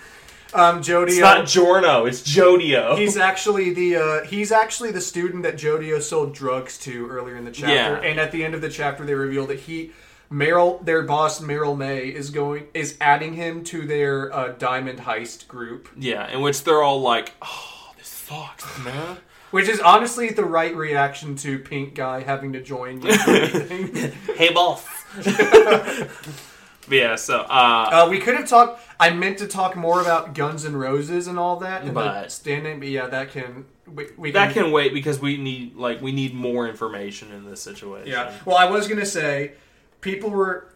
um, 0.54 0.80
Jodio. 0.82 1.08
It's 1.08 1.18
not 1.18 1.46
Giorno. 1.46 2.06
It's 2.06 2.22
Jodio. 2.22 2.98
He's 2.98 3.16
actually 3.16 3.72
the 3.72 3.96
uh, 3.96 4.24
he's 4.24 4.52
actually 4.52 4.90
the 4.90 5.00
student 5.00 5.42
that 5.44 5.56
Jodio 5.56 6.00
sold 6.02 6.34
drugs 6.34 6.78
to 6.78 7.08
earlier 7.08 7.36
in 7.36 7.44
the 7.44 7.50
chapter, 7.50 7.74
Yeah. 7.74 7.96
and 8.00 8.18
at 8.20 8.32
the 8.32 8.44
end 8.44 8.54
of 8.54 8.60
the 8.60 8.68
chapter, 8.70 9.04
they 9.04 9.14
reveal 9.14 9.46
that 9.46 9.60
he, 9.60 9.92
Meryl, 10.30 10.84
their 10.84 11.02
boss 11.02 11.40
Meryl 11.40 11.76
May, 11.76 12.08
is 12.08 12.30
going 12.30 12.66
is 12.74 12.96
adding 13.00 13.34
him 13.34 13.64
to 13.64 13.86
their 13.86 14.32
uh, 14.34 14.48
diamond 14.58 15.00
heist 15.00 15.46
group, 15.48 15.88
yeah, 15.96 16.28
in 16.30 16.40
which 16.40 16.64
they're 16.64 16.82
all 16.82 17.00
like, 17.00 17.32
"Oh, 17.42 17.92
this 17.98 18.08
sucks, 18.08 18.78
man." 18.84 19.18
which 19.50 19.68
is 19.68 19.80
honestly 19.80 20.28
the 20.30 20.44
right 20.44 20.76
reaction 20.76 21.34
to 21.34 21.58
Pink 21.58 21.96
Guy 21.96 22.20
having 22.22 22.52
to 22.52 22.62
join. 22.62 23.00
Hey, 24.36 24.52
boss. 24.54 24.86
But 26.90 26.98
yeah, 26.98 27.14
so 27.14 27.42
uh, 27.42 28.04
uh, 28.04 28.08
we 28.10 28.18
could 28.18 28.34
have 28.34 28.48
talked. 28.48 28.82
I 28.98 29.10
meant 29.10 29.38
to 29.38 29.46
talk 29.46 29.76
more 29.76 30.00
about 30.00 30.34
Guns 30.34 30.64
and 30.64 30.78
Roses 30.78 31.28
and 31.28 31.38
all 31.38 31.56
that, 31.60 31.84
and 31.84 31.94
But- 31.94 32.32
stand-in, 32.32 32.80
but 32.80 32.88
yeah, 32.88 33.06
that 33.06 33.30
can 33.30 33.64
we, 33.86 34.08
we 34.16 34.30
that 34.32 34.52
can 34.52 34.72
wait 34.72 34.92
because 34.92 35.20
we 35.20 35.36
need 35.36 35.76
like 35.76 36.02
we 36.02 36.10
need 36.10 36.34
more 36.34 36.68
information 36.68 37.30
in 37.30 37.48
this 37.48 37.62
situation. 37.62 38.08
Yeah. 38.08 38.32
Well, 38.44 38.56
I 38.56 38.64
was 38.68 38.88
gonna 38.88 39.06
say, 39.06 39.52
people 40.00 40.30
were 40.30 40.66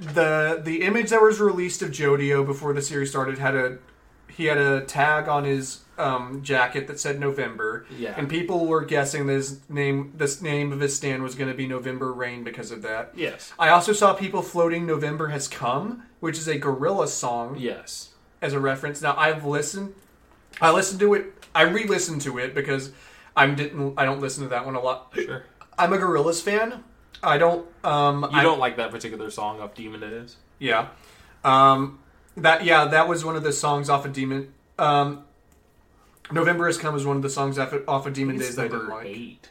the 0.00 0.60
the 0.64 0.82
image 0.82 1.10
that 1.10 1.20
was 1.20 1.40
released 1.40 1.82
of 1.82 1.90
Jodio 1.90 2.44
before 2.44 2.72
the 2.72 2.82
series 2.82 3.10
started 3.10 3.38
had 3.38 3.54
a 3.54 3.78
he 4.36 4.46
had 4.46 4.58
a 4.58 4.80
tag 4.82 5.28
on 5.28 5.44
his 5.44 5.80
um, 5.96 6.42
jacket 6.42 6.86
that 6.88 6.98
said 6.98 7.20
November. 7.20 7.86
Yeah. 7.96 8.14
And 8.16 8.28
people 8.28 8.66
were 8.66 8.84
guessing 8.84 9.26
this 9.26 9.60
name 9.68 10.12
this 10.16 10.42
name 10.42 10.72
of 10.72 10.80
his 10.80 10.96
stand 10.96 11.22
was 11.22 11.34
going 11.34 11.50
to 11.50 11.56
be 11.56 11.66
November 11.66 12.12
Rain 12.12 12.42
because 12.44 12.70
of 12.70 12.82
that. 12.82 13.12
Yes. 13.14 13.52
I 13.58 13.68
also 13.68 13.92
saw 13.92 14.12
people 14.14 14.42
floating 14.42 14.86
November 14.86 15.28
Has 15.28 15.46
Come, 15.48 16.02
which 16.20 16.36
is 16.38 16.48
a 16.48 16.58
Gorillaz 16.58 17.08
song 17.08 17.56
Yes. 17.58 18.10
as 18.42 18.52
a 18.52 18.60
reference. 18.60 19.00
Now 19.02 19.14
I've 19.16 19.44
listened, 19.44 19.94
I 20.60 20.70
listened 20.72 21.00
to 21.00 21.14
it, 21.14 21.32
I 21.54 21.62
re-listened 21.62 22.22
to 22.22 22.38
it 22.38 22.54
because 22.54 22.90
I 23.36 23.46
didn't, 23.46 23.94
I 23.96 24.04
don't 24.04 24.20
listen 24.20 24.42
to 24.42 24.48
that 24.50 24.64
one 24.66 24.74
a 24.74 24.80
lot. 24.80 25.12
Sure. 25.14 25.44
I'm 25.78 25.92
a 25.92 25.96
Gorillaz 25.98 26.42
fan. 26.42 26.82
I 27.22 27.38
don't. 27.38 27.66
Um, 27.84 28.22
You 28.22 28.28
I, 28.38 28.42
don't 28.42 28.58
like 28.58 28.76
that 28.76 28.90
particular 28.90 29.30
song 29.30 29.60
of 29.60 29.74
Demon 29.74 30.02
It 30.02 30.12
Is. 30.12 30.36
Yeah. 30.58 30.88
Um, 31.42 31.98
that 32.36 32.64
yeah, 32.64 32.84
that 32.86 33.08
was 33.08 33.24
one 33.24 33.36
of 33.36 33.42
the 33.42 33.52
songs 33.52 33.88
off 33.88 34.04
of 34.04 34.12
Demon. 34.12 34.52
Um, 34.78 35.24
November 36.32 36.66
has 36.66 36.78
come 36.78 36.94
was 36.94 37.06
one 37.06 37.16
of 37.16 37.22
the 37.22 37.30
songs 37.30 37.58
off 37.58 37.72
of, 37.72 37.88
off 37.88 38.06
of 38.06 38.14
Demon 38.14 38.38
Days 38.38 38.56
that 38.56 38.66
I 38.66 38.68
didn't 38.68 38.88
like. 38.88 39.06
eight 39.06 39.48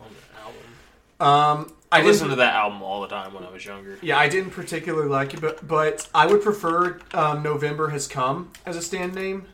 on 0.00 0.08
the 0.08 0.40
album. 0.40 1.68
Um, 1.68 1.72
I 1.90 2.00
I 2.00 2.02
listened 2.02 2.30
to 2.30 2.36
that 2.36 2.54
album 2.54 2.82
all 2.82 3.00
the 3.00 3.08
time 3.08 3.32
when 3.32 3.44
I 3.44 3.50
was 3.50 3.64
younger. 3.64 3.98
Yeah, 4.02 4.18
I 4.18 4.28
didn't 4.28 4.50
particularly 4.50 5.08
like 5.08 5.34
it, 5.34 5.40
but 5.40 5.66
but 5.66 6.08
I 6.14 6.26
would 6.26 6.42
prefer 6.42 6.98
um, 7.14 7.42
November 7.42 7.88
has 7.88 8.06
come 8.06 8.50
as 8.64 8.76
a 8.76 8.82
stand 8.82 9.14
name, 9.14 9.46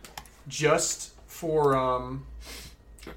just 0.48 1.12
for 1.26 1.76
um, 1.76 2.26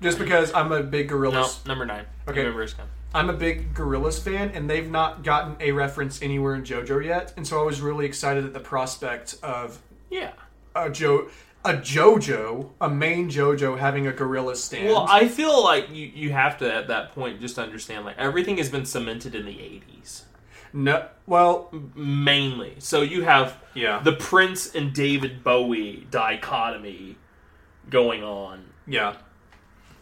just 0.01 0.19
because 0.19 0.53
I'm 0.53 0.71
a 0.71 0.83
big 0.83 1.09
Gorillaz. 1.09 1.65
No, 1.65 1.69
number 1.69 1.85
nine. 1.85 2.05
Okay. 2.27 2.39
Remember 2.39 2.63
it's 2.63 2.73
come. 2.73 2.87
I'm 3.15 3.29
a 3.29 3.33
big 3.33 3.73
Gorillaz 3.73 4.21
fan, 4.21 4.51
and 4.53 4.69
they've 4.69 4.89
not 4.89 5.23
gotten 5.23 5.55
a 5.59 5.71
reference 5.71 6.21
anywhere 6.21 6.53
in 6.55 6.63
JoJo 6.63 7.03
yet, 7.03 7.33
and 7.37 7.47
so 7.47 7.59
I 7.59 7.63
was 7.63 7.81
really 7.81 8.05
excited 8.05 8.45
at 8.45 8.53
the 8.53 8.59
prospect 8.59 9.37
of 9.41 9.81
Yeah. 10.09 10.33
a 10.75 10.89
Jo 10.89 11.29
a 11.63 11.73
JoJo, 11.73 12.69
a 12.79 12.87
main 12.89 13.27
JoJo 13.27 13.79
having 13.79 14.05
a 14.05 14.11
gorilla 14.11 14.55
stand. 14.55 14.87
Well, 14.87 15.07
I 15.09 15.27
feel 15.27 15.63
like 15.63 15.89
you, 15.89 16.11
you 16.13 16.31
have 16.31 16.59
to 16.59 16.71
at 16.71 16.89
that 16.89 17.15
point 17.15 17.41
just 17.41 17.57
understand 17.57 18.05
like 18.05 18.19
everything 18.19 18.57
has 18.57 18.69
been 18.69 18.85
cemented 18.85 19.33
in 19.33 19.45
the 19.47 19.53
80s 19.53 20.25
no, 20.75 21.07
well, 21.25 21.71
mainly. 21.95 22.75
So 22.79 23.01
you 23.01 23.23
have 23.23 23.57
yeah, 23.73 24.01
the 24.03 24.11
Prince 24.11 24.75
and 24.75 24.93
David 24.93 25.41
Bowie 25.43 26.05
dichotomy 26.11 27.15
going 27.89 28.23
on. 28.23 28.65
yeah. 28.85 29.15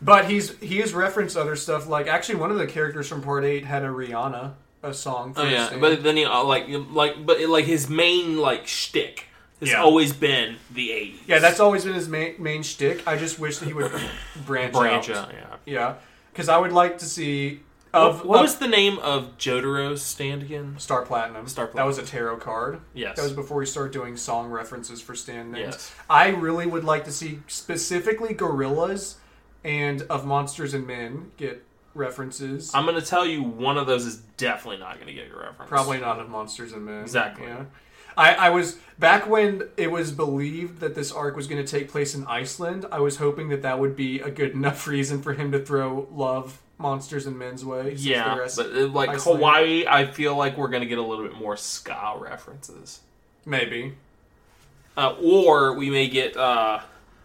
But 0.04 0.30
he's 0.30 0.58
he 0.60 0.78
has 0.80 0.94
referenced 0.94 1.38
other 1.38 1.56
stuff. 1.56 1.88
Like 1.88 2.08
actually, 2.08 2.36
one 2.36 2.52
of 2.52 2.58
the 2.58 2.68
characters 2.68 3.08
from 3.08 3.22
Part 3.22 3.46
Eight 3.46 3.66
had 3.66 3.84
a 3.84 3.88
Rihanna 3.88 4.54
a 4.84 4.94
song. 4.94 5.34
For 5.34 5.42
Oh 5.42 5.46
yeah, 5.46 5.78
but 5.80 6.04
then 6.04 6.18
he 6.18 6.26
uh, 6.26 6.44
like 6.44 6.66
like 6.92 7.26
but 7.26 7.40
like 7.48 7.66
his 7.66 7.90
main 7.90 8.38
like 8.38 8.68
shtick 8.68 9.28
has 9.62 9.70
Yeah. 9.70 9.82
always 9.82 10.12
been 10.12 10.58
the 10.74 10.90
80s. 10.90 11.16
yeah, 11.26 11.40
that's 11.40 11.62
always 11.62 11.86
been 11.86 11.94
his 11.94 12.10
main 12.10 12.36
main 12.42 12.64
shtick. 12.64 13.08
I 13.08 13.18
just 13.18 13.40
wish 13.40 13.60
that 13.60 13.66
he 13.68 13.74
would 13.74 13.90
branch, 14.46 14.74
branch 14.74 15.10
out. 15.10 15.30
out. 15.30 15.34
Yeah. 15.34 15.56
Yeah, 15.66 15.94
because 16.34 16.50
I 16.50 16.58
would 16.58 16.74
like 16.74 16.98
to 16.98 17.06
see 17.06 17.62
of 17.94 18.18
What, 18.20 18.26
what 18.28 18.36
of 18.40 18.42
was 18.42 18.56
the 18.58 18.68
name 18.68 18.98
of 19.00 19.38
Jotaro's 19.38 20.02
stand 20.02 20.42
again? 20.42 20.76
Star 20.80 21.04
Platinum. 21.06 21.48
Star 21.48 21.68
Platinum. 21.68 21.84
That 21.84 21.88
was 21.88 21.98
a 22.00 22.12
tarot 22.12 22.38
card. 22.38 22.82
Yes. 22.94 23.16
That 23.16 23.22
was 23.24 23.32
before 23.34 23.58
we 23.60 23.66
started 23.68 23.94
doing 23.94 24.18
song 24.18 24.50
references 24.50 25.00
for 25.00 25.16
stand 25.16 25.52
names. 25.54 25.76
Yes. 25.76 25.94
I 26.10 26.30
really 26.30 26.66
would 26.66 26.84
like 26.84 27.06
to 27.06 27.12
see 27.12 27.40
specifically 27.48 28.34
Gorillaz 28.34 29.16
and 29.64 30.02
of 30.04 30.26
monsters 30.26 30.74
and 30.74 30.86
men 30.88 31.32
get 31.38 31.64
references. 31.96 32.72
I'm 32.74 32.86
going 32.86 33.00
to 33.00 33.06
tell 33.06 33.26
you 33.26 33.44
one 33.44 33.78
of 33.78 33.88
those 33.88 34.06
is 34.06 34.18
definitely 34.38 34.80
not 34.80 34.96
going 34.96 35.08
to 35.08 35.14
get 35.14 35.32
a 35.32 35.36
reference. 35.38 35.70
Probably 35.70 36.00
not 36.00 36.20
of 36.20 36.30
Monsters 36.30 36.74
and 36.74 36.86
Men. 36.86 37.02
Exactly. 37.02 37.46
Yeah. 37.46 37.66
I, 38.18 38.34
I 38.34 38.50
was 38.50 38.78
back 39.00 39.28
when 39.28 39.64
it 39.78 39.90
was 39.92 40.12
believed 40.12 40.80
that 40.82 40.94
this 40.96 41.12
arc 41.12 41.36
was 41.36 41.48
going 41.48 41.64
to 41.64 41.70
take 41.70 41.90
place 41.90 42.14
in 42.14 42.26
Iceland. 42.28 42.86
I 42.92 43.00
was 43.00 43.18
hoping 43.18 43.50
that 43.50 43.62
that 43.64 43.80
would 43.80 43.96
be 43.96 44.20
a 44.20 44.30
good 44.30 44.52
enough 44.52 44.88
reason 44.96 45.22
for 45.22 45.34
him 45.34 45.52
to 45.52 45.60
throw 45.60 46.08
love 46.12 46.60
monsters 46.78 47.26
and 47.26 47.38
men's 47.38 47.64
way. 47.64 47.94
Yeah, 47.98 48.38
rest- 48.38 48.58
but 48.58 48.68
uh, 48.68 48.88
like 48.88 49.10
Iceland. 49.10 49.38
Hawaii, 49.40 49.86
I 49.88 50.06
feel 50.06 50.36
like 50.36 50.58
we're 50.58 50.68
going 50.68 50.82
to 50.82 50.88
get 50.90 50.98
a 50.98 51.04
little 51.04 51.26
bit 51.26 51.36
more 51.36 51.56
ska 51.58 52.16
references. 52.20 53.02
maybe. 53.46 53.94
Uh, 54.96 55.16
or 55.22 55.74
we 55.76 55.90
may 55.90 56.08
get 56.08 56.38
uh, 56.38 56.80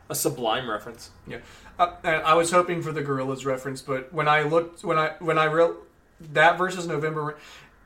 a 0.08 0.14
Sublime 0.14 0.70
reference. 0.70 1.10
Yeah, 1.26 1.38
uh, 1.78 1.92
I 2.04 2.34
was 2.34 2.50
hoping 2.50 2.82
for 2.82 2.92
the 2.92 3.02
Gorillaz 3.02 3.44
reference, 3.44 3.82
but 3.82 4.12
when 4.12 4.28
I 4.28 4.42
looked, 4.42 4.84
when 4.84 4.98
I 4.98 5.12
when 5.20 5.38
I 5.38 5.44
real 5.44 5.76
that 6.20 6.58
versus 6.58 6.86
November. 6.86 7.36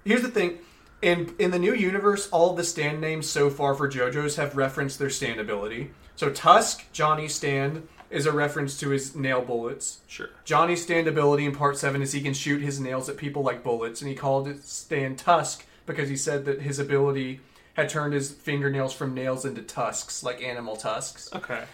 Here's 0.05 0.23
the 0.23 0.28
thing: 0.28 0.59
in 1.01 1.35
in 1.39 1.51
the 1.51 1.59
new 1.59 1.74
universe, 1.74 2.28
all 2.31 2.55
the 2.55 2.64
stand 2.64 3.01
names 3.01 3.28
so 3.28 3.51
far 3.51 3.74
for 3.74 3.89
JoJo's 3.89 4.36
have 4.36 4.56
referenced 4.56 4.98
their 4.98 5.10
stand 5.10 5.40
ability. 5.40 5.90
So 6.16 6.31
Tusk, 6.31 6.85
Johnny 6.93 7.28
stand 7.28 7.89
is 8.10 8.27
a 8.27 8.32
reference 8.32 8.78
to 8.78 8.90
his 8.90 9.16
nail 9.16 9.40
bullets. 9.40 10.01
Sure. 10.06 10.28
Johnny's 10.44 10.82
stand 10.82 11.09
ability 11.09 11.47
in 11.47 11.55
part 11.55 11.78
seven 11.78 12.02
is 12.02 12.12
he 12.12 12.20
can 12.20 12.35
shoot 12.35 12.60
his 12.60 12.78
nails 12.78 13.09
at 13.09 13.16
people 13.16 13.43
like 13.43 13.62
bullets, 13.64 14.01
and 14.01 14.09
he 14.09 14.14
called 14.14 14.47
it 14.47 14.62
stand 14.64 15.19
Tusk 15.19 15.64
because 15.86 16.09
he 16.09 16.16
said 16.16 16.44
that 16.44 16.62
his 16.62 16.78
ability 16.78 17.40
had 17.74 17.89
turned 17.89 18.12
his 18.12 18.31
fingernails 18.31 18.93
from 18.93 19.14
nails 19.14 19.44
into 19.44 19.62
tusks, 19.62 20.23
like 20.23 20.43
animal 20.43 20.77
tusks. 20.77 21.31
Okay. 21.35 21.64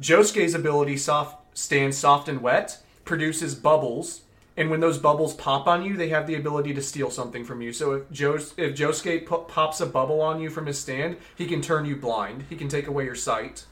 Josuke's 0.00 0.54
ability 0.54 0.96
soft 0.96 1.56
stand 1.56 1.94
soft 1.94 2.28
and 2.28 2.40
wet 2.40 2.78
produces 3.04 3.54
bubbles, 3.54 4.22
and 4.56 4.70
when 4.70 4.80
those 4.80 4.98
bubbles 4.98 5.34
pop 5.34 5.66
on 5.66 5.84
you, 5.84 5.96
they 5.96 6.08
have 6.08 6.26
the 6.26 6.34
ability 6.34 6.74
to 6.74 6.82
steal 6.82 7.10
something 7.10 7.44
from 7.44 7.60
you. 7.60 7.72
So 7.72 7.92
if 7.92 8.10
Jos 8.10 8.54
if 8.56 8.74
Josuke 8.74 9.26
po- 9.26 9.38
pops 9.38 9.80
a 9.80 9.86
bubble 9.86 10.20
on 10.20 10.40
you 10.40 10.50
from 10.50 10.66
his 10.66 10.78
stand, 10.78 11.16
he 11.36 11.46
can 11.46 11.60
turn 11.60 11.84
you 11.84 11.96
blind. 11.96 12.44
He 12.48 12.56
can 12.56 12.68
take 12.68 12.86
away 12.86 13.04
your 13.04 13.14
sight. 13.14 13.64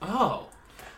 Oh. 0.00 0.48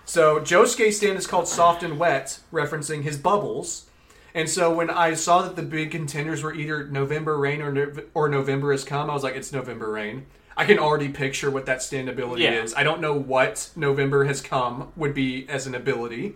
So 0.05 0.41
Josuke's 0.41 0.99
stand 0.99 1.19
is 1.19 1.27
called 1.27 1.49
soft 1.49 1.83
and 1.83 1.99
wet, 1.99 2.41
referencing 2.53 3.03
his 3.03 3.17
bubbles. 3.17 3.87
And 4.35 4.51
so 4.51 4.75
when 4.75 4.91
I 4.91 5.15
saw 5.15 5.43
that 5.43 5.55
the 5.55 5.63
big 5.63 5.93
contenders 5.93 6.43
were 6.43 6.53
either 6.53 6.89
November 6.89 7.39
Rain 7.39 7.63
or 7.63 7.73
no- 7.73 7.93
or 8.15 8.29
November 8.29 8.73
has 8.73 8.85
come, 8.85 9.09
I 9.09 9.15
was 9.15 9.23
like, 9.23 9.37
it's 9.37 9.53
November 9.53 9.91
Rain. 9.91 10.27
I 10.57 10.65
can 10.65 10.79
already 10.79 11.09
picture 11.09 11.51
what 11.51 11.67
that 11.67 11.83
stand 11.83 12.09
ability 12.09 12.43
Yeah. 12.45 12.63
is. 12.63 12.75
I 12.75 12.83
don't 12.85 13.01
know 13.01 13.15
what 13.15 13.71
November 13.75 14.25
has 14.25 14.41
come 14.41 14.93
would 14.97 15.13
be 15.15 15.47
as 15.49 15.67
an 15.67 15.75
ability. 15.75 16.35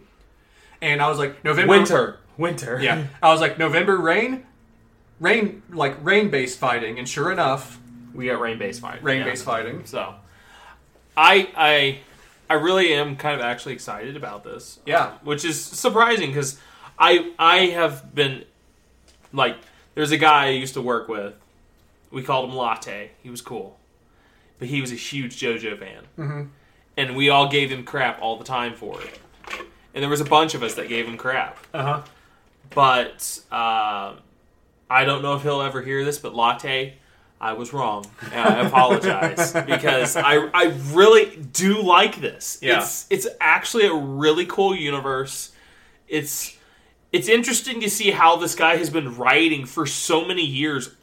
And 0.83 1.01
I 1.01 1.09
was 1.09 1.19
like, 1.19 1.45
November 1.45 1.71
Winter. 1.71 2.19
Winter. 2.37 2.81
Yeah. 2.81 3.07
I 3.23 3.31
was 3.33 3.41
like, 3.41 3.59
November 3.59 3.97
Rain? 3.99 4.45
Rain 5.21 5.63
like 5.71 5.97
rain 6.05 6.31
based 6.31 6.59
fighting, 6.59 6.99
and 6.99 7.09
sure 7.09 7.33
enough, 7.33 7.81
We 8.15 8.27
got 8.27 8.41
rain 8.41 8.59
based 8.59 8.81
fighting. 8.81 9.03
rain 9.03 9.19
Yeah. 9.19 9.25
based 9.25 9.45
fighting. 9.45 9.83
So, 9.85 10.15
I 11.17 11.49
I 11.57 11.99
I 12.49 12.55
really 12.55 12.93
am 12.95 13.17
kind 13.17 13.35
of 13.35 13.41
actually 13.45 13.75
excited 13.75 14.17
about 14.17 14.45
this. 14.45 14.79
Yeah. 14.87 15.13
which 15.25 15.45
is 15.45 15.61
surprising 15.63 16.31
because 16.31 16.59
I 16.99 17.33
I 17.39 17.57
have 17.67 18.15
been 18.15 18.45
like 19.33 19.57
there's 19.95 20.13
a 20.13 20.17
guy 20.19 20.47
I 20.47 20.51
used 20.51 20.75
to 20.75 20.83
work 20.83 21.09
with. 21.09 21.35
We 22.13 22.23
called 22.23 22.49
him 22.51 22.57
Latte. 22.57 23.11
He 23.23 23.29
was 23.31 23.41
cool, 23.43 23.77
but 24.59 24.69
he 24.69 24.81
was 24.81 24.93
a 24.93 24.97
huge 24.97 25.41
JoJo 25.41 25.79
fan, 25.79 26.03
mm-hmm. 26.19 26.43
and 26.97 27.17
we 27.17 27.29
all 27.29 27.49
gave 27.49 27.71
him 27.71 27.85
crap 27.85 28.21
all 28.21 28.37
the 28.37 28.45
time 28.45 28.75
for 28.75 29.01
it. 29.01 29.19
And 29.95 30.03
there 30.03 30.11
was 30.11 30.21
a 30.21 30.25
bunch 30.25 30.55
of 30.55 30.63
us 30.63 30.75
that 30.75 30.89
gave 30.89 31.07
him 31.07 31.17
crap. 31.17 31.59
Uh 31.73 31.83
huh. 31.83 32.03
But 32.71 33.41
uh, 33.51 34.15
I 34.91 35.05
don't 35.05 35.23
know 35.23 35.35
if 35.35 35.43
he'll 35.43 35.63
ever 35.63 35.83
hear 35.83 36.05
this, 36.05 36.19
but 36.19 36.35
Latte, 36.35 36.95
I 37.41 37.53
was 37.55 37.73
wrong. 37.73 38.05
And 38.33 38.41
I 38.41 38.67
apologize 38.67 39.53
because 39.67 40.17
I 40.17 40.49
I 40.53 40.75
really 40.93 41.37
do 41.37 41.83
like 41.83 42.21
this. 42.21 42.59
Yeah. 42.61 42.79
It's 42.79 43.07
it's 43.11 43.27
actually 43.41 43.87
a 43.87 43.95
really 43.95 44.47
cool 44.47 44.75
universe. 44.75 45.53
It's 46.09 46.57
it's 47.13 47.29
interesting 47.29 47.81
to 47.81 47.89
see 47.91 48.11
how 48.11 48.37
this 48.37 48.55
guy 48.55 48.77
has 48.77 48.91
been 48.91 49.17
writing 49.17 49.65
for 49.65 49.87
so 49.87 50.25
many 50.27 50.45
years 50.45 50.95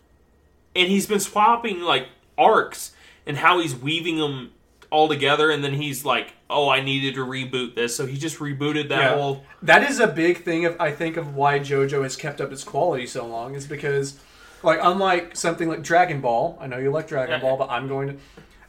and 0.76 0.90
he's 0.90 1.08
been 1.08 1.20
swapping 1.20 1.82
like 1.82 2.08
arcs 2.38 2.92
and 3.26 3.38
how 3.38 3.60
he's 3.60 3.76
weaving 3.76 4.18
them 4.18 4.52
all 4.92 5.08
together 5.08 5.50
and 5.50 5.64
then 5.64 5.74
he's 5.74 6.06
like, 6.06 6.34
"Oh, 6.50 6.70
I 6.70 6.80
needed 6.82 7.16
to 7.16 7.26
reboot 7.26 7.76
this." 7.76 7.96
So 7.96 8.06
he 8.06 8.18
just 8.18 8.38
rebooted 8.40 8.90
that 8.90 9.00
Yeah. 9.02 9.16
whole 9.16 9.44
That 9.62 9.84
is 9.90 10.00
a 10.00 10.08
big 10.08 10.44
thing 10.44 10.66
of 10.66 10.76
I 10.80 10.92
think 10.92 11.18
of 11.18 11.36
why 11.36 11.60
JoJo 11.60 12.04
has 12.04 12.16
kept 12.16 12.40
up 12.40 12.52
its 12.52 12.64
quality 12.64 13.08
so 13.08 13.26
long 13.26 13.56
is 13.56 13.66
because 13.68 14.20
like 14.64 14.80
unlike 14.82 15.36
something 15.36 15.68
like 15.68 15.82
Dragon 15.82 16.22
Ball, 16.22 16.58
I 16.62 16.68
know 16.68 16.78
you 16.78 16.92
like 16.92 17.08
Dragon 17.08 17.42
Ball, 17.42 17.58
but 17.58 17.70
I'm 17.70 17.88
going 17.88 18.08
to 18.10 18.16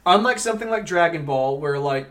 unlike 0.05 0.39
something 0.39 0.69
like 0.69 0.85
Dragon 0.85 1.23
Ball 1.25 1.59
where 1.59 1.77
like 1.79 2.07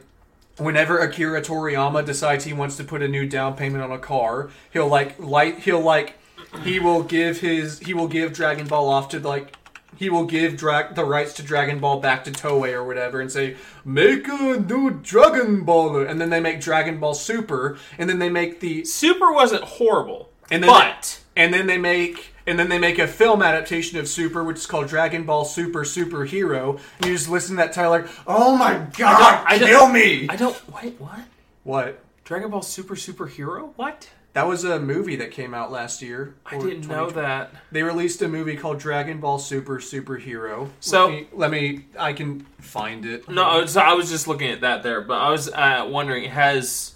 whenever 0.56 0.98
Akira 0.98 1.42
Toriyama 1.42 2.04
decides 2.04 2.44
he 2.44 2.52
wants 2.52 2.76
to 2.78 2.84
put 2.84 3.02
a 3.02 3.08
new 3.08 3.26
down 3.28 3.54
payment 3.56 3.82
on 3.84 3.92
a 3.92 3.98
car, 3.98 4.50
he'll 4.72 4.88
like 4.88 5.18
light 5.18 5.58
he'll 5.60 5.80
like 5.82 6.14
he 6.62 6.78
will 6.80 7.02
give 7.02 7.40
his 7.40 7.80
he 7.80 7.92
will 7.92 8.08
give 8.08 8.32
Dragon 8.32 8.66
Ball 8.66 8.88
off 8.88 9.08
to 9.10 9.20
like 9.20 9.52
he 9.96 10.10
will 10.10 10.24
give 10.24 10.56
dra- 10.56 10.92
the 10.94 11.04
rights 11.04 11.32
to 11.34 11.42
Dragon 11.42 11.78
Ball 11.78 12.00
back 12.00 12.24
to 12.24 12.30
Toei 12.30 12.72
or 12.72 12.84
whatever 12.84 13.20
and 13.20 13.30
say 13.30 13.56
make 13.84 14.28
a 14.28 14.58
new 14.60 14.90
Dragon 15.02 15.64
Ball 15.64 15.96
and 16.06 16.20
then 16.20 16.30
they 16.30 16.40
make 16.40 16.60
Dragon 16.60 16.98
Ball 17.00 17.14
Super 17.14 17.78
and 17.98 18.08
then 18.08 18.18
they 18.18 18.28
make 18.30 18.60
the 18.60 18.84
Super 18.84 19.32
wasn't 19.32 19.62
horrible, 19.64 20.30
and 20.50 20.62
then 20.62 20.68
but 20.70 21.20
and 21.36 21.52
then 21.52 21.66
they 21.66 21.78
make 21.78 22.32
and 22.46 22.58
then 22.58 22.68
they 22.68 22.78
make 22.78 22.98
a 23.00 23.08
film 23.08 23.42
adaptation 23.42 23.98
of 23.98 24.06
Super, 24.06 24.44
which 24.44 24.58
is 24.58 24.66
called 24.66 24.86
Dragon 24.86 25.24
Ball 25.24 25.44
Super 25.44 25.80
Superhero. 25.80 26.78
And 26.98 27.06
you 27.06 27.12
just 27.16 27.28
listen 27.28 27.56
to 27.56 27.62
that 27.62 27.72
title 27.72 27.90
like, 27.90 28.06
oh 28.26 28.56
my 28.56 28.86
god, 28.96 29.44
I 29.46 29.58
don't- 29.58 29.68
kill 29.68 29.88
me! 29.88 30.28
I 30.28 30.36
don't 30.36 30.56
wait. 30.72 30.94
What? 31.00 31.20
what? 31.64 31.98
Dragon 32.24 32.50
Ball 32.50 32.62
Super 32.62 32.94
Superhero? 32.94 33.70
What? 33.76 34.08
That 34.36 34.46
was 34.46 34.64
a 34.64 34.78
movie 34.78 35.16
that 35.16 35.30
came 35.30 35.54
out 35.54 35.72
last 35.72 36.02
year. 36.02 36.34
I 36.44 36.58
didn't 36.58 36.86
know 36.88 37.08
that. 37.08 37.54
They 37.72 37.82
released 37.82 38.20
a 38.20 38.28
movie 38.28 38.54
called 38.54 38.78
Dragon 38.78 39.18
Ball 39.18 39.38
Super 39.38 39.78
Superhero. 39.78 40.68
So- 40.78 41.06
let 41.06 41.10
me, 41.10 41.28
let 41.32 41.50
me 41.50 41.86
I 41.98 42.12
can 42.12 42.40
find 42.60 43.06
it. 43.06 43.26
No, 43.30 43.42
I 43.42 43.62
was, 43.62 43.78
I 43.78 43.94
was 43.94 44.10
just 44.10 44.28
looking 44.28 44.50
at 44.50 44.60
that 44.60 44.82
there, 44.82 45.00
but 45.00 45.22
I 45.22 45.30
was 45.30 45.48
uh, 45.48 45.86
wondering 45.88 46.28
has 46.28 46.92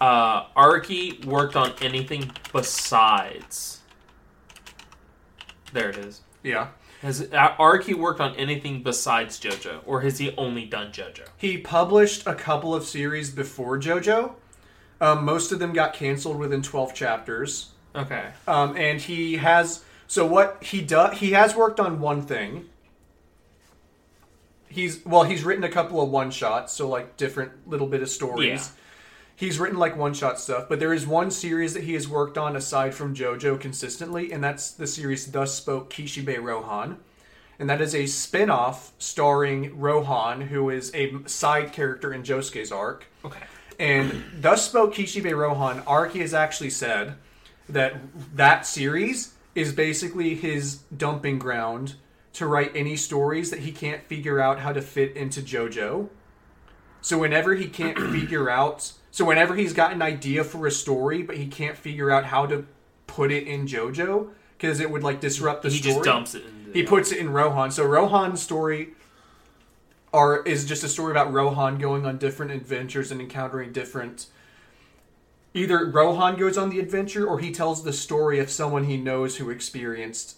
uh, 0.00 0.44
Araki 0.56 1.24
worked 1.24 1.56
on 1.56 1.72
anything 1.82 2.30
besides? 2.52 3.80
There 5.72 5.90
it 5.90 5.96
is. 5.96 6.20
Yeah. 6.44 6.68
Has 7.00 7.22
uh, 7.32 7.56
Araki 7.56 7.96
worked 7.96 8.20
on 8.20 8.36
anything 8.36 8.84
besides 8.84 9.40
JoJo, 9.40 9.80
or 9.84 10.02
has 10.02 10.18
he 10.18 10.32
only 10.36 10.66
done 10.66 10.92
JoJo? 10.92 11.26
He 11.36 11.58
published 11.58 12.28
a 12.28 12.36
couple 12.36 12.76
of 12.76 12.84
series 12.84 13.30
before 13.30 13.76
JoJo. 13.76 14.36
Um, 15.02 15.24
most 15.24 15.52
of 15.52 15.58
them 15.58 15.72
got 15.72 15.92
canceled 15.94 16.38
within 16.38 16.62
12 16.62 16.94
chapters. 16.94 17.70
Okay. 17.94 18.24
Um, 18.48 18.76
and 18.76 19.00
he 19.00 19.36
has 19.36 19.84
so 20.06 20.24
what 20.24 20.62
he 20.62 20.80
does 20.80 21.18
he 21.18 21.32
has 21.32 21.54
worked 21.54 21.80
on 21.80 22.00
one 22.00 22.22
thing 22.22 22.66
he's 24.68 25.04
well 25.04 25.24
he's 25.24 25.44
written 25.44 25.64
a 25.64 25.68
couple 25.68 26.00
of 26.00 26.08
one 26.10 26.30
shots 26.30 26.72
so 26.72 26.88
like 26.88 27.16
different 27.16 27.68
little 27.68 27.86
bit 27.86 28.02
of 28.02 28.08
stories 28.08 28.48
Yeah. 28.48 28.68
he's 29.36 29.58
written 29.58 29.78
like 29.78 29.96
one 29.96 30.14
shot 30.14 30.38
stuff 30.40 30.66
but 30.68 30.80
there 30.80 30.92
is 30.94 31.06
one 31.06 31.30
series 31.30 31.74
that 31.74 31.84
he 31.84 31.94
has 31.94 32.08
worked 32.08 32.38
on 32.38 32.56
aside 32.56 32.94
from 32.94 33.14
jojo 33.14 33.58
consistently 33.60 34.32
and 34.32 34.42
that's 34.42 34.70
the 34.72 34.86
series 34.86 35.26
thus 35.30 35.54
spoke 35.54 35.90
kishibe 35.92 36.42
rohan 36.42 36.98
and 37.58 37.68
that 37.70 37.80
is 37.80 37.94
a 37.94 38.06
spin-off 38.06 38.92
starring 38.98 39.78
rohan 39.78 40.40
who 40.42 40.70
is 40.70 40.90
a 40.94 41.18
side 41.26 41.72
character 41.72 42.12
in 42.12 42.22
josuke's 42.22 42.72
arc 42.72 43.06
Okay. 43.24 43.40
And 43.82 44.22
thus 44.38 44.64
spoke 44.64 44.94
Kishibe 44.94 45.36
Rohan. 45.36 45.82
Araki 45.82 46.20
has 46.20 46.32
actually 46.32 46.70
said 46.70 47.16
that 47.68 47.96
that 48.36 48.64
series 48.64 49.34
is 49.56 49.72
basically 49.72 50.36
his 50.36 50.76
dumping 50.96 51.40
ground 51.40 51.96
to 52.34 52.46
write 52.46 52.70
any 52.76 52.96
stories 52.96 53.50
that 53.50 53.58
he 53.58 53.72
can't 53.72 54.00
figure 54.04 54.38
out 54.38 54.60
how 54.60 54.72
to 54.72 54.80
fit 54.80 55.16
into 55.16 55.42
JoJo. 55.42 56.08
So 57.00 57.18
whenever 57.18 57.56
he 57.56 57.66
can't 57.66 57.98
figure 58.12 58.48
out, 58.48 58.92
so 59.10 59.24
whenever 59.24 59.56
he's 59.56 59.72
got 59.72 59.92
an 59.92 60.00
idea 60.00 60.44
for 60.44 60.68
a 60.68 60.70
story, 60.70 61.22
but 61.24 61.36
he 61.36 61.48
can't 61.48 61.76
figure 61.76 62.08
out 62.08 62.24
how 62.26 62.46
to 62.46 62.64
put 63.08 63.32
it 63.32 63.48
in 63.48 63.66
JoJo 63.66 64.28
because 64.56 64.78
it 64.78 64.92
would 64.92 65.02
like 65.02 65.20
disrupt 65.20 65.64
the 65.64 65.70
he 65.70 65.78
story. 65.78 65.94
just 65.94 66.04
dumps 66.04 66.34
it. 66.36 66.44
In 66.44 66.72
He 66.72 66.84
puts 66.84 67.10
it 67.10 67.18
in 67.18 67.30
Rohan. 67.30 67.72
So 67.72 67.84
Rohan's 67.84 68.40
story 68.40 68.90
are 70.12 70.42
is 70.42 70.64
just 70.64 70.84
a 70.84 70.88
story 70.88 71.10
about 71.10 71.32
Rohan 71.32 71.78
going 71.78 72.04
on 72.04 72.18
different 72.18 72.52
adventures 72.52 73.10
and 73.10 73.20
encountering 73.20 73.72
different 73.72 74.26
either 75.54 75.86
Rohan 75.86 76.36
goes 76.36 76.56
on 76.56 76.70
the 76.70 76.80
adventure 76.80 77.26
or 77.26 77.38
he 77.38 77.52
tells 77.52 77.84
the 77.84 77.92
story 77.92 78.38
of 78.38 78.50
someone 78.50 78.84
he 78.84 78.96
knows 78.96 79.36
who 79.36 79.50
experienced 79.50 80.36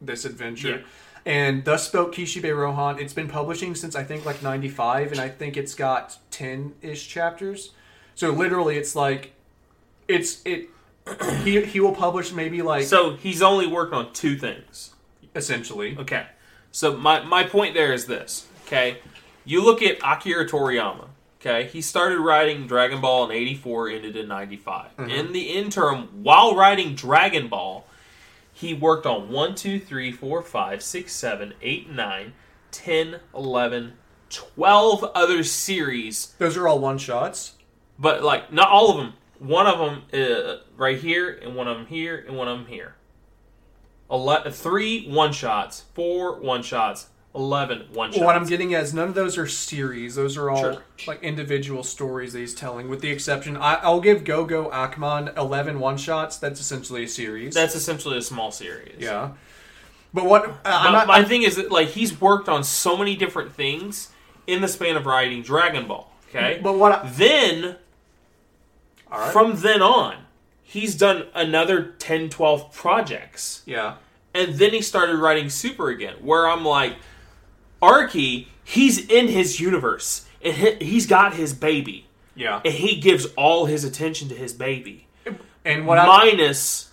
this 0.00 0.24
adventure. 0.24 0.78
Yeah. 0.78 0.82
And 1.26 1.64
thus 1.64 1.86
spoke 1.86 2.14
Kishibe 2.14 2.54
Rohan. 2.54 2.98
It's 2.98 3.14
been 3.14 3.28
publishing 3.28 3.74
since 3.74 3.96
I 3.96 4.04
think 4.04 4.24
like 4.24 4.42
95 4.42 5.12
and 5.12 5.20
I 5.20 5.28
think 5.28 5.56
it's 5.56 5.74
got 5.74 6.18
10-ish 6.30 7.08
chapters. 7.08 7.70
So 8.14 8.30
literally 8.30 8.76
it's 8.76 8.94
like 8.94 9.32
it's 10.06 10.42
it 10.44 10.68
he 11.42 11.60
he 11.62 11.80
will 11.80 11.94
publish 11.94 12.32
maybe 12.32 12.62
like 12.62 12.84
So 12.84 13.16
he's 13.16 13.42
only 13.42 13.66
worked 13.66 13.94
on 13.94 14.12
two 14.12 14.36
things. 14.36 14.94
essentially. 15.34 15.96
Okay. 15.98 16.26
So 16.70 16.96
my, 16.96 17.24
my 17.24 17.44
point 17.44 17.74
there 17.74 17.92
is 17.92 18.06
this. 18.06 18.46
Okay. 18.74 18.98
You 19.44 19.62
look 19.64 19.82
at 19.82 19.98
Akira 20.02 20.46
Toriyama. 20.48 21.08
Okay. 21.40 21.64
He 21.68 21.80
started 21.82 22.18
writing 22.18 22.66
Dragon 22.66 23.00
Ball 23.00 23.24
in 23.26 23.30
84, 23.32 23.88
ended 23.90 24.16
in 24.16 24.28
95. 24.28 24.92
In 25.10 25.32
the 25.32 25.50
interim, 25.50 26.08
while 26.22 26.54
writing 26.56 26.94
Dragon 26.94 27.48
Ball, 27.48 27.86
he 28.52 28.72
worked 28.72 29.04
on 29.06 29.28
1, 29.30 29.54
2, 29.54 29.80
3, 29.80 30.12
4, 30.12 30.42
5, 30.42 30.82
6, 30.82 31.12
7, 31.12 31.54
8, 31.60 31.90
9, 31.90 32.32
10, 32.70 33.20
11, 33.34 33.92
12 34.30 35.04
other 35.14 35.42
series. 35.44 36.34
Those 36.38 36.56
are 36.56 36.66
all 36.68 36.78
one 36.78 36.98
shots. 36.98 37.52
But, 37.98 38.22
like, 38.22 38.52
not 38.52 38.68
all 38.70 38.90
of 38.90 38.96
them. 38.96 39.14
One 39.38 39.66
of 39.66 39.78
them 39.78 40.02
uh, 40.12 40.62
right 40.76 40.98
here, 40.98 41.38
and 41.42 41.54
one 41.54 41.68
of 41.68 41.76
them 41.76 41.86
here, 41.86 42.24
and 42.26 42.36
one 42.36 42.48
of 42.48 42.58
them 42.58 42.66
here. 42.66 42.94
Ele- 44.10 44.50
three 44.50 45.06
one 45.08 45.32
shots, 45.32 45.84
four 45.94 46.40
one 46.40 46.62
shots, 46.62 47.08
eleven 47.34 47.86
one 47.92 48.12
shots. 48.12 48.24
What 48.24 48.36
I'm 48.36 48.46
getting 48.46 48.74
at 48.74 48.84
is 48.84 48.94
none 48.94 49.08
of 49.08 49.14
those 49.14 49.36
are 49.38 49.46
series. 49.46 50.14
Those 50.14 50.36
are 50.36 50.50
all 50.50 50.60
Sure. 50.60 50.82
like 51.06 51.22
individual 51.22 51.82
stories 51.82 52.32
that 52.32 52.38
he's 52.38 52.54
telling, 52.54 52.88
with 52.88 53.00
the 53.00 53.10
exception. 53.10 53.56
I, 53.56 53.74
I'll 53.76 54.00
give 54.00 54.24
Go 54.24 54.44
Go 54.44 54.70
Ackman 54.70 55.36
11 55.36 55.80
one 55.80 55.96
shots. 55.96 56.36
That's 56.38 56.60
essentially 56.60 57.04
a 57.04 57.08
series. 57.08 57.54
That's 57.54 57.74
essentially 57.74 58.18
a 58.18 58.22
small 58.22 58.50
series. 58.52 58.96
yeah. 59.00 59.32
But 60.12 60.26
what 60.26 60.48
uh, 60.48 60.52
I'm 60.64 60.92
not. 60.92 61.06
my 61.08 61.24
thing 61.24 61.42
is 61.42 61.56
that 61.56 61.72
like 61.72 61.88
he's 61.88 62.20
worked 62.20 62.48
on 62.48 62.62
so 62.62 62.96
many 62.96 63.16
different 63.16 63.52
things 63.52 64.10
in 64.46 64.60
the 64.60 64.68
span 64.68 64.96
of 64.96 65.06
writing 65.06 65.42
Dragon 65.42 65.88
Ball. 65.88 66.08
Okay, 66.28 66.60
but 66.62 66.78
what? 66.78 66.92
I, 66.92 67.08
then 67.08 67.76
all 69.10 69.18
right. 69.18 69.32
from 69.32 69.56
then 69.56 69.82
on, 69.82 70.16
he's 70.62 70.94
done 70.94 71.26
another 71.34 71.94
10, 71.98 72.28
12 72.30 72.72
projects. 72.72 73.62
yeah. 73.66 73.96
And 74.36 74.54
then 74.54 74.72
he 74.72 74.82
started 74.82 75.16
writing 75.16 75.48
Super 75.48 75.90
again, 75.90 76.14
where 76.20 76.48
I'm 76.48 76.64
like, 76.64 76.96
Araki, 77.84 78.46
he's 78.64 78.98
in 79.08 79.28
his 79.28 79.60
universe, 79.60 80.26
and 80.42 80.54
he- 80.54 80.84
he's 80.84 81.06
got 81.06 81.34
his 81.34 81.52
baby, 81.54 82.06
Yeah. 82.34 82.60
and 82.64 82.74
he 82.74 82.96
gives 83.00 83.26
all 83.36 83.66
his 83.66 83.84
attention 83.84 84.28
to 84.30 84.34
his 84.34 84.52
baby, 84.52 85.06
And 85.64 85.86
what 85.86 85.98
I 85.98 86.06
minus 86.06 86.90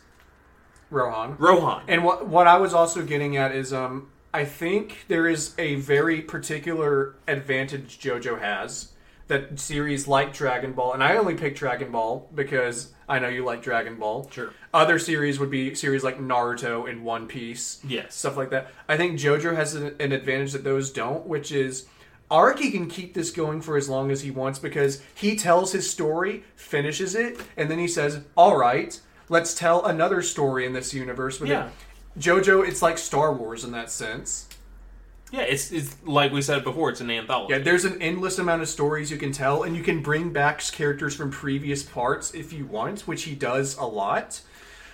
Rohan. 0.89 1.35
Rohan. 1.39 1.83
And 1.87 2.03
what 2.03 2.27
what 2.27 2.47
I 2.47 2.57
was 2.57 2.73
also 2.73 3.03
getting 3.03 3.37
at 3.37 3.53
is 3.55 3.71
um 3.73 4.07
I 4.33 4.45
think 4.45 5.05
there 5.09 5.27
is 5.27 5.53
a 5.57 5.75
very 5.75 6.21
particular 6.21 7.15
advantage 7.27 7.99
JoJo 7.99 8.39
has 8.39 8.89
that 9.27 9.59
series 9.59 10.07
like 10.07 10.33
Dragon 10.33 10.71
Ball, 10.73 10.93
and 10.93 11.03
I 11.03 11.15
only 11.17 11.35
pick 11.35 11.55
Dragon 11.55 11.91
Ball 11.91 12.29
because 12.33 12.93
I 13.11 13.19
know 13.19 13.27
you 13.27 13.43
like 13.43 13.61
Dragon 13.61 13.97
Ball. 13.97 14.29
Sure. 14.31 14.51
Other 14.73 14.97
series 14.97 15.37
would 15.37 15.51
be 15.51 15.75
series 15.75 16.01
like 16.01 16.17
Naruto 16.17 16.89
and 16.89 17.03
One 17.03 17.27
Piece. 17.27 17.81
Yes. 17.85 18.15
Stuff 18.15 18.37
like 18.37 18.51
that. 18.51 18.71
I 18.87 18.95
think 18.95 19.19
JoJo 19.19 19.53
has 19.53 19.75
an, 19.75 19.95
an 19.99 20.13
advantage 20.13 20.53
that 20.53 20.63
those 20.63 20.91
don't, 20.91 21.27
which 21.27 21.51
is 21.51 21.87
Araki 22.31 22.71
can 22.71 22.87
keep 22.87 23.13
this 23.13 23.29
going 23.29 23.59
for 23.61 23.75
as 23.75 23.89
long 23.89 24.11
as 24.11 24.21
he 24.21 24.31
wants 24.31 24.59
because 24.59 25.01
he 25.13 25.35
tells 25.35 25.73
his 25.73 25.89
story, 25.89 26.45
finishes 26.55 27.13
it, 27.13 27.37
and 27.57 27.69
then 27.69 27.79
he 27.79 27.87
says, 27.89 28.21
"All 28.37 28.55
right, 28.55 28.97
let's 29.27 29.53
tell 29.53 29.85
another 29.85 30.21
story 30.21 30.65
in 30.65 30.71
this 30.71 30.93
universe." 30.93 31.41
With 31.41 31.49
Yeah. 31.49 31.67
it. 31.67 31.71
JoJo, 32.21 32.65
it's 32.65 32.81
like 32.81 32.97
Star 32.97 33.33
Wars 33.33 33.65
in 33.65 33.71
that 33.73 33.91
sense. 33.91 34.47
Yeah, 35.31 35.41
it's 35.41 35.71
it's 35.71 35.95
like 36.05 36.31
we 36.31 36.41
said 36.41 36.63
before, 36.63 36.89
it's 36.89 37.01
an 37.01 37.09
anthology. 37.09 37.53
Yeah, 37.53 37.59
there's 37.59 37.85
an 37.85 38.01
endless 38.01 38.37
amount 38.37 38.61
of 38.61 38.67
stories 38.67 39.09
you 39.09 39.17
can 39.17 39.31
tell, 39.31 39.63
and 39.63 39.75
you 39.75 39.83
can 39.83 40.01
bring 40.01 40.31
back 40.31 40.61
characters 40.71 41.15
from 41.15 41.31
previous 41.31 41.83
parts 41.83 42.33
if 42.33 42.51
you 42.51 42.65
want, 42.65 43.01
which 43.07 43.23
he 43.23 43.33
does 43.35 43.77
a 43.77 43.85
lot. 43.85 44.41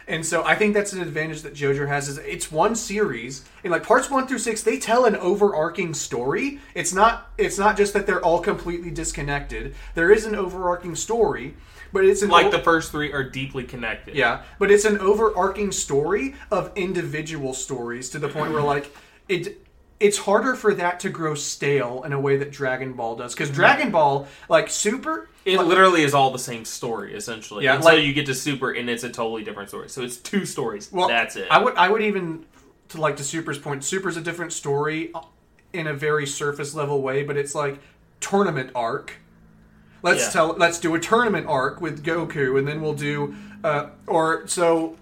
And 0.09 0.25
so 0.25 0.45
I 0.45 0.55
think 0.55 0.73
that's 0.73 0.93
an 0.93 1.01
advantage 1.01 1.41
that 1.41 1.53
JoJo 1.53 1.85
has 1.87 2.07
is 2.07 2.17
it's 2.19 2.49
one 2.51 2.75
series, 2.75 3.43
and 3.63 3.71
like 3.71 3.83
parts 3.83 4.09
one 4.09 4.25
through 4.27 4.37
six, 4.39 4.61
they 4.63 4.77
tell 4.77 5.03
an 5.05 5.17
overarching 5.17 5.93
story. 5.93 6.59
It's 6.75 6.93
not 6.93 7.29
it's 7.37 7.57
not 7.57 7.75
just 7.75 7.93
that 7.93 8.05
they're 8.05 8.23
all 8.23 8.39
completely 8.39 8.91
disconnected. 8.91 9.75
There 9.95 10.11
is 10.11 10.25
an 10.25 10.33
overarching 10.35 10.95
story, 10.95 11.55
but 11.91 12.05
it's 12.05 12.21
an 12.21 12.29
like 12.29 12.45
o- 12.45 12.51
the 12.51 12.59
first 12.59 12.91
three 12.91 13.11
are 13.11 13.23
deeply 13.23 13.63
connected. 13.65 14.15
yeah, 14.15 14.43
but 14.59 14.71
it's 14.71 14.85
an 14.85 14.97
overarching 14.99 15.71
story 15.73 16.35
of 16.51 16.71
individual 16.75 17.53
stories 17.53 18.09
to 18.11 18.19
the 18.19 18.29
point 18.29 18.53
where 18.53 18.61
like 18.61 18.95
it 19.27 19.66
it's 19.99 20.17
harder 20.19 20.55
for 20.55 20.73
that 20.75 20.99
to 21.01 21.09
grow 21.09 21.33
stale 21.33 22.03
in 22.05 22.13
a 22.13 22.19
way 22.19 22.37
that 22.37 22.51
Dragon 22.51 22.93
Ball 22.93 23.15
does 23.15 23.33
cuz 23.33 23.49
Dragon 23.49 23.89
Ball 23.91 24.27
like 24.49 24.69
Super 24.69 25.27
It 25.45 25.57
like- 25.57 25.65
literally 25.67 26.03
is 26.03 26.13
all 26.13 26.31
the 26.31 26.37
same 26.39 26.65
story, 26.65 27.15
essentially. 27.15 27.63
Yeah, 27.65 27.75
until 27.75 27.95
like- 27.95 28.03
you 28.05 28.13
get 28.13 28.25
to 28.27 28.35
Super, 28.35 28.71
and 28.71 28.89
it's 28.89 29.03
a 29.03 29.09
totally 29.09 29.43
different 29.43 29.69
story. 29.69 29.89
So 29.89 30.01
it's 30.03 30.17
two 30.17 30.45
stories. 30.45 30.89
well 30.91 31.07
That's 31.07 31.35
it. 31.35 31.47
I 31.49 31.57
would 31.57 31.75
I 31.75 31.89
would 31.89 32.01
even 32.03 32.45
to 32.89 33.01
like 33.01 33.17
to 33.17 33.23
Super's 33.23 33.57
point 33.57 33.83
Super's 33.83 34.17
a 34.17 34.21
different 34.21 34.53
story 34.53 35.11
in 35.73 35.87
a 35.87 35.93
very 35.93 36.25
surface 36.27 36.73
level 36.75 37.01
way, 37.01 37.23
but 37.23 37.35
it's 37.37 37.53
like 37.55 37.79
tournament 38.19 38.69
arc. 38.75 39.13
Let's 40.03 40.25
Yeah. 40.25 40.29
tell 40.31 40.55
let's 40.57 40.79
do 40.79 40.93
a 40.95 40.99
tournament 40.99 41.47
arc 41.47 41.81
with 41.81 42.03
Goku 42.03 42.59
and 42.59 42.67
then 42.67 42.81
we'll 42.81 42.93
do 42.93 43.33
uh 43.63 43.87
or 44.05 44.43
so 44.47 44.95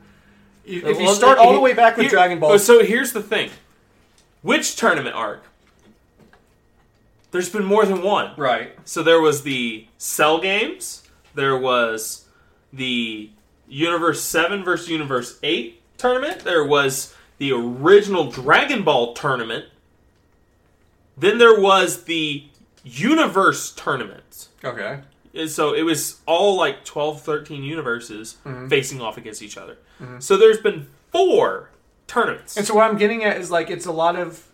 if 0.64 0.84
you 0.84 1.06
Well, 1.06 1.14
start 1.14 1.38
all 1.38 1.54
the 1.54 1.60
way 1.60 1.74
back 1.74 1.98
with 1.98 2.06
here- 2.06 2.12
Dragon 2.12 2.40
Ball 2.40 2.54
oh, 2.54 2.58
So 2.58 2.82
here's 2.84 3.12
the 3.12 3.22
thing: 3.22 3.50
which 4.46 4.76
tournament 4.76 5.16
arc? 5.16 5.44
There's 7.32 7.50
been 7.50 7.66
more 7.66 7.86
than 7.86 8.02
one. 8.02 8.32
right 8.38 8.78
So 8.86 9.04
there 9.04 9.20
was 9.20 9.42
the 9.44 9.88
Cell 9.98 10.40
games. 10.40 11.04
There 11.34 11.58
was 11.58 12.26
the 12.72 13.30
Universe 13.68 14.22
Seven 14.22 14.64
versus 14.64 14.90
Universe 14.90 15.40
Eight 15.44 15.82
tournament. 15.98 16.42
There 16.42 16.64
was 16.64 17.14
the 17.40 17.52
original 17.52 18.32
Dragon 18.32 18.84
Ball 18.84 19.14
tournament. 19.14 19.66
Then 21.18 21.38
there 21.38 21.60
was 21.60 22.04
the 22.04 22.46
Universe 22.84 23.74
tournament. 23.76 24.48
okay 24.64 25.02
And 25.34 25.50
So 25.50 25.74
it 25.74 25.82
was 25.84 26.22
all 26.26 26.56
like 26.56 26.86
12, 26.86 27.22
13 27.22 27.64
universes 27.64 28.38
Mm-hmm. 28.46 28.68
facing 28.70 29.02
off 29.02 29.18
against 29.18 29.42
each 29.42 29.58
other. 29.58 29.78
So 30.20 30.38
there's 30.38 30.60
been 30.60 30.88
four 31.12 31.70
tournaments. 32.08 32.58
And 32.58 32.66
so 32.66 32.76
what 32.76 32.90
I'm 32.90 32.98
getting 32.98 33.24
at 33.24 33.38
is 33.38 33.52
like 33.52 33.70
it's 33.70 33.86
a 33.86 33.92
lot 33.92 34.16
of. 34.16 34.48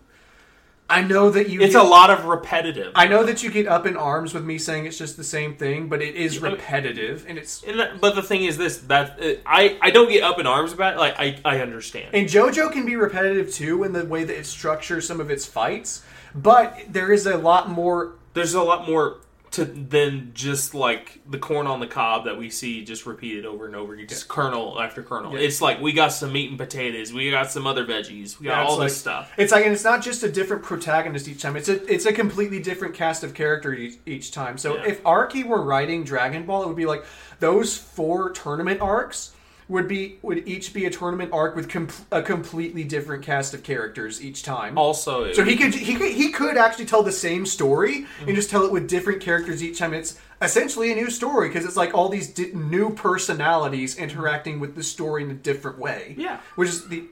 I 0.89 1.01
know 1.01 1.29
that 1.29 1.47
you. 1.47 1.61
It's 1.61 1.73
get, 1.73 1.85
a 1.85 1.87
lot 1.87 2.09
of 2.09 2.25
repetitive. 2.25 2.91
I 2.95 3.07
know 3.07 3.23
that 3.23 3.43
you 3.43 3.49
get 3.49 3.65
up 3.65 3.85
in 3.85 3.95
arms 3.95 4.33
with 4.33 4.43
me 4.43 4.57
saying 4.57 4.85
it's 4.85 4.97
just 4.97 5.15
the 5.15 5.23
same 5.23 5.55
thing, 5.55 5.87
but 5.87 6.01
it 6.01 6.15
is 6.15 6.39
repetitive, 6.39 7.25
and 7.29 7.37
it's. 7.37 7.63
And 7.63 7.79
that, 7.79 8.01
but 8.01 8.15
the 8.15 8.21
thing 8.21 8.43
is 8.43 8.57
this 8.57 8.79
that 8.79 9.17
uh, 9.21 9.35
I 9.45 9.77
I 9.81 9.91
don't 9.91 10.09
get 10.09 10.21
up 10.21 10.37
in 10.37 10.45
arms 10.45 10.73
about 10.73 10.95
it. 10.95 10.99
Like 10.99 11.17
I 11.17 11.39
I 11.45 11.61
understand. 11.61 12.13
And 12.13 12.27
JoJo 12.27 12.73
can 12.73 12.85
be 12.85 12.97
repetitive 12.97 13.53
too 13.53 13.83
in 13.83 13.93
the 13.93 14.05
way 14.05 14.25
that 14.25 14.37
it 14.37 14.45
structures 14.45 15.07
some 15.07 15.21
of 15.21 15.31
its 15.31 15.45
fights, 15.45 16.03
but 16.35 16.77
there 16.89 17.13
is 17.13 17.25
a 17.25 17.37
lot 17.37 17.69
more. 17.69 18.15
There's 18.33 18.53
a 18.53 18.61
lot 18.61 18.85
more 18.85 19.17
to 19.51 19.65
than 19.65 20.31
just 20.33 20.73
like 20.73 21.19
the 21.29 21.37
corn 21.37 21.67
on 21.67 21.81
the 21.81 21.87
cob 21.87 22.23
that 22.23 22.37
we 22.37 22.49
see 22.49 22.85
just 22.85 23.05
repeated 23.05 23.45
over 23.45 23.65
and 23.65 23.75
over 23.75 23.93
again, 23.93 24.07
just 24.07 24.29
kernel 24.29 24.81
after 24.81 25.03
kernel. 25.03 25.33
Yeah. 25.33 25.39
It's 25.39 25.61
like 25.61 25.81
we 25.81 25.91
got 25.91 26.13
some 26.13 26.31
meat 26.31 26.49
and 26.49 26.57
potatoes, 26.57 27.11
we 27.11 27.29
got 27.31 27.51
some 27.51 27.67
other 27.67 27.85
veggies, 27.85 28.39
we 28.39 28.45
got 28.45 28.61
Yeah, 28.61 28.63
all 28.63 28.77
this 28.77 28.97
stuff. 28.97 29.31
It's 29.37 29.51
like, 29.51 29.65
and 29.65 29.73
it's 29.73 29.83
not 29.83 30.01
just 30.01 30.23
a 30.23 30.31
different 30.31 30.63
protagonist 30.63 31.27
each 31.27 31.41
time. 31.41 31.57
It's 31.57 31.67
a 31.67 31.83
it's 31.93 32.05
a 32.05 32.13
completely 32.13 32.61
different 32.61 32.93
cast 32.93 33.23
of 33.23 33.33
character 33.33 33.73
each, 33.73 33.99
each 34.05 34.31
time. 34.31 34.57
So 34.57 34.75
Yeah. 34.77 34.85
if 34.87 35.03
Araki 35.03 35.43
were 35.45 35.61
writing 35.61 36.05
Dragon 36.05 36.45
Ball, 36.45 36.63
it 36.63 36.67
would 36.67 36.77
be 36.77 36.85
like 36.85 37.03
those 37.39 37.77
four 37.77 38.29
tournament 38.29 38.79
arcs 38.79 39.31
would 39.71 39.87
be 39.87 40.19
would 40.21 40.45
each 40.47 40.73
be 40.73 40.85
a 40.85 40.89
tournament 40.89 41.31
arc 41.31 41.55
with 41.55 41.69
com- 41.69 41.87
a 42.11 42.21
completely 42.21 42.83
different 42.83 43.23
cast 43.23 43.53
of 43.53 43.63
characters 43.63 44.21
each 44.21 44.43
time. 44.43 44.77
Also, 44.77 45.31
So 45.31 45.45
he 45.45 45.55
could 45.55 45.73
he 45.73 45.95
could 45.95 46.11
he 46.11 46.29
could 46.29 46.57
actually 46.57 46.85
tell 46.85 47.03
the 47.03 47.11
same 47.11 47.45
story 47.45 48.05
and 48.27 48.35
just 48.35 48.49
tell 48.49 48.65
it 48.65 48.71
with 48.71 48.89
different 48.89 49.21
characters 49.21 49.63
each 49.63 49.79
time. 49.79 49.93
It's 49.93 50.19
essentially 50.41 50.91
a 50.91 50.95
new 50.95 51.09
story 51.09 51.47
because 51.47 51.63
it's 51.63 51.77
like 51.77 51.93
all 51.93 52.09
these 52.09 52.27
di- 52.27 52.51
new 52.51 52.93
personalities 52.93 53.97
interacting 53.97 54.59
with 54.59 54.75
the 54.75 54.83
story 54.83 55.23
in 55.23 55.31
a 55.31 55.35
different 55.35 55.79
way. 55.79 56.15
Yeah. 56.17 56.41
which 56.55 56.69
is 56.69 56.89
the. 56.89 57.05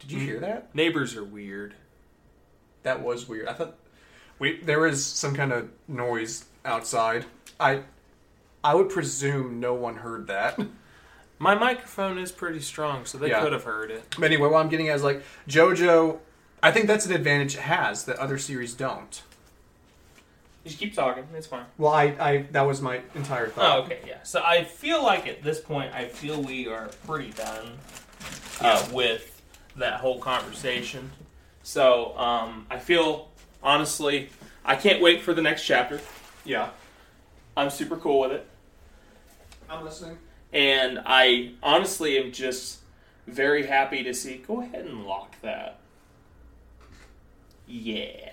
Did 0.00 0.12
you 0.12 0.18
mm. 0.18 0.24
hear 0.24 0.40
that? 0.40 0.74
neighbors 0.74 1.16
are 1.16 1.24
weird. 1.24 1.74
That 2.82 3.02
was 3.02 3.26
weird. 3.26 3.48
I 3.48 3.54
thought 3.54 3.76
we 4.38 4.60
there 4.60 4.80
was 4.80 5.04
some 5.04 5.34
kind 5.34 5.52
of 5.52 5.70
noise 5.88 6.44
outside. 6.66 7.24
I 7.58 7.80
I 8.66 8.74
would 8.74 8.88
presume 8.88 9.60
no 9.60 9.74
one 9.74 9.94
heard 9.98 10.26
that. 10.26 10.58
My 11.38 11.54
microphone 11.54 12.18
is 12.18 12.32
pretty 12.32 12.58
strong, 12.58 13.04
so 13.04 13.16
they 13.16 13.28
Yeah. 13.28 13.40
could 13.40 13.52
have 13.52 13.62
heard 13.62 13.92
it. 13.92 14.16
But 14.18 14.24
anyway, 14.32 14.48
what 14.48 14.58
I'm 14.58 14.68
getting 14.68 14.88
at 14.88 14.96
is 14.96 15.04
like 15.04 15.22
JoJo. 15.48 16.18
I 16.64 16.72
think 16.72 16.88
that's 16.88 17.06
an 17.06 17.12
advantage 17.12 17.54
it 17.54 17.60
has 17.60 18.06
that 18.06 18.16
other 18.18 18.38
series 18.38 18.74
don't. 18.74 19.22
Just 20.64 20.80
keep 20.80 20.94
talking. 20.96 21.28
It's 21.36 21.46
fine. 21.46 21.66
Well, 21.78 21.92
I, 21.92 22.16
I 22.18 22.46
that 22.50 22.62
was 22.62 22.82
my 22.82 23.02
entire 23.14 23.46
thought. 23.50 23.78
Oh, 23.78 23.82
okay, 23.82 24.00
yeah. 24.04 24.20
So 24.24 24.42
I 24.44 24.64
feel 24.64 25.00
like 25.00 25.28
at 25.28 25.44
this 25.44 25.60
point, 25.60 25.94
I 25.94 26.06
feel 26.08 26.42
we 26.42 26.66
are 26.66 26.88
pretty 27.06 27.30
done 27.30 27.78
uh, 28.60 28.84
with 28.90 29.40
that 29.76 30.00
whole 30.00 30.18
conversation. 30.18 31.12
So 31.62 32.18
um, 32.18 32.66
I 32.68 32.80
feel 32.80 33.30
honestly, 33.62 34.30
I 34.64 34.74
can't 34.74 35.00
wait 35.00 35.22
for 35.22 35.34
the 35.34 35.42
next 35.42 35.64
chapter. 35.64 36.00
Yeah. 36.44 36.70
I'm 37.56 37.70
super 37.70 37.96
cool 37.96 38.20
with 38.20 38.32
it. 38.32 38.46
I'm 39.68 39.84
listening. 39.84 40.18
and 40.52 41.00
I 41.04 41.52
honestly 41.62 42.18
am 42.18 42.32
just 42.32 42.78
very 43.26 43.66
happy 43.66 44.02
to 44.04 44.14
see. 44.14 44.38
Go 44.46 44.60
ahead 44.62 44.84
and 44.86 45.04
lock 45.04 45.34
that. 45.42 45.78
Yeah. 47.66 48.30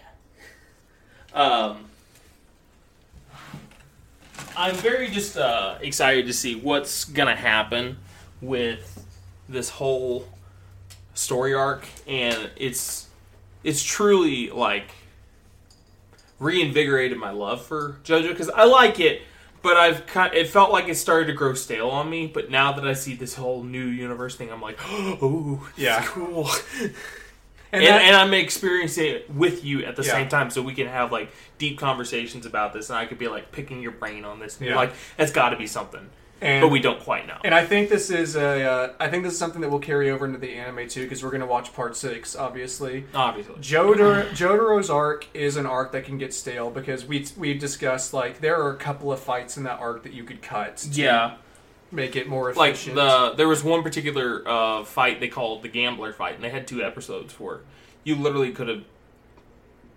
Um, 1.34 1.86
I'm 4.56 4.76
very 4.76 5.10
just 5.10 5.36
uh, 5.38 5.78
excited 5.82 6.28
to 6.28 6.34
see 6.34 6.56
what's 6.56 7.06
gonna 7.06 7.36
happen 7.36 7.98
with 8.42 9.04
this 9.50 9.70
whole 9.70 10.28
story 11.16 11.54
arc, 11.56 11.88
and 12.08 12.52
it's 12.56 13.08
it's 13.64 13.84
truly 13.84 14.50
like 14.52 14.92
reinvigorated 16.38 17.18
my 17.18 17.32
love 17.32 17.66
for 17.66 17.98
JoJo 18.04 18.30
because 18.30 18.50
I 18.50 18.66
like 18.66 19.00
it, 19.00 19.24
but 19.64 19.76
I've 19.78 20.06
kind 20.06 20.34
it 20.36 20.48
felt 20.48 20.72
like 20.72 20.88
it 20.88 20.96
started 20.96 21.26
to 21.28 21.34
grow 21.34 21.56
stale 21.56 21.90
on 21.90 22.08
me. 22.10 22.28
But 22.28 22.52
now 22.52 22.74
that 22.74 22.88
I 22.88 22.94
see 22.94 23.16
this 23.16 23.34
whole 23.34 23.64
new 23.64 23.86
universe 23.86 24.36
thing, 24.36 24.52
I'm 24.52 24.62
like, 24.62 24.78
oh, 24.86 25.68
Yeah. 25.76 26.04
cool. 26.06 26.48
And, 27.76 27.84
And, 27.84 27.92
that- 27.96 28.02
and 28.04 28.16
I'm 28.16 28.34
experiencing 28.36 29.06
it 29.16 29.32
with 29.34 29.66
you 29.66 29.84
at 29.84 29.96
the 29.96 30.04
Yeah. 30.04 30.12
same 30.12 30.30
time, 30.30 30.52
so 30.52 30.62
we 30.62 30.76
can 30.76 30.86
have 30.86 31.12
like 31.12 31.32
deep 31.58 31.80
conversations 31.80 32.46
about 32.46 32.72
this, 32.72 32.92
and 32.92 33.00
I 33.00 33.08
could 33.08 33.18
be 33.18 33.28
like 33.28 33.52
picking 33.52 33.82
your 33.82 33.94
brain 33.94 34.26
on 34.26 34.38
this. 34.40 34.58
And 34.58 34.68
you're 34.68 34.76
Yeah. 34.76 34.82
like, 34.82 34.94
that's 35.18 35.32
got 35.32 35.50
to 35.50 35.58
be 35.58 35.66
something, 35.66 36.08
and, 36.44 36.62
but 36.62 36.68
we 36.70 36.80
don't 36.80 37.00
quite 37.00 37.26
know. 37.28 37.38
And 37.44 37.54
I 37.56 37.66
think 37.66 37.90
this 37.90 38.10
is 38.10 38.36
a. 38.36 38.64
Uh, 38.64 38.94
I 39.00 39.08
think 39.10 39.24
this 39.24 39.34
is 39.34 39.40
something 39.40 39.62
that 39.62 39.70
will 39.70 39.80
carry 39.80 40.10
over 40.12 40.26
into 40.26 40.38
the 40.38 40.54
anime 40.54 40.88
too, 40.88 41.04
because 41.04 41.24
we're 41.24 41.30
going 41.32 41.42
to 41.42 41.48
watch 41.48 41.74
part 41.74 41.96
six, 41.96 42.36
obviously. 42.36 43.06
Obviously, 43.14 43.56
Jotaro's 43.62 44.90
arc 44.90 45.28
is 45.34 45.58
an 45.58 45.66
arc 45.66 45.92
that 45.94 46.06
can 46.06 46.18
get 46.18 46.34
stale 46.34 46.70
because 46.70 47.06
we 47.06 47.26
we 47.38 47.54
discussed 47.54 48.14
like 48.14 48.42
there 48.42 48.62
are 48.62 48.72
a 48.72 48.78
couple 48.78 49.12
of 49.12 49.20
fights 49.20 49.58
in 49.58 49.64
that 49.64 49.80
arc 49.80 50.04
that 50.04 50.14
you 50.14 50.24
could 50.24 50.42
cut. 50.42 50.78
To 50.78 50.90
yeah. 50.90 51.36
Make 51.92 52.16
it 52.16 52.28
more 52.28 52.52
Like 52.54 52.74
efficient. 52.74 52.96
the 52.96 53.34
there 53.38 53.48
was 53.48 53.64
one 53.64 53.84
particular 53.84 54.42
uh, 54.48 54.84
fight 54.84 55.20
they 55.20 55.28
called 55.28 55.62
the 55.62 55.68
gambler 55.70 56.12
fight, 56.12 56.34
and 56.36 56.44
they 56.44 56.50
had 56.50 56.66
two 56.68 56.84
episodes 56.84 57.32
for 57.32 57.56
it. 57.58 57.62
You 58.04 58.16
literally 58.16 58.52
could 58.52 58.68
have, 58.68 58.84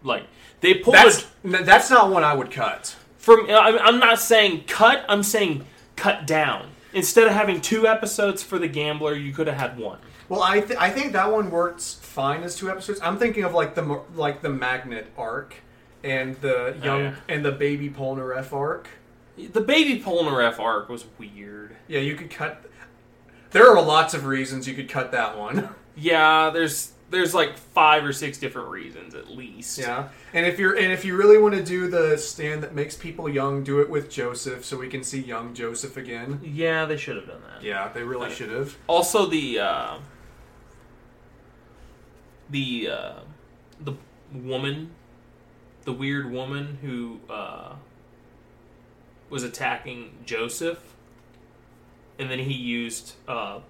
like, 0.02 0.24
they 0.60 0.74
pulled 0.74 0.94
that's 0.94 1.27
n- 1.43 1.64
that's 1.64 1.89
not 1.90 2.10
one 2.10 2.23
I 2.23 2.35
would 2.35 2.51
cut. 2.51 2.94
from. 3.16 3.47
I'm 3.48 3.78
I'm 3.78 3.98
not 3.98 4.20
saying 4.20 4.64
cut. 4.66 5.06
I'm 5.09 5.23
saying 5.23 5.64
cut 5.97 6.27
down. 6.27 6.70
Instead 6.93 7.27
of 7.27 7.32
having 7.32 7.60
two 7.60 7.86
episodes 7.86 8.43
for 8.43 8.59
the 8.59 8.68
gambler, 8.68 9.14
you 9.14 9.32
could 9.32 9.47
have 9.47 9.56
had 9.56 9.78
one. 9.78 9.98
Well, 10.28 10.43
I 10.43 10.60
th- 10.60 10.78
I 10.78 10.90
think 10.90 11.12
that 11.12 11.31
one 11.31 11.51
works 11.51 11.94
fine 11.94 12.43
as 12.43 12.56
two 12.56 12.70
episodes. 12.70 13.01
I'm 13.02 13.18
thinking 13.18 13.44
of 13.44 13.55
like 13.55 13.74
the 13.74 14.02
like 14.14 14.43
the 14.43 14.48
magnet 14.48 15.09
arc 15.16 15.56
and 16.02 16.36
the 16.36 16.77
young 16.82 17.01
oh, 17.01 17.05
yeah. 17.05 17.14
and 17.28 17.44
the 17.44 17.52
baby 17.52 17.90
Polnareff 17.90 18.52
arc. 18.52 18.89
The 19.36 19.60
baby 19.60 20.01
Polnareff 20.02 20.59
arc 20.59 20.89
was 20.89 21.05
weird. 21.18 21.77
Yeah, 21.89 22.01
you 22.01 22.16
could 22.16 22.31
cut. 22.31 22.64
There 23.51 23.70
are 23.70 23.82
lots 23.82 24.14
of 24.14 24.27
reasons 24.27 24.66
you 24.66 24.74
could 24.74 24.89
cut 24.89 25.12
that 25.12 25.36
one. 25.39 25.68
Yeah, 25.98 26.51
there's 26.51 26.93
there's 27.10 27.34
like 27.34 27.56
five 27.56 28.04
or 28.04 28.12
six 28.12 28.38
different 28.38 28.68
reasons 28.68 29.14
at 29.14 29.30
least. 29.30 29.78
Yeah, 29.78 30.08
and 30.32 30.46
if 30.46 30.58
you're 30.58 30.74
and 30.74 30.92
if 30.92 31.04
you 31.04 31.16
really 31.16 31.38
want 31.38 31.54
to 31.54 31.62
do 31.62 31.88
the 31.88 32.16
stand 32.18 32.62
that 32.62 32.74
makes 32.74 32.96
people 32.96 33.28
young, 33.28 33.62
do 33.62 33.80
it 33.80 33.88
with 33.88 34.10
Joseph, 34.10 34.64
so 34.64 34.76
we 34.76 34.88
can 34.88 35.02
see 35.02 35.20
young 35.20 35.54
Joseph 35.54 35.96
again. 35.96 36.40
Yeah, 36.42 36.84
they 36.84 36.96
should 36.96 37.16
have 37.16 37.26
done 37.26 37.42
that. 37.42 37.62
Yeah, 37.62 37.90
they 37.92 38.02
really 38.02 38.32
should 38.32 38.50
have. 38.50 38.76
Also, 38.86 39.26
the 39.26 39.60
uh, 39.60 39.98
the 42.50 42.88
uh, 42.90 43.20
the 43.80 43.94
woman, 44.32 44.90
the 45.84 45.92
weird 45.92 46.30
woman 46.30 46.78
who 46.82 47.20
uh, 47.30 47.74
was 49.30 49.42
attacking 49.42 50.12
Joseph, 50.24 50.94
and 52.18 52.30
then 52.30 52.40
he 52.40 52.52
used 52.52 53.14
uh, 53.28 53.60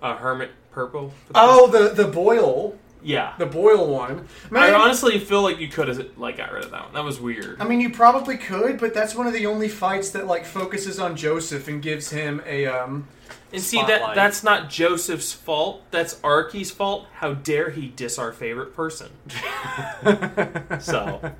a 0.00 0.14
hermit 0.14 0.50
purple. 0.70 1.12
the- 1.28 1.32
Oh, 1.34 1.66
the 1.68 1.88
the 1.90 2.08
boil. 2.08 2.76
yeah. 3.02 3.34
the 3.38 3.46
boil 3.46 3.86
one. 3.88 4.26
I 4.52 4.72
honestly 4.72 5.18
feel 5.20 5.42
like 5.42 5.58
you 5.60 5.68
could 5.68 5.88
have 5.88 6.18
like 6.18 6.36
got 6.36 6.52
rid 6.52 6.64
of 6.64 6.70
that 6.72 6.84
one. 6.86 6.94
That 6.94 7.04
was 7.04 7.20
weird. 7.20 7.60
I 7.60 7.64
mean, 7.66 7.80
you 7.80 7.90
probably 7.90 8.36
could, 8.36 8.78
but 8.78 8.92
that's 8.94 9.14
one 9.14 9.26
of 9.26 9.32
the 9.32 9.46
only 9.46 9.68
fights 9.68 10.10
that 10.10 10.26
like 10.26 10.44
focuses 10.44 10.98
on 10.98 11.16
Joseph 11.16 11.68
and 11.68 11.80
gives 11.82 12.10
him 12.10 12.42
a 12.46 12.66
um. 12.66 13.06
And 13.52 13.62
see 13.62 13.82
that 13.82 14.14
that's 14.14 14.42
not 14.42 14.68
Joseph's 14.68 15.32
fault. 15.32 15.82
That's 15.90 16.14
Araki's 16.16 16.70
fault. 16.70 17.06
How 17.14 17.32
dare 17.34 17.70
he 17.70 17.86
diss 17.88 18.18
our 18.18 18.30
favorite 18.32 18.74
person? 18.74 19.08
so, 20.80 21.32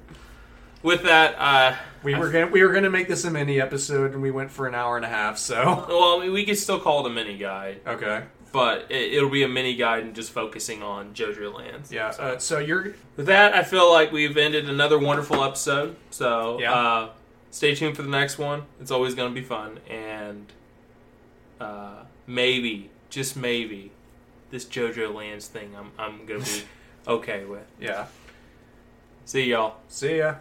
with 0.82 1.02
that, 1.02 1.34
uh, 1.38 1.76
We 2.02 2.14
were 2.14 2.30
gonna 2.30 2.46
we 2.46 2.62
were 2.62 2.72
gonna 2.72 2.88
make 2.90 3.08
this 3.08 3.24
a 3.24 3.30
mini 3.30 3.60
episode, 3.60 4.12
and 4.12 4.22
we 4.22 4.30
went 4.30 4.50
for 4.50 4.66
an 4.66 4.74
hour 4.74 4.96
and 4.96 5.04
a 5.04 5.08
half. 5.08 5.36
So 5.38 5.84
well, 5.88 6.18
I 6.18 6.24
mean, 6.24 6.32
we 6.32 6.44
could 6.44 6.56
still 6.58 6.80
call 6.80 7.04
it 7.04 7.10
a 7.10 7.12
mini 7.14 7.36
guide, 7.36 7.80
okay, 7.86 8.22
but 8.52 8.86
it, 8.90 9.12
it'll 9.14 9.28
be 9.30 9.42
a 9.42 9.48
mini 9.48 9.74
guide 9.76 10.02
and 10.04 10.14
just 10.14 10.30
focusing 10.32 10.82
on 10.82 11.12
JoJo 11.14 11.54
Lands. 11.54 11.92
yeah. 11.92 12.10
So, 12.10 12.22
Uh, 12.22 12.38
so 12.38 12.58
you're 12.58 12.94
with 13.16 13.26
that, 13.26 13.54
I 13.54 13.62
feel 13.62 13.90
like 13.92 14.10
we've 14.12 14.36
ended 14.36 14.68
another 14.68 14.98
wonderful 14.98 15.42
episode. 15.44 15.96
So, 16.10 16.58
Yeah. 16.60 16.72
uh, 16.72 17.08
stay 17.50 17.74
tuned 17.74 17.96
for 17.96 18.02
the 18.02 18.08
next 18.10 18.38
one. 18.38 18.62
It's 18.80 18.90
always 18.90 19.14
going 19.14 19.34
to 19.34 19.40
be 19.40 19.46
fun, 19.46 19.80
and 19.88 20.52
uh, 21.60 22.04
maybe, 22.26 22.90
just 23.10 23.36
maybe, 23.36 23.90
this 24.50 24.64
JoJo 24.64 25.14
Lands 25.14 25.46
thing, 25.46 25.74
I'm 25.76 25.90
I'm 25.98 26.24
going 26.26 26.42
to 26.42 26.50
be 26.52 26.62
okay 27.08 27.44
with. 27.44 27.66
yeah. 27.80 28.06
See 29.24 29.50
y'all. 29.50 29.76
See 29.88 30.18
ya. 30.18 30.36